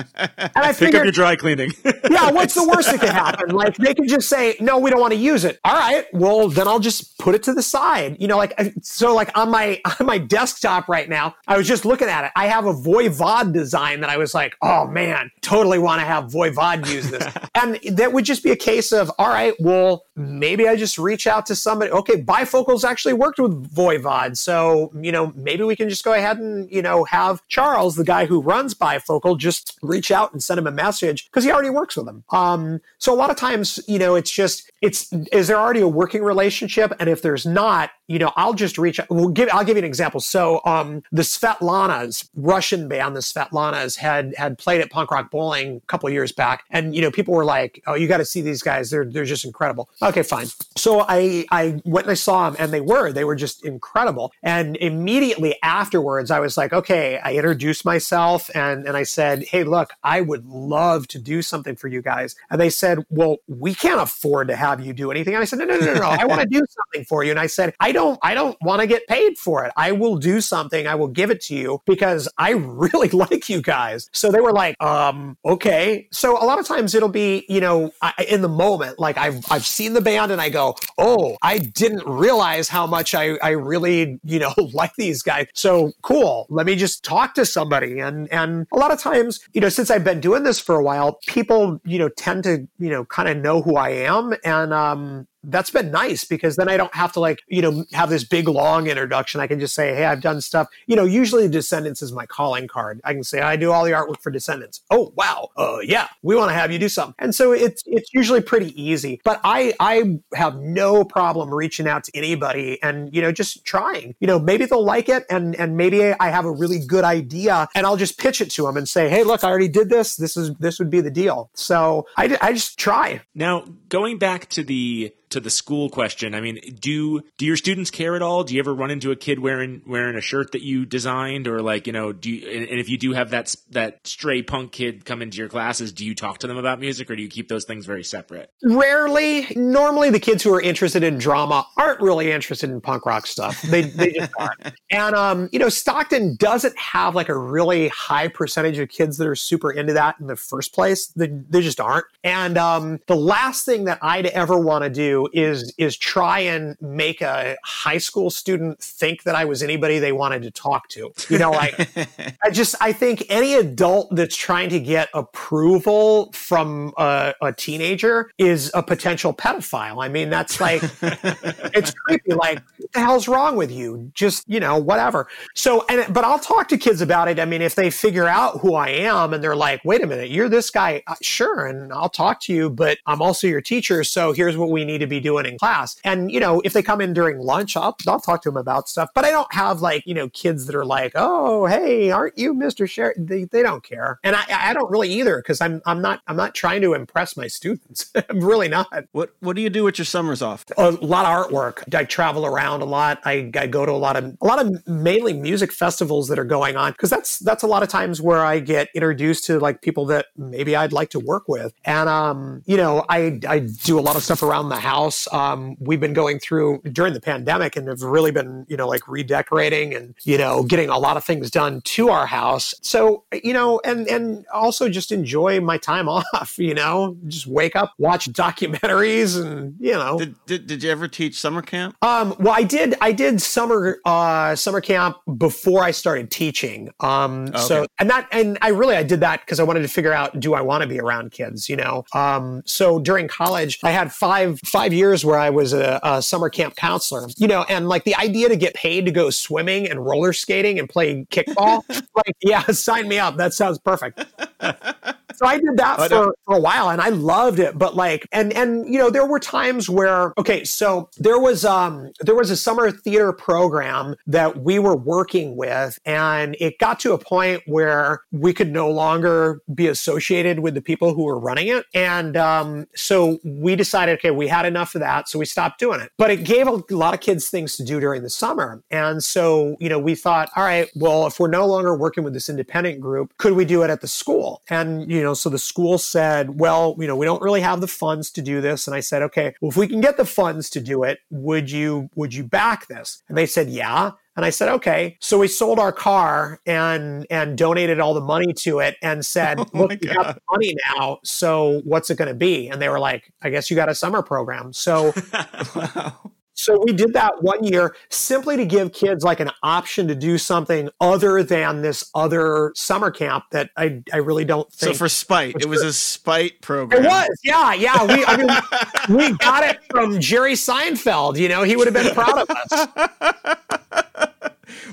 And 0.56 0.64
I 0.64 0.68
Pick 0.68 0.68
up 0.68 0.76
figured, 0.76 1.04
your 1.04 1.12
dry 1.12 1.36
cleaning. 1.36 1.72
yeah, 2.10 2.30
what's 2.30 2.54
the 2.54 2.66
worst 2.66 2.90
that 2.90 3.00
could 3.00 3.08
happen? 3.08 3.50
Like 3.50 3.76
they 3.76 3.94
could 3.94 4.08
just 4.08 4.28
say, 4.28 4.56
no, 4.60 4.78
we 4.78 4.90
don't 4.90 5.00
want 5.00 5.12
to 5.12 5.18
use 5.18 5.44
it. 5.44 5.58
All 5.64 5.74
right, 5.74 6.06
well 6.12 6.48
then 6.48 6.68
I'll 6.68 6.78
just 6.78 7.18
put 7.18 7.34
it 7.34 7.42
to 7.44 7.52
the 7.52 7.62
side. 7.62 8.16
You 8.20 8.28
know, 8.28 8.36
like 8.36 8.54
so, 8.82 9.14
like 9.14 9.36
on 9.36 9.50
my 9.50 9.80
on 10.00 10.06
my 10.06 10.18
desktop 10.18 10.75
right 10.88 11.08
now, 11.08 11.34
I 11.46 11.56
was 11.56 11.66
just 11.66 11.84
looking 11.84 12.08
at 12.08 12.24
it. 12.24 12.32
I 12.36 12.46
have 12.46 12.66
a 12.66 12.72
Voivod 12.72 13.52
design 13.52 14.00
that 14.00 14.10
I 14.10 14.16
was 14.16 14.34
like, 14.34 14.54
oh 14.62 14.86
man, 14.86 15.30
totally 15.42 15.78
want 15.78 16.00
to 16.00 16.06
have 16.06 16.24
Voivod 16.24 16.88
use 16.88 17.10
this, 17.10 17.26
and 17.54 17.78
that 17.96 18.12
would 18.12 18.24
just 18.24 18.42
be 18.42 18.50
a 18.50 18.56
case 18.56 18.92
of, 18.92 19.10
all 19.18 19.28
right, 19.28 19.54
well 19.60 20.05
maybe 20.16 20.68
I 20.68 20.76
just 20.76 20.98
reach 20.98 21.26
out 21.26 21.46
to 21.46 21.54
somebody. 21.54 21.90
Okay, 21.90 22.22
Bifocals 22.22 22.84
actually 22.84 23.14
worked 23.14 23.38
with 23.38 23.72
Voivod, 23.72 24.36
so 24.36 24.90
you 25.00 25.12
know 25.12 25.32
maybe 25.36 25.62
we 25.62 25.76
can 25.76 25.88
just 25.88 26.04
go 26.04 26.12
ahead 26.12 26.38
and 26.38 26.70
you 26.70 26.82
know 26.82 27.04
have 27.04 27.46
Charles, 27.48 27.96
the 27.96 28.04
guy 28.04 28.26
who 28.26 28.40
runs 28.40 28.74
Bifocal, 28.74 29.38
just 29.38 29.78
reach 29.82 30.10
out 30.10 30.32
and 30.32 30.42
send 30.42 30.58
him 30.58 30.66
a 30.66 30.72
message 30.72 31.26
because 31.26 31.44
he 31.44 31.50
already 31.50 31.70
works 31.70 31.96
with 31.96 32.06
them. 32.06 32.24
Um, 32.30 32.80
so 32.98 33.12
a 33.12 33.16
lot 33.16 33.30
of 33.30 33.36
times, 33.36 33.78
you 33.86 33.98
know, 33.98 34.14
it's 34.14 34.30
just 34.30 34.70
it's 34.80 35.12
is 35.12 35.48
there 35.48 35.58
already 35.58 35.80
a 35.80 35.88
working 35.88 36.22
relationship, 36.22 36.92
and 36.98 37.08
if 37.08 37.22
there's 37.22 37.46
not, 37.46 37.90
you 38.08 38.18
know, 38.18 38.32
I'll 38.36 38.54
just 38.54 38.78
reach 38.78 39.00
out. 39.00 39.08
We'll 39.10 39.28
give 39.28 39.48
I'll 39.52 39.64
give 39.64 39.76
you 39.76 39.82
an 39.82 39.84
example. 39.84 40.20
So 40.20 40.60
um, 40.64 41.02
the 41.12 41.22
Svetlanas, 41.22 42.28
Russian 42.36 42.88
band, 42.88 43.16
the 43.16 43.20
Svetlanas 43.20 43.96
had 43.96 44.34
had 44.36 44.58
played 44.58 44.80
at 44.80 44.90
Punk 44.90 45.10
Rock 45.10 45.30
Bowling 45.30 45.76
a 45.76 45.86
couple 45.86 46.08
years 46.10 46.32
back, 46.32 46.64
and 46.70 46.94
you 46.94 47.02
know, 47.02 47.10
people 47.10 47.34
were 47.34 47.44
like, 47.44 47.82
"Oh, 47.86 47.94
you 47.94 48.08
got 48.08 48.18
to 48.18 48.24
see 48.24 48.40
these 48.40 48.62
guys. 48.62 48.90
They're 48.90 49.04
they're 49.04 49.24
just 49.24 49.44
incredible." 49.44 49.88
Okay, 50.06 50.22
fine. 50.22 50.46
So 50.76 51.04
I 51.08 51.46
I 51.50 51.80
went 51.84 52.06
and 52.06 52.12
I 52.12 52.14
saw 52.14 52.48
them, 52.48 52.56
and 52.60 52.72
they 52.72 52.80
were 52.80 53.10
they 53.10 53.24
were 53.24 53.34
just 53.34 53.64
incredible. 53.64 54.32
And 54.40 54.76
immediately 54.76 55.56
afterwards, 55.64 56.30
I 56.30 56.38
was 56.38 56.56
like, 56.56 56.72
okay, 56.72 57.18
I 57.18 57.34
introduced 57.34 57.84
myself 57.84 58.48
and 58.54 58.86
and 58.86 58.96
I 58.96 59.02
said, 59.02 59.42
hey, 59.44 59.64
look, 59.64 59.92
I 60.04 60.20
would 60.20 60.46
love 60.46 61.08
to 61.08 61.18
do 61.18 61.42
something 61.42 61.74
for 61.74 61.88
you 61.88 62.02
guys. 62.02 62.36
And 62.50 62.60
they 62.60 62.70
said, 62.70 63.04
well, 63.10 63.38
we 63.48 63.74
can't 63.74 64.00
afford 64.00 64.46
to 64.48 64.54
have 64.54 64.80
you 64.80 64.92
do 64.92 65.10
anything. 65.10 65.34
And 65.34 65.42
I 65.42 65.44
said, 65.44 65.58
no, 65.58 65.64
no, 65.64 65.76
no, 65.76 65.86
no, 65.86 65.94
no. 65.94 66.08
I 66.08 66.24
want 66.24 66.40
to 66.40 66.46
do 66.46 66.64
something 66.68 67.04
for 67.04 67.24
you. 67.24 67.32
And 67.32 67.40
I 67.40 67.48
said, 67.48 67.74
I 67.80 67.90
don't 67.90 68.18
I 68.22 68.34
don't 68.34 68.56
want 68.62 68.82
to 68.82 68.86
get 68.86 69.08
paid 69.08 69.38
for 69.38 69.64
it. 69.64 69.72
I 69.76 69.90
will 69.90 70.16
do 70.18 70.40
something. 70.40 70.86
I 70.86 70.94
will 70.94 71.08
give 71.08 71.30
it 71.30 71.40
to 71.42 71.56
you 71.56 71.82
because 71.84 72.28
I 72.38 72.50
really 72.50 73.08
like 73.16 73.48
you 73.48 73.60
guys. 73.60 74.08
So 74.12 74.30
they 74.30 74.40
were 74.40 74.52
like, 74.52 74.80
um, 74.80 75.36
okay. 75.44 76.06
So 76.12 76.40
a 76.40 76.46
lot 76.46 76.60
of 76.60 76.66
times 76.66 76.94
it'll 76.94 77.08
be, 77.08 77.44
you 77.48 77.60
know, 77.60 77.90
I, 78.00 78.12
in 78.28 78.42
the 78.42 78.48
moment, 78.48 79.00
like 79.00 79.18
I've 79.18 79.44
I've 79.50 79.66
seen 79.66 79.95
the 79.96 80.00
band 80.02 80.30
and 80.30 80.40
I 80.40 80.48
go, 80.48 80.76
oh, 80.98 81.36
I 81.42 81.58
didn't 81.58 82.06
realize 82.06 82.68
how 82.68 82.86
much 82.86 83.14
I 83.14 83.36
I 83.42 83.50
really, 83.50 84.20
you 84.24 84.38
know, 84.38 84.54
like 84.72 84.94
these 84.96 85.22
guys. 85.22 85.48
So 85.54 85.92
cool. 86.02 86.46
Let 86.48 86.66
me 86.66 86.76
just 86.76 87.04
talk 87.04 87.34
to 87.34 87.44
somebody. 87.44 87.98
And 87.98 88.32
and 88.32 88.66
a 88.72 88.78
lot 88.78 88.92
of 88.92 89.00
times, 89.00 89.40
you 89.52 89.60
know, 89.60 89.68
since 89.68 89.90
I've 89.90 90.04
been 90.04 90.20
doing 90.20 90.44
this 90.44 90.60
for 90.60 90.76
a 90.76 90.82
while, 90.82 91.18
people, 91.26 91.80
you 91.84 91.98
know, 91.98 92.08
tend 92.08 92.44
to, 92.44 92.68
you 92.78 92.90
know, 92.90 93.04
kind 93.04 93.28
of 93.28 93.36
know 93.38 93.62
who 93.62 93.76
I 93.76 93.90
am. 93.90 94.34
And 94.44 94.72
um 94.72 95.26
that's 95.46 95.70
been 95.70 95.90
nice 95.90 96.24
because 96.24 96.56
then 96.56 96.68
I 96.68 96.76
don't 96.76 96.94
have 96.94 97.12
to 97.12 97.20
like, 97.20 97.40
you 97.46 97.62
know, 97.62 97.84
have 97.92 98.10
this 98.10 98.24
big 98.24 98.48
long 98.48 98.86
introduction. 98.86 99.40
I 99.40 99.46
can 99.46 99.60
just 99.60 99.74
say, 99.74 99.94
hey, 99.94 100.04
I've 100.04 100.20
done 100.20 100.40
stuff. 100.40 100.68
You 100.86 100.96
know, 100.96 101.04
usually 101.04 101.48
Descendents 101.48 102.02
is 102.02 102.12
my 102.12 102.26
calling 102.26 102.66
card. 102.68 103.00
I 103.04 103.12
can 103.14 103.24
say, 103.24 103.40
I 103.40 103.56
do 103.56 103.72
all 103.72 103.84
the 103.84 103.92
artwork 103.92 104.20
for 104.20 104.30
Descendents. 104.30 104.82
Oh, 104.90 105.12
wow. 105.16 105.50
Uh, 105.56 105.78
yeah, 105.82 106.08
we 106.22 106.34
want 106.34 106.50
to 106.50 106.54
have 106.54 106.72
you 106.72 106.78
do 106.78 106.88
something. 106.88 107.14
And 107.18 107.34
so 107.34 107.52
it's 107.52 107.82
it's 107.86 108.12
usually 108.12 108.40
pretty 108.40 108.80
easy. 108.80 109.20
But 109.24 109.40
I 109.44 109.74
I 109.80 110.18
have 110.34 110.56
no 110.56 111.04
problem 111.04 111.52
reaching 111.52 111.86
out 111.86 112.04
to 112.04 112.16
anybody 112.16 112.82
and, 112.82 113.14
you 113.14 113.22
know, 113.22 113.32
just 113.32 113.64
trying. 113.64 114.14
You 114.20 114.26
know, 114.26 114.38
maybe 114.38 114.66
they'll 114.66 114.84
like 114.84 115.08
it 115.08 115.24
and 115.30 115.54
and 115.56 115.76
maybe 115.76 116.12
I 116.12 116.30
have 116.30 116.44
a 116.44 116.50
really 116.50 116.84
good 116.84 117.04
idea 117.04 117.68
and 117.74 117.86
I'll 117.86 117.96
just 117.96 118.18
pitch 118.18 118.40
it 118.40 118.50
to 118.52 118.62
them 118.62 118.76
and 118.76 118.88
say, 118.88 119.08
hey, 119.08 119.22
look, 119.22 119.44
I 119.44 119.48
already 119.48 119.68
did 119.68 119.88
this. 119.88 120.16
This 120.16 120.36
is 120.36 120.54
this 120.56 120.78
would 120.78 120.90
be 120.90 121.00
the 121.00 121.10
deal. 121.10 121.50
So 121.54 122.06
I, 122.16 122.36
I 122.40 122.52
just 122.52 122.78
try. 122.78 123.20
Now, 123.34 123.64
going 123.88 124.18
back 124.18 124.48
to 124.50 124.62
the 124.64 125.14
to 125.28 125.40
the 125.40 125.50
school 125.50 125.90
question, 125.90 126.34
I 126.34 126.40
mean, 126.40 126.60
do 126.80 127.20
do 127.38 127.46
your 127.46 127.56
students 127.56 127.90
care 127.90 128.14
at 128.14 128.22
all? 128.22 128.44
Do 128.44 128.54
you 128.54 128.60
ever 128.60 128.74
run 128.74 128.90
into 128.90 129.10
a 129.10 129.16
kid 129.16 129.38
wearing 129.38 129.82
wearing 129.86 130.16
a 130.16 130.20
shirt 130.20 130.52
that 130.52 130.62
you 130.62 130.86
designed, 130.86 131.48
or 131.48 131.62
like 131.62 131.86
you 131.86 131.92
know, 131.92 132.12
do 132.12 132.30
you, 132.30 132.48
and, 132.48 132.68
and 132.68 132.80
if 132.80 132.88
you 132.88 132.98
do 132.98 133.12
have 133.12 133.30
that 133.30 133.54
that 133.70 134.06
stray 134.06 134.42
punk 134.42 134.72
kid 134.72 135.04
come 135.04 135.22
into 135.22 135.38
your 135.38 135.48
classes, 135.48 135.92
do 135.92 136.04
you 136.04 136.14
talk 136.14 136.38
to 136.38 136.46
them 136.46 136.56
about 136.56 136.80
music, 136.80 137.10
or 137.10 137.16
do 137.16 137.22
you 137.22 137.28
keep 137.28 137.48
those 137.48 137.64
things 137.64 137.86
very 137.86 138.04
separate? 138.04 138.50
Rarely. 138.62 139.46
Normally, 139.56 140.10
the 140.10 140.20
kids 140.20 140.42
who 140.42 140.54
are 140.54 140.60
interested 140.60 141.02
in 141.02 141.18
drama 141.18 141.66
aren't 141.76 142.00
really 142.00 142.30
interested 142.30 142.70
in 142.70 142.80
punk 142.80 143.04
rock 143.06 143.26
stuff. 143.26 143.62
They, 143.62 143.82
they 143.82 144.12
just 144.12 144.32
aren't. 144.38 144.74
And, 144.88 145.16
um, 145.16 145.48
you 145.52 145.58
know, 145.58 145.68
Stockton 145.68 146.36
doesn't 146.36 146.76
have 146.78 147.14
like 147.14 147.28
a 147.28 147.36
really 147.36 147.88
high 147.88 148.28
percentage 148.28 148.78
of 148.78 148.88
kids 148.88 149.18
that 149.18 149.26
are 149.26 149.34
super 149.34 149.70
into 149.70 149.92
that 149.94 150.16
in 150.20 150.28
the 150.28 150.36
first 150.36 150.72
place. 150.72 151.08
They, 151.08 151.26
they 151.26 151.60
just 151.60 151.80
aren't. 151.80 152.06
And 152.22 152.56
um, 152.56 153.00
the 153.08 153.16
last 153.16 153.66
thing 153.66 153.75
that 153.84 153.98
I'd 154.02 154.26
ever 154.26 154.58
want 154.58 154.84
to 154.84 154.90
do 154.90 155.06
do 155.06 155.28
is 155.32 155.72
is 155.78 155.96
try 155.96 156.40
and 156.40 156.76
make 156.80 157.20
a 157.20 157.56
high 157.64 157.98
school 157.98 158.30
student 158.30 158.80
think 158.80 159.22
that 159.24 159.34
I 159.34 159.44
was 159.44 159.62
anybody 159.62 159.98
they 159.98 160.12
wanted 160.12 160.42
to 160.42 160.50
talk 160.50 160.88
to. 160.88 161.12
You 161.28 161.38
know, 161.38 161.50
like 161.50 161.74
I 162.42 162.50
just 162.50 162.74
I 162.80 162.92
think 162.92 163.24
any 163.28 163.54
adult 163.54 164.14
that's 164.14 164.36
trying 164.36 164.68
to 164.70 164.80
get 164.80 165.08
approval 165.14 166.32
from 166.32 166.92
a, 166.96 167.34
a 167.40 167.52
teenager 167.52 168.30
is 168.38 168.70
a 168.74 168.82
potential 168.82 169.32
pedophile. 169.32 170.04
I 170.04 170.08
mean, 170.08 170.30
that's 170.30 170.60
like 170.60 170.82
it's 171.02 171.92
creepy. 171.92 172.34
Like, 172.34 172.62
what 172.78 172.92
the 172.92 173.00
hell's 173.00 173.28
wrong 173.28 173.56
with 173.56 173.70
you? 173.70 174.10
Just 174.14 174.48
you 174.48 174.60
know, 174.60 174.78
whatever. 174.78 175.28
So, 175.54 175.84
and 175.88 176.12
but 176.12 176.24
I'll 176.24 176.38
talk 176.38 176.68
to 176.68 176.78
kids 176.78 177.00
about 177.00 177.28
it. 177.28 177.38
I 177.38 177.44
mean, 177.44 177.62
if 177.62 177.74
they 177.74 177.90
figure 177.90 178.26
out 178.26 178.60
who 178.60 178.74
I 178.74 178.88
am 178.88 179.32
and 179.32 179.42
they're 179.42 179.56
like, 179.56 179.84
wait 179.84 180.02
a 180.02 180.06
minute, 180.06 180.30
you're 180.30 180.48
this 180.48 180.70
guy, 180.70 181.02
uh, 181.06 181.14
sure, 181.22 181.66
and 181.66 181.92
I'll 181.92 182.08
talk 182.08 182.40
to 182.42 182.52
you, 182.52 182.70
but 182.70 182.98
I'm 183.06 183.22
also 183.22 183.46
your 183.46 183.60
teacher, 183.66 184.04
so 184.04 184.32
here's 184.32 184.56
what 184.56 184.70
we 184.70 184.84
need 184.84 184.98
to 184.98 185.06
be 185.06 185.20
doing 185.20 185.46
in 185.46 185.58
class. 185.58 185.96
And 186.04 186.30
you 186.30 186.40
know, 186.40 186.60
if 186.64 186.72
they 186.72 186.82
come 186.82 187.00
in 187.00 187.12
during 187.12 187.38
lunch, 187.38 187.76
I'll 187.76 187.96
I'll 188.06 188.20
talk 188.20 188.42
to 188.42 188.50
them 188.50 188.56
about 188.56 188.88
stuff. 188.88 189.10
But 189.14 189.24
I 189.24 189.30
don't 189.30 189.52
have 189.52 189.80
like 189.80 190.06
you 190.06 190.14
know 190.14 190.28
kids 190.30 190.66
that 190.66 190.74
are 190.74 190.84
like, 190.84 191.12
oh, 191.14 191.66
hey, 191.66 192.10
aren't 192.10 192.38
you 192.38 192.54
Mr. 192.54 192.88
Sheridan? 192.88 193.26
They, 193.26 193.44
they 193.44 193.62
don't 193.62 193.82
care, 193.82 194.18
and 194.24 194.36
I 194.36 194.44
I 194.48 194.72
don't 194.72 194.90
really 194.90 195.10
either 195.10 195.36
because 195.38 195.60
I'm 195.60 195.82
I'm 195.84 196.00
not 196.00 196.22
I'm 196.26 196.36
not 196.36 196.54
trying 196.54 196.82
to 196.82 196.94
impress 196.94 197.36
my 197.36 197.46
students. 197.46 198.10
I'm 198.28 198.40
really 198.40 198.68
not. 198.68 198.86
What 199.12 199.34
What 199.40 199.56
do 199.56 199.62
you 199.62 199.70
do 199.70 199.84
with 199.84 199.98
your 199.98 200.06
summers 200.06 200.42
off? 200.42 200.64
a 200.78 200.90
lot 200.90 201.26
of 201.26 201.50
artwork. 201.50 201.94
I 201.94 202.04
travel 202.04 202.46
around 202.46 202.82
a 202.82 202.84
lot. 202.84 203.20
I, 203.24 203.50
I 203.56 203.66
go 203.66 203.86
to 203.86 203.92
a 203.92 203.94
lot 203.94 204.16
of 204.16 204.36
a 204.40 204.46
lot 204.46 204.64
of 204.64 204.86
mainly 204.86 205.32
music 205.32 205.72
festivals 205.72 206.28
that 206.28 206.38
are 206.38 206.44
going 206.44 206.76
on 206.76 206.92
because 206.92 207.10
that's 207.10 207.38
that's 207.40 207.62
a 207.62 207.66
lot 207.66 207.82
of 207.82 207.88
times 207.88 208.20
where 208.20 208.44
I 208.44 208.60
get 208.60 208.88
introduced 208.94 209.44
to 209.46 209.58
like 209.58 209.82
people 209.82 210.06
that 210.06 210.26
maybe 210.36 210.76
I'd 210.76 210.92
like 210.92 211.10
to 211.10 211.20
work 211.20 211.44
with. 211.48 211.72
And 211.84 212.08
um, 212.08 212.62
you 212.66 212.76
know, 212.76 213.04
I 213.08 213.40
I 213.48 213.55
do 213.60 213.98
a 213.98 214.00
lot 214.00 214.16
of 214.16 214.22
stuff 214.22 214.42
around 214.42 214.68
the 214.68 214.76
house. 214.76 215.32
Um, 215.32 215.76
we've 215.80 216.00
been 216.00 216.12
going 216.12 216.38
through 216.38 216.80
during 216.92 217.12
the 217.12 217.20
pandemic 217.20 217.76
and 217.76 217.88
have 217.88 218.02
really 218.02 218.30
been 218.30 218.66
you 218.68 218.76
know 218.76 218.88
like 218.88 219.06
redecorating 219.08 219.94
and 219.94 220.14
you 220.24 220.38
know 220.38 220.62
getting 220.62 220.88
a 220.88 220.98
lot 220.98 221.16
of 221.16 221.24
things 221.24 221.50
done 221.50 221.80
to 221.82 222.08
our 222.08 222.26
house. 222.26 222.74
So 222.82 223.24
you 223.32 223.52
know, 223.52 223.80
and 223.84 224.06
and 224.08 224.44
also 224.52 224.88
just 224.88 225.12
enjoy 225.12 225.60
my 225.60 225.78
time 225.78 226.08
off. 226.16 226.58
You 226.58 226.74
know, 226.74 227.16
just 227.26 227.46
wake 227.46 227.76
up, 227.76 227.92
watch 227.98 228.30
documentaries, 228.32 229.40
and 229.40 229.74
you 229.78 229.92
know. 229.92 230.18
Did, 230.18 230.34
did, 230.46 230.66
did 230.66 230.82
you 230.82 230.90
ever 230.90 231.08
teach 231.08 231.38
summer 231.38 231.62
camp? 231.62 231.96
Um, 232.02 232.34
well, 232.38 232.54
I 232.56 232.62
did. 232.62 232.94
I 233.00 233.12
did 233.12 233.40
summer 233.40 233.98
uh, 234.04 234.54
summer 234.56 234.80
camp 234.80 235.16
before 235.36 235.82
I 235.82 235.90
started 235.90 236.30
teaching. 236.30 236.90
Um, 237.00 237.48
So, 237.56 237.86
and 237.98 238.10
that, 238.10 238.28
and 238.32 238.58
I 238.62 238.68
really 238.68 238.96
I 238.96 239.02
did 239.02 239.20
that 239.20 239.40
because 239.40 239.60
I 239.60 239.62
wanted 239.62 239.82
to 239.82 239.88
figure 239.88 240.12
out 240.12 240.38
do 240.38 240.54
I 240.54 240.60
want 240.60 240.82
to 240.82 240.88
be 240.88 241.00
around 241.00 241.32
kids? 241.32 241.68
You 241.68 241.76
know. 241.76 242.04
Um, 242.12 242.62
so 242.66 242.98
during 242.98 243.28
college, 243.28 243.45
I 243.82 243.90
had 243.90 244.12
five 244.12 244.60
five 244.60 244.92
years 244.92 245.24
where 245.24 245.38
I 245.38 245.50
was 245.50 245.72
a, 245.72 246.00
a 246.02 246.22
summer 246.22 246.48
camp 246.48 246.76
counselor. 246.76 247.28
You 247.36 247.48
know, 247.48 247.64
and 247.68 247.88
like 247.88 248.04
the 248.04 248.14
idea 248.16 248.48
to 248.48 248.56
get 248.56 248.74
paid 248.74 249.04
to 249.06 249.10
go 249.10 249.30
swimming 249.30 249.88
and 249.88 250.04
roller 250.04 250.32
skating 250.32 250.78
and 250.78 250.88
play 250.88 251.24
kickball, 251.30 251.82
like 251.88 252.36
yeah, 252.40 252.62
sign 252.66 253.08
me 253.08 253.18
up. 253.18 253.36
That 253.36 253.54
sounds 253.54 253.78
perfect. 253.78 254.24
So 255.36 255.46
I 255.46 255.58
did 255.58 255.76
that 255.76 255.98
for, 256.08 256.34
for 256.44 256.56
a 256.56 256.60
while 256.60 256.90
and 256.90 257.00
I 257.00 257.10
loved 257.10 257.58
it. 257.58 257.78
But 257.78 257.96
like, 257.96 258.26
and, 258.32 258.52
and, 258.52 258.86
you 258.92 258.98
know, 258.98 259.10
there 259.10 259.26
were 259.26 259.38
times 259.38 259.88
where, 259.88 260.32
okay, 260.38 260.64
so 260.64 261.10
there 261.18 261.38
was, 261.38 261.64
um, 261.64 262.12
there 262.20 262.34
was 262.34 262.50
a 262.50 262.56
summer 262.56 262.90
theater 262.90 263.32
program 263.32 264.16
that 264.26 264.62
we 264.62 264.78
were 264.78 264.96
working 264.96 265.56
with 265.56 265.98
and 266.04 266.56
it 266.60 266.78
got 266.78 267.00
to 267.00 267.12
a 267.12 267.18
point 267.18 267.62
where 267.66 268.20
we 268.32 268.52
could 268.52 268.70
no 268.70 268.90
longer 268.90 269.60
be 269.74 269.86
associated 269.86 270.60
with 270.60 270.74
the 270.74 270.82
people 270.82 271.14
who 271.14 271.24
were 271.24 271.38
running 271.38 271.68
it. 271.68 271.84
And, 271.94 272.36
um, 272.36 272.86
so 272.94 273.38
we 273.44 273.76
decided, 273.76 274.18
okay, 274.18 274.30
we 274.30 274.48
had 274.48 274.66
enough 274.66 274.94
of 274.94 275.00
that. 275.00 275.28
So 275.28 275.38
we 275.38 275.44
stopped 275.44 275.78
doing 275.78 276.00
it, 276.00 276.10
but 276.16 276.30
it 276.30 276.44
gave 276.44 276.66
a 276.66 276.82
lot 276.90 277.14
of 277.14 277.20
kids 277.20 277.48
things 277.48 277.76
to 277.76 277.84
do 277.84 278.00
during 278.00 278.22
the 278.22 278.30
summer. 278.30 278.82
And 278.90 279.22
so, 279.22 279.76
you 279.80 279.88
know, 279.88 279.98
we 279.98 280.14
thought, 280.14 280.50
all 280.56 280.64
right, 280.64 280.88
well, 280.94 281.26
if 281.26 281.38
we're 281.38 281.48
no 281.48 281.66
longer 281.66 281.94
working 281.94 282.24
with 282.24 282.32
this 282.32 282.48
independent 282.48 283.00
group, 283.00 283.32
could 283.38 283.52
we 283.52 283.64
do 283.64 283.82
it 283.82 283.90
at 283.90 284.00
the 284.00 284.08
school? 284.08 284.62
And, 284.68 285.10
you 285.10 285.22
know, 285.22 285.25
so 285.34 285.48
the 285.50 285.58
school 285.58 285.98
said, 285.98 286.58
well, 286.58 286.96
you 286.98 287.06
know, 287.06 287.16
we 287.16 287.26
don't 287.26 287.42
really 287.42 287.60
have 287.60 287.80
the 287.80 287.88
funds 287.88 288.30
to 288.32 288.42
do 288.42 288.60
this. 288.60 288.86
And 288.86 288.94
I 288.94 289.00
said, 289.00 289.22
okay, 289.22 289.54
well, 289.60 289.70
if 289.70 289.76
we 289.76 289.88
can 289.88 290.00
get 290.00 290.16
the 290.16 290.24
funds 290.24 290.70
to 290.70 290.80
do 290.80 291.02
it, 291.02 291.20
would 291.30 291.70
you, 291.70 292.08
would 292.14 292.34
you 292.34 292.44
back 292.44 292.88
this? 292.88 293.22
And 293.28 293.36
they 293.36 293.46
said, 293.46 293.68
yeah. 293.68 294.12
And 294.36 294.44
I 294.44 294.50
said, 294.50 294.68
okay. 294.68 295.16
So 295.20 295.38
we 295.38 295.48
sold 295.48 295.78
our 295.78 295.92
car 295.92 296.60
and 296.66 297.26
and 297.30 297.56
donated 297.56 298.00
all 298.00 298.12
the 298.12 298.20
money 298.20 298.52
to 298.52 298.80
it 298.80 298.96
and 299.02 299.24
said, 299.24 299.58
Oh 299.60 299.66
look, 299.72 299.90
we 299.90 299.96
got 299.96 300.34
the 300.34 300.42
money 300.50 300.74
now. 300.94 301.20
So 301.24 301.80
what's 301.84 302.10
it 302.10 302.18
going 302.18 302.28
to 302.28 302.34
be? 302.34 302.68
And 302.68 302.80
they 302.80 302.90
were 302.90 303.00
like, 303.00 303.32
I 303.42 303.48
guess 303.48 303.70
you 303.70 303.76
got 303.76 303.88
a 303.88 303.94
summer 303.94 304.22
program. 304.22 304.74
So 304.74 305.14
wow. 305.74 306.32
So 306.56 306.82
we 306.82 306.92
did 306.92 307.12
that 307.12 307.42
one 307.42 307.62
year 307.64 307.94
simply 308.08 308.56
to 308.56 308.64
give 308.64 308.92
kids 308.92 309.22
like 309.22 309.40
an 309.40 309.50
option 309.62 310.08
to 310.08 310.14
do 310.14 310.38
something 310.38 310.88
other 311.00 311.42
than 311.42 311.82
this 311.82 312.10
other 312.14 312.72
summer 312.74 313.10
camp 313.10 313.44
that 313.52 313.70
I, 313.76 314.02
I 314.12 314.16
really 314.18 314.44
don't 314.44 314.70
think. 314.72 314.94
So 314.94 314.98
for 314.98 315.08
spite, 315.08 315.56
it 315.60 315.68
was 315.68 315.82
a 315.82 315.92
spite 315.92 316.62
program. 316.62 317.04
it 317.04 317.08
was, 317.08 317.28
yeah, 317.44 317.74
yeah. 317.74 318.04
We, 318.04 318.24
I 318.24 318.36
mean, 318.36 319.16
we 319.16 319.36
got 319.38 319.64
it 319.64 319.80
from 319.90 320.18
Jerry 320.18 320.54
Seinfeld. 320.54 321.38
You 321.38 321.48
know, 321.48 321.62
he 321.62 321.76
would 321.76 321.86
have 321.86 321.94
been 321.94 322.14
proud 322.14 322.38
of 322.38 322.50
us. 322.50 323.80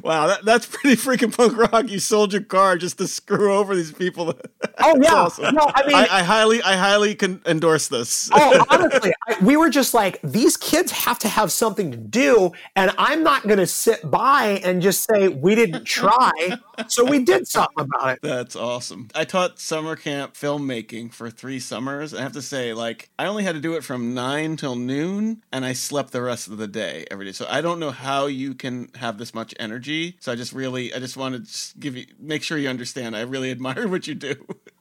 Wow, 0.04 0.28
that, 0.28 0.46
that's 0.46 0.66
pretty 0.72 0.96
freaking 0.96 1.36
punk 1.36 1.58
rock. 1.58 1.90
You 1.90 2.00
sold 2.00 2.34
your 2.34 2.44
car 2.44 2.78
just 2.78 2.98
to 3.00 3.08
screw 3.08 3.54
over 3.54 3.76
these 3.76 3.92
people. 3.92 4.34
Oh 4.86 4.98
yeah, 5.02 5.14
awesome. 5.14 5.56
no, 5.56 5.72
I 5.74 5.86
mean, 5.86 5.96
I, 5.96 6.08
I 6.10 6.24
highly, 6.24 6.62
I 6.62 6.76
highly 6.76 7.16
can 7.16 7.42
endorse 7.46 7.88
this. 7.88 8.30
oh, 8.34 8.66
honestly, 8.70 9.14
I, 9.28 9.38
we 9.42 9.56
were 9.56 9.70
just 9.70 9.94
like, 9.94 10.20
these 10.24 10.58
kids 10.58 10.92
have 10.92 11.20
to 11.20 11.30
have 11.30 11.52
something 11.52 11.92
to 11.92 11.98
do, 11.98 12.52
and 12.76 12.92
I'm 12.98 13.24
not 13.24 13.44
going 13.44 13.60
to 13.60 13.68
sit 13.68 14.10
by 14.10 14.62
and 14.64 14.82
just 14.82 15.08
say 15.08 15.30
we 15.30 15.56
didn't 15.56 15.86
try. 15.86 16.32
So 16.88 17.06
we 17.06 17.24
did 17.24 17.48
something 17.48 17.86
about 17.86 18.14
it. 18.14 18.20
That's 18.22 18.56
awesome. 18.56 19.10
I 19.16 19.26
taught 19.26 19.60
summer 19.60 19.96
camp 19.96 20.34
filmmaking 20.34 21.14
for 21.14 21.30
three 21.30 21.60
summers. 21.60 22.14
I 22.14 22.22
have 22.22 22.34
to 22.34 22.42
say, 22.42 22.74
like, 22.74 23.10
I 23.18 23.26
only 23.26 23.44
had 23.44 23.56
to 23.56 23.62
do 23.62 23.76
it 23.76 23.84
from 23.84 24.14
nine 24.14 24.58
till 24.58 24.76
noon, 24.76 25.44
and 25.52 25.66
I 25.66 25.74
slept 25.74 26.12
the 26.12 26.22
rest 26.22 26.48
of 26.48 26.58
the 26.58 26.68
day 26.68 27.06
every 27.12 27.26
day. 27.26 27.32
So 27.32 27.46
I 27.50 27.62
don't 27.62 27.80
know 27.80 27.92
how 27.92 28.28
you 28.28 28.54
can 28.54 28.90
have 28.96 29.18
this 29.18 29.34
much 29.34 29.54
energy. 29.60 30.18
So 30.20 30.32
I 30.32 30.36
just 30.36 30.54
really, 30.54 30.94
I 30.94 31.00
just 31.00 31.18
wanted 31.18 31.48
to 31.48 31.80
give 31.80 31.96
you, 31.96 32.06
make 32.20 32.44
sure 32.44 32.58
you 32.58 32.70
understand. 32.70 33.16
I 33.16 33.22
really 33.22 33.52
admire 33.52 33.88
what 33.88 34.08
you 34.08 34.16
do. 34.16 34.36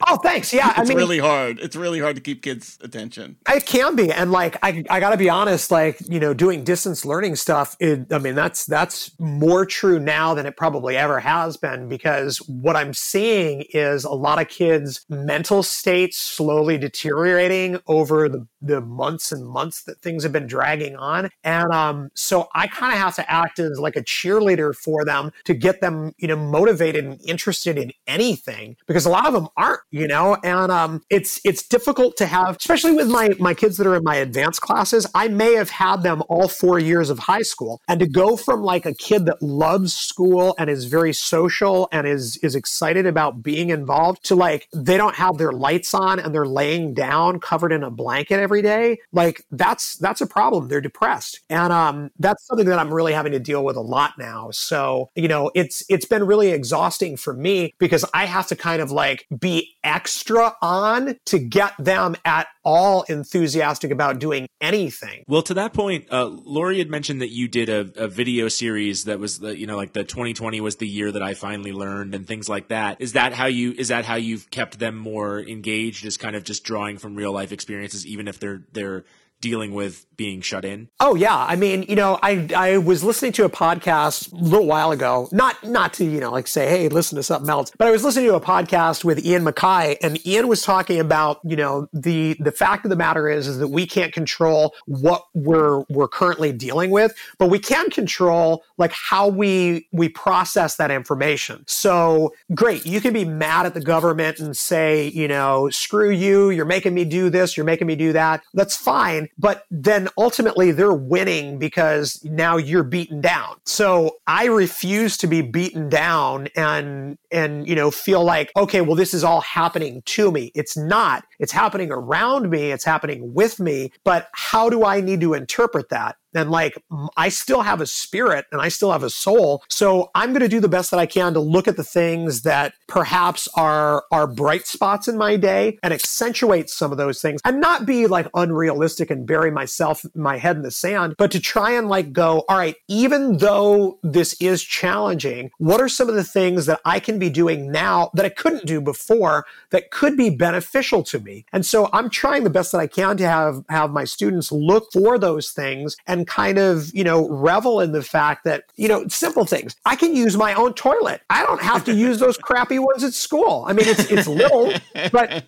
Oh, 0.09 0.17
thanks. 0.17 0.53
Yeah, 0.53 0.73
I 0.77 0.81
It's 0.81 0.89
mean, 0.89 0.99
really 0.99 1.19
hard. 1.19 1.61
It's 1.61 1.77
really 1.77 2.01
hard 2.01 2.17
to 2.17 2.23
keep 2.23 2.43
kids' 2.43 2.79
attention. 2.83 3.37
It 3.49 3.67
can 3.67 3.95
be, 3.97 4.11
and 4.13 4.33
like 4.33 4.57
I, 4.63 4.85
I 4.91 5.01
got 5.01 5.11
to 5.11 5.17
be 5.17 5.29
honest, 5.31 5.71
like 5.71 5.99
you 6.09 6.19
know, 6.21 6.35
doing 6.35 6.65
distance 6.65 7.05
learning 7.05 7.37
stuff. 7.37 7.77
It, 7.79 8.13
I 8.13 8.19
mean, 8.19 8.35
that's 8.35 8.65
that's 8.67 9.13
more 9.21 9.65
true 9.65 9.99
now 10.01 10.35
than 10.35 10.47
it 10.47 10.57
probably 10.57 10.97
ever 10.97 11.21
has 11.21 11.57
been 11.57 11.82
because 11.89 12.39
what 12.49 12.77
I'm 12.77 12.95
seeing 12.95 13.65
is 13.71 14.05
a 14.05 14.11
lot 14.11 14.41
of 14.41 14.49
kids' 14.49 15.05
mental 15.09 15.63
states 15.63 16.19
slowly 16.19 16.79
deteriorating 16.79 17.79
over 17.87 18.29
the 18.29 18.47
the 18.65 18.81
months 18.81 19.33
and 19.33 19.45
months 19.45 19.83
that 19.83 20.01
things 20.01 20.23
have 20.23 20.33
been 20.33 20.47
dragging 20.47 20.95
on, 20.95 21.31
and 21.43 21.73
um, 21.73 22.11
so 22.15 22.49
I 22.55 22.69
kind 22.69 22.93
of 22.93 22.99
have 22.99 23.17
to 23.17 23.31
act 23.31 23.59
as 23.59 23.81
like 23.81 23.97
a 23.97 24.03
cheerleader 24.03 24.75
for 24.75 25.05
them 25.05 25.33
to 25.45 25.55
get 25.55 25.81
them, 25.81 26.13
you 26.19 26.29
know, 26.29 26.37
motivated 26.37 27.05
and 27.05 27.21
interested 27.27 27.77
in 27.77 27.93
anything 28.07 28.77
because 28.87 29.05
a 29.05 29.11
lot 29.11 29.27
of 29.27 29.33
them 29.33 29.49
aren't, 29.57 29.81
you 29.91 30.07
know, 30.07 30.37
and 30.45 30.71
um, 30.71 31.03
it's 31.11 31.41
it's 31.45 31.67
difficult 31.67 32.17
to 32.19 32.27
have, 32.27 32.57
especially 32.57 32.93
with 32.93 33.09
my 33.09 33.31
my 33.39 33.55
kids 33.55 33.77
that 33.79 33.87
are 33.87 33.97
in 33.97 34.05
my 34.05 34.17
advanced 34.17 34.61
classes. 34.61 35.07
I 35.15 35.29
may 35.29 35.55
have 35.55 35.71
had 35.71 36.03
them 36.03 36.23
all 36.29 36.49
four 36.49 36.79
years 36.79 37.11
of 37.11 37.19
high 37.19 37.43
school, 37.43 37.81
and 37.89 37.99
to 38.01 38.07
go 38.07 38.37
from 38.37 38.63
like 38.63 38.87
a 38.87 38.95
kid 38.95 39.27
that 39.27 39.43
loves 39.43 39.93
school 39.95 40.55
and 40.59 40.71
is 40.71 40.85
very 40.85 41.13
social 41.13 41.72
and 41.93 42.07
is 42.07 42.37
is 42.39 42.55
excited 42.55 43.07
about 43.07 43.43
being 43.43 43.71
involved 43.71 44.25
to 44.25 44.35
like 44.35 44.69
they 44.73 44.97
don't 44.97 45.15
have 45.17 45.39
their 45.39 45.53
lights 45.53 45.95
on 45.95 46.19
and 46.19 46.35
they're 46.35 46.47
laying 46.47 46.95
down 46.95 47.41
covered 47.41 47.73
in 47.73 47.83
a 47.83 47.91
blanket 47.91 48.39
every 48.39 48.63
day, 48.63 48.99
like 49.13 49.45
that's 49.51 49.97
that's 49.97 50.21
a 50.21 50.27
problem. 50.27 50.69
They're 50.69 50.81
depressed, 50.81 51.41
and 51.49 51.73
um, 51.73 52.11
that's 52.19 52.47
something 52.47 52.67
that 52.67 52.79
I'm 52.79 52.93
really 52.93 53.13
having 53.13 53.33
to 53.33 53.41
deal 53.41 53.65
with 53.65 53.77
a 53.77 53.81
lot 53.81 54.15
now. 54.19 54.51
So 54.51 55.11
you 55.15 55.29
know, 55.29 55.51
it's 55.55 55.85
it's 55.89 56.07
been 56.07 56.25
really 56.25 56.51
exhausting 56.51 57.17
for 57.17 57.35
me 57.35 57.75
because 57.79 58.05
I 58.15 58.27
have 58.27 58.47
to 58.49 58.57
kind 58.57 58.83
of 58.83 58.91
like 58.91 59.27
be 59.39 59.77
extra 59.85 60.55
on 60.61 61.19
to 61.27 61.39
get 61.39 61.73
them 61.79 62.17
at 62.25 62.47
all 62.65 63.03
enthusiastic 63.03 63.91
about 63.91 64.19
doing 64.19 64.49
anything. 64.61 65.25
Well, 65.27 65.43
to 65.43 65.55
that 65.55 65.73
point, 65.73 66.07
uh, 66.11 66.27
Lori 66.27 66.79
had 66.79 66.91
mentioned 66.91 67.21
that 67.21 67.31
you 67.31 67.49
did 67.49 67.69
a, 67.69 67.91
a 67.97 68.09
video 68.09 68.49
series 68.49 69.05
that 69.05 69.19
was 69.19 69.41
the, 69.41 69.57
you 69.59 69.67
know, 69.67 69.77
like 69.77 69.93
the 69.93 70.05
2020 70.05 70.61
was 70.61 70.77
the 70.77 70.87
year 70.87 71.11
that 71.13 71.23
I 71.23 71.35
finally 71.35 71.62
learned 71.71 72.17
and 72.17 72.27
things 72.27 72.49
like 72.49 72.69
that. 72.69 73.01
Is 73.01 73.13
that 73.13 73.33
how 73.33 73.47
you, 73.47 73.73
is 73.79 73.89
that 73.89 74.05
how 74.05 74.17
you've 74.17 74.51
kept 74.51 74.81
them 74.81 74.97
more 74.97 75.39
engaged 75.39 76.05
is 76.05 76.17
kind 76.17 76.35
of 76.35 76.43
just 76.43 76.65
drawing 76.65 76.99
from 76.99 77.15
real 77.15 77.31
life 77.31 77.53
experiences, 77.53 78.05
even 78.05 78.27
if 78.27 78.41
they're, 78.41 78.63
they're 78.73 79.05
dealing 79.43 79.75
with 79.75 80.07
being 80.17 80.41
shut 80.41 80.65
in? 80.65 80.89
Oh 81.01 81.15
yeah, 81.15 81.37
I 81.37 81.57
mean, 81.57 81.83
you 81.89 81.97
know, 81.97 82.19
I 82.23 82.49
I 82.57 82.79
was 82.79 83.05
listening 83.05 83.33
to 83.33 83.45
a 83.45 83.51
podcast 83.51 84.33
a 84.33 84.37
little 84.37 84.67
while 84.67 84.93
ago. 84.93 85.29
Not 85.33 85.63
not 85.63 85.93
to 85.95 86.05
you 86.05 86.21
know 86.21 86.31
like 86.31 86.47
say, 86.47 86.69
hey, 86.69 86.89
listen 86.89 87.17
to 87.17 87.23
something 87.23 87.51
else, 87.51 87.73
but 87.77 87.89
I 87.89 87.91
was 87.91 88.05
listening 88.05 88.27
to 88.29 88.37
a 88.37 88.41
podcast 88.41 89.05
with 89.05 89.25
Ian 89.25 89.45
MacKaye, 89.45 89.97
and 90.01 90.25
Ian 90.27 90.49
was 90.49 90.63
talking 90.63 91.01
about 91.01 91.41
you 91.45 91.57
know 91.57 91.89
the 91.93 92.37
the 92.41 92.53
fact 92.53 92.87
of 92.87 92.91
the 92.91 92.97
matter 92.97 93.29
is 93.29 93.49
is 93.49 93.59
that 93.59 93.69
we 93.69 93.87
can't 93.87 94.13
control 94.13 94.75
what 94.87 95.25
we're 95.35 95.83
we're 95.91 96.09
currently 96.09 96.53
dealing 96.53 96.91
with, 96.91 97.15
but 97.39 97.51
we 97.51 97.59
can 97.59 97.91
control 97.91 98.63
like 98.79 98.93
how 98.93 99.29
we 99.29 99.89
we 99.93 100.09
process 100.09 100.77
that 100.77 100.91
information. 100.91 101.65
So 101.67 102.33
great, 102.55 102.87
you 102.87 103.01
can 103.01 103.13
be 103.13 103.25
mad 103.25 103.67
at 103.67 103.75
the 103.75 103.81
government 103.81 104.39
and 104.39 104.57
say, 104.57 105.09
you 105.09 105.27
know, 105.27 105.69
screw 105.71 106.11
you, 106.11 106.51
you're 106.51 106.65
making 106.65 106.95
me 106.95 107.05
do 107.05 107.29
this, 107.29 107.57
you're 107.57 107.67
making 107.67 107.87
me 107.87 107.97
do 107.97 108.13
that. 108.13 108.43
That's 108.55 108.77
fine, 108.77 109.29
but 109.39 109.65
then 109.71 110.09
ultimately 110.17 110.73
they're 110.73 110.93
winning 110.93 111.59
because 111.59 112.23
now 112.25 112.57
you're 112.57 112.83
beaten 112.83 113.21
down. 113.21 113.57
So 113.65 114.19
I 114.27 114.47
refuse 114.47 115.17
to 115.19 115.27
be 115.27 115.43
beaten 115.43 115.89
down 115.89 116.49
and 116.57 117.19
and 117.31 117.67
you 117.67 117.75
know 117.75 117.91
feel 117.91 118.25
like 118.25 118.51
okay, 118.57 118.81
well 118.81 118.97
this 118.97 119.15
is 119.15 119.25
all 119.25 119.41
happening 119.41 120.03
to 120.07 120.31
me. 120.31 120.53
It's 120.55 120.77
not. 120.77 121.25
It's 121.43 121.53
happening 121.53 121.91
around 121.91 122.49
me, 122.49 122.71
it's 122.71 122.85
happening 122.85 123.35
with 123.35 123.61
me, 123.61 123.93
but 124.05 124.29
how 124.33 124.71
do 124.71 124.85
I 124.85 125.01
need 125.01 125.21
to 125.21 125.35
interpret 125.35 125.91
that? 125.91 126.17
and 126.35 126.51
like 126.51 126.83
I 127.17 127.29
still 127.29 127.63
have 127.63 127.81
a 127.81 127.87
spirit 127.87 128.47
and 128.53 128.61
I 128.61 128.69
still 128.69 128.93
have 128.93 129.03
a 129.03 129.11
soul. 129.11 129.63
So 129.69 130.11
I'm 130.15 130.31
going 130.31 130.43
to 130.43 130.49
do 130.49 130.61
the 130.61 130.69
best 130.69 130.91
that 130.91 131.01
I 131.01 131.07
can 131.07 131.35
to 131.35 131.41
look 131.41 131.69
at 131.69 131.77
the 131.77 131.85
things 131.85 132.43
that 132.43 132.75
perhaps 132.89 133.49
are 133.55 134.05
are 134.11 134.27
bright 134.27 134.67
spots 134.67 135.09
in 135.09 135.17
my 135.17 135.37
day 135.37 135.79
and 135.83 135.93
accentuate 135.93 136.71
some 136.71 136.93
of 136.93 136.99
those 136.99 137.21
things 137.21 137.41
and 137.45 137.61
not 137.61 137.87
be 137.87 138.07
like 138.07 138.29
unrealistic 138.35 139.11
and 139.11 139.27
bury 139.27 139.51
myself 139.51 140.05
my 140.15 140.39
head 140.39 140.57
in 140.57 140.63
the 140.63 140.71
sand, 140.71 141.15
but 141.19 141.31
to 141.31 141.41
try 141.41 141.73
and 141.73 141.89
like 141.89 142.13
go, 142.13 142.45
all 142.49 142.59
right, 142.59 142.77
even 142.89 143.39
though 143.39 143.99
this 144.03 144.35
is 144.41 144.63
challenging, 144.63 145.51
what 145.59 145.81
are 145.81 145.89
some 145.89 146.09
of 146.09 146.15
the 146.15 146.25
things 146.25 146.67
that 146.67 146.81
I 146.85 147.01
can 147.01 147.19
be 147.19 147.31
doing 147.31 147.71
now 147.71 148.11
that 148.15 148.27
I 148.27 148.31
couldn't 148.31 148.67
do 148.67 148.81
before 148.81 149.45
that 149.71 149.91
could 149.91 150.17
be 150.17 150.31
beneficial 150.31 151.03
to 151.05 151.21
me? 151.21 151.32
And 151.53 151.65
so 151.65 151.89
I'm 151.93 152.11
trying 152.11 152.45
the 152.45 152.51
best 152.51 152.73
that 152.73 152.79
I 152.79 152.87
can 152.87 153.17
to 153.19 153.27
have 153.27 153.65
have 153.69 153.91
my 153.91 154.05
students 154.05 154.53
look 154.53 154.93
for 154.93 155.19
those 155.19 155.51
things 155.51 155.97
and 156.07 156.27
kind 156.27 156.59
of, 156.59 156.95
you 156.95 157.05
know, 157.05 157.29
revel 157.29 157.81
in 157.81 157.93
the 157.93 158.03
fact 158.03 158.45
that, 158.45 158.65
you 158.77 158.89
know, 158.89 159.07
simple 159.09 159.45
things. 159.45 159.77
I 159.85 159.97
can 159.97 160.15
use 160.15 160.37
my 160.37 160.55
own 160.55 160.75
toilet. 160.75 161.23
I 161.31 161.45
don't 161.45 161.63
have 161.63 161.85
to 161.87 161.95
use 161.95 162.19
those 162.19 162.37
crappy 162.49 162.79
ones 162.79 163.05
at 163.05 163.15
school. 163.15 163.65
I 163.67 163.73
mean, 163.73 163.89
it's 163.89 164.11
it's 164.11 164.29
little, 164.29 164.73
but 165.11 165.45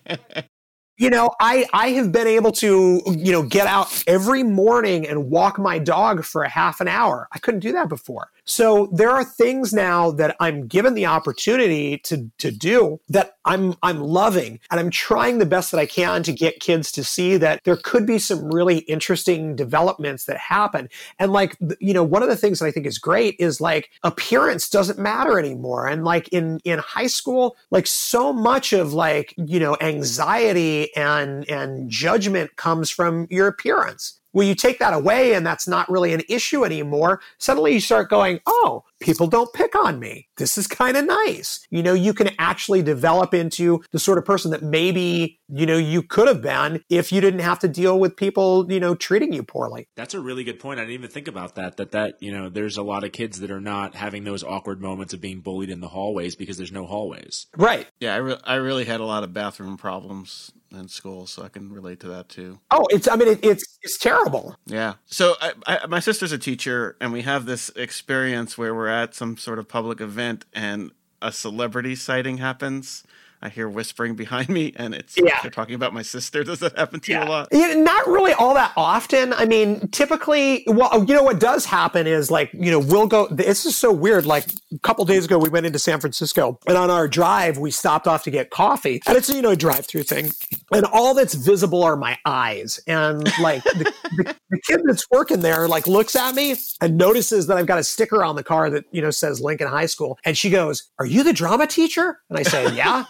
you 0.97 1.09
know, 1.09 1.31
I 1.39 1.65
I 1.73 1.89
have 1.89 2.11
been 2.11 2.27
able 2.27 2.51
to, 2.53 3.01
you 3.05 3.31
know, 3.31 3.43
get 3.43 3.67
out 3.67 4.03
every 4.07 4.43
morning 4.43 5.07
and 5.07 5.29
walk 5.29 5.59
my 5.59 5.77
dog 5.77 6.23
for 6.23 6.43
a 6.43 6.49
half 6.49 6.79
an 6.79 6.87
hour. 6.87 7.27
I 7.33 7.39
couldn't 7.39 7.59
do 7.59 7.73
that 7.73 7.89
before. 7.89 8.31
So 8.45 8.89
there 8.93 9.09
are 9.09 9.23
things 9.23 9.73
now 9.73 10.11
that 10.11 10.35
I'm 10.39 10.67
given 10.67 10.93
the 10.93 11.07
opportunity 11.07 11.97
to 11.99 12.29
to 12.37 12.51
do 12.51 13.01
that 13.09 13.37
I'm 13.43 13.75
I'm 13.83 13.99
loving 13.99 14.59
and 14.71 14.79
I'm 14.79 14.89
trying 14.89 15.39
the 15.39 15.45
best 15.45 15.71
that 15.71 15.79
I 15.79 15.85
can 15.85 16.23
to 16.23 16.31
get 16.31 16.59
kids 16.59 16.91
to 16.93 17.03
see 17.03 17.37
that 17.37 17.63
there 17.65 17.77
could 17.77 18.05
be 18.05 18.19
some 18.19 18.49
really 18.49 18.79
interesting 18.79 19.55
developments 19.55 20.25
that 20.25 20.37
happen. 20.37 20.89
And 21.19 21.33
like 21.33 21.57
you 21.79 21.93
know, 21.93 22.03
one 22.03 22.23
of 22.23 22.29
the 22.29 22.37
things 22.37 22.59
that 22.59 22.67
I 22.67 22.71
think 22.71 22.85
is 22.85 22.99
great 22.99 23.35
is 23.37 23.59
like 23.59 23.89
appearance 24.03 24.69
doesn't 24.69 24.99
matter 24.99 25.39
anymore. 25.39 25.87
And 25.87 26.05
like 26.05 26.29
in 26.29 26.59
in 26.63 26.79
high 26.79 27.07
school, 27.07 27.57
like 27.69 27.87
so 27.87 28.31
much 28.31 28.71
of 28.71 28.93
like, 28.93 29.33
you 29.37 29.59
know, 29.59 29.75
anxiety 29.81 30.84
and 30.95 31.49
and 31.49 31.89
judgment 31.89 32.55
comes 32.55 32.89
from 32.89 33.27
your 33.29 33.47
appearance. 33.47 34.19
Well, 34.35 34.45
you 34.45 34.53
take 34.53 34.79
that 34.79 34.93
away 34.93 35.33
and 35.33 35.45
that's 35.47 35.65
not 35.65 35.89
really 35.89 36.13
an 36.13 36.21
issue 36.27 36.65
anymore. 36.65 37.21
Suddenly 37.37 37.71
you 37.71 37.79
start 37.79 38.09
going, 38.09 38.41
oh, 38.45 38.83
people 38.99 39.27
don't 39.27 39.51
pick 39.53 39.75
on 39.75 39.97
me. 39.97 40.27
This 40.35 40.57
is 40.57 40.67
kind 40.67 40.97
of 40.97 41.05
nice. 41.05 41.65
You 41.69 41.81
know, 41.81 41.93
you 41.93 42.13
can 42.13 42.31
actually 42.37 42.81
develop 42.81 43.33
into 43.33 43.81
the 43.91 43.99
sort 43.99 44.17
of 44.17 44.25
person 44.25 44.51
that 44.51 44.61
maybe, 44.61 45.39
you 45.47 45.65
know, 45.65 45.77
you 45.77 46.03
could 46.03 46.27
have 46.27 46.41
been 46.41 46.83
if 46.89 47.13
you 47.13 47.21
didn't 47.21 47.39
have 47.39 47.59
to 47.59 47.69
deal 47.69 47.97
with 47.97 48.17
people, 48.17 48.69
you 48.69 48.77
know, 48.77 48.93
treating 48.93 49.31
you 49.31 49.41
poorly. 49.41 49.87
That's 49.95 50.13
a 50.13 50.19
really 50.19 50.43
good 50.43 50.59
point. 50.59 50.81
I 50.81 50.83
didn't 50.83 50.95
even 50.95 51.09
think 51.09 51.29
about 51.29 51.55
that. 51.55 51.77
That 51.77 51.91
that 51.91 52.21
you 52.21 52.33
know, 52.33 52.49
there's 52.49 52.75
a 52.75 52.83
lot 52.83 53.05
of 53.05 53.13
kids 53.13 53.39
that 53.39 53.51
are 53.51 53.61
not 53.61 53.95
having 53.95 54.25
those 54.25 54.43
awkward 54.43 54.81
moments 54.81 55.13
of 55.13 55.21
being 55.21 55.39
bullied 55.39 55.69
in 55.69 55.79
the 55.79 55.87
hallways 55.87 56.35
because 56.35 56.57
there's 56.57 56.73
no 56.73 56.85
hallways. 56.85 57.47
Right. 57.55 57.87
Yeah, 58.01 58.15
I, 58.15 58.17
re- 58.17 58.41
I 58.43 58.55
really 58.55 58.83
had 58.83 58.99
a 58.99 59.05
lot 59.05 59.23
of 59.23 59.33
bathroom 59.33 59.77
problems 59.77 60.51
in 60.75 60.87
school, 60.87 61.27
so 61.27 61.43
I 61.43 61.49
can 61.49 61.71
relate 61.71 61.99
to 62.01 62.07
that 62.09 62.29
too. 62.29 62.59
Oh, 62.71 62.85
it's, 62.89 63.07
I 63.07 63.15
mean, 63.15 63.29
it, 63.29 63.39
it's, 63.43 63.77
it's 63.81 63.97
terrible. 63.97 64.55
Yeah. 64.65 64.95
So 65.05 65.35
I, 65.41 65.53
I, 65.65 65.85
my 65.87 65.99
sister's 65.99 66.31
a 66.31 66.37
teacher, 66.37 66.97
and 66.99 67.11
we 67.13 67.21
have 67.23 67.45
this 67.45 67.69
experience 67.75 68.57
where 68.57 68.75
we're 68.75 68.87
at 68.87 69.15
some 69.15 69.37
sort 69.37 69.59
of 69.59 69.67
public 69.67 70.01
event, 70.01 70.45
and 70.53 70.91
a 71.21 71.31
celebrity 71.31 71.95
sighting 71.95 72.37
happens. 72.37 73.03
I 73.45 73.49
hear 73.49 73.69
whispering 73.69 74.15
behind 74.15 74.49
me, 74.49 74.73
and 74.75 74.95
it's 74.95 75.15
Yeah. 75.17 75.39
they're 75.43 75.51
talking 75.51 75.75
about 75.75 75.93
my 75.93 76.01
sister. 76.01 76.43
Does 76.43 76.59
that 76.59 76.75
happen 76.77 76.99
to 77.01 77.11
you 77.11 77.19
a 77.19 77.25
lot? 77.25 77.47
Yeah, 77.51 77.75
not 77.75 78.07
really 78.07 78.33
all 78.33 78.55
that 78.55 78.73
often. 78.75 79.33
I 79.33 79.45
mean, 79.45 79.87
typically, 79.89 80.63
well, 80.67 81.05
you 81.07 81.13
know 81.13 81.21
what 81.21 81.39
does 81.39 81.65
happen 81.65 82.07
is 82.07 82.31
like, 82.31 82.49
you 82.53 82.71
know, 82.71 82.79
we'll 82.79 83.05
go. 83.05 83.27
This 83.29 83.65
is 83.67 83.75
so 83.75 83.91
weird. 83.91 84.25
Like 84.25 84.45
a 84.73 84.79
couple 84.79 85.05
days 85.05 85.25
ago, 85.25 85.37
we 85.37 85.49
went 85.49 85.67
into 85.67 85.77
San 85.77 85.99
Francisco, 85.99 86.59
and 86.67 86.75
on 86.75 86.89
our 86.89 87.07
drive, 87.07 87.59
we 87.59 87.69
stopped 87.69 88.07
off 88.07 88.23
to 88.23 88.31
get 88.31 88.49
coffee, 88.49 88.99
and 89.05 89.15
it's 89.15 89.29
a, 89.29 89.35
you 89.35 89.41
know 89.43 89.51
a 89.51 89.55
drive-through 89.55 90.03
thing, 90.03 90.31
and 90.71 90.85
all 90.91 91.13
that's 91.13 91.35
visible 91.35 91.83
are 91.83 91.95
my 91.95 92.17
eyes, 92.25 92.79
and 92.87 93.31
like 93.39 93.63
the, 93.63 93.93
the, 94.17 94.35
the 94.49 94.59
kid 94.67 94.81
that's 94.85 95.05
working 95.11 95.41
there 95.41 95.67
like 95.67 95.85
looks 95.85 96.15
at 96.15 96.33
me 96.33 96.55
and 96.81 96.97
notices 96.97 97.45
that 97.47 97.57
I've 97.57 97.67
got 97.67 97.77
a 97.77 97.83
sticker 97.83 98.23
on 98.23 98.35
the 98.35 98.43
car 98.43 98.71
that 98.71 98.85
you 98.91 99.01
know 99.03 99.11
says 99.11 99.39
Lincoln 99.39 99.67
High 99.67 99.85
School, 99.85 100.17
and 100.25 100.35
she 100.35 100.49
goes, 100.49 100.89
"Are 100.97 101.05
you 101.05 101.23
the 101.23 101.33
drama 101.33 101.67
teacher?" 101.67 102.19
And 102.31 102.39
I 102.39 102.43
say, 102.43 102.73
"Yeah." 102.75 103.03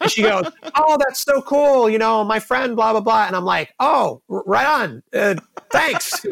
And 0.00 0.10
she 0.10 0.22
goes, 0.22 0.46
"Oh, 0.74 0.96
that's 0.98 1.22
so 1.22 1.42
cool! 1.42 1.88
You 1.88 1.98
know, 1.98 2.24
my 2.24 2.38
friend, 2.40 2.76
blah 2.76 2.92
blah 2.92 3.00
blah." 3.00 3.26
And 3.26 3.36
I'm 3.36 3.44
like, 3.44 3.74
"Oh, 3.80 4.22
right 4.28 4.66
on. 4.66 5.02
Uh, 5.12 5.36
thanks." 5.70 6.24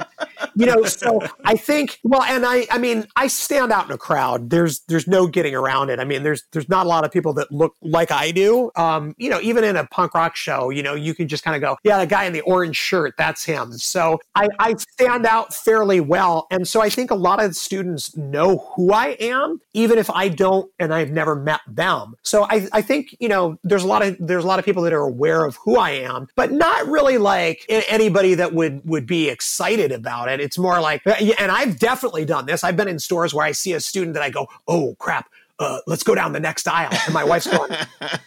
you 0.55 0.67
know, 0.67 0.85
so 0.85 1.21
I 1.45 1.57
think, 1.57 1.99
well, 2.05 2.23
and 2.23 2.45
I, 2.47 2.67
I 2.71 2.79
mean, 2.79 3.07
I 3.17 3.27
stand 3.27 3.73
out 3.73 3.87
in 3.87 3.93
a 3.93 3.99
crowd. 3.99 4.51
There's, 4.51 4.81
there's 4.89 5.07
no 5.07 5.27
getting 5.27 5.55
around 5.55 5.91
it. 5.91 5.99
I 5.99 6.05
mean, 6.05 6.23
there's, 6.23 6.45
there's 6.53 6.69
not 6.69 6.87
a 6.87 6.89
lot 6.89 7.05
of 7.05 7.13
people 7.13 7.33
that 7.35 7.51
look 7.51 7.75
like 7.83 8.11
I 8.11 8.31
do. 8.31 8.71
Um, 8.77 9.15
you 9.19 9.31
know, 9.31 9.41
even 9.43 9.65
in 9.65 9.77
a 9.77 9.87
punk 9.87 10.15
rock 10.15 10.37
show, 10.37 10.71
you 10.71 10.83
know, 10.83 10.95
you 10.95 11.15
can 11.15 11.29
just 11.29 11.45
kind 11.45 11.57
of 11.57 11.61
go, 11.61 11.77
yeah, 11.83 11.99
the 11.99 12.07
guy 12.07 12.25
in 12.25 12.33
the 12.33 12.43
orange 12.43 12.77
shirt, 12.77 13.15
that's 13.19 13.45
him. 13.45 13.73
So 13.73 14.21
I, 14.35 14.49
I 14.59 14.75
stand 14.77 15.27
out 15.27 15.53
fairly 15.53 16.01
well, 16.01 16.47
and 16.51 16.67
so 16.67 16.81
I 16.81 16.89
think 16.89 17.11
a 17.11 17.17
lot 17.17 17.43
of 17.43 17.57
students 17.57 18.17
know 18.17 18.71
who 18.77 18.93
I 18.93 19.17
am, 19.21 19.61
even 19.73 19.99
if 19.99 20.11
I 20.11 20.29
don't, 20.29 20.71
and 20.79 20.95
I've 20.95 21.11
never 21.11 21.35
met 21.35 21.61
them. 21.67 22.15
So 22.23 22.45
I, 22.45 22.69
I 22.73 22.83
think, 22.83 23.17
you 23.19 23.29
know, 23.29 23.34
there's 23.63 23.83
a 23.83 23.87
lot 23.87 24.03
of, 24.03 24.17
there's 24.21 24.45
a 24.45 24.47
lot 24.47 24.59
of 24.59 24.65
people 24.65 24.83
that 24.83 24.93
are 24.93 25.03
aware 25.03 25.45
of 25.45 25.57
who 25.57 25.77
I 25.77 25.91
am, 25.91 26.29
but 26.37 26.53
not 26.53 26.87
really 26.87 27.19
like 27.19 27.65
anybody 27.69 28.35
that 28.35 28.55
would, 28.55 28.81
would 28.85 29.07
be 29.07 29.29
excited 29.29 29.93
about 29.93 30.29
it. 30.29 30.41
It's 30.41 30.59
more 30.59 30.81
like, 30.81 31.03
and 31.07 31.51
I've 31.51 31.79
definitely 31.79 32.25
done 32.25 32.47
this. 32.47 32.65
I've 32.65 32.77
been 32.77 32.89
in 32.89 32.99
stores 32.99 33.35
where 33.35 33.47
I 33.47 33.53
see 33.53 33.73
a 33.73 33.81
student 33.81 34.15
that 34.15 34.23
I 34.23 34.31
go, 34.31 34.49
oh 34.69 34.97
crap. 34.99 35.29
Uh, 35.59 35.79
let's 35.87 36.03
go 36.03 36.15
down 36.15 36.33
the 36.33 36.41
next 36.41 36.67
aisle. 36.67 36.91
And 37.05 37.15
my 37.15 37.25
wife's 37.25 37.47
going, 37.47 37.71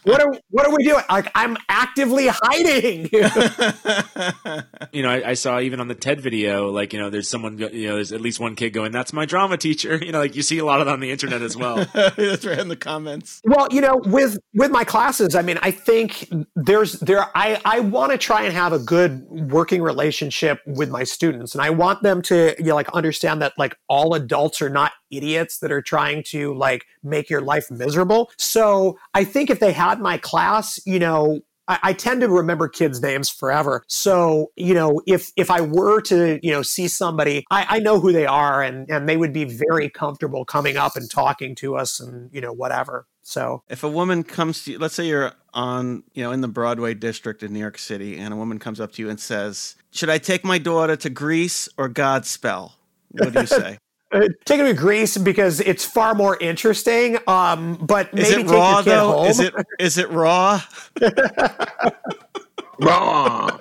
what 0.03 0.21
are, 0.21 0.33
what 0.49 0.65
are 0.65 0.75
we 0.75 0.83
doing? 0.83 1.03
Like, 1.09 1.29
I'm 1.35 1.57
actively 1.69 2.27
hiding. 2.29 3.09
You 4.91 5.03
know, 5.03 5.09
I, 5.09 5.29
I 5.29 5.33
saw 5.33 5.59
even 5.59 5.79
on 5.79 5.87
the 5.87 5.95
TED 5.95 6.21
video, 6.21 6.71
like 6.71 6.93
you 6.93 6.99
know, 6.99 7.09
there's 7.09 7.29
someone, 7.29 7.57
you 7.57 7.87
know, 7.87 7.95
there's 7.95 8.11
at 8.11 8.21
least 8.21 8.39
one 8.39 8.55
kid 8.55 8.71
going, 8.71 8.91
"That's 8.91 9.13
my 9.13 9.25
drama 9.25 9.57
teacher." 9.57 9.99
You 10.07 10.13
know, 10.13 10.19
like 10.19 10.35
you 10.37 10.41
see 10.41 10.57
a 10.57 10.63
lot 10.63 10.79
of 10.79 10.85
that 10.85 10.93
on 10.93 11.01
the 11.01 11.11
internet 11.11 11.41
as 11.41 11.57
well. 11.57 11.85
That's 11.93 12.45
right 12.45 12.57
in 12.57 12.69
the 12.69 12.77
comments. 12.77 13.41
Well, 13.43 13.67
you 13.71 13.81
know, 13.81 13.97
with 13.97 14.37
with 14.53 14.71
my 14.71 14.85
classes, 14.85 15.35
I 15.35 15.41
mean, 15.41 15.59
I 15.61 15.71
think 15.71 16.29
there's 16.55 16.93
there 16.93 17.25
I 17.35 17.59
I 17.65 17.81
want 17.81 18.13
to 18.13 18.17
try 18.17 18.43
and 18.43 18.53
have 18.53 18.71
a 18.71 18.79
good 18.79 19.23
working 19.29 19.81
relationship 19.81 20.61
with 20.65 20.89
my 20.89 21.03
students, 21.03 21.53
and 21.55 21.61
I 21.61 21.71
want 21.71 22.03
them 22.03 22.21
to 22.23 22.55
you 22.57 22.65
know 22.65 22.75
like 22.75 22.89
understand 22.89 23.41
that 23.41 23.53
like 23.57 23.75
all 23.89 24.13
adults 24.13 24.61
are 24.61 24.69
not 24.69 24.93
idiots 25.11 25.59
that 25.59 25.71
are 25.71 25.81
trying 25.81 26.23
to 26.23 26.53
like 26.53 26.85
make 27.03 27.29
your 27.29 27.41
life 27.41 27.69
miserable. 27.71 28.31
So 28.37 28.97
I 29.13 29.23
think 29.23 29.49
if 29.49 29.59
they 29.59 29.71
had 29.71 29.99
my 29.99 30.17
class, 30.17 30.79
you 30.85 30.99
know, 30.99 31.41
I, 31.67 31.79
I 31.83 31.93
tend 31.93 32.21
to 32.21 32.29
remember 32.29 32.67
kids' 32.67 33.01
names 33.01 33.29
forever. 33.29 33.83
So, 33.87 34.51
you 34.55 34.73
know, 34.73 35.01
if 35.05 35.31
if 35.35 35.51
I 35.51 35.61
were 35.61 36.01
to, 36.01 36.39
you 36.41 36.51
know, 36.51 36.61
see 36.61 36.87
somebody, 36.87 37.45
I, 37.51 37.65
I 37.69 37.79
know 37.79 37.99
who 37.99 38.11
they 38.11 38.25
are 38.25 38.61
and 38.61 38.89
and 38.89 39.07
they 39.07 39.17
would 39.17 39.33
be 39.33 39.43
very 39.43 39.89
comfortable 39.89 40.45
coming 40.45 40.77
up 40.77 40.95
and 40.95 41.09
talking 41.09 41.55
to 41.55 41.75
us 41.75 41.99
and, 41.99 42.29
you 42.33 42.41
know, 42.41 42.53
whatever. 42.53 43.05
So 43.21 43.63
If 43.67 43.83
a 43.83 43.89
woman 43.89 44.23
comes 44.23 44.63
to 44.63 44.71
you, 44.71 44.79
let's 44.79 44.95
say 44.95 45.05
you're 45.05 45.33
on, 45.53 46.03
you 46.13 46.23
know, 46.23 46.31
in 46.31 46.39
the 46.39 46.47
Broadway 46.47 46.93
district 46.93 47.43
in 47.43 47.51
New 47.51 47.59
York 47.59 47.77
City, 47.77 48.17
and 48.17 48.33
a 48.33 48.37
woman 48.37 48.57
comes 48.57 48.79
up 48.79 48.93
to 48.93 49.01
you 49.01 49.09
and 49.09 49.19
says, 49.19 49.75
"Should 49.91 50.09
I 50.09 50.17
take 50.17 50.45
my 50.45 50.57
daughter 50.57 50.95
to 50.95 51.09
Grease 51.09 51.67
or 51.77 51.89
Godspell?" 51.89 52.71
What 53.11 53.33
do 53.33 53.41
you 53.41 53.45
say? 53.47 53.79
Uh, 54.11 54.27
take 54.45 54.59
it 54.59 54.63
to 54.63 54.73
Grease 54.73 55.17
because 55.17 55.59
it's 55.59 55.83
far 55.83 56.15
more 56.15 56.37
interesting. 56.37 57.17
Um, 57.27 57.75
but 57.75 58.07
Is 58.13 58.29
maybe 58.29 58.41
it 58.43 58.45
take 58.45 58.55
raw 58.55 58.75
your 58.75 58.83
kid 58.83 58.89
though? 58.91 59.11
home. 59.11 59.27
Is 59.27 59.39
it 59.39 59.53
is 59.79 59.97
it 59.97 60.09
raw? 60.11 60.61
Wrong. 62.79 63.59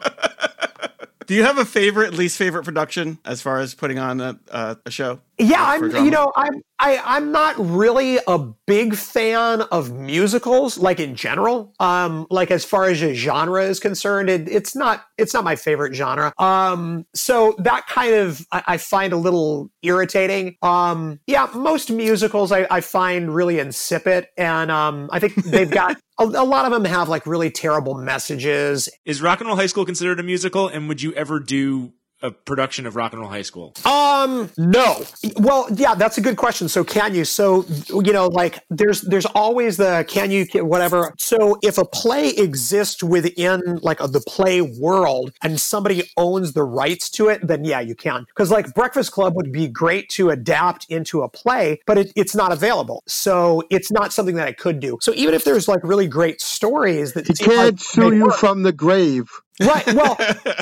Do 1.27 1.35
you 1.35 1.43
have 1.43 1.59
a 1.59 1.65
favorite, 1.65 2.15
least 2.15 2.39
favorite 2.39 2.65
production 2.65 3.19
as 3.25 3.43
far 3.43 3.59
as 3.59 3.75
putting 3.75 3.99
on 3.99 4.21
a, 4.21 4.39
a, 4.49 4.77
a 4.87 4.91
show? 4.91 5.21
Yeah, 5.39 5.63
I'm. 5.63 5.91
drama? 5.91 6.05
You 6.05 6.11
know, 6.11 6.33
I'm. 6.35 6.63
I, 6.79 7.01
I'm 7.05 7.33
not 7.33 7.55
really 7.59 8.19
a 8.27 8.39
big 8.67 8.95
fan 8.95 9.63
of 9.63 9.93
musicals, 9.93 10.77
like 10.77 11.01
in 11.01 11.15
general. 11.15 11.75
Um, 11.81 12.27
like 12.31 12.51
as 12.51 12.65
far 12.65 12.85
as 12.85 13.03
a 13.03 13.15
genre 13.15 13.63
is 13.65 13.81
concerned, 13.81 14.29
it, 14.29 14.49
it's 14.49 14.75
not. 14.75 15.05
It's 15.19 15.35
not 15.35 15.45
my 15.45 15.57
favorite 15.57 15.95
genre. 15.95 16.33
Um, 16.39 17.07
so 17.15 17.55
that 17.59 17.87
kind 17.87 18.15
of 18.15 18.47
I, 18.53 18.63
I 18.67 18.77
find 18.79 19.13
a 19.13 19.17
little 19.17 19.71
irritating. 19.83 20.57
Um, 20.63 21.21
yeah, 21.27 21.49
most 21.55 21.91
musicals 21.91 22.53
I, 22.53 22.67
I 22.71 22.81
find 22.81 23.35
really 23.35 23.59
insipid, 23.59 24.29
and 24.37 24.71
um, 24.71 25.09
I 25.13 25.19
think 25.19 25.35
they've 25.35 25.71
got 25.71 25.97
a, 26.19 26.25
a 26.25 26.45
lot 26.45 26.65
of 26.65 26.73
them 26.73 26.85
have 26.85 27.09
like 27.09 27.27
really 27.27 27.51
terrible 27.51 27.95
messages 27.95 28.89
Is 29.05 29.23
Rock 29.23 29.41
and 29.41 29.49
Roll 29.49 29.57
High 29.57 29.67
School 29.67 29.85
considered 29.85 30.21
a 30.21 30.23
musical? 30.23 30.69
And 30.69 30.89
would 30.89 31.03
you 31.03 31.13
ever 31.15 31.41
do 31.41 31.93
a 32.27 32.31
production 32.33 32.87
of 32.87 32.97
Rock 32.97 33.13
and 33.13 33.21
Roll 33.23 33.31
High 33.31 33.43
School? 33.43 33.75
Um, 33.85 34.51
no. 34.59 35.03
Well, 35.37 35.69
yeah, 35.75 35.95
that's 35.95 36.19
a 36.19 36.21
good 36.21 36.37
question. 36.37 36.69
So 36.69 36.85
can 36.85 37.15
you? 37.15 37.25
So 37.25 37.65
you 37.89 38.13
know, 38.13 38.27
like 38.27 38.59
there's 38.71 39.01
there's 39.03 39.27
always 39.27 39.77
the 39.77 40.05
can 40.09 40.31
you 40.31 40.47
can- 40.47 40.69
whatever. 40.69 41.15
So 41.19 41.59
if 41.63 41.79
a 41.79 41.85
play 41.85 42.29
exists 42.31 43.03
within 43.03 43.79
like 43.83 43.99
the 43.99 44.23
play 44.27 44.61
world 44.61 45.33
and 45.43 45.61
somebody 45.61 46.11
owns 46.17 46.53
the 46.53 46.65
rights 46.65 47.09
to 47.11 47.29
it, 47.29 47.47
then 47.47 47.65
yeah, 47.65 47.81
you 47.81 47.95
can. 47.95 48.25
Because 48.27 48.51
like 48.51 48.75
Breakfast 48.75 49.13
Club 49.13 49.35
would 49.37 49.53
be 49.53 49.69
great 49.69 50.09
to 50.11 50.31
adapt 50.31 50.87
into 50.91 51.23
a 51.23 51.29
play, 51.29 51.81
but 51.87 51.99
it, 51.99 52.13
it's 52.17 52.35
not 52.35 52.53
available. 52.53 53.03
So 53.07 53.63
it's 53.71 53.91
not 53.91 54.13
something 54.13 54.35
that 54.37 54.49
I 54.49 54.53
could 54.53 54.81
do. 54.81 54.99
So 55.01 55.13
even 55.15 55.35
if 55.35 55.45
there's 55.45 55.69
like 55.69 55.81
really 55.85 56.09
great 56.09 56.41
stories 56.41 57.13
that 57.15 57.27
He 57.27 57.35
can't 57.35 57.81
sue 57.81 58.15
you 58.15 58.25
work- 58.25 58.35
from 58.37 58.63
the 58.63 58.73
grave. 58.73 59.31
Right. 59.61 59.87
Well, 59.95 60.17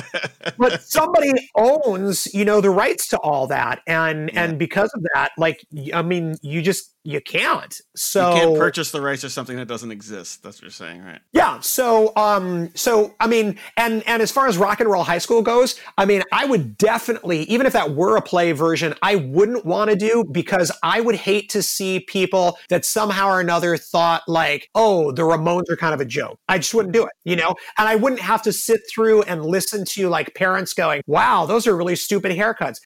but 0.59 0.83
somebody 0.83 1.33
owns, 1.57 2.33
you 2.33 2.45
know, 2.45 2.61
the 2.61 2.71
rights 2.71 3.09
to 3.09 3.19
all 3.19 3.47
that, 3.49 3.83
and 3.87 4.35
and 4.37 4.59
because 4.59 4.93
of 4.95 5.05
that, 5.15 5.33
like, 5.37 5.67
I 5.93 6.03
mean, 6.03 6.37
you 6.43 6.63
just 6.63 6.95
you 7.03 7.21
can't. 7.21 7.81
So 7.95 8.29
you 8.29 8.41
can't 8.41 8.57
purchase 8.57 8.91
the 8.91 9.01
rights 9.01 9.21
to 9.23 9.31
something 9.31 9.57
that 9.57 9.69
doesn't 9.69 9.91
exist. 9.91 10.43
That's 10.43 10.57
what 10.57 10.63
you're 10.63 10.71
saying, 10.71 11.05
right? 11.05 11.21
yeah. 11.33 11.61
So 11.61 12.13
um. 12.17 12.71
So 12.75 13.15
I 13.21 13.27
mean, 13.27 13.59
and 13.77 14.03
and 14.07 14.23
as 14.23 14.31
far 14.31 14.47
as 14.47 14.57
Rock 14.57 14.81
and 14.81 14.89
Roll 14.89 15.03
High 15.03 15.19
School 15.19 15.43
goes, 15.43 15.79
I 15.99 16.07
mean, 16.07 16.23
I 16.33 16.47
would 16.47 16.79
definitely, 16.79 17.43
even 17.43 17.67
if 17.67 17.73
that 17.75 17.95
were 17.95 18.17
a 18.17 18.23
play 18.23 18.53
version, 18.53 18.95
I 19.03 19.17
wouldn't 19.17 19.67
want 19.67 19.91
to 19.91 19.97
do 19.97 20.25
because 20.25 20.73
I 20.83 21.01
would 21.01 21.17
hate 21.17 21.51
to 21.51 21.63
see 21.63 22.01
people 22.01 22.59
that 22.69 22.85
somehow 22.85 23.29
or 23.29 23.41
another 23.41 23.77
thought 23.77 24.23
like, 24.27 24.71
oh, 24.75 25.13
the 25.13 25.23
Ramones 25.23 25.69
are 25.71 25.77
kind 25.77 25.95
of 25.95 26.01
a 26.01 26.05
joke. 26.07 26.39
I 26.49 26.59
just 26.59 26.73
wouldn't 26.75 26.95
do 26.95 27.05
it, 27.05 27.13
you 27.25 27.37
know. 27.37 27.55
And 27.77 27.89
I 27.89 27.97
wouldn't 27.97 28.23
have 28.23 28.43
to 28.43 28.53
sit 28.53 28.81
through 28.93 29.23
and 29.23 29.45
listen 29.45 29.85
to 29.91 30.09
like 30.09 30.35
parents 30.35 30.75
going, 30.75 31.03
wow, 31.07 31.47
those 31.47 31.67
are 31.67 31.77
really 31.77 31.97
stupid 31.97 32.33
haircuts. 32.33 32.79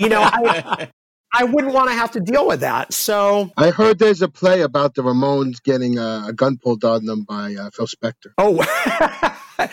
you 0.00 0.08
know, 0.08 0.22
I. 0.22 0.90
I 1.34 1.44
wouldn't 1.44 1.74
want 1.74 1.90
to 1.90 1.94
have 1.94 2.12
to 2.12 2.20
deal 2.20 2.46
with 2.46 2.60
that. 2.60 2.94
So, 2.94 3.50
I 3.58 3.70
heard 3.70 3.98
there's 3.98 4.22
a 4.22 4.28
play 4.28 4.62
about 4.62 4.94
the 4.94 5.02
Ramones 5.02 5.62
getting 5.62 5.98
uh, 5.98 6.28
a 6.28 6.32
gun 6.32 6.56
pulled 6.56 6.82
on 6.82 7.04
them 7.04 7.24
by 7.24 7.54
uh, 7.54 7.68
Phil 7.74 7.86
Spector. 7.86 8.32
oh, 8.38 8.64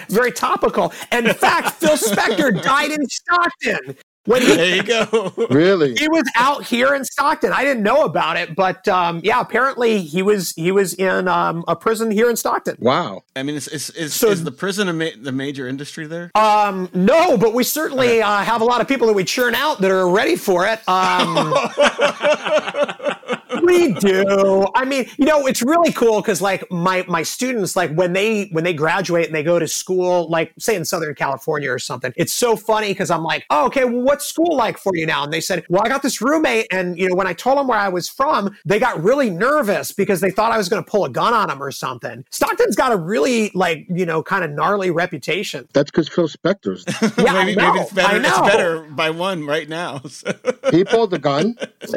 very 0.10 0.34
topical. 0.34 0.92
And 1.12 1.26
in 1.26 1.34
fact, 1.34 1.76
Phil 1.76 1.96
Spector 1.96 2.62
died 2.64 2.92
in 2.92 3.08
Stockton 3.08 3.96
when 4.26 4.42
he, 4.44 4.48
There 4.56 4.76
you 4.78 4.84
go. 4.84 5.34
Really? 5.50 5.96
he 5.96 6.08
was 6.08 6.24
out 6.36 6.64
here 6.64 6.94
in 6.96 7.04
Stockton. 7.06 7.52
I 7.52 7.64
didn't 7.64 7.84
know 7.84 8.04
about 8.06 8.38
it, 8.38 8.56
but 8.56 8.88
um, 8.88 9.20
yeah, 9.24 9.40
apparently 9.42 10.02
he 10.02 10.22
was 10.22 10.52
he 10.52 10.72
was 10.72 10.94
in 10.94 11.28
um, 11.28 11.64
a 11.68 11.76
prison 11.76 12.10
here 12.12 12.30
in 12.30 12.36
Stockton. 12.36 12.78
Wow. 12.80 13.24
I 13.36 13.44
mean, 13.44 13.56
is, 13.56 13.68
is, 13.68 13.90
is, 13.92 14.14
So- 14.14 14.30
is 14.30 14.44
the 14.44 14.52
prison 14.52 14.88
a 14.88 14.94
ma- 14.94 15.10
the 15.22 15.32
major 15.32 15.68
industry 15.68 16.08
there? 16.08 16.32
Um, 16.36 16.90
no, 16.94 17.38
but 17.38 17.54
we 17.54 17.64
certainly 17.64 18.22
uh, 18.22 18.38
have 18.44 18.62
a 18.62 18.66
lot 18.66 18.82
of 18.82 18.88
people 18.88 19.08
that 19.08 19.14
we 19.14 19.24
churn 19.24 19.56
out 19.56 19.80
that 19.82 19.92
are 19.92 20.08
ready 20.10 20.36
for 20.36 20.66
it. 20.68 20.80
Um, 20.88 21.54
we 23.74 23.94
do. 23.94 24.68
I 24.76 24.86
mean, 24.86 25.10
you 25.18 25.26
know, 25.26 25.46
it's 25.48 25.62
really 25.62 25.92
cool 25.92 26.22
because 26.22 26.42
like 26.42 26.70
my 26.72 27.06
my 27.08 27.24
students, 27.24 27.76
like 27.76 27.92
when 27.94 28.14
they 28.14 28.46
when 28.52 28.64
they 28.64 28.74
graduate 28.74 29.26
and 29.26 29.36
they 29.36 29.44
go 29.44 29.60
to 29.60 29.68
school, 29.68 30.30
like 30.30 30.54
say 30.60 30.76
in 30.76 30.86
Southern 30.86 31.16
California 31.16 31.72
or 31.72 31.80
something, 31.80 32.14
it's 32.16 32.34
so 32.34 32.56
funny 32.56 32.90
because 32.90 33.10
I'm 33.12 33.24
like, 33.24 33.46
oh, 33.50 33.66
okay, 33.68 33.86
well, 33.86 34.02
what's 34.02 34.26
school 34.26 34.56
like 34.56 34.78
for 34.78 34.96
you 34.96 35.06
now? 35.06 35.24
And 35.24 35.34
they 35.34 35.42
said, 35.42 35.64
well, 35.70 35.82
I 35.84 35.90
got 35.90 36.02
this 36.02 36.22
roommate, 36.22 36.68
and 36.72 36.98
you 36.98 37.10
know, 37.10 37.16
when 37.16 37.28
I 37.28 37.34
told 37.34 37.58
them 37.58 37.68
where 37.68 37.80
I 37.80 37.90
was 37.90 38.10
from, 38.10 38.56
they 38.66 38.80
got 38.80 39.02
really 39.04 39.30
nervous 39.30 39.92
because 39.92 40.22
they 40.22 40.32
thought 40.32 40.52
I 40.52 40.58
was 40.58 40.70
going 40.70 40.84
to 40.84 40.90
pull 40.90 41.06
a 41.06 41.10
gun 41.10 41.34
on 41.34 41.48
them 41.50 41.62
or 41.62 41.72
something. 41.72 42.26
Stockton's 42.32 42.76
got 42.76 42.92
a 42.92 42.98
really 42.98 43.52
like 43.54 43.86
you 43.90 44.06
know 44.06 44.24
kind 44.24 44.44
of 44.44 44.52
gnarly 44.52 44.92
reputation. 44.92 45.68
That's 45.74 45.92
because 45.92 46.10
Phil 46.10 46.28
Spector's. 46.28 46.86
Yeah, 47.24 47.44
maybe, 47.46 47.52
I 47.52 47.66
know. 47.66 47.74
maybe 47.74 47.80
it's 47.84 47.94
better. 47.94 48.16
I 48.16 48.30
It's 48.30 48.40
better 48.40 48.82
by 48.84 49.10
one 49.10 49.46
right 49.46 49.70
now. 49.70 50.00
So- 50.10 50.34
he 50.72 50.84
pulled 50.84 51.12
the 51.12 51.20
gun. 51.20 51.56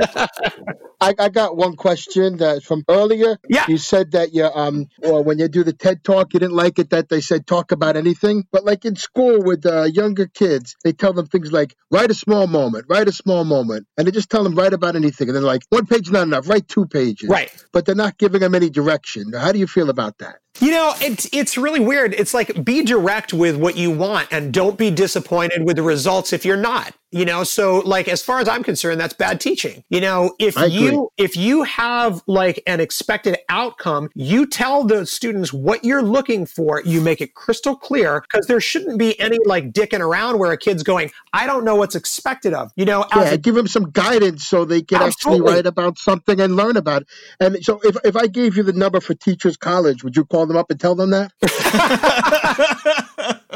I, 1.00 1.14
I 1.18 1.28
got 1.28 1.56
one 1.56 1.65
question 1.74 2.38
that 2.38 2.62
from 2.62 2.84
earlier. 2.88 3.38
Yeah. 3.48 3.64
You 3.68 3.78
said 3.78 4.12
that 4.12 4.32
you 4.32 4.44
um 4.44 4.86
or 5.02 5.22
when 5.22 5.38
you 5.38 5.48
do 5.48 5.64
the 5.64 5.72
TED 5.72 6.04
talk, 6.04 6.34
you 6.34 6.40
didn't 6.40 6.54
like 6.56 6.78
it 6.78 6.90
that 6.90 7.08
they 7.08 7.20
said 7.20 7.46
talk 7.46 7.72
about 7.72 7.96
anything. 7.96 8.44
But 8.52 8.64
like 8.64 8.84
in 8.84 8.96
school 8.96 9.42
with 9.42 9.66
uh, 9.66 9.84
younger 9.84 10.26
kids, 10.26 10.76
they 10.84 10.92
tell 10.92 11.12
them 11.12 11.26
things 11.26 11.52
like 11.52 11.74
write 11.90 12.10
a 12.10 12.14
small 12.14 12.46
moment, 12.46 12.86
write 12.88 13.08
a 13.08 13.12
small 13.12 13.44
moment, 13.44 13.86
and 13.96 14.06
they 14.06 14.10
just 14.10 14.30
tell 14.30 14.44
them 14.44 14.54
write 14.54 14.72
about 14.72 14.96
anything. 14.96 15.28
And 15.28 15.36
they're 15.36 15.42
like 15.42 15.62
one 15.70 15.86
page 15.86 16.10
not 16.10 16.22
enough, 16.22 16.48
write 16.48 16.68
two 16.68 16.86
pages. 16.86 17.28
Right. 17.28 17.52
But 17.72 17.86
they're 17.86 17.94
not 17.94 18.18
giving 18.18 18.40
them 18.40 18.54
any 18.54 18.70
direction. 18.70 19.32
How 19.32 19.52
do 19.52 19.58
you 19.58 19.66
feel 19.66 19.90
about 19.90 20.18
that? 20.18 20.36
You 20.60 20.70
know, 20.70 20.94
it's 21.00 21.28
it's 21.32 21.58
really 21.58 21.80
weird. 21.80 22.14
It's 22.14 22.32
like 22.32 22.64
be 22.64 22.82
direct 22.82 23.32
with 23.32 23.56
what 23.56 23.76
you 23.76 23.90
want 23.90 24.28
and 24.30 24.52
don't 24.52 24.78
be 24.78 24.90
disappointed 24.90 25.64
with 25.64 25.76
the 25.76 25.82
results 25.82 26.32
if 26.32 26.44
you're 26.44 26.56
not. 26.56 26.94
You 27.12 27.24
know, 27.24 27.44
so 27.44 27.78
like 27.78 28.08
as 28.08 28.22
far 28.22 28.40
as 28.40 28.48
I'm 28.48 28.64
concerned, 28.64 29.00
that's 29.00 29.14
bad 29.14 29.40
teaching. 29.40 29.84
You 29.88 30.00
know, 30.00 30.34
if 30.38 30.58
I 30.58 30.66
agree. 30.66 30.78
you 30.78 31.08
if 31.16 31.36
you 31.36 31.62
have 31.62 32.20
like 32.26 32.62
an 32.66 32.80
expected 32.80 33.38
outcome, 33.48 34.10
you 34.14 34.44
tell 34.44 34.82
the 34.84 35.06
students 35.06 35.52
what 35.52 35.84
you're 35.84 36.02
looking 36.02 36.46
for, 36.46 36.82
you 36.84 37.00
make 37.00 37.20
it 37.20 37.34
crystal 37.34 37.76
clear 37.76 38.22
because 38.22 38.46
there 38.48 38.60
shouldn't 38.60 38.98
be 38.98 39.18
any 39.20 39.38
like 39.46 39.72
dicking 39.72 40.00
around 40.00 40.38
where 40.38 40.50
a 40.50 40.58
kid's 40.58 40.82
going, 40.82 41.10
I 41.32 41.46
don't 41.46 41.64
know 41.64 41.76
what's 41.76 41.94
expected 41.94 42.52
of. 42.52 42.72
You 42.76 42.84
know, 42.84 43.02
as 43.12 43.28
Yeah, 43.28 43.32
a 43.34 43.38
give 43.38 43.54
them 43.54 43.68
some 43.68 43.90
guidance 43.90 44.44
so 44.44 44.64
they 44.64 44.82
can 44.82 45.00
actually 45.00 45.40
write 45.40 45.66
about 45.66 45.98
something 45.98 46.40
and 46.40 46.56
learn 46.56 46.76
about 46.76 47.02
it. 47.02 47.08
And 47.38 47.64
so, 47.64 47.80
if, 47.84 47.96
if 48.04 48.16
I 48.16 48.26
gave 48.26 48.56
you 48.56 48.64
the 48.64 48.72
number 48.72 49.00
for 49.00 49.14
Teachers 49.14 49.56
College, 49.56 50.02
would 50.02 50.16
you 50.16 50.24
call 50.24 50.45
them 50.46 50.56
up 50.56 50.70
and 50.70 50.80
tell 50.80 50.94
them 50.94 51.10
that? 51.10 51.32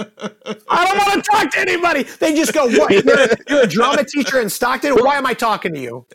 I 0.68 0.84
don't 0.84 0.98
want 0.98 1.24
to 1.24 1.30
talk 1.30 1.50
to 1.52 1.60
anybody. 1.60 2.02
They 2.02 2.34
just 2.34 2.52
go, 2.52 2.68
"What? 2.68 2.90
You're, 2.90 3.28
you're 3.48 3.62
a 3.62 3.66
drama 3.66 4.04
teacher 4.04 4.40
in 4.40 4.50
Stockton? 4.50 4.94
Why 4.94 5.16
am 5.16 5.26
I 5.26 5.34
talking 5.34 5.74
to 5.74 5.80
you?" 5.80 6.06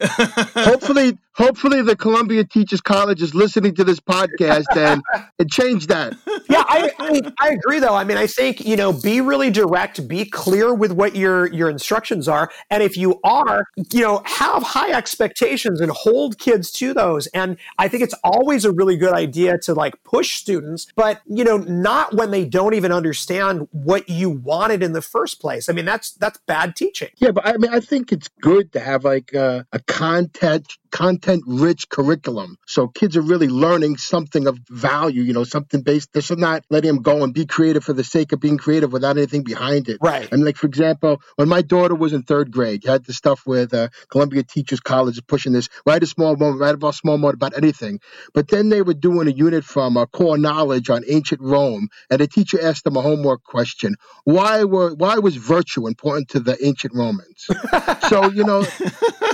hopefully, 0.55 1.17
hopefully, 1.33 1.81
the 1.81 1.95
Columbia 1.95 2.43
Teachers 2.43 2.81
College 2.81 3.21
is 3.21 3.33
listening 3.33 3.75
to 3.75 3.83
this 3.83 3.99
podcast 3.99 4.75
and, 4.75 5.01
and 5.39 5.51
change 5.51 5.87
that. 5.87 6.13
Yeah, 6.49 6.63
I, 6.67 6.91
I 6.99 7.21
I 7.39 7.49
agree 7.53 7.79
though. 7.79 7.95
I 7.95 8.03
mean, 8.03 8.17
I 8.17 8.27
think 8.27 8.65
you 8.65 8.75
know, 8.75 8.93
be 8.93 9.21
really 9.21 9.49
direct, 9.49 10.07
be 10.07 10.25
clear 10.25 10.73
with 10.73 10.91
what 10.91 11.15
your 11.15 11.51
your 11.51 11.69
instructions 11.69 12.27
are, 12.27 12.51
and 12.69 12.83
if 12.83 12.97
you 12.97 13.19
are, 13.23 13.67
you 13.91 14.01
know, 14.01 14.21
have 14.25 14.63
high 14.63 14.91
expectations 14.91 15.81
and 15.81 15.91
hold 15.91 16.37
kids 16.37 16.71
to 16.71 16.93
those. 16.93 17.27
And 17.27 17.57
I 17.77 17.87
think 17.87 18.03
it's 18.03 18.15
always 18.23 18.65
a 18.65 18.71
really 18.71 18.97
good 18.97 19.13
idea 19.13 19.57
to 19.59 19.73
like 19.73 20.01
push 20.03 20.35
students, 20.35 20.87
but 20.95 21.21
you 21.27 21.43
know, 21.43 21.57
not 21.57 22.13
when 22.13 22.31
they 22.31 22.45
don't 22.45 22.73
even 22.73 22.91
understand 22.91 23.67
what 23.71 23.94
you 24.07 24.29
wanted 24.29 24.83
in 24.83 24.93
the 24.93 25.01
first 25.01 25.39
place. 25.39 25.69
I 25.69 25.73
mean, 25.73 25.85
that's 25.85 26.11
that's 26.11 26.39
bad 26.45 26.75
teaching. 26.75 27.09
Yeah, 27.17 27.31
but 27.31 27.47
I 27.47 27.57
mean, 27.57 27.71
I 27.71 27.79
think 27.79 28.11
it's 28.11 28.29
good 28.41 28.73
to 28.73 28.79
have 28.79 29.03
like 29.03 29.33
a, 29.33 29.65
a 29.71 29.79
content 29.79 30.67
content 30.91 31.43
rich 31.45 31.89
curriculum, 31.89 32.57
so 32.65 32.87
kids 32.87 33.17
are 33.17 33.21
really 33.21 33.47
learning 33.47 33.97
something 33.97 34.47
of 34.47 34.57
value. 34.69 35.23
You 35.23 35.33
know, 35.33 35.43
something 35.43 35.81
based. 35.81 36.13
This 36.13 36.31
is 36.31 36.37
not 36.37 36.63
letting 36.69 36.93
them 36.93 37.03
go 37.03 37.23
and 37.23 37.33
be 37.33 37.45
creative 37.45 37.83
for 37.83 37.93
the 37.93 38.03
sake 38.03 38.31
of 38.31 38.39
being 38.39 38.57
creative 38.57 38.91
without 38.91 39.17
anything 39.17 39.43
behind 39.43 39.89
it. 39.89 39.97
Right. 40.01 40.31
And 40.31 40.43
like 40.43 40.57
for 40.57 40.67
example, 40.67 41.21
when 41.35 41.49
my 41.49 41.61
daughter 41.61 41.95
was 41.95 42.13
in 42.13 42.23
third 42.23 42.51
grade, 42.51 42.83
you 42.83 42.91
had 42.91 43.05
the 43.05 43.13
stuff 43.13 43.45
with 43.45 43.73
uh, 43.73 43.89
Columbia 44.09 44.43
Teachers 44.43 44.79
College 44.79 45.19
pushing 45.27 45.53
this. 45.53 45.69
Write 45.85 46.03
a 46.03 46.07
small 46.07 46.35
moment, 46.35 46.61
write 46.61 46.75
about 46.75 46.93
a 46.95 46.97
small 46.97 47.17
moment 47.17 47.35
about 47.35 47.57
anything. 47.57 47.99
But 48.33 48.47
then 48.47 48.69
they 48.69 48.81
were 48.81 48.93
doing 48.93 49.27
a 49.27 49.31
unit 49.31 49.63
from 49.63 49.97
uh, 49.97 50.05
core 50.05 50.37
knowledge 50.37 50.89
on 50.89 51.03
ancient 51.07 51.41
Rome, 51.41 51.89
and 52.09 52.19
the 52.19 52.27
teacher 52.27 52.59
asked 52.61 52.83
them 52.83 52.97
a 52.97 53.01
homework 53.01 53.43
question: 53.43 53.84
Why 54.23 54.63
were 54.63 54.93
why 54.95 55.17
was 55.19 55.35
virtue 55.35 55.87
important 55.87 56.29
to 56.29 56.39
the 56.39 56.57
ancient 56.65 56.93
Romans? 56.95 57.45
so 58.09 58.29
you 58.31 58.43
know, 58.43 58.63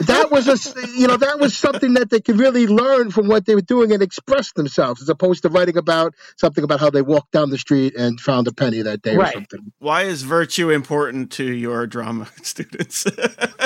that 0.01 0.27
was 0.31 0.47
a 0.47 0.51
s- 0.53 0.73
you 0.97 1.07
know 1.07 1.17
that 1.17 1.39
was 1.39 1.55
something 1.57 1.71
something 1.71 1.93
that 1.93 2.09
they 2.09 2.19
could 2.19 2.37
really 2.37 2.67
learn 2.67 3.11
from 3.11 3.29
what 3.29 3.45
they 3.45 3.55
were 3.55 3.61
doing 3.61 3.93
and 3.93 4.03
express 4.03 4.51
themselves, 4.51 5.01
as 5.01 5.07
opposed 5.07 5.41
to 5.41 5.47
writing 5.49 5.77
about 5.77 6.13
something 6.35 6.65
about 6.65 6.81
how 6.81 6.89
they 6.89 7.01
walked 7.01 7.31
down 7.31 7.49
the 7.49 7.57
street 7.57 7.95
and 7.95 8.19
found 8.19 8.45
a 8.45 8.51
penny 8.51 8.81
that 8.81 9.01
day 9.01 9.15
Right. 9.15 9.29
or 9.29 9.33
something. 9.39 9.71
Why 9.79 10.01
is 10.03 10.23
virtue 10.23 10.69
important 10.69 11.31
to 11.33 11.45
your 11.45 11.87
drama 11.87 12.27
students? 12.43 13.05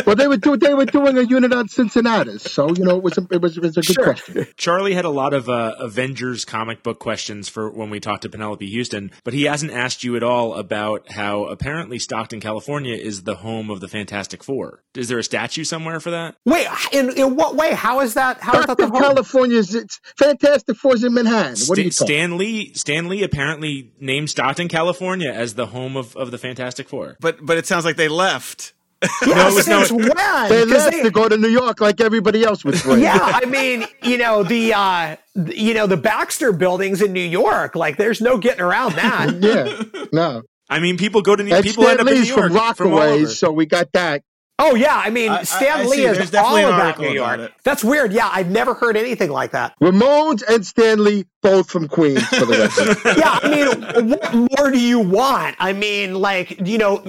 Well, 0.05 0.15
they 0.15 0.27
were 0.27 0.37
do, 0.37 0.55
they 0.55 0.75
were 0.75 0.85
doing 0.85 1.17
a 1.17 1.23
unit 1.23 1.51
on 1.51 1.67
Cincinnati, 1.67 2.37
so 2.37 2.69
you 2.75 2.83
know 2.85 2.95
it 2.97 3.03
was 3.03 3.17
a, 3.17 3.27
it 3.31 3.41
was 3.41 3.57
it 3.57 3.63
was 3.63 3.77
a 3.77 3.81
good 3.81 3.93
Sure. 3.95 4.03
question. 4.03 4.47
Charlie 4.55 4.93
had 4.93 5.05
a 5.05 5.09
lot 5.09 5.33
of 5.33 5.49
uh, 5.49 5.75
Avengers 5.79 6.45
comic 6.45 6.83
book 6.83 6.99
questions 6.99 7.49
for 7.49 7.71
when 7.71 7.89
we 7.89 7.99
talked 7.99 8.21
to 8.21 8.29
Penelope 8.29 8.65
Houston, 8.69 9.09
but 9.23 9.33
he 9.33 9.43
hasn't 9.45 9.71
asked 9.71 10.03
you 10.03 10.15
at 10.15 10.21
all 10.23 10.53
about 10.53 10.74
how 11.09 11.45
apparently 11.45 11.99
Stockton, 11.99 12.39
California 12.39 12.95
is 12.95 13.23
the 13.23 13.35
home 13.35 13.69
of 13.69 13.79
the 13.79 13.87
Fantastic 13.87 14.43
Four. 14.43 14.83
Is 14.95 15.07
there 15.07 15.17
a 15.19 15.23
statue 15.23 15.63
somewhere 15.63 15.99
for 15.99 16.11
that? 16.11 16.35
Wait, 16.45 16.67
in, 16.91 17.09
in 17.17 17.35
what 17.35 17.55
way? 17.55 17.73
How 17.73 18.01
is 18.01 18.13
that? 18.15 18.39
How 18.41 18.59
is 18.59 18.65
that 18.65 18.77
the 18.77 18.83
Stockton, 18.87 18.91
home? 19.03 19.13
California's 19.15 19.73
it's 19.75 19.99
Fantastic 20.17 20.75
Four's 20.77 21.03
in 21.03 21.13
Manhattan. 21.13 21.55
What 21.67 21.77
are 21.77 21.81
you 21.81 21.91
Sta- 21.91 22.05
talking? 22.05 22.15
Stan 22.17 22.37
Lee, 22.37 22.73
Stan 22.73 23.07
Lee 23.09 23.23
apparently 23.23 23.91
named 23.99 24.29
Stockton, 24.29 24.67
California 24.67 25.31
as 25.31 25.55
the 25.55 25.67
home 25.67 25.95
of, 25.97 26.15
of 26.15 26.31
the 26.31 26.37
Fantastic 26.37 26.89
Four. 26.89 27.17
but 27.19 27.37
but 27.45 27.57
it 27.57 27.65
sounds 27.65 27.85
like 27.85 27.95
they 27.95 28.07
left. 28.07 28.73
Yeah, 29.25 29.49
it 29.49 29.53
was 29.53 29.67
no- 29.67 29.83
since 29.83 29.91
when? 29.91 30.07
They 30.07 30.61
'Cause 30.63 30.69
left 30.71 30.91
they- 30.93 31.03
to 31.03 31.11
go 31.11 31.27
to 31.29 31.37
New 31.37 31.49
York 31.49 31.79
like 31.81 32.01
everybody 32.01 32.43
else 32.43 32.63
was 32.65 32.81
doing. 32.83 33.01
yeah, 33.01 33.19
I 33.21 33.45
mean, 33.45 33.85
you 34.01 34.17
know 34.17 34.41
the 34.43 34.73
uh, 34.73 35.15
you 35.35 35.73
know 35.75 35.85
the 35.85 35.97
Baxter 35.97 36.51
buildings 36.53 37.01
in 37.01 37.11
New 37.13 37.19
York. 37.19 37.75
Like, 37.75 37.97
there's 37.97 38.19
no 38.21 38.37
getting 38.37 38.61
around 38.61 38.93
that. 38.95 39.35
yeah, 39.41 40.05
no. 40.11 40.41
I 40.69 40.79
mean, 40.79 40.97
people 40.97 41.21
go 41.21 41.35
to 41.35 41.43
New 41.43 41.53
And 41.53 41.63
people 41.63 41.83
Stan 41.83 41.99
end 41.99 42.07
up 42.07 42.13
in 42.13 42.21
New 42.21 42.27
York 42.27 42.75
from 42.75 42.93
all 42.93 42.99
Rockaways, 42.99 43.35
so 43.35 43.51
we 43.51 43.65
got 43.65 43.91
that. 43.93 44.23
Oh 44.57 44.73
yeah, 44.73 44.95
I 45.03 45.09
mean 45.09 45.31
I- 45.31 45.39
I- 45.39 45.43
Stan 45.43 45.79
I 45.79 45.83
Lee 45.83 45.97
see. 45.97 46.05
is 46.05 46.17
There's 46.31 46.33
all 46.43 46.55
about 46.55 46.97
New 46.97 47.09
York. 47.11 47.33
about. 47.35 47.51
That's 47.65 47.83
weird. 47.83 48.13
Yeah, 48.13 48.29
I've 48.31 48.49
never 48.49 48.73
heard 48.73 48.95
anything 48.95 49.29
like 49.29 49.51
that. 49.51 49.73
Ramones 49.81 50.43
and 50.47 50.65
Stan 50.65 51.03
Lee, 51.03 51.25
both 51.43 51.69
from 51.69 51.89
Queens, 51.89 52.23
for 52.29 52.45
the 52.45 52.57
record. 53.03 53.17
yeah, 53.17 53.37
I 53.43 53.49
mean, 53.49 54.09
what 54.11 54.33
more 54.33 54.71
do 54.71 54.79
you 54.79 55.01
want? 55.01 55.57
I 55.59 55.73
mean, 55.73 56.15
like, 56.15 56.65
you 56.65 56.77
know, 56.77 57.03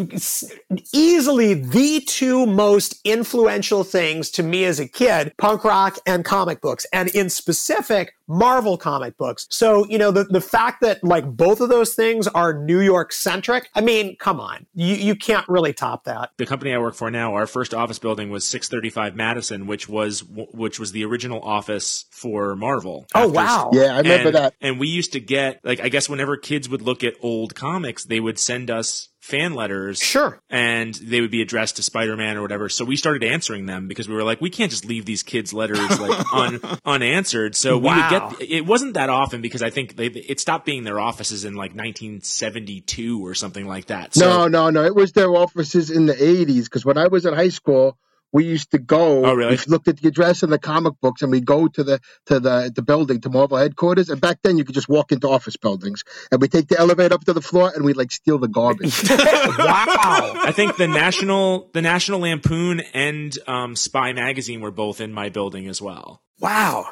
easily 0.92 1.54
the 1.54 2.00
two 2.00 2.46
most 2.46 3.00
influential 3.04 3.84
things 3.84 4.30
to 4.32 4.42
me 4.42 4.64
as 4.64 4.80
a 4.80 4.88
kid 4.88 5.32
punk 5.38 5.62
rock 5.64 5.98
and 6.04 6.24
comic 6.24 6.60
books, 6.60 6.84
and 6.92 7.08
in 7.10 7.30
specific, 7.30 8.12
Marvel 8.28 8.76
comic 8.76 9.16
books. 9.16 9.46
So, 9.50 9.86
you 9.86 9.98
know, 9.98 10.10
the, 10.10 10.24
the 10.24 10.40
fact 10.40 10.80
that 10.80 11.02
like 11.04 11.24
both 11.24 11.60
of 11.60 11.68
those 11.68 11.94
things 11.94 12.26
are 12.28 12.52
New 12.52 12.80
York 12.80 13.12
centric, 13.12 13.68
I 13.74 13.80
mean, 13.80 14.16
come 14.16 14.40
on, 14.40 14.66
you, 14.74 14.94
you 14.94 15.14
can't 15.14 15.48
really 15.48 15.72
top 15.72 16.04
that. 16.04 16.30
the 16.36 16.46
company 16.46 16.72
I 16.72 16.78
work 16.78 16.94
for 16.94 17.10
now, 17.10 17.34
our 17.34 17.46
first 17.46 17.74
office 17.74 17.98
building 17.98 18.30
was 18.30 18.44
635 18.44 19.14
Madison, 19.14 19.66
which 19.66 19.88
was 19.88 20.24
which 20.24 20.80
was 20.80 20.92
the 20.92 21.04
original 21.04 21.40
office 21.40 22.06
for 22.10 22.56
Marvel. 22.56 23.06
Oh, 23.14 23.22
After- 23.22 23.32
wow. 23.32 23.70
Yeah, 23.72 23.94
I 23.94 23.98
remember 23.98 24.28
and, 24.28 24.34
that. 24.36 24.54
And 24.60 24.80
we 24.80 24.88
used 24.88 25.12
to 25.12 25.20
get 25.20 25.60
like 25.64 25.80
I 25.80 25.88
guess 25.88 26.08
whenever 26.08 26.36
kids 26.36 26.68
would 26.68 26.82
look 26.82 27.04
at 27.04 27.14
old 27.20 27.54
comics, 27.54 28.04
they 28.04 28.20
would 28.20 28.38
send 28.38 28.70
us 28.70 29.08
fan 29.26 29.54
letters. 29.54 29.98
Sure. 29.98 30.38
And 30.48 30.94
they 30.94 31.20
would 31.20 31.32
be 31.32 31.42
addressed 31.42 31.76
to 31.76 31.82
Spider-Man 31.82 32.36
or 32.36 32.42
whatever. 32.42 32.68
So 32.68 32.84
we 32.84 32.96
started 32.96 33.24
answering 33.24 33.66
them 33.66 33.88
because 33.88 34.08
we 34.08 34.14
were 34.14 34.22
like, 34.22 34.40
we 34.40 34.50
can't 34.50 34.70
just 34.70 34.84
leave 34.84 35.04
these 35.04 35.24
kids' 35.24 35.52
letters 35.52 36.00
like 36.00 36.24
un, 36.32 36.60
unanswered. 36.84 37.56
So 37.56 37.76
we 37.76 37.88
would 37.88 38.10
get 38.10 38.34
it 38.40 38.64
wasn't 38.64 38.94
that 38.94 39.10
often 39.10 39.40
because 39.40 39.62
I 39.62 39.70
think 39.70 39.96
they 39.96 40.06
it 40.06 40.38
stopped 40.38 40.64
being 40.64 40.84
their 40.84 41.00
offices 41.00 41.44
in 41.44 41.54
like 41.54 41.72
1972 41.72 43.26
or 43.26 43.34
something 43.34 43.66
like 43.66 43.86
that. 43.86 44.14
So, 44.14 44.26
no, 44.26 44.48
no, 44.48 44.70
no. 44.70 44.84
It 44.84 44.94
was 44.94 45.12
their 45.12 45.30
offices 45.30 45.90
in 45.90 46.06
the 46.06 46.14
80s 46.14 46.64
because 46.64 46.84
when 46.84 46.96
I 46.96 47.08
was 47.08 47.26
in 47.26 47.34
high 47.34 47.48
school, 47.48 47.98
we 48.32 48.44
used 48.44 48.70
to 48.72 48.78
go. 48.78 49.24
Oh, 49.24 49.34
really? 49.34 49.56
We 49.56 49.62
looked 49.68 49.88
at 49.88 49.98
the 49.98 50.08
address 50.08 50.42
in 50.42 50.50
the 50.50 50.58
comic 50.58 50.94
books, 51.00 51.22
and 51.22 51.30
we 51.30 51.40
go 51.40 51.68
to 51.68 51.84
the 51.84 52.00
to 52.26 52.40
the 52.40 52.72
the 52.74 52.82
building 52.82 53.20
to 53.22 53.30
Marvel 53.30 53.56
headquarters. 53.56 54.08
And 54.10 54.20
back 54.20 54.38
then, 54.42 54.58
you 54.58 54.64
could 54.64 54.74
just 54.74 54.88
walk 54.88 55.12
into 55.12 55.28
office 55.28 55.56
buildings, 55.56 56.02
and 56.30 56.40
we 56.40 56.48
take 56.48 56.68
the 56.68 56.78
elevator 56.78 57.14
up 57.14 57.24
to 57.24 57.32
the 57.32 57.40
floor, 57.40 57.72
and 57.74 57.84
we 57.84 57.92
like 57.94 58.12
steal 58.12 58.38
the 58.38 58.48
garbage. 58.48 59.02
wow. 59.10 60.32
I 60.44 60.52
think 60.54 60.76
the 60.76 60.88
national 60.88 61.70
the 61.72 61.82
National 61.82 62.20
Lampoon 62.20 62.80
and 62.94 63.36
um, 63.46 63.76
Spy 63.76 64.12
magazine 64.12 64.60
were 64.60 64.70
both 64.70 65.00
in 65.00 65.12
my 65.12 65.28
building 65.28 65.68
as 65.68 65.80
well. 65.80 66.20
Wow. 66.40 66.86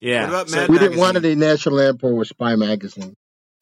Yeah. 0.00 0.22
What 0.22 0.28
about 0.28 0.48
So- 0.50 0.56
Mad 0.56 0.68
we 0.68 0.78
didn't 0.78 0.98
want 0.98 1.16
any 1.16 1.34
National 1.34 1.76
Lampoon 1.76 2.12
or 2.14 2.24
Spy 2.24 2.56
magazine. 2.56 3.14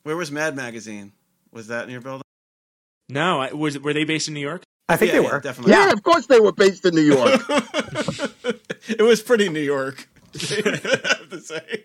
Where 0.03 0.17
was 0.17 0.33
Mad 0.33 0.57
Magazine? 0.57 1.13
Was 1.53 1.69
that 1.69 1.85
in 1.85 1.91
your 1.91 2.01
building? 2.01 2.23
no, 3.09 3.41
I, 3.41 3.53
was 3.53 3.79
were 3.79 3.93
they 3.93 4.05
based 4.05 4.27
in 4.29 4.35
New 4.35 4.41
York? 4.41 4.63
I 4.89 4.97
think 4.97 5.13
Yeah, 5.13 5.19
they 5.19 5.25
yeah, 5.25 5.33
were. 5.33 5.41
definitely. 5.41 5.73
Yeah, 5.73 5.91
of 5.91 6.03
course 6.03 6.27
they 6.27 6.41
were 6.41 6.53
based 6.53 6.85
in 6.85 6.95
New 6.95 7.03
York. 7.03 7.41
it 8.89 9.03
was 9.03 9.23
pretty 9.23 9.49
New 9.49 9.61
York. 9.61 10.09
I 10.35 10.39
have 10.45 11.29
to 11.31 11.41
say. 11.41 11.85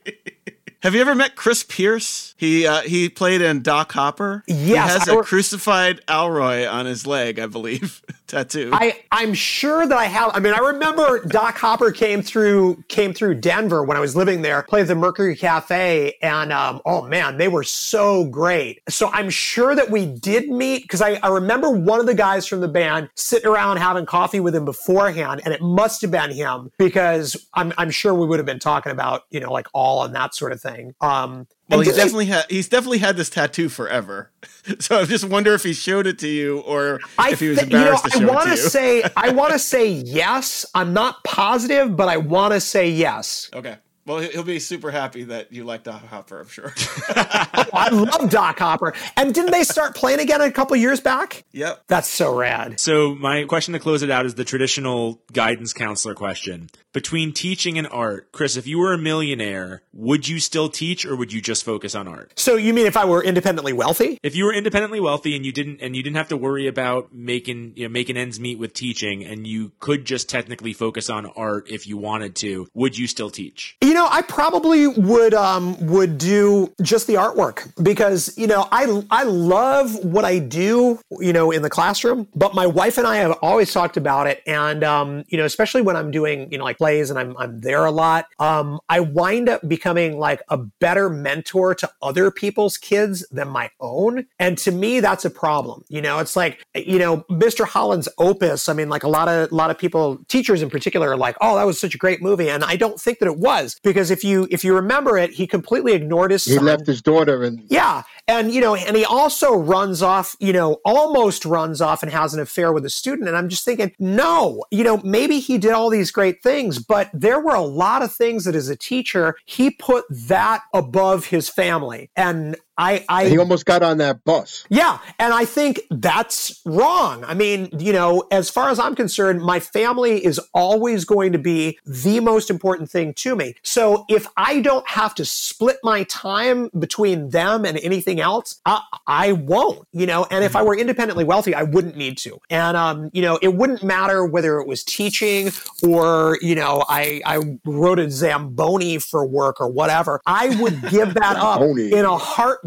Have 0.83 0.93
you 0.95 1.01
ever 1.01 1.15
met 1.15 1.35
Chris 1.35 1.63
Pierce? 1.63 2.33
He 2.37 2.65
uh, 2.67 2.81
he 2.81 3.09
played 3.09 3.41
in 3.41 3.61
Doc 3.61 3.91
Hopper. 3.93 4.43
Yes, 4.47 4.59
he 4.67 4.73
has 4.75 5.09
I 5.09 5.13
a 5.13 5.17
re- 5.17 5.23
crucified 5.23 6.01
Alroy 6.07 6.71
on 6.71 6.85
his 6.85 7.05
leg, 7.07 7.39
I 7.39 7.47
believe, 7.47 8.01
tattoo. 8.27 8.69
I, 8.73 9.01
I'm 9.11 9.33
sure 9.33 9.87
that 9.87 9.97
I 9.97 10.05
have. 10.05 10.31
I 10.33 10.39
mean, 10.39 10.53
I 10.53 10.59
remember 10.59 11.25
Doc 11.25 11.57
Hopper 11.57 11.91
came 11.91 12.21
through 12.21 12.83
came 12.87 13.13
through 13.13 13.35
Denver 13.35 13.83
when 13.83 13.97
I 13.97 13.99
was 13.99 14.15
living 14.15 14.41
there, 14.41 14.63
played 14.63 14.87
the 14.87 14.95
Mercury 14.95 15.35
Cafe, 15.35 16.13
and 16.21 16.51
um, 16.51 16.81
oh 16.85 17.07
man, 17.07 17.37
they 17.37 17.47
were 17.47 17.63
so 17.63 18.25
great. 18.25 18.81
So 18.89 19.09
I'm 19.09 19.29
sure 19.29 19.75
that 19.75 19.89
we 19.89 20.05
did 20.05 20.49
meet 20.49 20.83
because 20.83 21.01
I, 21.01 21.19
I 21.23 21.29
remember 21.29 21.69
one 21.69 21.99
of 21.99 22.05
the 22.05 22.15
guys 22.15 22.45
from 22.45 22.61
the 22.61 22.67
band 22.67 23.09
sitting 23.15 23.47
around 23.47 23.77
having 23.77 24.05
coffee 24.05 24.39
with 24.39 24.55
him 24.55 24.65
beforehand, 24.65 25.41
and 25.45 25.53
it 25.53 25.61
must 25.61 26.01
have 26.01 26.11
been 26.11 26.31
him 26.31 26.71
because 26.77 27.47
I'm 27.53 27.73
I'm 27.77 27.91
sure 27.91 28.13
we 28.13 28.25
would 28.25 28.39
have 28.39 28.45
been 28.45 28.59
talking 28.59 28.91
about 28.91 29.23
you 29.29 29.39
know 29.39 29.51
like 29.51 29.67
all 29.73 30.03
and 30.03 30.13
that 30.15 30.35
sort 30.35 30.51
of 30.51 30.61
thing. 30.61 30.93
Um, 31.01 31.47
well, 31.69 31.79
he's 31.81 31.95
definitely 31.95 32.25
had 32.27 32.45
he's 32.49 32.69
definitely 32.69 32.97
had 32.99 33.17
this 33.17 33.29
tattoo 33.29 33.69
forever. 33.69 34.31
So 34.79 34.99
I 34.99 35.05
just 35.05 35.23
wonder 35.23 35.53
if 35.53 35.63
he 35.63 35.71
showed 35.71 36.07
it 36.07 36.19
to 36.19 36.27
you 36.27 36.59
or 36.59 36.99
I 37.17 37.29
if 37.31 37.39
he 37.39 37.47
was 37.47 37.57
thi- 37.59 37.63
embarrassed 37.63 38.03
you 38.03 38.09
to 38.11 38.19
know, 38.19 38.27
show 38.27 38.33
I 38.33 38.35
want 38.35 38.47
it 38.49 38.51
to 38.51 38.57
to 38.57 38.63
you. 38.63 38.69
say 38.69 39.03
I 39.15 39.29
want 39.29 39.53
to 39.53 39.59
say 39.75 39.89
yes. 39.89 40.65
I'm 40.75 40.91
not 40.91 41.23
positive, 41.23 41.95
but 41.95 42.09
I 42.09 42.17
want 42.17 42.53
to 42.53 42.59
say 42.59 42.89
yes. 42.89 43.49
okay. 43.53 43.77
Well, 44.07 44.19
he- 44.19 44.29
he'll 44.29 44.43
be 44.43 44.59
super 44.59 44.89
happy 44.89 45.25
that 45.25 45.51
you 45.51 45.65
like 45.65 45.83
Doc 45.83 46.01
Hopper, 46.07 46.39
I'm 46.39 46.47
sure. 46.47 46.73
I 47.09 47.89
love 47.91 48.29
Doc 48.29 48.57
Hopper. 48.59 48.93
And 49.17 49.33
didn't 49.33 49.51
they 49.51 49.63
start 49.63 49.95
playing 49.95 50.19
again 50.19 50.39
a 50.41 50.49
couple 50.51 50.75
years 50.77 51.01
back? 51.01 51.43
yep. 51.51 51.83
That's 51.87 52.07
so 52.07 52.33
rad. 52.33 52.79
So 52.79 53.13
my 53.15 53.43
question 53.43 53.73
to 53.73 53.79
close 53.79 54.03
it 54.03 54.09
out 54.09 54.25
is 54.25 54.35
the 54.35 54.45
traditional 54.45 55.21
guidance 55.33 55.73
counselor 55.73 56.13
question. 56.15 56.69
Between 56.93 57.31
teaching 57.33 57.77
and 57.77 57.85
art, 57.87 58.31
Chris, 58.31 58.55
if 58.57 58.65
you 58.65 58.79
were 58.79 58.93
a 58.93 58.97
millionaire, 58.97 59.83
would 59.93 60.27
you 60.27 60.39
still 60.39 60.67
teach 60.69 61.05
or 61.05 61.15
would 61.15 61.31
you 61.31 61.41
just 61.41 61.63
focus 61.63 61.93
on 61.93 62.07
art? 62.07 62.31
So 62.37 62.55
you 62.55 62.73
mean 62.73 62.87
if 62.87 62.97
I 62.97 63.05
were 63.05 63.23
independently 63.23 63.73
wealthy? 63.73 64.17
If 64.23 64.35
you 64.35 64.45
were 64.45 64.53
independently 64.53 64.99
wealthy 64.99 65.35
and 65.35 65.45
you 65.45 65.51
didn't 65.51 65.79
and 65.81 65.95
you 65.95 66.01
didn't 66.01 66.15
have 66.17 66.29
to 66.29 66.37
worry 66.37 66.65
about 66.67 67.13
making 67.13 67.73
you 67.75 67.83
know 67.83 67.89
making 67.89 68.17
ends 68.17 68.39
meet 68.39 68.57
with 68.57 68.73
teaching 68.73 69.23
and 69.23 69.45
you 69.45 69.73
could 69.79 70.05
just 70.05 70.27
technically 70.29 70.73
focus 70.73 71.09
on 71.09 71.27
art 71.35 71.69
if 71.69 71.85
you 71.85 71.97
wanted 71.97 72.35
to, 72.37 72.67
would 72.73 72.97
you 72.97 73.05
still 73.05 73.29
teach? 73.29 73.77
You 73.81 73.93
know, 73.97 74.07
I 74.09 74.21
probably 74.21 74.87
would 74.87 75.33
um 75.33 75.75
would 75.87 76.17
do 76.17 76.73
just 76.81 77.07
the 77.07 77.15
artwork 77.15 77.71
because 77.83 78.37
you 78.37 78.47
know 78.47 78.67
I 78.71 79.03
I 79.09 79.23
love 79.23 80.03
what 80.03 80.25
I 80.25 80.39
do 80.39 80.99
you 81.19 81.33
know 81.33 81.51
in 81.51 81.61
the 81.61 81.69
classroom, 81.69 82.27
but 82.35 82.53
my 82.53 82.67
wife 82.67 82.97
and 82.97 83.07
I 83.07 83.17
have 83.17 83.31
always 83.41 83.73
talked 83.73 83.97
about 83.97 84.27
it, 84.27 84.41
and 84.45 84.83
um 84.83 85.23
you 85.27 85.37
know 85.37 85.45
especially 85.45 85.81
when 85.81 85.95
I'm 85.95 86.11
doing 86.11 86.51
you 86.51 86.57
know 86.57 86.63
like 86.63 86.77
plays 86.77 87.09
and 87.09 87.19
I'm 87.19 87.35
I'm 87.37 87.59
there 87.61 87.85
a 87.85 87.91
lot, 87.91 88.27
um 88.39 88.79
I 88.89 88.99
wind 88.99 89.49
up 89.49 89.67
becoming 89.67 90.19
like 90.19 90.41
a 90.49 90.57
better 90.57 91.09
mentor 91.09 91.73
to 91.75 91.89
other 92.01 92.29
people's 92.31 92.77
kids 92.77 93.25
than 93.31 93.49
my 93.49 93.69
own, 93.79 94.25
and 94.39 94.57
to 94.59 94.71
me 94.71 94.99
that's 94.99 95.25
a 95.25 95.29
problem. 95.29 95.83
You 95.89 96.01
know, 96.01 96.19
it's 96.19 96.35
like 96.35 96.63
you 96.75 96.99
know 96.99 97.25
Mr. 97.29 97.65
Holland's 97.65 98.09
Opus. 98.17 98.69
I 98.69 98.73
mean, 98.73 98.89
like 98.89 99.03
a 99.03 99.09
lot 99.09 99.27
of 99.27 99.51
a 99.51 99.55
lot 99.55 99.71
of 99.71 99.77
people, 99.77 100.19
teachers 100.27 100.61
in 100.61 100.69
particular, 100.69 101.11
are 101.11 101.17
like, 101.17 101.35
oh, 101.41 101.55
that 101.55 101.65
was 101.65 101.79
such 101.79 101.95
a 101.95 101.97
great 101.97 102.21
movie, 102.21 102.49
and 102.49 102.63
I 102.63 102.75
don't 102.75 102.99
think 102.99 103.19
that 103.19 103.27
it 103.27 103.37
was 103.37 103.79
because 103.87 104.11
if 104.11 104.23
you 104.23 104.47
if 104.51 104.63
you 104.63 104.75
remember 104.75 105.17
it, 105.17 105.31
he 105.31 105.47
completely 105.47 105.93
ignored 105.93 106.31
his 106.31 106.45
he 106.45 106.55
son. 106.55 106.65
left 106.65 106.85
his 106.85 107.01
daughter 107.01 107.43
and 107.43 107.63
Yeah. 107.69 108.03
And, 108.29 108.53
you 108.53 108.59
know, 108.59 108.75
and 108.75 108.97
he 108.97 109.05
also 109.05 109.55
runs 109.55 110.01
off, 110.01 110.35
you 110.41 110.51
know, 110.51 110.81
almost 110.83 111.45
runs 111.45 111.79
off 111.79 112.03
and 112.03 112.11
has 112.11 112.33
an 112.33 112.41
affair 112.41 112.73
with 112.73 112.85
a 112.85 112.89
student. 112.89 113.29
And 113.29 113.37
I'm 113.37 113.47
just 113.47 113.63
thinking, 113.63 113.93
no, 113.99 114.65
you 114.69 114.83
know, 114.83 114.97
maybe 114.97 115.39
he 115.39 115.57
did 115.57 115.71
all 115.71 115.89
these 115.89 116.11
great 116.11 116.43
things, 116.43 116.77
but 116.77 117.09
there 117.13 117.39
were 117.39 117.55
a 117.55 117.61
lot 117.61 118.01
of 118.01 118.13
things 118.13 118.43
that 118.43 118.53
as 118.53 118.67
a 118.67 118.75
teacher, 118.75 119.37
he 119.45 119.71
put 119.71 120.03
that 120.09 120.63
above 120.73 121.27
his 121.27 121.47
family. 121.47 122.09
And 122.17 122.57
I, 122.77 123.05
I 123.09 123.27
He 123.29 123.37
almost 123.37 123.65
got 123.65 123.83
on 123.83 123.97
that 123.97 124.23
bus. 124.23 124.65
yeah, 124.69 124.99
and 125.19 125.33
I 125.33 125.45
think 125.45 125.81
that's 125.89 126.61
wrong. 126.65 127.23
I 127.23 127.33
mean, 127.33 127.69
you 127.79 127.93
know, 127.93 128.27
as 128.31 128.49
far 128.49 128.69
as 128.69 128.79
I'm 128.79 128.95
concerned, 128.95 129.41
my 129.41 129.59
family 129.59 130.23
is 130.23 130.39
always 130.53 131.05
going 131.05 131.31
to 131.31 131.39
be 131.39 131.79
the 131.85 132.19
most 132.19 132.49
important 132.49 132.89
thing 132.89 133.13
to 133.15 133.35
me. 133.35 133.55
So 133.63 134.05
if 134.09 134.27
I 134.37 134.61
don't 134.61 134.87
have 134.87 135.15
to 135.15 135.25
split 135.25 135.77
my 135.83 136.03
time 136.03 136.69
between 136.77 137.29
them 137.29 137.65
and 137.65 137.77
anything 137.79 138.19
else, 138.19 138.61
I, 138.65 138.81
I 139.07 139.31
won't, 139.31 139.87
you 139.91 140.05
know, 140.05 140.27
and 140.29 140.43
if 140.43 140.55
I 140.55 140.61
were 140.61 140.77
independently 140.77 141.23
wealthy, 141.23 141.55
I 141.55 141.63
wouldn't 141.63 141.97
need 141.97 142.17
to. 142.19 142.39
And, 142.49 142.77
um, 142.77 143.09
you 143.13 143.21
know, 143.21 143.39
it 143.41 143.55
wouldn't 143.55 143.83
matter 143.83 144.25
whether 144.25 144.59
it 144.59 144.67
was 144.67 144.83
teaching 144.83 145.51
or, 145.83 146.37
you 146.41 146.55
know, 146.55 146.83
I, 146.87 147.21
I 147.25 147.39
rode 147.65 147.99
a 147.99 148.09
Zamboni 148.09 148.99
for 148.99 149.25
work 149.25 149.59
or 149.59 149.69
whatever. 149.69 150.21
I 150.25 150.55
would 150.61 150.81
give 150.89 151.13
that 151.15 151.37
up 151.37 151.61
in 151.61 152.05
a 152.05 152.17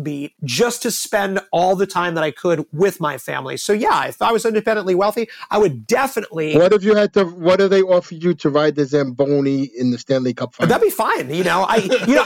heartbeat 0.00 0.34
just 0.44 0.82
to 0.82 0.90
spend 0.90 1.40
all 1.52 1.76
the 1.76 1.86
time 1.86 2.14
that 2.14 2.24
I 2.24 2.30
could 2.30 2.66
with 2.72 3.00
my 3.00 3.18
family. 3.18 3.56
So 3.56 3.72
yeah, 3.72 4.06
if 4.06 4.20
I 4.22 4.32
was 4.32 4.44
independently 4.44 4.94
wealthy, 4.94 5.28
I 5.50 5.58
would 5.58 5.86
definitely 5.86 6.56
What 6.56 6.72
if 6.72 6.82
you 6.82 6.94
had 6.94 7.12
to? 7.14 7.24
What 7.24 7.60
if 7.60 7.70
they 7.70 7.82
offered 7.82 8.22
you 8.22 8.34
to 8.34 8.50
ride 8.50 8.74
the 8.76 8.84
Zamboni 8.84 9.64
in 9.76 9.90
the 9.90 9.98
Stanley 9.98 10.34
Cup 10.34 10.54
final? 10.54 10.68
That'd 10.68 10.86
be 10.86 10.90
fine. 10.90 11.32
You 11.32 11.44
know, 11.44 11.64
I, 11.68 11.76
you 12.06 12.14
know, 12.14 12.24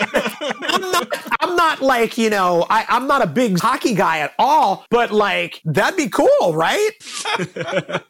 I'm 0.68 0.80
not, 0.92 1.36
I'm 1.40 1.56
not 1.56 1.80
like, 1.80 2.18
you 2.18 2.30
know, 2.30 2.66
I, 2.70 2.84
I'm 2.88 3.06
not 3.06 3.22
a 3.22 3.26
big 3.26 3.59
hockey 3.59 3.94
guy 3.94 4.18
at 4.18 4.32
all, 4.38 4.86
but 4.90 5.10
like, 5.10 5.60
that'd 5.64 5.96
be 5.96 6.09
cool, 6.09 6.55
right? 6.55 6.90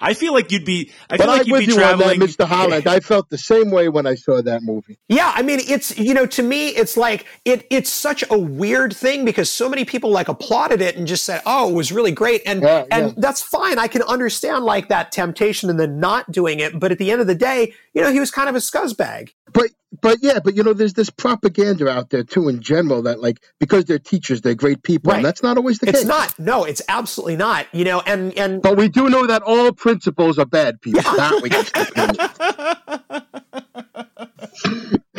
I 0.00 0.14
feel 0.14 0.32
like 0.34 0.50
you'd 0.52 0.64
be. 0.64 0.90
I 1.10 1.16
but 1.16 1.28
like 1.28 1.40
I'm 1.42 1.46
you'd 1.46 1.52
with 1.52 1.66
be 1.66 1.72
you 1.74 1.82
on 1.82 1.98
that. 1.98 2.16
Mr. 2.16 2.44
Holland. 2.46 2.86
I 2.86 3.00
felt 3.00 3.30
the 3.30 3.38
same 3.38 3.70
way 3.70 3.88
when 3.88 4.06
I 4.06 4.14
saw 4.14 4.42
that 4.42 4.62
movie. 4.62 4.98
Yeah, 5.08 5.32
I 5.34 5.42
mean, 5.42 5.60
it's 5.66 5.96
you 5.98 6.14
know, 6.14 6.26
to 6.26 6.42
me, 6.42 6.68
it's 6.68 6.96
like 6.96 7.26
it. 7.44 7.66
It's 7.70 7.90
such 7.90 8.24
a 8.30 8.38
weird 8.38 8.94
thing 8.94 9.24
because 9.24 9.50
so 9.50 9.68
many 9.68 9.84
people 9.84 10.10
like 10.10 10.28
applauded 10.28 10.80
it 10.80 10.96
and 10.96 11.06
just 11.06 11.24
said, 11.24 11.40
"Oh, 11.46 11.70
it 11.70 11.74
was 11.74 11.92
really 11.92 12.12
great," 12.12 12.42
and 12.46 12.62
Yeah, 12.62 12.84
and 12.90 13.06
yeah. 13.08 13.14
that's 13.18 13.40
fine. 13.42 13.78
I 13.78 13.88
can 13.88 14.02
understand 14.02 14.64
like 14.64 14.88
that 14.88 15.12
temptation 15.12 15.70
and 15.70 15.78
then 15.80 16.00
not 16.00 16.30
doing 16.30 16.60
it. 16.60 16.78
But 16.78 16.92
at 16.92 16.98
the 16.98 17.10
end 17.10 17.20
of 17.20 17.26
the 17.26 17.34
day, 17.34 17.72
you 17.94 18.02
know, 18.02 18.12
he 18.12 18.20
was 18.20 18.30
kind 18.30 18.48
of 18.48 18.54
a 18.54 18.58
scuzzbag. 18.58 19.30
But 19.52 19.70
but 20.02 20.18
yeah, 20.22 20.40
but 20.42 20.56
you 20.56 20.64
know, 20.64 20.72
there's 20.72 20.94
this 20.94 21.08
propaganda 21.08 21.88
out 21.88 22.10
there 22.10 22.24
too 22.24 22.48
in 22.48 22.60
general 22.60 23.02
that 23.02 23.20
like 23.20 23.38
because 23.60 23.84
they're 23.84 24.00
teachers, 24.00 24.40
they're 24.40 24.54
great 24.56 24.82
people, 24.82 25.10
Right. 25.10 25.18
and 25.18 25.24
that's 25.24 25.42
not 25.42 25.56
always 25.56 25.78
the 25.78 25.86
It's 25.88 26.00
case. 26.00 26.02
It's 26.02 26.08
not. 26.08 26.36
No, 26.38 26.64
it's 26.64 26.82
absolutely 26.88 27.36
not. 27.36 27.66
You 27.72 27.84
know, 27.84 28.00
and 28.00 28.36
and 28.36 28.60
But 28.60 28.76
we 28.76 28.88
do 28.88 29.08
know 29.08 29.26
that 29.28 29.42
all 29.42 29.53
principals 29.72 30.38
are 30.38 30.46
bad 30.46 30.80
people. 30.80 31.02
That 31.02 31.40
we 31.42 31.50
can. 31.50 31.64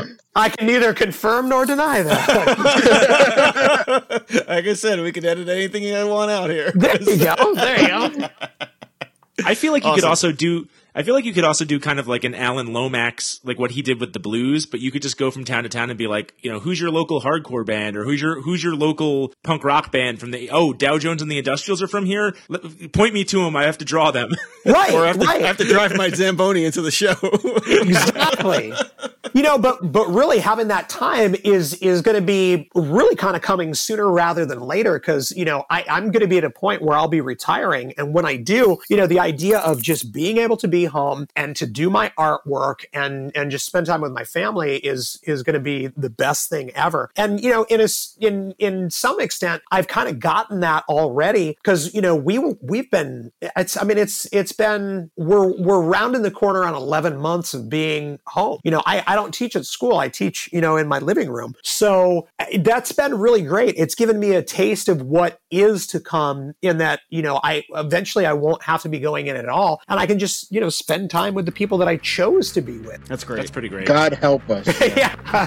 I 0.37 0.49
can 0.49 0.67
neither 0.67 0.93
confirm 0.93 1.47
nor 1.47 1.65
deny 1.65 2.01
that. 2.01 2.27
like 4.49 4.65
I 4.65 4.73
said, 4.73 4.99
we 4.99 5.13
can 5.13 5.25
edit 5.25 5.47
anything 5.47 5.81
you 5.83 5.93
want 6.07 6.29
out 6.29 6.49
here. 6.49 6.71
there 6.75 7.01
you 7.01 7.17
go. 7.17 7.55
There 7.55 7.81
you 7.81 7.87
go. 7.87 8.27
I 9.45 9.55
feel 9.55 9.71
like 9.71 9.85
you 9.85 9.93
could 9.93 10.03
also 10.03 10.33
do. 10.33 10.67
I 10.95 11.03
feel 11.03 11.13
like 11.13 11.25
you 11.25 11.33
could 11.33 11.43
also 11.43 11.65
do 11.65 11.77
kind 11.77 11.99
of 11.99 12.07
like 12.07 12.23
an 12.23 12.33
Alan 12.33 12.71
Lomax, 12.71 13.41
like 13.43 13.59
what 13.59 13.71
he 13.71 13.81
did 13.81 13.99
with 13.99 14.13
the 14.13 14.19
blues, 14.19 14.65
but 14.65 14.79
you 14.79 14.91
could 14.91 15.01
just 15.01 15.17
go 15.17 15.29
from 15.29 15.43
town 15.43 15.63
to 15.63 15.69
town 15.69 15.89
and 15.89 15.99
be 15.99 16.07
like, 16.07 16.33
you 16.39 16.49
know, 16.49 16.59
who's 16.59 16.79
your 16.79 16.89
local 16.89 17.21
hardcore 17.21 17.65
band 17.65 17.97
or 17.97 18.05
who's 18.05 18.21
your 18.21 18.41
who's 18.41 18.63
your 18.63 18.75
local 18.75 19.33
punk 19.43 19.65
rock 19.65 19.91
band 19.91 20.19
from 20.21 20.31
the 20.31 20.49
oh 20.51 20.71
Dow 20.71 20.97
Jones 20.97 21.21
and 21.21 21.29
the 21.29 21.37
Industrials 21.37 21.81
are 21.81 21.87
from 21.87 22.05
here. 22.05 22.33
Let- 22.47 22.93
Point 22.93 23.13
me 23.13 23.25
to 23.25 23.43
them. 23.43 23.55
I 23.57 23.65
have 23.65 23.77
to 23.79 23.85
draw 23.85 24.11
them. 24.11 24.29
Right. 24.65 24.93
or 24.95 25.03
I 25.03 25.07
have, 25.07 25.19
to, 25.19 25.25
right. 25.27 25.43
I 25.43 25.45
have 25.47 25.57
to 25.57 25.63
drive 25.63 25.95
my 25.95 26.09
Zamboni 26.13 26.65
into 26.65 26.81
the 26.81 26.89
show. 26.89 27.13
exactly 27.67 28.73
you 29.35 29.41
know 29.41 29.57
but 29.57 29.91
but 29.91 30.07
really 30.07 30.39
having 30.39 30.69
that 30.69 30.87
time 30.89 31.35
is 31.43 31.73
is 31.75 32.01
going 32.01 32.15
to 32.15 32.21
be 32.21 32.69
really 32.73 33.15
kind 33.15 33.35
of 33.35 33.41
coming 33.41 33.73
sooner 33.73 34.09
rather 34.09 34.45
than 34.45 34.59
later 34.59 34.97
because 34.97 35.31
you 35.31 35.43
know 35.43 35.65
I, 35.69 35.83
i'm 35.89 36.05
going 36.11 36.21
to 36.21 36.27
be 36.27 36.37
at 36.37 36.43
a 36.45 36.49
point 36.49 36.81
where 36.81 36.97
i'll 36.97 37.09
be 37.09 37.21
retiring 37.21 37.93
and 37.97 38.13
when 38.13 38.25
i 38.25 38.37
do 38.37 38.77
you 38.89 38.97
know 38.97 39.07
the 39.07 39.19
idea 39.19 39.59
of 39.59 39.81
just 39.81 40.11
being 40.13 40.37
able 40.37 40.57
to 40.57 40.67
be 40.67 40.84
home 40.85 41.27
and 41.35 41.55
to 41.55 41.65
do 41.65 41.89
my 41.89 42.11
artwork 42.17 42.85
and 42.93 43.31
and 43.35 43.51
just 43.51 43.65
spend 43.65 43.85
time 43.85 44.01
with 44.01 44.11
my 44.11 44.23
family 44.23 44.77
is 44.77 45.19
is 45.23 45.43
going 45.43 45.53
to 45.53 45.59
be 45.59 45.87
the 45.87 46.09
best 46.09 46.49
thing 46.49 46.71
ever. 46.71 47.11
And 47.15 47.41
you 47.41 47.49
know 47.49 47.63
in 47.65 47.81
a 47.81 47.87
in 48.19 48.53
in 48.57 48.89
some 48.89 49.19
extent 49.19 49.61
i've 49.71 49.87
kind 49.87 50.09
of 50.09 50.19
gotten 50.19 50.59
that 50.61 50.83
already 50.89 51.57
because 51.63 51.93
you 51.93 52.01
know 52.01 52.15
we 52.15 52.39
we've 52.61 52.89
been 52.89 53.31
it's 53.55 53.77
i 53.77 53.83
mean 53.83 53.97
it's 53.97 54.25
it's 54.31 54.51
been 54.51 55.11
we're 55.15 55.47
we're 55.61 55.81
rounding 55.81 56.21
the 56.21 56.31
corner 56.31 56.63
on 56.63 56.73
11 56.73 57.17
months 57.17 57.53
of 57.53 57.69
being 57.69 58.19
home. 58.27 58.59
You 58.63 58.71
know 58.71 58.81
i 58.85 59.03
i 59.07 59.15
don't 59.15 59.33
teach 59.33 59.55
at 59.55 59.65
school. 59.65 59.97
I 59.97 60.09
teach 60.09 60.49
you 60.51 60.61
know 60.61 60.77
in 60.77 60.87
my 60.87 60.99
living 60.99 61.29
room. 61.29 61.55
So 61.63 62.27
uh, 62.39 62.45
that's 62.59 62.91
been 62.91 63.15
really 63.15 63.41
great. 63.41 63.75
It's 63.77 63.95
given 63.95 64.19
me 64.19 64.33
a 64.33 64.43
taste 64.43 64.89
of 64.89 65.01
what 65.01 65.39
is 65.61 65.87
to 65.87 65.99
come 65.99 66.53
in 66.61 66.77
that 66.77 67.01
you 67.09 67.21
know 67.21 67.39
i 67.43 67.63
eventually 67.75 68.25
i 68.25 68.33
won't 68.33 68.61
have 68.63 68.81
to 68.81 68.89
be 68.89 68.99
going 68.99 69.27
in 69.27 69.35
at 69.35 69.47
all 69.47 69.81
and 69.87 69.99
i 69.99 70.05
can 70.05 70.19
just 70.19 70.51
you 70.51 70.59
know 70.59 70.69
spend 70.69 71.09
time 71.09 71.33
with 71.33 71.45
the 71.45 71.51
people 71.51 71.77
that 71.77 71.87
i 71.87 71.97
chose 71.97 72.51
to 72.51 72.61
be 72.61 72.77
with 72.79 73.03
That's 73.07 73.23
great. 73.23 73.37
That's 73.37 73.51
pretty 73.51 73.69
great. 73.69 73.87
God 73.87 74.13
help 74.13 74.49
us. 74.49 74.67
yeah 74.97 75.15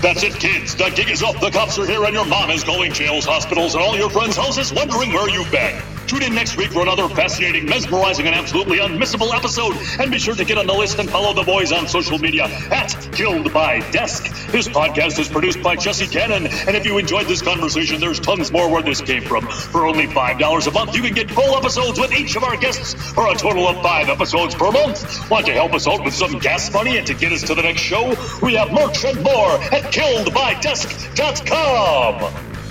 That's 0.00 0.22
it, 0.22 0.34
kids. 0.34 0.74
The 0.74 0.90
gig 0.90 1.10
is 1.10 1.22
up. 1.22 1.40
The 1.40 1.50
cops 1.50 1.78
are 1.78 1.86
here, 1.86 2.04
and 2.04 2.14
your 2.14 2.26
mom 2.26 2.50
is 2.50 2.62
calling 2.62 2.92
jails, 2.92 3.24
hospitals, 3.24 3.74
and 3.74 3.82
all 3.82 3.96
your 3.96 4.10
friends' 4.10 4.36
houses, 4.36 4.72
wondering 4.72 5.12
where 5.12 5.28
you've 5.28 5.50
been. 5.50 5.80
Tune 6.06 6.22
in 6.22 6.34
next 6.34 6.56
week 6.56 6.70
for 6.70 6.82
another 6.82 7.08
fascinating, 7.08 7.66
mesmerizing, 7.66 8.26
and 8.26 8.34
absolutely 8.34 8.78
unmissable 8.78 9.34
episode. 9.34 9.74
And 10.00 10.08
be 10.10 10.18
sure 10.20 10.36
to 10.36 10.44
get 10.44 10.56
on 10.56 10.66
the 10.68 10.72
list 10.72 11.00
and 11.00 11.10
follow 11.10 11.34
the 11.34 11.42
boys 11.42 11.72
on 11.72 11.88
social 11.88 12.16
media 12.18 12.44
at 12.70 12.96
Killed 13.12 13.52
by 13.52 13.80
Desk. 13.90 14.24
This 14.52 14.68
podcast 14.68 15.18
is 15.18 15.28
produced 15.28 15.60
by 15.62 15.74
Jesse 15.74 16.06
Cannon, 16.06 16.46
and 16.46 16.76
if 16.76 16.86
you 16.86 16.96
enjoyed 16.98 17.26
this 17.26 17.42
conversation, 17.42 17.98
there's 18.00 18.20
tons 18.20 18.52
more 18.52 18.70
where 18.70 18.82
this 18.82 19.00
came 19.00 19.22
from. 19.22 19.48
For 19.48 19.84
only 19.84 20.06
$5 20.06 20.66
a 20.66 20.70
month, 20.70 20.94
you 20.94 21.02
can 21.02 21.12
get 21.12 21.28
full 21.28 21.56
episodes 21.56 21.98
with 21.98 22.12
each 22.12 22.36
of 22.36 22.44
our 22.44 22.56
guests 22.56 22.94
for 23.12 23.28
a 23.28 23.34
total 23.34 23.66
of 23.66 23.82
five 23.82 24.08
episodes 24.08 24.54
per 24.54 24.70
month. 24.70 25.28
Want 25.28 25.44
to 25.46 25.52
help 25.52 25.74
us 25.74 25.88
out 25.88 26.04
with 26.04 26.14
some 26.14 26.38
gas 26.38 26.72
money 26.72 26.98
and 26.98 27.06
to 27.08 27.14
get 27.14 27.32
us 27.32 27.42
to 27.42 27.56
the 27.56 27.62
next 27.62 27.80
show? 27.80 28.14
We 28.42 28.54
have 28.54 28.70
merch 28.72 29.04
and 29.04 29.20
more 29.24 29.50
at 29.72 29.92
KilledByDesk.com. 29.92 32.65